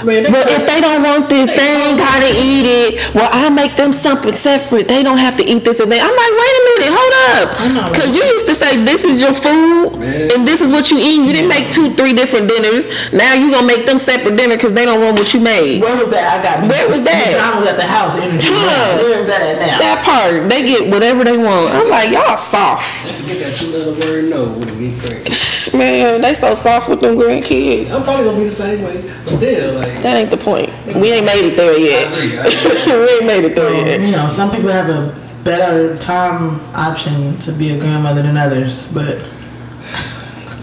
Man, 0.04 0.24
they 0.24 0.32
But 0.32 0.50
if 0.50 0.66
they 0.66 0.82
don't 0.82 1.04
want 1.04 1.30
this, 1.30 1.50
they 1.50 1.90
ain't 1.90 1.98
gotta 1.98 2.30
eat 2.30 2.66
it. 2.66 3.16
Well, 3.16 3.30
I 3.32 3.50
make 3.50 3.76
them 3.76 3.92
something 3.92 4.34
separate. 4.34 4.88
They 4.88 5.04
don't 5.04 5.18
have 5.18 5.38
to 5.38 5.44
eat 5.44 5.64
this 5.64 5.80
and 5.80 5.92
they. 5.92 6.00
I'm 6.00 6.16
like, 6.16 6.34
wait 6.36 6.54
a 6.60 6.64
minute, 6.70 6.92
hold 6.96 7.14
up. 7.30 7.96
Cause 7.96 8.10
you 8.16 8.24
used 8.24 8.48
to 8.48 8.56
say 8.56 8.84
this 8.84 9.04
is 9.04 9.22
your 9.22 9.34
food 9.34 10.00
Man. 10.00 10.32
and 10.32 10.48
this 10.48 10.62
is 10.62 10.70
what 10.70 10.92
you 10.92 10.98
eat. 10.98 11.26
You 11.26 11.34
didn't 11.34 11.50
make 11.50 11.72
two, 11.72 11.94
three 11.96 12.14
different 12.14 12.48
dinners. 12.48 12.88
Now 13.14 13.34
you 13.34 13.52
gonna 13.52 13.68
make 13.68 13.86
them 13.86 14.00
separate 14.00 14.36
dinner 14.36 14.56
because 14.56 14.74
they 14.74 14.86
don't 14.86 15.02
want 15.02 15.18
what 15.20 15.34
you 15.34 15.40
made. 15.40 15.82
Where 15.82 15.96
was 15.98 16.10
that? 16.10 16.40
I 16.40 16.44
got. 16.44 16.70
Where 16.70 16.88
was 16.90 17.04
that? 17.04 17.32
McDonald's 17.32 17.68
at 17.68 17.78
the 17.78 17.88
house. 17.88 18.16
Energy. 18.16 18.48
Huh. 18.52 18.98
Where 19.04 19.20
is 19.20 19.28
that 19.28 19.42
at 19.42 19.60
now? 19.60 19.80
That 19.80 20.04
part, 20.04 20.50
they 20.50 20.66
get 20.66 20.92
whatever 20.92 21.24
they 21.24 21.38
want. 21.38 21.74
I'm 21.74 21.90
like, 21.90 22.12
y'all 22.12 22.38
soft. 22.38 23.06
They 23.06 23.14
forget 23.14 23.40
that 23.40 23.68
little 23.68 23.94
word 23.96 24.30
no 24.30 24.46
when 24.46 24.68
get 24.80 25.00
crazy. 25.00 25.78
Man, 25.78 26.22
they 26.22 26.34
so 26.34 26.56
soft 26.56 26.90
with 26.90 27.02
them 27.02 27.16
grandkids. 27.16 27.92
I'm 27.92 28.04
probably 28.04 28.26
gonna 28.26 28.40
be 28.40 28.46
the 28.46 28.56
same 28.56 28.82
way, 28.82 29.02
but 29.24 29.34
still, 29.34 29.76
like, 29.76 29.89
That 30.02 30.16
ain't 30.18 30.32
the 30.32 30.38
point. 30.38 30.70
We 30.86 31.12
ain't 31.14 31.26
made 31.26 31.46
it 31.46 31.58
there 31.58 31.78
yet. 31.78 32.12
agree. 32.14 32.38
I 32.38 32.46
agree. 32.48 33.02
we 33.04 33.10
ain't 33.18 33.26
made 33.26 33.44
it 33.46 33.56
there 33.56 33.68
Um, 33.70 33.86
yet. 33.88 34.02
you 34.02 34.12
know, 34.12 34.28
some 34.30 34.50
people 34.52 34.70
have 34.70 34.90
a 34.90 35.16
better 35.44 35.96
time 35.98 36.60
option 36.76 37.38
to 37.40 37.52
be 37.52 37.72
a 37.72 37.80
grandmother 37.80 38.22
than 38.22 38.38
others, 38.38 38.88
but 38.94 39.24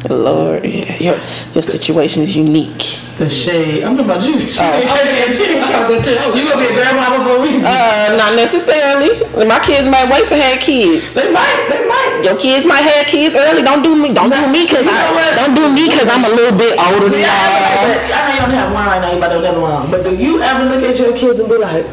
Lord, 0.09 0.65
yeah, 0.65 0.97
your 0.99 1.17
your 1.55 1.63
situation 1.63 2.23
is 2.23 2.37
unique. 2.37 3.01
the 3.19 3.29
shade. 3.29 3.83
I'm 3.83 3.97
talking 3.97 4.11
about 4.13 4.23
you. 4.23 4.39
She 4.57 4.61
Oh. 4.63 4.79
didn't, 4.79 5.33
she 5.33 5.47
didn't 5.47 5.67
come 5.73 5.91
with 5.91 6.07
it. 6.07 6.21
You 6.37 6.45
gonna 6.47 6.61
be 6.63 6.71
a 6.71 6.75
grandma 6.77 7.17
before 7.19 7.41
we? 7.43 7.57
Uh, 7.65 8.15
not 8.17 8.37
necessarily. 8.37 9.25
My 9.49 9.59
kids 9.65 9.89
might 9.89 10.07
wait 10.13 10.29
to 10.29 10.37
have 10.37 10.61
kids. 10.61 11.15
they 11.15 11.33
might. 11.33 11.67
They 11.71 11.81
might. 11.81 11.86
Your 12.25 12.37
kids 12.37 12.67
might 12.67 12.83
have 12.83 13.07
kids 13.07 13.35
early. 13.37 13.63
Don't 13.63 13.83
do 13.83 13.95
me. 13.95 14.13
Don't 14.15 14.31
do 14.31 14.47
me 14.51 14.65
because 14.65 14.85
I 14.87 15.35
don't 15.37 15.55
do 15.55 15.73
me 15.73 15.89
because 15.89 16.09
I'm 16.09 16.25
a 16.25 16.29
little 16.33 16.57
bit 16.59 16.79
older 16.81 17.09
than 17.09 17.21
Yeah, 17.21 17.31
y'all. 17.31 17.87
but 17.87 18.13
I 18.13 18.29
know 18.29 18.35
you 18.35 18.41
don't 18.41 18.51
have 18.51 18.73
one 18.73 18.87
right 18.87 19.01
now. 19.01 19.11
You 19.13 19.19
about 19.19 19.33
to 19.41 19.47
have 19.47 19.61
one. 19.61 19.91
But 19.91 20.05
do 20.05 20.17
you 20.17 20.41
ever 20.43 20.65
look 20.65 20.83
at 20.83 20.99
your 20.99 21.17
kids 21.17 21.41
and 21.41 21.49
be 21.49 21.59
like, 21.59 21.87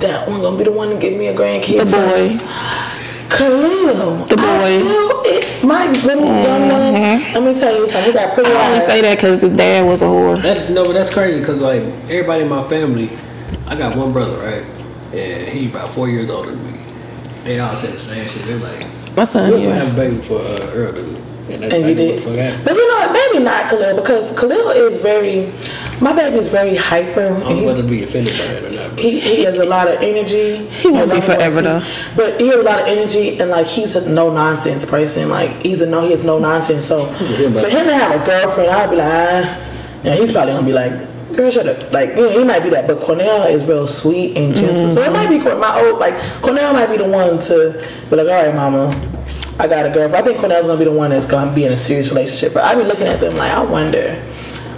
that 0.00 0.28
one 0.28 0.40
gonna 0.40 0.56
be 0.56 0.64
the 0.64 0.72
one 0.72 0.90
to 0.90 0.96
give 0.96 1.18
me 1.18 1.26
a 1.28 1.34
grandkid? 1.34 1.78
The 1.78 1.84
boy. 1.84 2.38
Khalil. 3.28 4.24
The 4.24 4.36
boy. 4.36 4.42
I 4.42 4.80
feel 4.80 5.22
it. 5.26 5.64
My 5.64 5.86
little 5.90 6.24
young 6.24 6.68
one. 6.70 6.94
Mm-hmm. 6.94 7.34
Let 7.34 7.42
me 7.54 7.60
tell 7.60 7.74
you 7.76 7.88
something. 7.88 8.04
He 8.04 8.12
got 8.12 8.34
pretty 8.34 8.50
I 8.50 8.66
only 8.66 8.78
eyes. 8.78 8.86
say 8.86 9.00
that 9.02 9.16
because 9.18 9.42
his 9.42 9.52
dad 9.54 9.86
was 9.86 10.00
a 10.02 10.06
whore. 10.06 10.40
That's 10.40 10.70
no, 10.70 10.84
but 10.84 10.92
that's 10.92 11.12
crazy 11.12 11.40
because 11.40 11.60
like 11.60 11.82
everybody 12.08 12.42
in 12.44 12.48
my 12.48 12.66
family, 12.68 13.10
I 13.66 13.76
got 13.76 13.96
one 13.96 14.12
brother, 14.12 14.38
right, 14.38 14.64
and 15.14 15.48
he 15.48 15.68
about 15.68 15.90
four 15.90 16.08
years 16.08 16.30
older 16.30 16.52
than 16.52 16.72
me. 16.72 16.78
They 17.44 17.58
all 17.60 17.76
said 17.76 17.92
the 17.92 17.98
same 17.98 18.26
shit. 18.28 18.44
They're 18.46 18.56
like, 18.58 18.86
My 19.18 19.24
son, 19.24 19.50
"We're 19.50 19.56
gonna 19.58 19.68
yeah. 19.70 19.74
have 19.84 19.92
a 19.94 19.96
baby 19.96 20.18
for 20.22 20.38
uh, 20.38 20.70
Earl, 20.78 20.92
dude," 20.92 21.16
and 21.50 21.62
that's 21.62 21.74
And 21.74 21.82
you 21.86 21.90
exactly 21.90 22.30
what 22.30 22.36
did. 22.36 22.60
the. 22.60 22.64
But 22.64 22.74
you 22.78 22.88
know 22.88 22.98
what? 23.02 23.12
Maybe 23.12 23.44
not 23.44 23.68
Khalil 23.68 23.96
because 23.96 24.38
Khalil 24.38 24.70
is 24.70 25.02
very. 25.02 25.52
My 26.00 26.12
baby 26.12 26.36
is 26.36 26.46
very 26.46 26.76
hyper. 26.76 27.22
I 27.22 27.50
and 27.50 27.66
don't 27.66 27.78
know 27.78 27.82
be 27.82 28.04
offended 28.04 28.34
by 28.38 28.46
that 28.46 28.64
or 28.64 28.70
not. 28.70 28.98
He, 29.00 29.18
he 29.18 29.42
has 29.42 29.58
a 29.58 29.64
lot 29.64 29.88
of 29.88 30.00
energy. 30.00 30.68
He 30.68 30.88
won't 30.88 31.10
be 31.10 31.20
forever, 31.20 31.58
energy. 31.58 31.86
But 32.14 32.40
he 32.40 32.46
has 32.48 32.62
a 32.64 32.68
lot 32.70 32.78
of 32.82 32.86
energy 32.86 33.40
and 33.40 33.50
like 33.50 33.66
he's 33.66 33.96
a 33.96 34.08
no 34.08 34.32
nonsense 34.32 34.84
person. 34.84 35.28
Like 35.28 35.50
he's 35.66 35.80
a 35.80 35.86
no 35.86 36.00
he 36.02 36.12
has 36.12 36.22
no 36.22 36.38
nonsense. 36.38 36.84
So 36.86 37.10
Yeah, 37.10 37.50
for 37.60 37.68
him 37.68 37.86
to 37.86 37.94
have 37.94 38.22
a 38.22 38.24
girlfriend, 38.24 38.70
I'd 38.70 38.90
be 38.90 38.96
like, 38.96 39.08
ah. 39.10 39.64
Yeah, 40.04 40.14
he's 40.14 40.30
probably 40.30 40.52
gonna 40.52 40.66
be 40.66 40.72
like, 40.72 40.92
girl, 41.36 41.50
shut 41.50 41.68
up. 41.68 41.92
Like, 41.92 42.10
you 42.10 42.16
know, 42.16 42.30
he 42.30 42.44
might 42.44 42.62
be 42.62 42.70
that, 42.70 42.86
but 42.86 43.00
Cornell 43.00 43.46
is 43.46 43.66
real 43.66 43.86
sweet 43.86 44.36
and 44.36 44.54
gentle. 44.54 44.90
So 44.90 45.02
it 45.02 45.06
mm-hmm. 45.06 45.12
might 45.12 45.28
be 45.28 45.38
my 45.38 45.80
old 45.80 45.98
like 45.98 46.20
Cornell 46.42 46.72
might 46.72 46.88
be 46.88 46.96
the 46.96 47.08
one 47.08 47.38
to 47.40 47.86
be 48.10 48.16
like, 48.16 48.26
all 48.26 48.44
right, 48.44 48.54
mama. 48.54 49.14
I 49.60 49.66
got 49.66 49.86
a 49.86 49.90
girlfriend. 49.90 50.14
I 50.14 50.22
think 50.22 50.38
Cornell's 50.38 50.66
gonna 50.66 50.78
be 50.78 50.84
the 50.84 50.92
one 50.92 51.10
that's 51.10 51.26
gonna 51.26 51.52
be 51.52 51.64
in 51.64 51.72
a 51.72 51.76
serious 51.76 52.10
relationship. 52.10 52.54
But 52.54 52.64
I 52.64 52.74
be 52.76 52.84
looking 52.84 53.08
at 53.08 53.20
them 53.20 53.36
like, 53.36 53.52
I 53.52 53.64
wonder. 53.64 54.24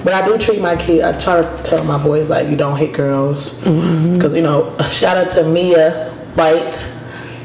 But 0.03 0.15
I 0.15 0.25
do 0.25 0.39
treat 0.39 0.61
my 0.63 0.77
kid. 0.77 1.03
I 1.03 1.19
try 1.19 1.43
to 1.43 1.63
tell 1.63 1.85
my 1.85 2.03
boys 2.03 2.31
like, 2.31 2.49
you 2.49 2.57
don't 2.57 2.79
hit 2.79 2.95
girls, 2.95 3.51
mm-hmm. 3.51 4.15
because 4.15 4.35
you 4.35 4.43
know. 4.43 4.75
Shout 4.91 5.19
out 5.19 5.29
to 5.31 5.45
Mia 5.45 6.11
White. 6.35 6.97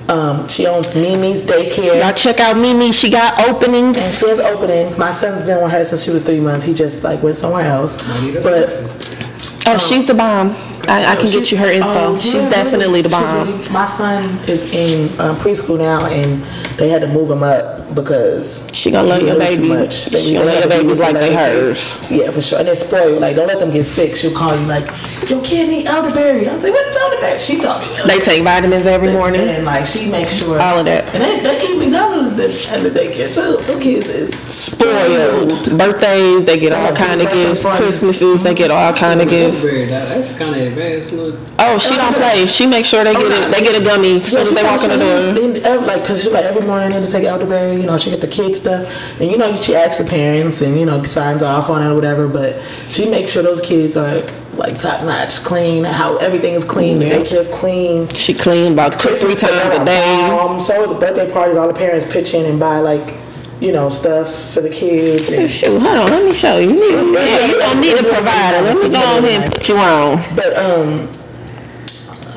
Um, 0.08 0.47
she 0.47 0.68
owns 0.68 0.93
Mimi's 0.93 1.43
Daycare. 1.43 1.99
Y'all 1.99 2.14
check 2.14 2.39
out 2.39 2.58
Mimi. 2.58 2.91
She 2.91 3.10
got 3.10 3.39
openings. 3.49 3.97
And 3.97 4.14
she 4.14 4.28
has 4.28 4.39
openings. 4.39 4.97
My 4.99 5.10
son's 5.10 5.41
been 5.41 5.62
with 5.64 5.72
her 5.72 5.84
since 5.84 6.03
she 6.03 6.12
was 6.12 6.22
three 6.22 6.39
months. 6.39 6.64
He 6.64 6.74
just 6.74 7.03
like 7.03 7.24
went 7.24 7.38
somewhere 7.38 7.66
else. 7.66 8.08
Might 8.08 8.22
need 8.22 8.38
us 8.38 8.43
But 8.43 8.70
Texas. 8.70 9.66
Oh, 9.68 9.78
she's 9.80 10.06
the 10.06 10.14
bomb. 10.14 10.56
I, 10.88 11.13
I 11.13 11.15
can 11.15 11.25
get 11.31 11.51
you 11.51 11.57
her 11.57 11.71
info. 11.71 11.88
Oh, 11.89 12.19
she's 12.19 12.36
yeah, 12.36 12.49
definitely 12.49 13.01
the 13.01 13.09
bomb. 13.09 13.47
really- 13.47 13.69
my 13.69 13.86
son 13.86 14.23
is 14.47 14.73
in 14.73 15.07
um, 15.19 15.36
preschool 15.38 15.77
now, 15.77 16.05
and 16.05 16.43
they 16.77 16.89
had 16.89 17.01
to 17.01 17.07
move 17.07 17.29
him 17.29 17.43
up 17.43 17.93
because 17.95 18.65
She 18.73 18.91
gonna 18.91 19.07
love 19.07 19.21
he 19.21 19.27
your 19.27 19.38
knew 19.39 19.45
too 19.47 19.55
baby. 19.61 19.67
much. 19.69 20.05
They- 20.07 20.21
She 20.21 20.33
gonna 20.33 20.45
love 20.45 20.53
your 20.55 20.63
to 20.63 20.69
babies 20.69 20.97
like 20.99 21.13
the 21.13 21.19
they 21.19 21.33
hers. 21.33 22.11
Yeah, 22.11 22.31
for 22.31 22.41
sure. 22.41 22.59
And 22.59 22.67
they're 22.67 22.75
spoiled. 22.75 23.21
Like, 23.21 23.36
don't 23.36 23.47
let 23.47 23.59
them 23.59 23.71
get 23.71 23.86
sick. 23.86 24.15
She'll 24.15 24.33
call 24.36 24.55
you 24.59 24.65
like, 24.65 24.86
your 25.29 25.41
kid 25.43 25.69
need 25.69 25.88
elderberry. 25.88 26.47
I'm 26.49 26.59
like, 26.61 26.71
what 26.73 26.86
is 26.88 26.97
elderberry? 26.97 27.39
She 27.39 27.59
told 27.59 27.81
me. 27.81 27.88
They 28.05 28.19
take 28.19 28.43
vitamins 28.43 28.86
every 28.86 29.11
morning. 29.13 29.41
And 29.41 29.65
like 29.65 29.86
she 29.88 30.09
makes 30.09 30.36
sure 30.36 30.59
All 30.59 30.79
of 30.79 30.86
that. 30.86 31.05
And 31.15 31.23
they, 31.23 31.39
they 31.57 31.65
eat 31.65 31.77
McDonald's 31.79 32.39
at 32.69 32.81
the 32.81 32.89
daycare 32.89 33.33
too. 33.33 33.63
Them 33.65 33.79
kids 33.79 34.07
is 34.09 34.33
Spoiled. 34.36 35.77
Birthdays, 35.77 36.45
they 36.45 36.59
get 36.59 36.73
all 36.73 36.93
kind 36.95 37.21
of 37.21 37.31
gifts. 37.31 37.63
Christmases, 37.63 38.43
they 38.43 38.53
get 38.53 38.71
all 38.71 38.93
kind 38.93 39.21
of 39.21 39.29
gifts. 39.29 39.61
That's 39.63 40.38
kind 40.38 40.55
of 40.61 40.74
advanced. 40.78 41.11
Look, 41.13 41.36
Oh, 41.59 41.78
she 41.80 41.95
don't 41.95 42.13
play. 42.15 42.45
She 42.47 42.67
makes 42.67 42.88
sure 42.89 43.03
they 43.03 43.13
get 43.13 43.26
it. 43.32 43.51
They 43.51 43.61
get 43.63 43.82
a 43.82 43.84
gummy 43.84 44.21
as 44.21 44.30
soon 44.30 44.41
as 44.41 44.51
they 44.53 44.63
walk 44.63 44.84
in 44.84 44.89
the 44.89 44.97
door. 44.97 45.43
In, 45.43 45.65
every- 45.65 45.88
like, 45.88 46.05
cause 46.05 46.23
she 46.23 46.30
like 46.30 46.45
every 46.45 46.65
morning 46.65 46.91
they 46.91 46.99
need 46.99 47.05
to 47.05 47.11
take 47.11 47.23
elderberry. 47.26 47.76
You 47.80 47.86
know, 47.88 47.97
she 47.97 48.09
get 48.11 48.21
the 48.21 48.28
kids 48.28 48.59
stuff, 48.59 48.88
and 49.19 49.32
you 49.32 49.38
know 49.38 49.55
she 49.55 49.76
asks 49.76 49.97
the 50.03 50.09
parents, 50.09 50.61
and 50.61 50.80
you 50.80 50.86
know 50.86 51.01
signs 51.03 51.41
off 51.43 51.69
on 51.69 51.82
it 51.82 51.88
or 51.89 51.95
whatever. 51.95 52.28
But 52.28 52.61
she 52.89 53.09
makes 53.09 53.32
sure 53.32 53.41
those 53.43 53.61
kids 53.61 53.95
are 53.97 54.21
like 54.53 54.80
top 54.80 55.01
notch, 55.03 55.43
clean. 55.43 55.84
How 55.84 56.17
everything 56.17 56.53
is 56.53 56.63
clean. 56.63 56.99
The 56.99 57.07
Yeah. 57.07 57.17
daycare's 57.19 57.47
clean. 57.47 58.07
She 58.09 58.34
clean 58.34 58.73
about 58.73 58.93
two, 58.99 59.15
three 59.15 59.36
times 59.36 59.76
a 59.82 59.84
day. 59.86 60.30
Um, 60.30 60.59
so 60.61 60.84
at 60.84 60.89
the 60.89 60.95
birthday 60.95 61.32
parties, 61.32 61.57
all 61.57 61.67
the 61.67 61.73
parents 61.73 62.05
pitch 62.11 62.34
in 62.34 62.45
and 62.45 62.59
buy 62.59 62.80
like, 62.80 63.15
you 63.62 63.72
know, 63.72 63.89
stuff 63.89 64.53
for 64.53 64.62
the 64.62 64.70
kids. 64.70 65.32
And, 65.32 65.49
Shoot, 65.49 65.82
hold 65.82 65.97
on, 65.97 66.10
let 66.10 66.24
me 66.26 66.34
show 66.34 66.58
you. 66.58 66.70
You 66.70 66.76
need, 66.76 67.14
yeah, 67.14 67.45
you 67.45 67.58
don't 67.58 67.82
need 67.82 67.97
a 67.97 68.03
provider. 68.03 68.62
Let 68.62 68.84
me 68.84 68.89
go 68.89 68.97
on 68.97 69.24
here 69.24 69.41
and 69.41 69.53
put 69.53 69.70
you 69.70 69.78
on. 69.78 70.18
But 70.36 70.58
um, 70.58 71.10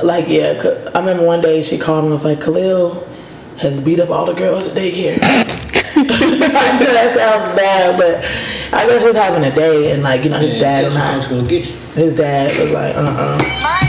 like 0.03 0.29
yeah, 0.29 0.91
I 0.95 1.01
remember 1.01 1.25
one 1.25 1.41
day 1.41 1.63
she 1.63 1.79
called 1.79 2.05
me 2.05 2.07
and 2.07 2.13
was 2.13 2.25
like, 2.25 2.41
Khalil 2.41 3.07
has 3.59 3.81
beat 3.81 3.99
up 4.01 4.11
all 4.11 4.27
the 4.27 4.35
girls 4.35 4.69
at 4.69 4.77
daycare. 4.77 5.19
I 6.01 6.79
know 6.79 6.93
that 6.93 7.15
sounds 7.17 7.57
bad, 7.57 7.99
but 7.99 8.19
I 8.73 8.87
guess 8.87 9.01
he 9.01 9.07
was 9.07 9.17
having 9.17 9.43
a 9.43 9.55
day, 9.55 9.91
and 9.93 10.03
like 10.03 10.23
you 10.23 10.31
know, 10.31 10.39
his 10.39 10.61
dad 10.61 10.85
and 10.85 10.97
I, 10.97 11.15
I'm 11.19 11.29
gonna 11.29 11.43
get 11.49 11.67
you. 11.67 11.73
his 11.95 12.15
dad 12.15 12.51
was 12.61 12.71
like, 12.71 12.95
uh 12.95 13.01
uh 13.01 13.39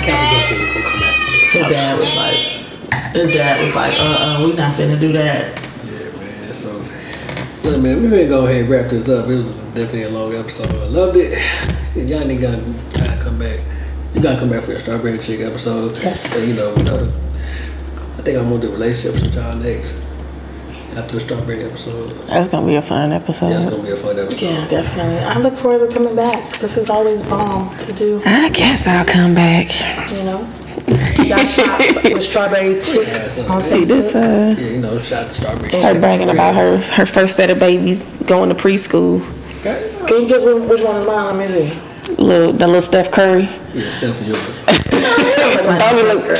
Cancel 0.01 0.39
those 0.39 0.49
things, 0.49 0.73
gonna 0.73 0.89
come 0.89 1.03
after 1.03 1.25
you. 1.29 1.63
His 1.63 1.71
dad 1.71 1.99
was 1.99 2.15
like, 2.15 3.13
his 3.13 3.33
dad 3.35 3.61
was 3.61 3.75
like, 3.75 3.93
uh 3.99 4.17
uh 4.19 4.47
we 4.47 4.53
not 4.53 4.73
finna 4.73 4.99
do 4.99 5.11
that. 5.13 5.68
Yeah. 7.63 7.69
So, 7.69 7.69
look, 7.69 7.81
man, 7.81 8.03
we're 8.03 8.09
gonna 8.09 8.27
go 8.27 8.45
ahead 8.45 8.61
and 8.61 8.69
wrap 8.69 8.89
this 8.89 9.09
up. 9.09 9.27
It 9.27 9.35
was 9.35 9.47
definitely 9.73 10.03
a 10.03 10.09
long 10.09 10.33
episode. 10.33 10.69
I 10.69 10.85
loved 10.85 11.17
it. 11.17 11.37
And 11.95 12.09
y'all 12.09 12.21
niggas 12.21 12.41
gotta, 12.41 13.07
gotta 13.07 13.23
come 13.23 13.39
back. 13.39 13.59
You 14.13 14.21
gotta 14.21 14.39
come 14.39 14.49
back 14.49 14.63
for 14.63 14.73
the 14.73 14.79
strawberry 14.79 15.19
chick 15.19 15.39
episode. 15.41 15.97
Yes. 15.97 16.35
And, 16.37 16.47
you 16.47 16.55
know, 16.55 16.75
you 16.75 16.83
know, 16.83 17.13
I 18.17 18.21
think 18.21 18.37
I'm 18.37 18.49
gonna 18.49 18.61
do 18.61 18.71
relationships 18.71 19.21
with 19.21 19.35
y'all 19.35 19.55
next 19.55 20.01
after 20.95 21.13
the 21.13 21.19
strawberry 21.19 21.63
episode. 21.63 22.09
That's 22.27 22.47
gonna 22.47 22.67
be 22.67 22.75
a 22.75 22.81
fun 22.81 23.11
Yeah, 23.11 23.17
it's 23.17 23.39
gonna 23.39 23.83
be 23.83 23.91
a 23.91 23.95
fun 23.95 24.19
episode. 24.19 24.41
Yeah, 24.41 24.67
definitely. 24.67 25.19
I 25.19 25.39
look 25.39 25.55
forward 25.55 25.89
to 25.89 25.93
coming 25.93 26.15
back. 26.15 26.53
This 26.57 26.77
is 26.77 26.89
always 26.89 27.21
bomb 27.23 27.75
to 27.77 27.93
do. 27.93 28.21
I 28.25 28.49
guess 28.49 28.87
I'll 28.87 29.05
come 29.05 29.33
back. 29.33 29.69
You 30.11 30.23
know, 30.23 30.49
got 31.29 31.47
shot 31.47 32.03
with 32.03 32.23
strawberry 32.23 32.81
chick 32.81 33.07
on 33.49 33.63
See 33.63 33.85
this, 33.85 34.13
Facebook. 34.13 34.57
uh, 34.57 34.59
Yeah, 34.61 34.67
you 34.67 34.77
know, 34.79 34.99
shout 34.99 35.25
out 35.25 35.29
to 35.29 35.33
strawberry. 35.41 35.81
her 35.81 35.99
bragging 35.99 36.29
about 36.29 36.55
her 36.55 36.77
her 36.77 37.05
first 37.05 37.35
set 37.35 37.49
of 37.49 37.59
babies 37.59 38.03
going 38.25 38.49
to 38.49 38.55
preschool. 38.55 39.21
Okay. 39.59 39.91
Can 40.07 40.21
you 40.23 40.27
guess 40.27 40.43
which 40.43 40.69
which 40.69 40.81
one 40.81 40.95
is 40.97 41.05
mine? 41.05 41.37
Let 41.37 41.49
me 41.49 41.69
see. 41.69 41.79
Little 42.17 42.53
the 42.53 42.65
little 42.67 42.81
Steph 42.81 43.11
Curry. 43.11 43.43
Yeah, 43.73 43.89
Steph, 43.91 44.21
yours. 44.25 44.39
Bobby 44.99 46.01
look, 46.03 46.37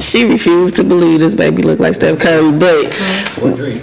she 0.00 0.24
refused 0.24 0.76
to 0.76 0.84
believe 0.84 1.20
this 1.20 1.34
baby 1.34 1.62
looked 1.62 1.80
like 1.80 1.94
Steph 1.94 2.18
Curry, 2.18 2.50
but 2.52 2.92
What 3.40 3.56
dream? 3.56 3.80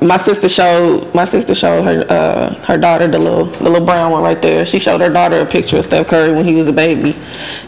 My 0.00 0.16
sister 0.16 0.48
showed 0.48 1.14
my 1.14 1.24
sister 1.24 1.54
showed 1.54 1.82
her 1.84 2.04
uh, 2.08 2.54
her 2.66 2.76
daughter 2.76 3.08
the 3.08 3.18
little 3.18 3.46
the 3.46 3.64
little 3.64 3.84
brown 3.84 4.12
one 4.12 4.22
right 4.22 4.40
there. 4.40 4.64
She 4.64 4.78
showed 4.78 5.00
her 5.00 5.08
daughter 5.08 5.40
a 5.40 5.46
picture 5.46 5.78
of 5.78 5.84
Steph 5.84 6.08
Curry 6.08 6.32
when 6.32 6.44
he 6.44 6.54
was 6.54 6.66
a 6.66 6.72
baby, 6.72 7.16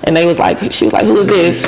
and 0.04 0.16
they 0.16 0.24
was 0.26 0.38
like, 0.38 0.72
she 0.72 0.84
was 0.84 0.92
like, 0.92 1.04
who 1.04 1.18
is 1.18 1.26
this? 1.26 1.62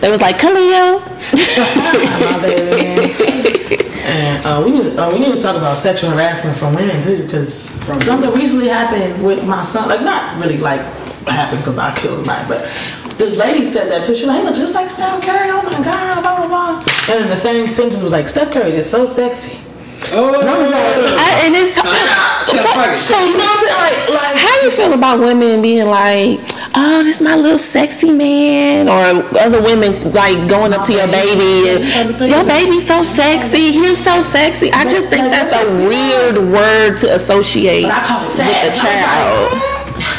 They 0.00 0.10
was 0.10 0.20
like, 0.20 0.38
Khalil. 0.38 1.00
My 1.00 2.38
baby. 2.42 3.84
And 4.06 4.44
uh, 4.46 4.62
we 4.64 4.70
need 4.70 4.96
uh, 4.96 5.10
we 5.12 5.18
need 5.18 5.34
to 5.34 5.40
talk 5.40 5.56
about 5.56 5.76
sexual 5.76 6.10
harassment 6.10 6.56
from 6.56 6.74
women 6.74 7.02
too, 7.02 7.24
because 7.24 7.70
something 8.04 8.30
recently 8.32 8.68
happened 8.68 9.24
with 9.24 9.44
my 9.44 9.62
son. 9.62 9.88
Like 9.88 10.02
not 10.02 10.38
really 10.40 10.58
like 10.58 10.80
happened 11.26 11.60
because 11.62 11.78
I 11.78 11.94
killed 11.96 12.18
somebody, 12.18 12.46
but 12.46 12.70
this 13.18 13.36
lady 13.36 13.70
said 13.70 13.90
that 13.90 14.04
too. 14.04 14.14
She 14.14 14.26
like, 14.26 14.40
he 14.40 14.44
look 14.44 14.56
just 14.56 14.74
like 14.74 14.90
Steph 14.90 15.22
Curry. 15.22 15.48
Oh 15.50 15.62
my 15.62 15.82
god, 15.82 16.20
blah 16.20 16.36
blah 16.36 16.48
blah. 16.48 17.14
And 17.14 17.24
in 17.24 17.30
the 17.30 17.36
same 17.36 17.68
sentence 17.68 18.02
was 18.02 18.12
like, 18.12 18.28
Steph 18.28 18.52
Curry 18.52 18.70
is 18.70 18.76
just 18.76 18.90
so 18.90 19.06
sexy. 19.06 19.63
Oh, 20.12 20.40
And 20.40 20.48
was 20.58 20.70
like, 20.70 20.82
I, 21.18 21.46
and 21.46 21.54
it's 21.56 21.72
Steph 21.72 22.94
so 23.08 23.18
you 23.24 23.36
know 23.36 23.44
what 23.44 23.58
I'm 23.58 23.64
saying? 23.64 23.78
Like, 23.78 24.10
like 24.10 24.36
How 24.36 24.62
you 24.62 24.70
feel 24.70 24.92
about 24.92 25.18
women 25.20 25.62
being 25.62 25.86
like, 25.86 26.40
oh, 26.74 27.02
this 27.02 27.20
my 27.20 27.34
little 27.34 27.58
sexy 27.58 28.12
man, 28.12 28.88
or 28.88 29.24
other 29.38 29.62
women 29.62 30.12
like 30.12 30.48
going 30.48 30.72
up 30.72 30.86
to 30.86 30.92
your 30.92 31.08
baby 31.08 31.70
and 31.70 32.30
your 32.30 32.44
baby's 32.44 32.86
so 32.86 33.02
sexy, 33.02 33.72
him 33.72 33.96
so 33.96 34.22
sexy. 34.22 34.70
I 34.72 34.84
just 34.84 35.08
think 35.08 35.30
that's 35.30 35.54
a 35.54 35.64
weird 35.88 36.38
word 36.52 36.96
to 36.98 37.14
associate 37.14 37.84
But 37.84 37.92
I 37.92 38.06
call 38.06 38.24
it 38.24 38.38
with 38.38 38.72
a 38.72 38.76
child. 38.76 39.74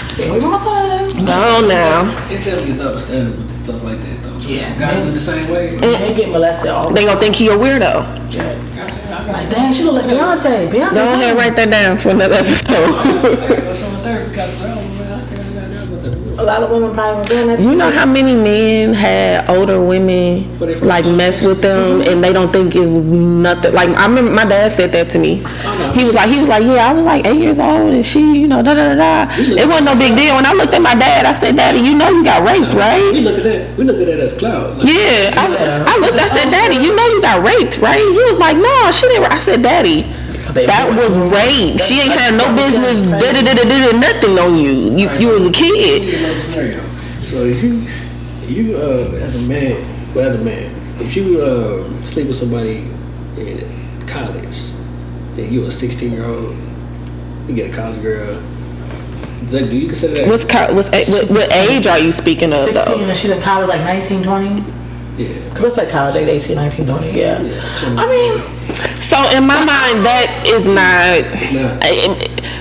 Stay 0.07 0.29
away 0.29 0.39
from 0.39 0.51
my 0.51 0.59
son. 0.59 1.25
No, 1.25 1.67
now 1.67 2.27
It's 2.29 2.45
definitely 2.45 2.71
a 2.71 2.77
double 2.77 2.99
standard 2.99 3.37
with 3.37 3.63
stuff 3.63 3.83
like 3.83 3.99
that, 3.99 4.23
though. 4.23 4.37
Yeah. 4.47 4.77
Guys 4.79 5.03
do 5.03 5.11
the 5.11 5.19
same 5.19 5.49
way. 5.49 5.75
They 5.75 6.15
get 6.15 6.29
molested 6.29 6.69
all 6.69 6.91
they 6.91 7.05
gonna 7.05 7.19
think 7.19 7.35
he 7.35 7.47
a 7.47 7.51
weirdo. 7.51 8.03
time. 8.31 8.74
Like, 9.27 9.49
dang, 9.49 9.73
she 9.73 9.83
look 9.83 9.95
like 9.95 10.05
Beyonce. 10.05 10.69
Beyonce. 10.69 10.93
Go 10.93 11.13
ahead, 11.13 11.37
write 11.37 11.55
that 11.55 11.71
down 11.71 11.97
for 11.97 12.09
another 12.09 12.35
episode. 12.35 13.81
Hey, 14.05 14.27
what's 14.27 14.27
on 14.27 14.33
therapy? 14.33 14.35
Got 14.35 14.49
the 14.51 14.57
problem, 14.65 14.97
man. 14.99 15.11
I 15.11 15.21
think 15.21 15.41
I 15.41 15.53
got 15.59 15.69
that, 15.69 15.89
but 15.89 16.03
the- 16.03 16.25
a 16.35 16.43
lot 16.43 16.61
of 16.63 16.69
women 16.69 16.93
probably 16.93 17.17
were 17.17 17.23
doing 17.23 17.47
that. 17.47 17.59
You 17.61 17.75
know 17.75 17.89
how 17.89 18.05
many 18.05 18.33
men 18.33 18.93
had 18.93 19.49
older 19.49 19.79
women 19.81 20.45
But 20.59 20.69
if- 20.69 20.77
Mm-hmm. 20.79 20.87
like 20.87 21.05
mess 21.05 21.41
with 21.41 21.61
them 21.61 22.01
and 22.01 22.21
they 22.23 22.33
don't 22.33 22.51
think 22.51 22.75
it 22.75 22.87
was 22.89 23.11
nothing. 23.11 23.73
Like 23.73 23.89
I 23.97 24.05
remember 24.05 24.31
my 24.31 24.43
dad 24.45 24.71
said 24.73 24.91
that 24.91 25.09
to 25.11 25.17
me. 25.19 25.35
He 25.95 26.03
was 26.03 26.13
like, 26.13 26.29
he 26.29 26.39
was 26.39 26.49
like, 26.49 26.63
yeah, 26.63 26.89
I 26.89 26.93
was 26.93 27.03
like 27.03 27.25
eight 27.25 27.39
years 27.39 27.57
old 27.59 27.93
and 27.93 28.05
she, 28.05 28.19
you 28.41 28.47
know, 28.47 28.61
da 28.61 28.73
da 28.73 28.93
da 28.93 28.95
da. 29.25 29.33
It 29.39 29.65
wasn't 29.67 29.85
no 29.85 29.95
big 29.95 30.15
deal. 30.17 30.35
When 30.35 30.45
I 30.45 30.51
looked 30.53 30.73
at 30.73 30.81
my 30.81 30.93
dad, 30.95 31.25
I 31.25 31.31
said, 31.33 31.55
Daddy, 31.55 31.79
you 31.79 31.95
know 31.95 32.09
you 32.09 32.23
got 32.23 32.43
raped, 32.45 32.73
right? 32.73 33.13
We 33.13 33.21
look 33.21 33.37
at 33.37 33.43
that. 33.43 33.77
We 33.77 33.83
look 33.85 33.99
at 34.01 34.05
that 34.07 34.19
as 34.19 34.33
clout. 34.33 34.77
Like, 34.77 34.87
Yeah, 34.91 35.33
I, 35.39 35.45
I 35.87 35.97
looked. 35.99 36.19
I 36.19 36.27
said, 36.27 36.51
Daddy, 36.51 36.75
you 36.83 36.93
know 36.95 37.05
you 37.07 37.21
got 37.21 37.41
raped, 37.45 37.77
right? 37.79 37.97
He 37.99 38.23
was 38.29 38.37
like, 38.37 38.57
No, 38.57 38.91
she 38.91 39.07
didn't. 39.07 39.31
I 39.31 39.39
said, 39.39 39.61
Daddy, 39.63 40.05
They- 40.55 40.65
that 40.65 40.87
was 40.89 41.17
rape. 41.17 41.79
She 41.81 41.99
ain't 42.01 42.13
had 42.13 42.33
no 42.33 42.47
business. 42.55 43.01
Da 43.03 43.31
da 43.33 43.41
da 43.43 43.53
da 43.53 43.91
da 43.91 43.97
nothing 43.99 44.39
on 44.39 44.57
you. 44.57 44.71
You 44.97 45.11
you 45.19 45.27
was 45.29 45.45
a 45.45 45.51
kid. 45.51 46.03
You 46.03 46.39
scenario. 46.39 46.81
So 47.25 47.43
if 47.43 47.61
you, 47.61 47.85
you 48.47 48.77
uh, 48.77 49.11
as 49.21 49.35
a 49.35 49.41
man, 49.41 50.13
well, 50.15 50.29
as 50.29 50.35
a 50.35 50.37
man, 50.37 50.71
if 51.01 51.15
you 51.15 51.41
uh, 51.41 51.83
sleep 52.05 52.27
with 52.27 52.37
somebody 52.37 52.87
in 53.37 54.07
college, 54.07 54.55
and 55.37 55.51
you 55.51 55.65
a 55.65 55.71
16 55.71 56.11
year 56.11 56.23
old, 56.25 56.55
you 57.47 57.55
get 57.55 57.71
a 57.71 57.73
college 57.75 58.01
girl. 58.01 58.37
Is 59.43 59.51
that, 59.51 59.69
do 59.69 59.75
you 59.77 59.87
consider 59.87 60.15
that? 60.15 60.27
What's 60.27 60.45
co- 60.45 60.73
what's 60.73 60.87
a- 60.93 61.05
what, 61.11 61.29
what 61.29 61.53
age 61.53 61.85
are 61.87 61.99
you 61.99 62.11
speaking 62.11 62.51
of 62.53 62.59
16 62.59 62.73
though? 62.99 63.03
and 63.09 63.17
she's 63.17 63.29
in 63.31 63.41
college 63.41 63.67
like 63.67 63.81
19, 63.81 64.23
20. 64.23 64.63
Yeah. 65.17 65.49
Because 65.49 65.75
that's 65.75 65.77
like 65.77 65.89
college, 65.89 66.15
like 66.15 66.27
18, 66.27 66.55
19, 66.55 66.85
20, 66.85 67.11
yeah. 67.11 67.41
Yeah, 67.41 67.59
20. 67.59 67.97
I 67.97 68.05
mean, 68.09 68.99
So 68.99 69.17
in 69.35 69.45
my 69.47 69.63
mind, 69.63 70.05
that 70.05 70.43
is 70.45 70.65
not. 70.65 71.23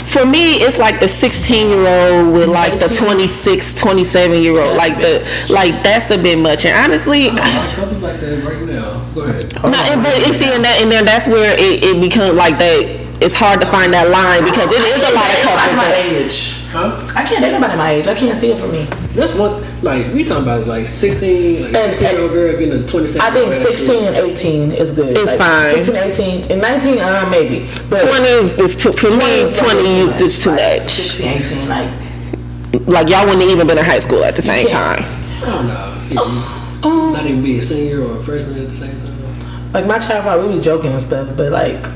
For 0.06 0.24
me, 0.24 0.62
it's 0.62 0.78
like 0.78 1.00
the 1.00 1.08
16 1.08 1.70
year 1.70 1.86
old 1.88 2.32
with 2.34 2.48
like 2.48 2.78
the 2.78 2.86
26, 2.88 3.74
27 3.74 4.42
year 4.42 4.60
old. 4.60 4.76
Like 4.76 4.94
the 5.00 5.26
like 5.50 5.82
that's 5.82 6.10
a 6.10 6.18
bit 6.18 6.38
much. 6.38 6.64
And 6.66 6.76
honestly, 6.78 7.28
A 7.28 7.32
lot 7.32 7.66
of 7.66 7.74
couples 7.74 8.02
like 8.02 8.20
that 8.20 8.44
right 8.44 8.62
now. 8.62 9.02
Go 9.14 9.22
ahead. 9.22 9.52
No, 9.64 9.74
and, 9.90 10.02
but 10.04 10.12
it's 10.18 10.38
see, 10.38 10.52
and, 10.52 10.64
that, 10.64 10.78
and 10.80 10.92
then 10.92 11.04
that's 11.04 11.26
where 11.26 11.54
it, 11.58 11.82
it 11.82 12.00
becomes 12.00 12.36
like 12.36 12.58
that. 12.58 13.02
It's 13.20 13.34
hard 13.34 13.60
to 13.62 13.66
find 13.66 13.92
that 13.94 14.10
line 14.10 14.44
because 14.44 14.70
it 14.70 14.82
is 14.86 15.02
a 15.02 15.14
lot 15.14 15.26
of 15.34 15.40
couples. 15.42 15.74
my 15.74 15.90
age. 15.98 16.53
Huh? 16.74 16.90
I 17.14 17.22
can't 17.24 17.40
date 17.40 17.52
nobody 17.52 17.76
my 17.76 17.90
age. 17.92 18.06
I 18.08 18.14
can't 18.16 18.36
see 18.36 18.50
it 18.50 18.58
for 18.58 18.66
me. 18.66 18.82
That's 19.14 19.32
one. 19.32 19.62
Like 19.82 20.12
we 20.12 20.24
talking 20.24 20.42
about 20.42 20.66
like 20.66 20.86
16, 20.86 21.62
like 21.62 21.74
And- 21.76 21.92
16 21.92 22.10
year 22.10 22.20
old 22.20 22.32
girl 22.32 22.52
getting 22.58 22.82
a 22.82 22.86
27. 22.86 23.20
I 23.20 23.30
think 23.32 23.46
year 23.46 23.54
16 23.54 24.04
and 24.04 24.16
18 24.16 24.72
is 24.72 24.90
good. 24.90 25.16
It's 25.16 25.30
Like, 25.30 25.38
fine. 25.38 25.70
16, 25.70 25.96
18, 25.96 26.50
and 26.52 26.60
19, 26.60 26.98
uh, 26.98 27.28
maybe. 27.30 27.70
But 27.88 28.00
20 28.02 28.28
is, 28.28 28.54
is 28.54 28.74
too, 28.76 28.92
for 28.92 29.10
me. 29.10 29.52
20 29.54 30.24
is 30.24 30.42
too 30.42 30.50
Like, 30.50 30.82
much. 30.82 30.90
16, 30.90 31.28
18, 31.28 31.68
like. 31.68 31.90
Like 32.88 33.08
y'all 33.08 33.24
wouldn't 33.24 33.42
even 33.44 33.66
been 33.68 33.78
in 33.78 33.84
high 33.84 34.00
school 34.00 34.24
at 34.24 34.34
the 34.34 34.42
same 34.42 34.66
Yeah. 34.66 34.96
time. 34.96 35.04
I 35.42 35.46
don't 35.46 35.66
know. 35.68 37.12
Not 37.12 37.24
even 37.24 37.40
be 37.42 37.58
a 37.58 37.62
senior 37.62 38.02
or 38.02 38.18
a 38.18 38.22
freshman 38.24 38.58
at 38.58 38.66
the 38.66 38.74
same 38.74 38.96
time. 38.98 39.72
Like 39.72 39.86
my 39.86 39.98
child 40.00 40.24
father, 40.24 40.46
we 40.46 40.56
be 40.56 40.60
joking 40.60 40.90
and 40.90 41.00
stuff, 41.00 41.30
but 41.36 41.52
like 41.52 41.86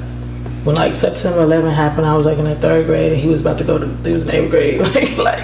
when 0.68 0.76
like 0.76 0.94
September 0.94 1.40
11 1.40 1.70
happened, 1.72 2.04
I 2.04 2.14
was 2.14 2.26
like 2.26 2.36
in 2.36 2.44
the 2.44 2.54
third 2.54 2.84
grade 2.84 3.10
and 3.10 3.18
he 3.18 3.26
was 3.26 3.40
about 3.40 3.56
to 3.56 3.64
go 3.64 3.78
to 3.78 3.88
he 4.04 4.12
was 4.12 4.28
in 4.28 4.34
eighth 4.36 4.50
grade. 4.50 4.76
Like 4.92 5.16
like 5.16 5.40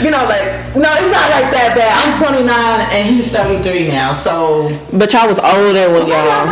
you 0.00 0.08
know 0.10 0.24
like 0.24 0.72
no, 0.72 0.88
it's 0.96 1.12
not 1.12 1.28
like 1.36 1.52
that 1.52 1.76
bad. 1.76 1.92
I'm 2.00 2.16
29 2.16 2.48
and 2.48 3.02
he's 3.04 3.28
33 3.28 3.88
now, 3.88 4.14
so 4.16 4.72
But 4.96 5.12
y'all 5.12 5.28
was 5.28 5.36
older 5.36 5.92
when 5.92 6.08
y'all. 6.08 6.48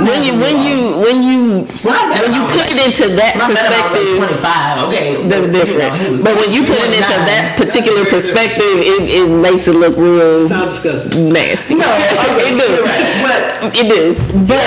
When 0.00 0.24
you 0.24 0.32
when 0.40 0.56
you 0.64 0.96
when 1.04 1.20
you 1.20 1.68
When 1.84 1.92
when 2.16 2.32
you 2.32 2.48
put 2.48 2.64
it 2.72 2.80
into 2.80 3.12
that 3.20 3.36
when 3.36 3.44
I 3.44 3.52
met 3.52 3.68
him, 3.68 3.76
I 3.76 3.92
was 3.92 4.00
like 4.00 4.40
perspective. 4.40 4.40
25. 4.40 4.88
Okay, 4.88 5.08
That's 5.28 5.44
but, 5.44 5.52
you 5.52 5.52
know, 5.52 5.60
different. 5.60 6.24
But 6.24 6.32
when 6.40 6.50
you 6.56 6.62
put 6.64 6.80
it 6.80 6.96
into 6.96 7.16
that 7.28 7.60
particular 7.60 8.08
perspective, 8.08 8.80
it, 8.80 9.04
it 9.04 9.28
makes 9.28 9.68
it 9.68 9.76
look 9.76 10.00
real 10.00 10.48
Sounds 10.48 10.80
disgusting. 10.80 11.28
nasty. 11.28 11.76
No, 11.76 11.84
it 12.40 12.56
do. 12.56 12.68
right, 12.88 13.04
but 13.20 13.40
It 13.62 13.86
do. 13.86 14.14
But 14.48 14.64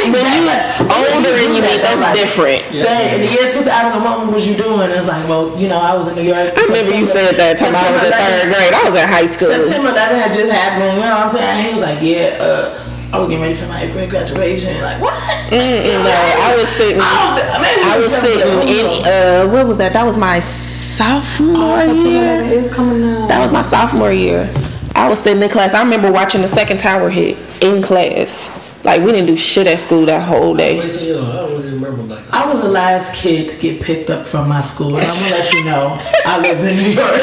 when 0.00 0.24
you 0.32 0.42
like, 0.48 0.80
older 0.80 1.34
and 1.36 1.52
you 1.54 1.62
meet, 1.62 1.80
that's 1.84 2.00
like, 2.00 2.16
different. 2.16 2.62
Dang, 2.72 3.14
in 3.14 3.20
the 3.26 3.30
year 3.32 3.50
2000, 3.50 3.68
what 4.02 4.32
was 4.32 4.46
you 4.46 4.56
doing? 4.56 4.90
It's 4.90 5.06
like, 5.06 5.22
well, 5.28 5.52
you 5.58 5.68
know, 5.68 5.78
I 5.78 5.96
was 5.96 6.08
in 6.08 6.16
New 6.16 6.26
York. 6.26 6.56
I 6.56 6.62
remember 6.66 6.92
you 6.96 7.06
said 7.06 7.36
that 7.36 7.58
time 7.58 7.76
I 7.76 7.90
was 7.92 8.02
in 8.04 8.12
third 8.12 8.46
grade. 8.54 8.72
I 8.72 8.82
was 8.88 8.94
in 8.96 9.08
high 9.08 9.28
school. 9.28 9.48
September 9.48 9.90
11 9.90 10.16
had 10.16 10.32
just 10.32 10.52
happened. 10.52 10.96
You 10.96 11.04
know 11.04 11.20
what 11.20 11.28
I'm 11.28 11.30
saying? 11.30 11.66
He 11.66 11.74
was 11.74 11.82
like, 11.82 11.98
yeah, 12.00 12.40
uh, 12.40 12.92
I 13.12 13.18
was 13.20 13.28
getting 13.28 13.42
ready 13.42 13.54
for 13.54 13.68
my 13.68 13.86
grade 13.92 14.08
graduation. 14.10 14.80
Like, 14.80 15.00
what? 15.00 15.12
Mm-mm, 15.52 16.00
no, 16.00 16.10
I 16.10 16.56
was 16.56 16.68
sitting. 16.80 17.00
I, 17.00 17.92
I 17.92 17.98
was 18.00 18.10
sitting 18.24 18.56
in. 18.72 18.86
Uh, 19.04 19.52
what 19.52 19.68
was 19.68 19.76
that? 19.78 19.92
That 19.92 20.06
was 20.06 20.16
my 20.16 20.40
sophomore 20.40 21.84
year. 21.84 22.68
Coming 22.70 23.04
up. 23.04 23.28
That 23.28 23.40
was 23.40 23.52
my 23.52 23.62
sophomore 23.62 24.12
year. 24.12 24.52
I 24.94 25.08
was 25.08 25.18
sitting 25.18 25.42
in 25.42 25.48
class. 25.48 25.74
I 25.74 25.82
remember 25.82 26.10
watching 26.12 26.42
the 26.42 26.48
second 26.48 26.78
tower 26.78 27.10
hit 27.10 27.36
in 27.62 27.82
class. 27.82 28.50
Like 28.84 29.00
we 29.00 29.12
didn't 29.12 29.26
do 29.26 29.36
shit 29.36 29.66
at 29.66 29.78
school 29.80 30.06
that 30.06 30.22
whole 30.22 30.54
day. 30.56 30.78
Wait 30.78 30.92
till 30.92 31.02
you 31.02 31.14
know, 31.14 31.30
I 31.30 31.36
don't 31.36 31.50
really 31.52 31.72
remember 31.72 32.02
like 32.02 32.26
that. 32.26 32.34
I 32.34 32.52
was 32.52 32.62
the 32.62 32.68
last 32.68 33.14
kid 33.14 33.48
to 33.50 33.60
get 33.60 33.80
picked 33.80 34.10
up 34.10 34.26
from 34.26 34.48
my 34.48 34.60
school, 34.62 34.96
and 34.96 35.06
I'm 35.06 35.14
gonna 35.22 35.36
let 35.36 35.52
you 35.52 35.64
know 35.64 35.98
I 36.26 36.40
live 36.40 36.58
in 36.58 36.76
New 36.76 36.90
York. 36.90 37.22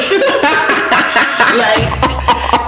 like 1.60 1.84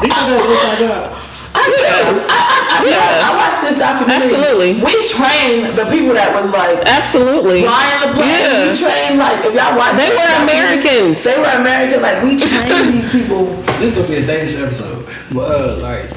These 0.02 0.12
are 0.12 0.28
the 0.28 0.36
ones 0.36 0.60
I 0.60 0.76
got. 0.80 1.12
I 1.54 1.64
do. 1.76 2.26
I, 2.28 2.51
I, 2.72 2.80
I, 2.80 2.88
Yeah. 2.88 3.28
I 3.28 3.30
watched 3.36 3.60
this 3.68 3.76
documentary. 3.78 4.32
Absolutely. 4.32 4.70
We 4.80 4.94
trained 5.04 5.76
the 5.76 5.84
people 5.92 6.14
that 6.16 6.32
was 6.32 6.48
like 6.52 6.80
Absolutely. 6.88 7.62
flying 7.68 8.00
the 8.00 8.10
plane. 8.16 8.40
Yeah. 8.40 8.64
We 8.64 8.76
trained 8.76 9.16
like 9.20 9.44
if 9.44 9.52
y'all 9.52 9.76
watch. 9.76 9.92
They 10.00 10.08
this 10.08 10.16
were 10.16 10.28
documentary, 10.32 10.80
Americans. 10.80 11.16
They 11.24 11.36
were 11.36 11.54
American. 11.60 11.98
Like 12.00 12.18
we 12.24 12.30
trained 12.42 12.88
these 12.88 13.10
people. 13.12 13.44
This 13.76 13.92
is 13.92 13.94
gonna 14.00 14.08
be 14.08 14.18
a 14.22 14.26
dangerous 14.26 14.56
episode. 14.56 15.04
But 15.34 15.46
uh, 15.52 15.84
alright, 15.84 16.08
so 16.08 16.16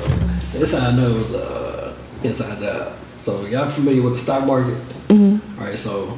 this 0.58 0.72
how 0.72 0.88
I 0.88 0.91
know 0.95 1.12
it 1.12 1.20
was 1.20 1.34
uh 1.36 1.95
inside 2.24 2.60
job. 2.60 2.93
So 3.18 3.45
y'all 3.45 3.68
familiar 3.70 4.01
with 4.01 4.14
the 4.14 4.20
stock 4.20 4.45
market? 4.45 4.78
Mm-hmm. 5.10 5.60
Alright, 5.60 5.78
so 5.78 6.18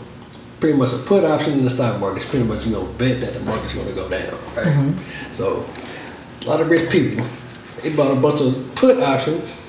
pretty 0.59 0.77
much 0.77 0.93
a 0.93 0.97
put 0.97 1.23
option 1.23 1.53
in 1.53 1.63
the 1.63 1.69
stock 1.69 1.99
market 1.99 2.23
is 2.23 2.29
pretty 2.29 2.45
much 2.45 2.65
you 2.65 2.71
know 2.71 2.85
bet 2.97 3.21
that 3.21 3.33
the 3.33 3.39
market's 3.41 3.73
gonna 3.73 3.93
go 3.93 4.09
down. 4.09 4.38
Right? 4.55 4.93
So 5.31 5.65
a 6.43 6.45
lot 6.45 6.61
of 6.61 6.69
rich 6.69 6.89
people 6.91 7.25
they 7.81 7.95
bought 7.95 8.11
a 8.11 8.19
bunch 8.19 8.41
of 8.41 8.75
put 8.75 8.99
options. 9.01 9.63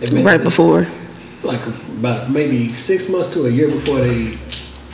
They 0.00 0.22
Right 0.22 0.42
before. 0.42 0.86
like 1.42 1.64
about 1.66 2.30
maybe 2.30 2.72
six 2.72 3.08
months 3.08 3.32
to 3.32 3.46
a 3.46 3.50
year 3.50 3.68
before 3.68 4.00
they 4.00 4.30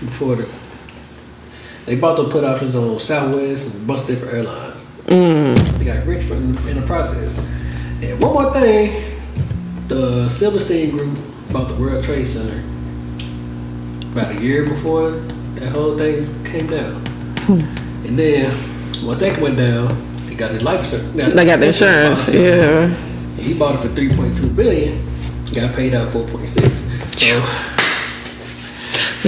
before 0.00 0.36
the 0.36 0.48
they 1.86 1.94
bought 1.94 2.16
the 2.16 2.28
put 2.28 2.42
options 2.44 2.74
on 2.74 2.98
Southwest 2.98 3.66
and 3.66 3.74
a 3.82 3.86
bunch 3.86 4.00
of 4.00 4.06
different 4.08 4.34
airlines. 4.34 4.84
Mm. 5.06 5.78
They 5.78 5.84
got 5.84 6.04
rich 6.04 6.24
from 6.24 6.56
in 6.68 6.80
the 6.80 6.86
process. 6.86 7.36
And 8.02 8.20
one 8.20 8.34
more 8.34 8.52
thing, 8.52 9.04
the 9.86 10.28
Silverstein 10.28 10.90
Group 10.90 11.16
bought 11.52 11.68
the 11.68 11.74
World 11.74 12.02
Trade 12.04 12.26
Center 12.26 12.62
about 14.12 14.34
a 14.34 14.40
year 14.40 14.64
before 14.68 15.12
that 15.54 15.70
whole 15.70 15.96
thing 15.96 16.44
came 16.44 16.66
down. 16.66 16.94
Hmm. 17.46 17.60
And 18.06 18.18
then 18.18 18.50
once 19.04 19.20
that 19.20 19.40
went 19.40 19.56
down, 19.56 19.88
they 20.26 20.34
got 20.34 20.52
the 20.52 20.64
life 20.64 20.84
insurance. 20.92 21.34
They 21.34 21.44
got 21.44 21.60
the 21.60 21.66
insurance. 21.66 22.28
Yeah. 22.28 22.94
He 23.36 23.54
bought 23.54 23.74
it 23.74 23.78
for 23.78 23.88
three 23.94 24.08
point 24.14 24.36
two 24.36 24.48
billion. 24.48 25.04
Got 25.52 25.74
paid 25.74 25.94
out 25.94 26.10
four 26.12 26.26
point 26.26 26.48
six. 26.48 26.66
So 27.18 27.42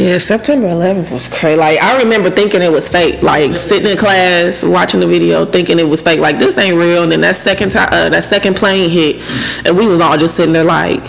Yeah, 0.00 0.18
September 0.18 0.68
11th 0.68 1.10
was 1.10 1.28
crazy. 1.28 1.58
Like 1.58 1.80
I 1.80 1.98
remember 2.02 2.30
thinking 2.30 2.62
it 2.62 2.70
was 2.70 2.88
fake. 2.88 3.22
Like 3.22 3.56
sitting 3.56 3.90
in 3.90 3.96
class 3.96 4.62
watching 4.62 5.00
the 5.00 5.06
video, 5.06 5.44
thinking 5.44 5.78
it 5.78 5.88
was 5.88 6.02
fake. 6.02 6.20
Like 6.20 6.38
this 6.38 6.56
ain't 6.58 6.76
real. 6.76 7.02
And 7.02 7.12
then 7.12 7.20
that 7.22 7.36
second 7.36 7.72
time, 7.72 7.88
uh, 7.92 8.08
that 8.10 8.24
second 8.24 8.56
plane 8.56 8.90
hit, 8.90 9.22
and 9.66 9.76
we 9.76 9.86
was 9.86 10.00
all 10.00 10.16
just 10.18 10.36
sitting 10.36 10.52
there 10.52 10.64
like 10.64 11.02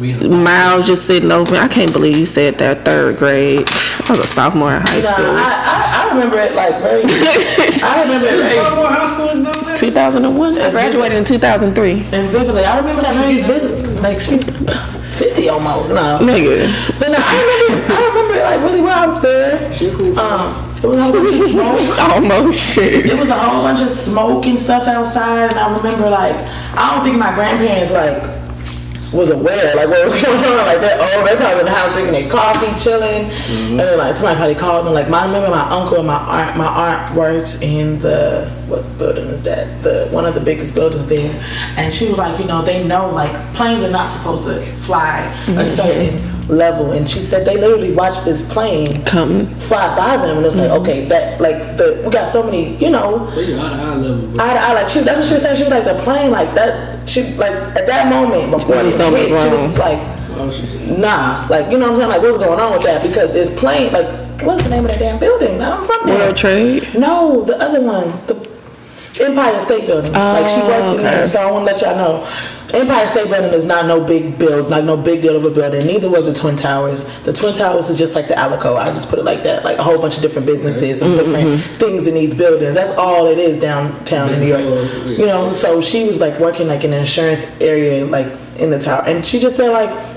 we 0.00 0.14
mouths 0.16 0.86
just 0.86 1.06
sitting 1.06 1.30
open. 1.30 1.56
I 1.56 1.68
can't 1.68 1.92
believe 1.92 2.16
you 2.16 2.24
said 2.26 2.54
that 2.58 2.86
third 2.86 3.18
grade. 3.18 3.68
I 3.68 4.06
was 4.08 4.20
a 4.20 4.26
sophomore 4.26 4.74
in 4.74 4.80
high 4.80 4.96
You 4.96 5.02
know, 5.02 5.12
school. 5.12 5.26
I, 5.26 5.42
I, 5.42 6.08
I 6.08 6.14
remember 6.14 6.38
it 6.40 6.54
like 6.54 6.80
very. 6.80 7.02
I 7.84 8.02
remember 8.02 8.26
it 8.26 8.36
very 8.36 8.54
Sophomore 8.54 8.86
high 8.88 9.06
school 9.12 9.28
and 9.28 9.38
all 9.38 9.39
that. 9.39 9.39
2001. 9.80 10.58
I 10.58 10.70
graduated 10.70 11.18
in 11.18 11.24
2003. 11.24 11.92
and 11.92 12.28
vividly. 12.30 12.64
I 12.64 12.78
remember 12.78 13.02
that 13.02 13.14
very 13.14 13.42
vividly. 13.42 13.94
Like 14.00 14.20
she, 14.20 14.38
fifty 14.38 15.48
almost. 15.48 15.88
No, 15.90 16.18
Nigga. 16.22 16.68
but 16.98 17.08
no, 17.10 17.18
I 17.20 17.68
remember. 17.68 17.92
I 17.92 18.06
remember 18.08 18.34
it 18.34 18.42
like 18.44 18.60
really 18.60 18.80
well. 18.80 18.98
I 18.98 19.06
was 19.12 19.22
there. 19.22 19.72
She 19.72 19.90
cool. 19.90 20.18
Um, 20.18 20.66
it 20.82 20.86
was 20.86 20.96
a 20.98 21.02
whole 21.02 21.12
bunch 21.12 21.34
of 21.40 21.50
smoke. 21.50 21.98
Almost 22.14 22.74
shit. 22.74 23.04
It 23.06 23.20
was 23.20 23.28
a 23.28 23.34
whole 23.38 23.62
bunch 23.62 23.80
of 23.82 23.88
smoke 23.90 24.46
and 24.46 24.58
stuff 24.58 24.86
outside, 24.86 25.50
and 25.50 25.58
I 25.58 25.76
remember 25.76 26.08
like 26.08 26.36
I 26.74 26.94
don't 26.94 27.04
think 27.04 27.18
my 27.18 27.34
grandparents 27.34 27.92
like 27.92 28.22
was 29.12 29.30
aware 29.30 29.74
like 29.74 29.88
what 29.88 30.04
was 30.04 30.22
going 30.22 30.36
on. 30.36 30.66
Like 30.66 30.80
they 30.80 30.96
oh 30.98 31.24
they 31.24 31.36
probably 31.36 31.60
in 31.60 31.66
the 31.66 31.70
house 31.70 31.92
drinking 31.92 32.12
their 32.12 32.30
coffee, 32.30 32.72
chilling, 32.82 33.30
mm-hmm. 33.30 33.70
and 33.70 33.80
then 33.80 33.98
like 33.98 34.14
somebody 34.14 34.36
probably 34.36 34.54
called 34.54 34.86
them. 34.86 34.94
Like 34.94 35.08
my 35.08 35.20
I 35.20 35.26
remember 35.26 35.50
my 35.50 35.68
uncle 35.68 35.98
and 35.98 36.06
my 36.06 36.16
aunt. 36.16 36.56
My 36.56 36.66
aunt 36.66 37.14
worked 37.14 37.58
in 37.60 38.00
the 38.00 38.50
what 38.68 38.82
building 38.98 39.26
is 39.26 39.42
that? 39.42 39.82
The 39.82 40.08
one 40.10 40.24
of 40.24 40.34
the 40.34 40.40
biggest 40.40 40.74
buildings 40.74 41.06
there, 41.06 41.34
and 41.76 41.92
she 41.92 42.08
was 42.08 42.18
like, 42.18 42.38
you 42.40 42.46
know, 42.46 42.62
they 42.62 42.86
know 42.86 43.10
like 43.10 43.32
planes 43.54 43.84
are 43.84 43.90
not 43.90 44.08
supposed 44.08 44.44
to 44.44 44.60
fly 44.76 45.20
a 45.20 45.50
mm-hmm. 45.50 45.64
certain 45.64 46.39
level, 46.50 46.92
and 46.92 47.08
she 47.08 47.20
said 47.20 47.46
they 47.46 47.56
literally 47.56 47.92
watched 47.92 48.24
this 48.24 48.46
plane 48.52 49.04
Come. 49.04 49.46
fly 49.56 49.94
by 49.96 50.16
them, 50.16 50.36
and 50.36 50.44
it 50.44 50.48
was 50.48 50.56
like, 50.56 50.70
mm-hmm. 50.70 50.82
okay, 50.82 51.04
that 51.06 51.40
like 51.40 51.76
the 51.76 52.02
we 52.04 52.10
got 52.10 52.28
so 52.28 52.42
many, 52.42 52.76
you 52.76 52.90
know, 52.90 53.28
So 53.30 53.40
you're 53.40 53.58
out 53.58 53.72
of 53.72 53.80
eye 53.80 53.94
level. 53.96 54.36
But 54.36 54.40
I, 54.40 54.70
I 54.70 54.72
like 54.74 54.88
she, 54.88 55.00
that's 55.00 55.18
what 55.18 55.26
she 55.26 55.34
was 55.34 55.42
saying. 55.42 55.56
She 55.56 55.62
was 55.64 55.72
like 55.72 55.84
the 55.84 55.98
plane, 56.02 56.30
like 56.30 56.54
that. 56.54 57.08
She 57.08 57.34
like 57.34 57.54
at 57.76 57.86
that 57.86 58.08
moment 58.08 58.52
before 58.52 58.76
it 58.76 58.86
hit, 58.86 59.28
she 59.28 59.32
was 59.32 59.78
like, 59.78 59.98
oh 60.30 60.50
nah, 60.98 61.46
like 61.48 61.70
you 61.70 61.78
know 61.78 61.92
what 61.92 61.94
I'm 61.94 61.96
saying, 62.00 62.10
like 62.10 62.22
what's 62.22 62.38
going 62.38 62.60
on 62.60 62.72
with 62.72 62.82
that? 62.82 63.02
Because 63.02 63.32
this 63.32 63.56
plane, 63.58 63.92
like 63.92 64.06
what's 64.42 64.62
the 64.62 64.70
name 64.70 64.84
of 64.84 64.90
that 64.90 64.98
damn 64.98 65.18
building? 65.18 65.60
I'm 65.62 65.86
from 65.86 66.06
there. 66.06 66.18
World 66.18 66.36
Trade. 66.36 66.88
No, 66.94 67.44
the 67.44 67.56
other 67.60 67.80
one, 67.80 68.08
the 68.26 68.39
Empire 69.20 69.60
State 69.60 69.86
Building. 69.86 70.12
like 70.12 70.48
she 70.48 70.60
worked 70.60 70.84
oh, 70.84 70.92
in 70.94 70.98
Oh, 71.00 71.02
there, 71.02 71.26
so 71.26 71.40
I 71.40 71.50
want 71.50 71.66
to 71.66 71.72
let 71.72 71.82
y'all 71.82 71.96
know. 71.96 72.28
Empire 72.72 73.06
State 73.06 73.28
Building 73.28 73.52
is 73.52 73.64
not 73.64 73.86
no 73.86 74.04
big 74.04 74.38
build, 74.38 74.68
like 74.70 74.84
no 74.84 74.96
big 74.96 75.22
deal 75.22 75.36
of 75.36 75.44
a 75.44 75.50
building. 75.50 75.86
Neither 75.86 76.08
was 76.08 76.26
the 76.26 76.34
Twin 76.34 76.56
Towers. 76.56 77.04
The 77.22 77.32
Twin 77.32 77.54
Towers 77.54 77.90
is 77.90 77.98
just 77.98 78.14
like 78.14 78.28
the 78.28 78.34
Alico. 78.34 78.76
I 78.76 78.90
just 78.90 79.08
put 79.08 79.18
it 79.18 79.24
like 79.24 79.42
that, 79.42 79.64
like 79.64 79.78
a 79.78 79.82
whole 79.82 80.00
bunch 80.00 80.16
of 80.16 80.22
different 80.22 80.46
businesses 80.46 81.02
and 81.02 81.12
mm-hmm. 81.12 81.32
different 81.32 81.60
things 81.78 82.06
in 82.06 82.14
these 82.14 82.34
buildings. 82.34 82.74
That's 82.74 82.96
all 82.96 83.26
it 83.26 83.38
is 83.38 83.60
downtown 83.60 84.32
in 84.32 84.40
New 84.40 84.46
York. 84.46 85.18
You 85.18 85.26
know, 85.26 85.52
so 85.52 85.80
she 85.80 86.06
was 86.06 86.20
like 86.20 86.38
working 86.38 86.68
like 86.68 86.84
in 86.84 86.92
the 86.92 87.00
insurance 87.00 87.44
area, 87.60 88.04
like 88.04 88.28
in 88.58 88.70
the 88.70 88.78
tower, 88.78 89.02
and 89.06 89.24
she 89.24 89.38
just 89.40 89.56
said 89.56 89.70
like. 89.70 90.09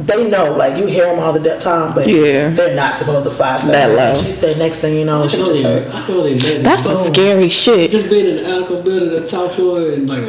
They 0.00 0.28
know, 0.30 0.54
like 0.56 0.78
you 0.78 0.86
hear 0.86 1.04
them 1.06 1.18
all 1.18 1.32
the 1.32 1.58
time, 1.58 1.94
but 1.94 2.06
Yeah. 2.08 2.48
they're 2.48 2.74
not 2.74 2.94
supposed 2.96 3.24
to 3.24 3.30
fly 3.30 3.58
so 3.60 3.70
That 3.70 3.90
high. 3.90 3.94
low. 3.94 4.02
And 4.10 4.18
She 4.18 4.32
said, 4.32 4.58
next 4.58 4.78
thing 4.78 4.96
you 4.96 5.04
know, 5.04 5.28
she 5.28 5.36
just 5.36 5.50
only, 5.50 5.62
heard. 5.62 5.88
I 5.94 6.02
can 6.06 6.14
only 6.14 6.32
imagine. 6.32 6.62
That's 6.62 6.82
some 6.84 6.94
Boom. 6.96 7.12
scary 7.12 7.48
shit. 7.48 7.90
just 7.90 8.08
being 8.08 8.26
in 8.26 8.36
the 8.36 8.42
Alico 8.48 8.82
building 8.84 9.14
at 9.14 9.22
the 9.22 9.28
top 9.28 9.52
floor 9.52 9.80
and 9.80 10.08
like 10.08 10.24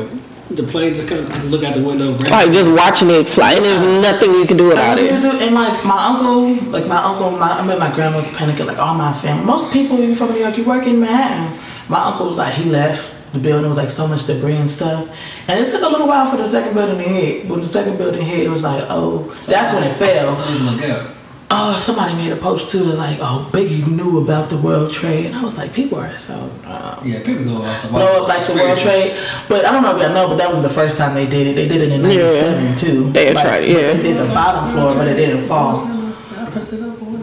the 0.49 0.63
plane 0.63 0.93
just 0.93 1.07
kind 1.07 1.21
of 1.21 1.45
look 1.45 1.63
out 1.63 1.73
the 1.73 1.81
window. 1.81 2.11
Like 2.29 2.51
just 2.51 2.69
watching 2.69 3.09
it 3.09 3.25
fly, 3.25 3.53
and 3.53 3.63
there's 3.63 3.79
nothing 4.03 4.31
you 4.33 4.45
can 4.45 4.57
do 4.57 4.73
about 4.73 4.99
I 4.99 5.01
it. 5.01 5.21
do, 5.21 5.31
and 5.39 5.55
like 5.55 5.85
my 5.85 6.05
uncle, 6.07 6.53
like 6.69 6.87
my 6.87 6.97
uncle, 7.01 7.31
my, 7.31 7.51
I 7.59 7.65
mean 7.65 7.79
my 7.79 7.89
grandma 7.95 8.17
was 8.17 8.27
panicking, 8.27 8.65
like 8.65 8.77
all 8.77 8.93
my 8.95 9.13
family. 9.13 9.45
Most 9.45 9.71
people 9.71 9.97
even 9.99 10.15
from 10.15 10.33
New 10.33 10.39
York, 10.41 10.57
you 10.57 10.65
work 10.65 10.85
in 10.85 10.99
Manhattan. 10.99 11.57
My 11.87 12.03
uncle 12.03 12.25
was 12.27 12.37
like, 12.37 12.53
he 12.55 12.69
left. 12.69 13.15
The 13.33 13.39
building 13.39 13.69
was 13.69 13.77
like 13.77 13.89
so 13.89 14.07
much 14.07 14.25
debris 14.25 14.55
and 14.57 14.69
stuff. 14.69 15.07
And 15.47 15.59
it 15.59 15.69
took 15.69 15.81
a 15.81 15.87
little 15.87 16.07
while 16.07 16.29
for 16.29 16.37
the 16.37 16.47
second 16.47 16.73
building 16.73 16.97
to 16.97 17.03
hit. 17.03 17.47
When 17.47 17.61
the 17.61 17.65
second 17.67 17.97
building 17.97 18.21
hit, 18.25 18.45
it 18.45 18.49
was 18.49 18.63
like, 18.63 18.83
oh, 18.89 19.23
that's 19.47 19.73
when 19.73 19.83
it 19.83 19.93
fell. 19.93 20.33
So 20.33 20.43
just 20.45 20.61
look 20.63 20.83
out. 20.83 21.15
Oh, 21.53 21.77
somebody 21.77 22.13
made 22.15 22.31
a 22.31 22.37
post 22.37 22.71
too. 22.71 22.79
It 22.83 22.87
was 22.87 22.97
like, 22.97 23.17
oh, 23.19 23.49
Biggie 23.51 23.85
knew 23.85 24.21
about 24.23 24.49
the 24.49 24.57
World 24.57 24.91
Trade. 24.93 25.25
And 25.27 25.35
I 25.35 25.43
was 25.43 25.57
like, 25.57 25.73
people 25.73 25.97
are 25.99 26.09
so 26.11 26.49
uh, 26.65 27.01
Yeah, 27.03 27.21
people 27.23 27.43
go 27.43 27.61
off 27.61 27.81
the 27.81 27.89
blow 27.89 28.23
up 28.23 28.27
like 28.29 28.45
the 28.47 28.53
World 28.53 28.77
Trade. 28.79 29.17
But 29.49 29.65
I 29.65 29.71
don't 29.71 29.83
know 29.83 29.93
if 29.95 30.01
y'all 30.01 30.13
know, 30.13 30.27
but 30.29 30.37
that 30.37 30.49
was 30.49 30.61
the 30.61 30.69
first 30.69 30.97
time 30.97 31.13
they 31.13 31.25
did 31.27 31.47
it. 31.47 31.55
They 31.55 31.67
did 31.67 31.81
it 31.81 31.91
in 31.91 32.01
Yeah. 32.03 32.51
'97 32.51 32.75
too. 32.77 33.09
They 33.11 33.25
had 33.27 33.35
Like, 33.35 33.45
tried 33.45 33.63
it, 33.63 33.69
yeah. 33.69 33.93
They 33.93 34.03
did 34.03 34.17
the 34.17 34.33
bottom 34.33 34.69
floor, 34.71 34.93
but 34.95 35.07
it 35.09 35.15
didn't 35.15 35.43
fall. 35.45 35.75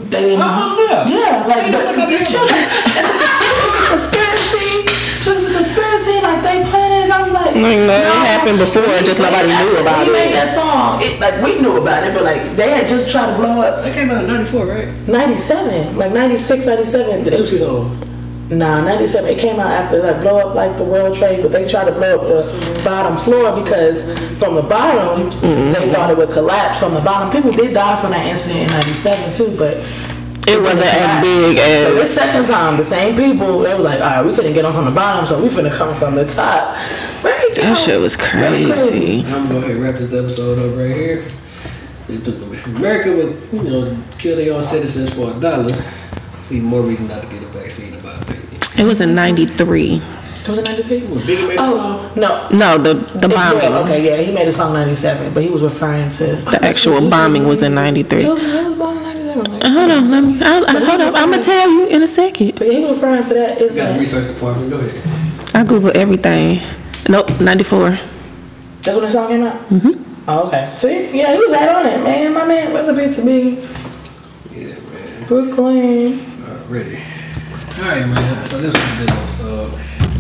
They 0.09 0.21
didn't. 0.23 0.41
Oh, 0.43 0.87
yeah. 0.91 1.09
Yeah, 1.09 1.47
like 1.47 1.73
but 1.73 2.07
this 2.09 2.31
shit, 2.31 2.41
it's 2.51 3.09
a 3.09 3.89
conspiracy. 3.93 4.28
So 6.05 6.11
it's. 6.11 6.23
Like 6.23 6.43
they 6.43 6.65
planned 6.71 7.05
it. 7.05 7.11
I 7.11 7.23
was 7.23 7.33
like, 7.33 7.55
Like, 7.55 7.79
no, 7.89 7.97
it 7.97 8.27
happened 8.29 8.59
before, 8.59 8.85
and 8.85 9.07
just 9.07 9.19
nobody 9.19 9.49
knew 9.49 9.81
about 9.81 10.03
it. 10.03 10.07
he 10.07 10.13
made 10.13 10.35
that 10.35 10.55
song. 10.55 11.01
It, 11.01 11.21
like 11.21 11.43
we 11.43 11.61
knew 11.61 11.81
about 11.81 12.05
it, 12.05 12.15
but 12.15 12.23
like 12.23 12.43
they 12.57 12.71
had 12.71 12.87
just 12.87 13.11
tried 13.11 13.33
to 13.33 13.37
blow 13.37 13.61
up 13.61 13.83
That 13.83 13.95
came 13.95 14.11
out 14.11 14.25
in 14.25 14.29
'94, 14.29 14.67
right? 14.67 14.89
97, 15.09 15.97
like 15.97 16.13
96, 16.13 16.67
97. 16.67 17.25
The 17.25 17.31
Deuces 17.31 17.63
on. 17.63 18.09
Nah, 18.51 18.81
97. 18.81 19.29
It 19.29 19.39
came 19.39 19.61
out 19.61 19.71
after 19.71 20.03
like 20.03 20.21
blow 20.23 20.39
up 20.39 20.55
like 20.55 20.77
the 20.79 20.85
World 20.85 21.17
Trade, 21.17 21.43
but 21.43 21.53
they 21.53 21.69
tried 21.69 21.85
to 21.85 21.93
blow 21.93 22.21
up 22.21 22.27
the 22.27 22.83
bottom 22.83 23.17
floor 23.19 23.53
because 23.63 24.05
from 24.39 24.55
the 24.55 24.63
bottom 24.63 25.29
mm-hmm. 25.31 25.73
they 25.73 25.93
thought 25.93 26.11
it 26.11 26.17
would 26.17 26.31
collapse 26.31 26.81
from 26.81 26.95
the 26.95 27.01
bottom. 27.01 27.31
People 27.31 27.53
did 27.53 27.75
die 27.75 28.01
from 28.01 28.13
that 28.13 28.25
incident 28.25 28.61
in 28.61 28.69
97 28.69 29.33
too, 29.33 29.57
but 29.57 29.77
It 30.49 30.63
wasn't 30.63 30.89
as 30.89 31.23
big 31.23 31.59
as. 31.59 31.83
so 31.87 31.95
this 31.95 32.09
as. 32.11 32.15
second 32.15 32.47
time, 32.47 32.77
the 32.77 32.85
same 32.85 33.17
people, 33.17 33.59
they 33.61 33.75
was 33.75 33.85
like, 33.85 34.01
all 34.01 34.07
right, 34.07 34.25
we 34.25 34.35
couldn't 34.35 34.55
get 34.55 34.65
on 34.65 34.73
from 34.73 34.87
the 34.87 34.91
bottom, 34.91 35.27
so 35.27 35.41
we 35.43 35.49
finna 35.49 35.75
come 35.77 35.95
from 35.95 36.15
the 36.15 36.25
top. 36.25 36.75
Right? 37.23 37.51
That 37.57 37.77
shit 37.77 38.01
was 38.01 38.17
crazy. 38.17 39.21
I'm 39.27 39.45
gonna 39.45 39.49
go 39.49 39.57
ahead 39.59 39.71
and 39.73 39.83
wrap 39.83 39.95
this 39.97 40.13
episode 40.13 40.59
up 40.59 40.79
right 40.79 40.95
here. 40.95 41.25
They 42.07 42.17
took 42.19 42.41
away 42.43 42.57
from 42.57 42.77
America 42.77 43.11
would, 43.15 43.37
you 43.53 43.71
know, 43.71 44.03
kill 44.19 44.37
their 44.37 44.55
own 44.55 44.65
citizens 44.65 45.13
for 45.13 45.31
a 45.37 45.41
dollar. 45.41 45.75
See 46.41 46.61
more 46.61 46.81
reason 46.81 47.09
not 47.09 47.23
to 47.23 47.29
get 47.29 47.43
a 47.43 47.47
vaccine, 47.47 47.93
in 47.93 48.03
my 48.03 48.15
opinion. 48.15 48.47
It 48.79 48.85
was 48.85 49.01
in 49.01 49.15
'93. 49.15 49.97
It 49.97 50.49
Was 50.49 50.59
it 50.61 50.65
93? 50.65 51.01
When 51.09 51.19
Biggie 51.25 51.47
made 51.49 51.59
the 51.59 51.63
Oh, 51.63 51.77
song, 51.77 52.11
no. 52.17 52.49
No, 52.49 52.79
the 52.79 52.95
the 53.19 53.29
bombing. 53.29 53.63
Yeah, 53.63 53.79
okay, 53.81 54.03
yeah, 54.03 54.23
he 54.25 54.33
made 54.33 54.49
a 54.49 54.53
song 54.53 54.73
97, 54.73 55.35
but 55.35 55.43
he 55.43 55.51
was 55.51 55.63
referring 55.63 56.09
to. 56.13 56.25
The 56.37 56.59
actual 56.65 57.11
bombing 57.11 57.47
was 57.47 57.61
in 57.61 57.75
'93. 57.75 58.25
It 58.25 58.29
was, 58.29 58.43
it 58.43 58.65
was 58.65 58.75
born 58.77 58.97
in 58.97 59.03
97. 59.03 59.05
Like, 59.05 59.08
Hold 59.47 59.91
on, 59.91 60.11
let 60.11 60.21
me. 60.25 60.41
I, 60.43 60.59
I, 60.67 60.79
hold 60.85 61.01
up, 61.01 61.15
I'm 61.15 61.31
gonna 61.31 61.43
tell 61.43 61.71
you 61.71 61.87
in 61.89 62.03
a 62.03 62.09
second. 62.09 62.55
but 62.59 62.67
he 62.69 62.81
was 62.81 62.97
referring 62.97 63.25
to 63.25 63.35
that 63.35 63.59
got 63.59 63.63
a 63.63 63.67
incident. 63.69 64.01
research 64.01 64.27
department. 64.35 64.71
Go 64.71 64.79
ahead. 64.79 65.55
I 65.55 65.65
Google 65.65 65.93
everything. 65.97 66.61
Nope, 67.09 67.41
'94. 67.41 67.91
That's 68.83 68.97
when 68.97 69.01
the 69.05 69.11
song 69.11 69.29
came 69.29 69.43
out? 69.45 69.61
Mm-hmm. 69.71 70.05
Oh, 70.29 70.47
okay. 70.49 70.73
See? 70.77 71.17
Yeah, 71.19 71.33
he 71.33 71.39
was 71.39 71.51
right 71.53 71.69
on 71.69 71.87
it, 71.87 72.03
man. 72.05 72.33
My 72.35 72.47
man 72.47 72.73
was 72.73 72.89
a 72.89 72.95
piece 72.95 73.19
of 73.19 73.25
big 73.25 73.59
Yeah, 74.53 74.75
man. 74.75 75.27
Brooklyn. 75.27 76.21
Already. 76.49 76.97
All 76.97 77.85
right, 77.89 78.07
man. 78.07 78.45
So 78.45 78.61
this 78.61 78.75
was 78.75 78.83
a 78.83 78.97
good 78.99 79.11
episode. 79.11 79.73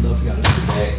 Love 0.02 0.24
y'all 0.24 0.36
to 0.36 0.42
come 0.42 0.66
back. 0.66 0.94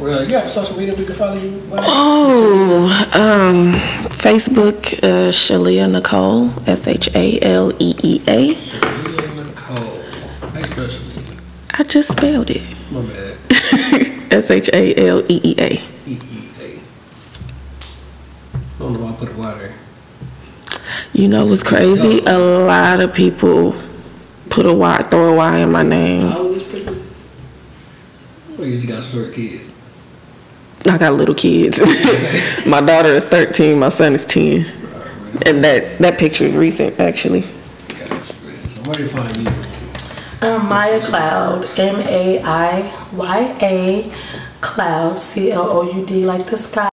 Well, 0.00 0.26
you 0.26 0.34
have 0.38 0.50
social 0.50 0.78
media 0.78 0.94
we 0.94 1.04
can 1.04 1.14
follow 1.14 1.34
you. 1.36 1.58
Well, 1.68 1.80
Oh, 1.86 2.86
um, 3.12 3.74
Facebook, 4.08 4.94
uh, 5.02 5.30
Shaleea 5.30 5.90
Nicole, 5.92 6.50
S 6.66 6.88
H 6.88 7.14
A 7.14 7.38
L 7.42 7.70
E 7.78 7.94
E 8.02 8.22
A. 8.26 8.38
Leah 8.54 9.34
Nicole. 9.44 10.00
How 10.40 10.58
you 10.58 10.64
Shaleea? 10.88 11.40
I 11.78 11.82
just 11.82 12.12
spelled 12.12 12.48
it. 12.48 12.62
My 12.90 13.02
bad. 13.02 13.36
S 14.32 14.50
H 14.50 14.70
A 14.72 14.94
L 15.06 15.22
E 15.30 15.40
E 15.44 15.54
A. 15.58 15.72
E 15.74 16.12
E 16.12 16.48
A. 16.60 16.78
I 18.56 18.78
don't 18.78 18.94
know 18.94 19.00
why 19.00 19.10
I 19.10 19.16
put 19.16 19.28
a 19.28 19.32
Y 19.34 19.54
there. 19.58 19.74
You 21.12 21.28
know 21.28 21.44
what's 21.44 21.62
crazy? 21.62 22.20
A 22.26 22.38
lot 22.38 23.00
of 23.00 23.12
people 23.12 23.74
put 24.48 24.64
a 24.64 24.72
Y, 24.72 24.96
throw 25.10 25.34
a 25.34 25.36
Y 25.36 25.58
in 25.58 25.70
my 25.70 25.82
name. 25.82 26.22
How 26.22 26.38
old 26.38 26.56
is 26.56 26.62
picture? 26.62 26.96
Well, 28.56 28.66
you 28.66 28.86
got 28.86 29.02
of 29.14 29.34
kids. 29.34 29.69
I 30.86 30.98
got 30.98 31.12
little 31.14 31.34
kids. 31.34 31.78
my 32.66 32.80
daughter 32.80 33.10
is 33.10 33.24
13, 33.24 33.78
my 33.78 33.90
son 33.90 34.14
is 34.14 34.24
10. 34.24 34.64
And 35.46 35.62
that, 35.64 35.98
that 35.98 36.18
picture 36.18 36.46
is 36.46 36.54
recent, 36.54 36.98
actually. 36.98 37.42
Where 37.42 38.94
do 38.94 39.02
you 39.02 39.08
find 39.08 39.36
you? 39.36 39.46
Um, 40.42 40.62
Maiya 40.68 41.02
Cloud, 41.02 41.68
M 41.78 42.00
A 42.00 42.42
I 42.42 43.06
Y 43.12 43.58
A 43.60 44.12
Cloud, 44.62 45.18
C 45.18 45.52
L 45.52 45.68
O 45.68 45.82
U 45.82 46.06
D, 46.06 46.24
like 46.24 46.46
the 46.46 46.56
sky. 46.56 46.88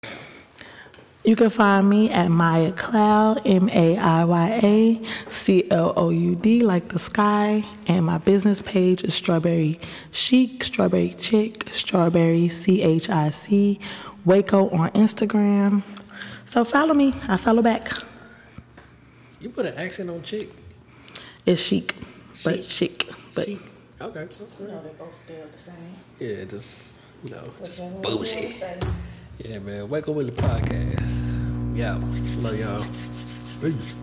You 1.25 1.35
can 1.35 1.49
find 1.49 1.89
me 1.89 2.11
at 2.11 2.29
Maiya 2.29 2.77
Cloud, 2.77 3.41
M 3.45 3.67
A 3.69 3.97
I 3.97 4.25
Y 4.25 4.59
A 4.61 5.31
C 5.31 5.65
L 5.71 5.91
O 5.97 6.11
U 6.11 6.35
D, 6.35 6.61
like 6.61 6.89
the 6.89 6.99
sky. 6.99 7.65
And 7.87 8.05
my 8.05 8.19
business 8.19 8.61
page 8.61 9.03
is 9.03 9.15
Strawberry 9.15 9.79
Chic, 10.11 10.63
Strawberry 10.63 11.15
Chick, 11.19 11.67
Strawberry 11.69 12.47
C 12.47 12.83
H 12.83 13.09
I 13.09 13.31
C, 13.31 13.79
Waco 14.23 14.69
on 14.69 14.91
Instagram. 14.91 15.81
So 16.45 16.63
follow 16.63 16.93
me. 16.93 17.15
I 17.27 17.37
follow 17.37 17.63
back. 17.63 17.91
You 19.39 19.49
put 19.49 19.65
an 19.65 19.75
accent 19.77 20.11
on 20.11 20.21
chick. 20.21 20.49
It's 21.43 21.59
chic, 21.59 21.95
but 22.43 22.63
chic. 22.63 23.09
But 23.33 23.47
Chic. 23.47 23.59
Okay. 23.99 24.27
you 24.59 24.67
know, 24.67 24.81
they 24.83 24.89
both 24.89 25.15
spelled 25.15 25.51
the 25.51 25.57
same. 25.57 25.95
Yeah, 26.19 26.43
just, 26.43 26.83
you 27.23 27.31
know, 27.31 27.51
just 27.63 28.01
bullshit. 28.01 28.61
Yeah, 29.39 29.59
man. 29.59 29.89
Wake 29.89 30.07
up 30.07 30.15
with 30.15 30.35
the 30.35 30.41
podcast. 30.41 31.77
Yeah. 31.77 31.99
Love 32.41 32.57
y'all. 32.59 32.85
Peace. 33.61 33.95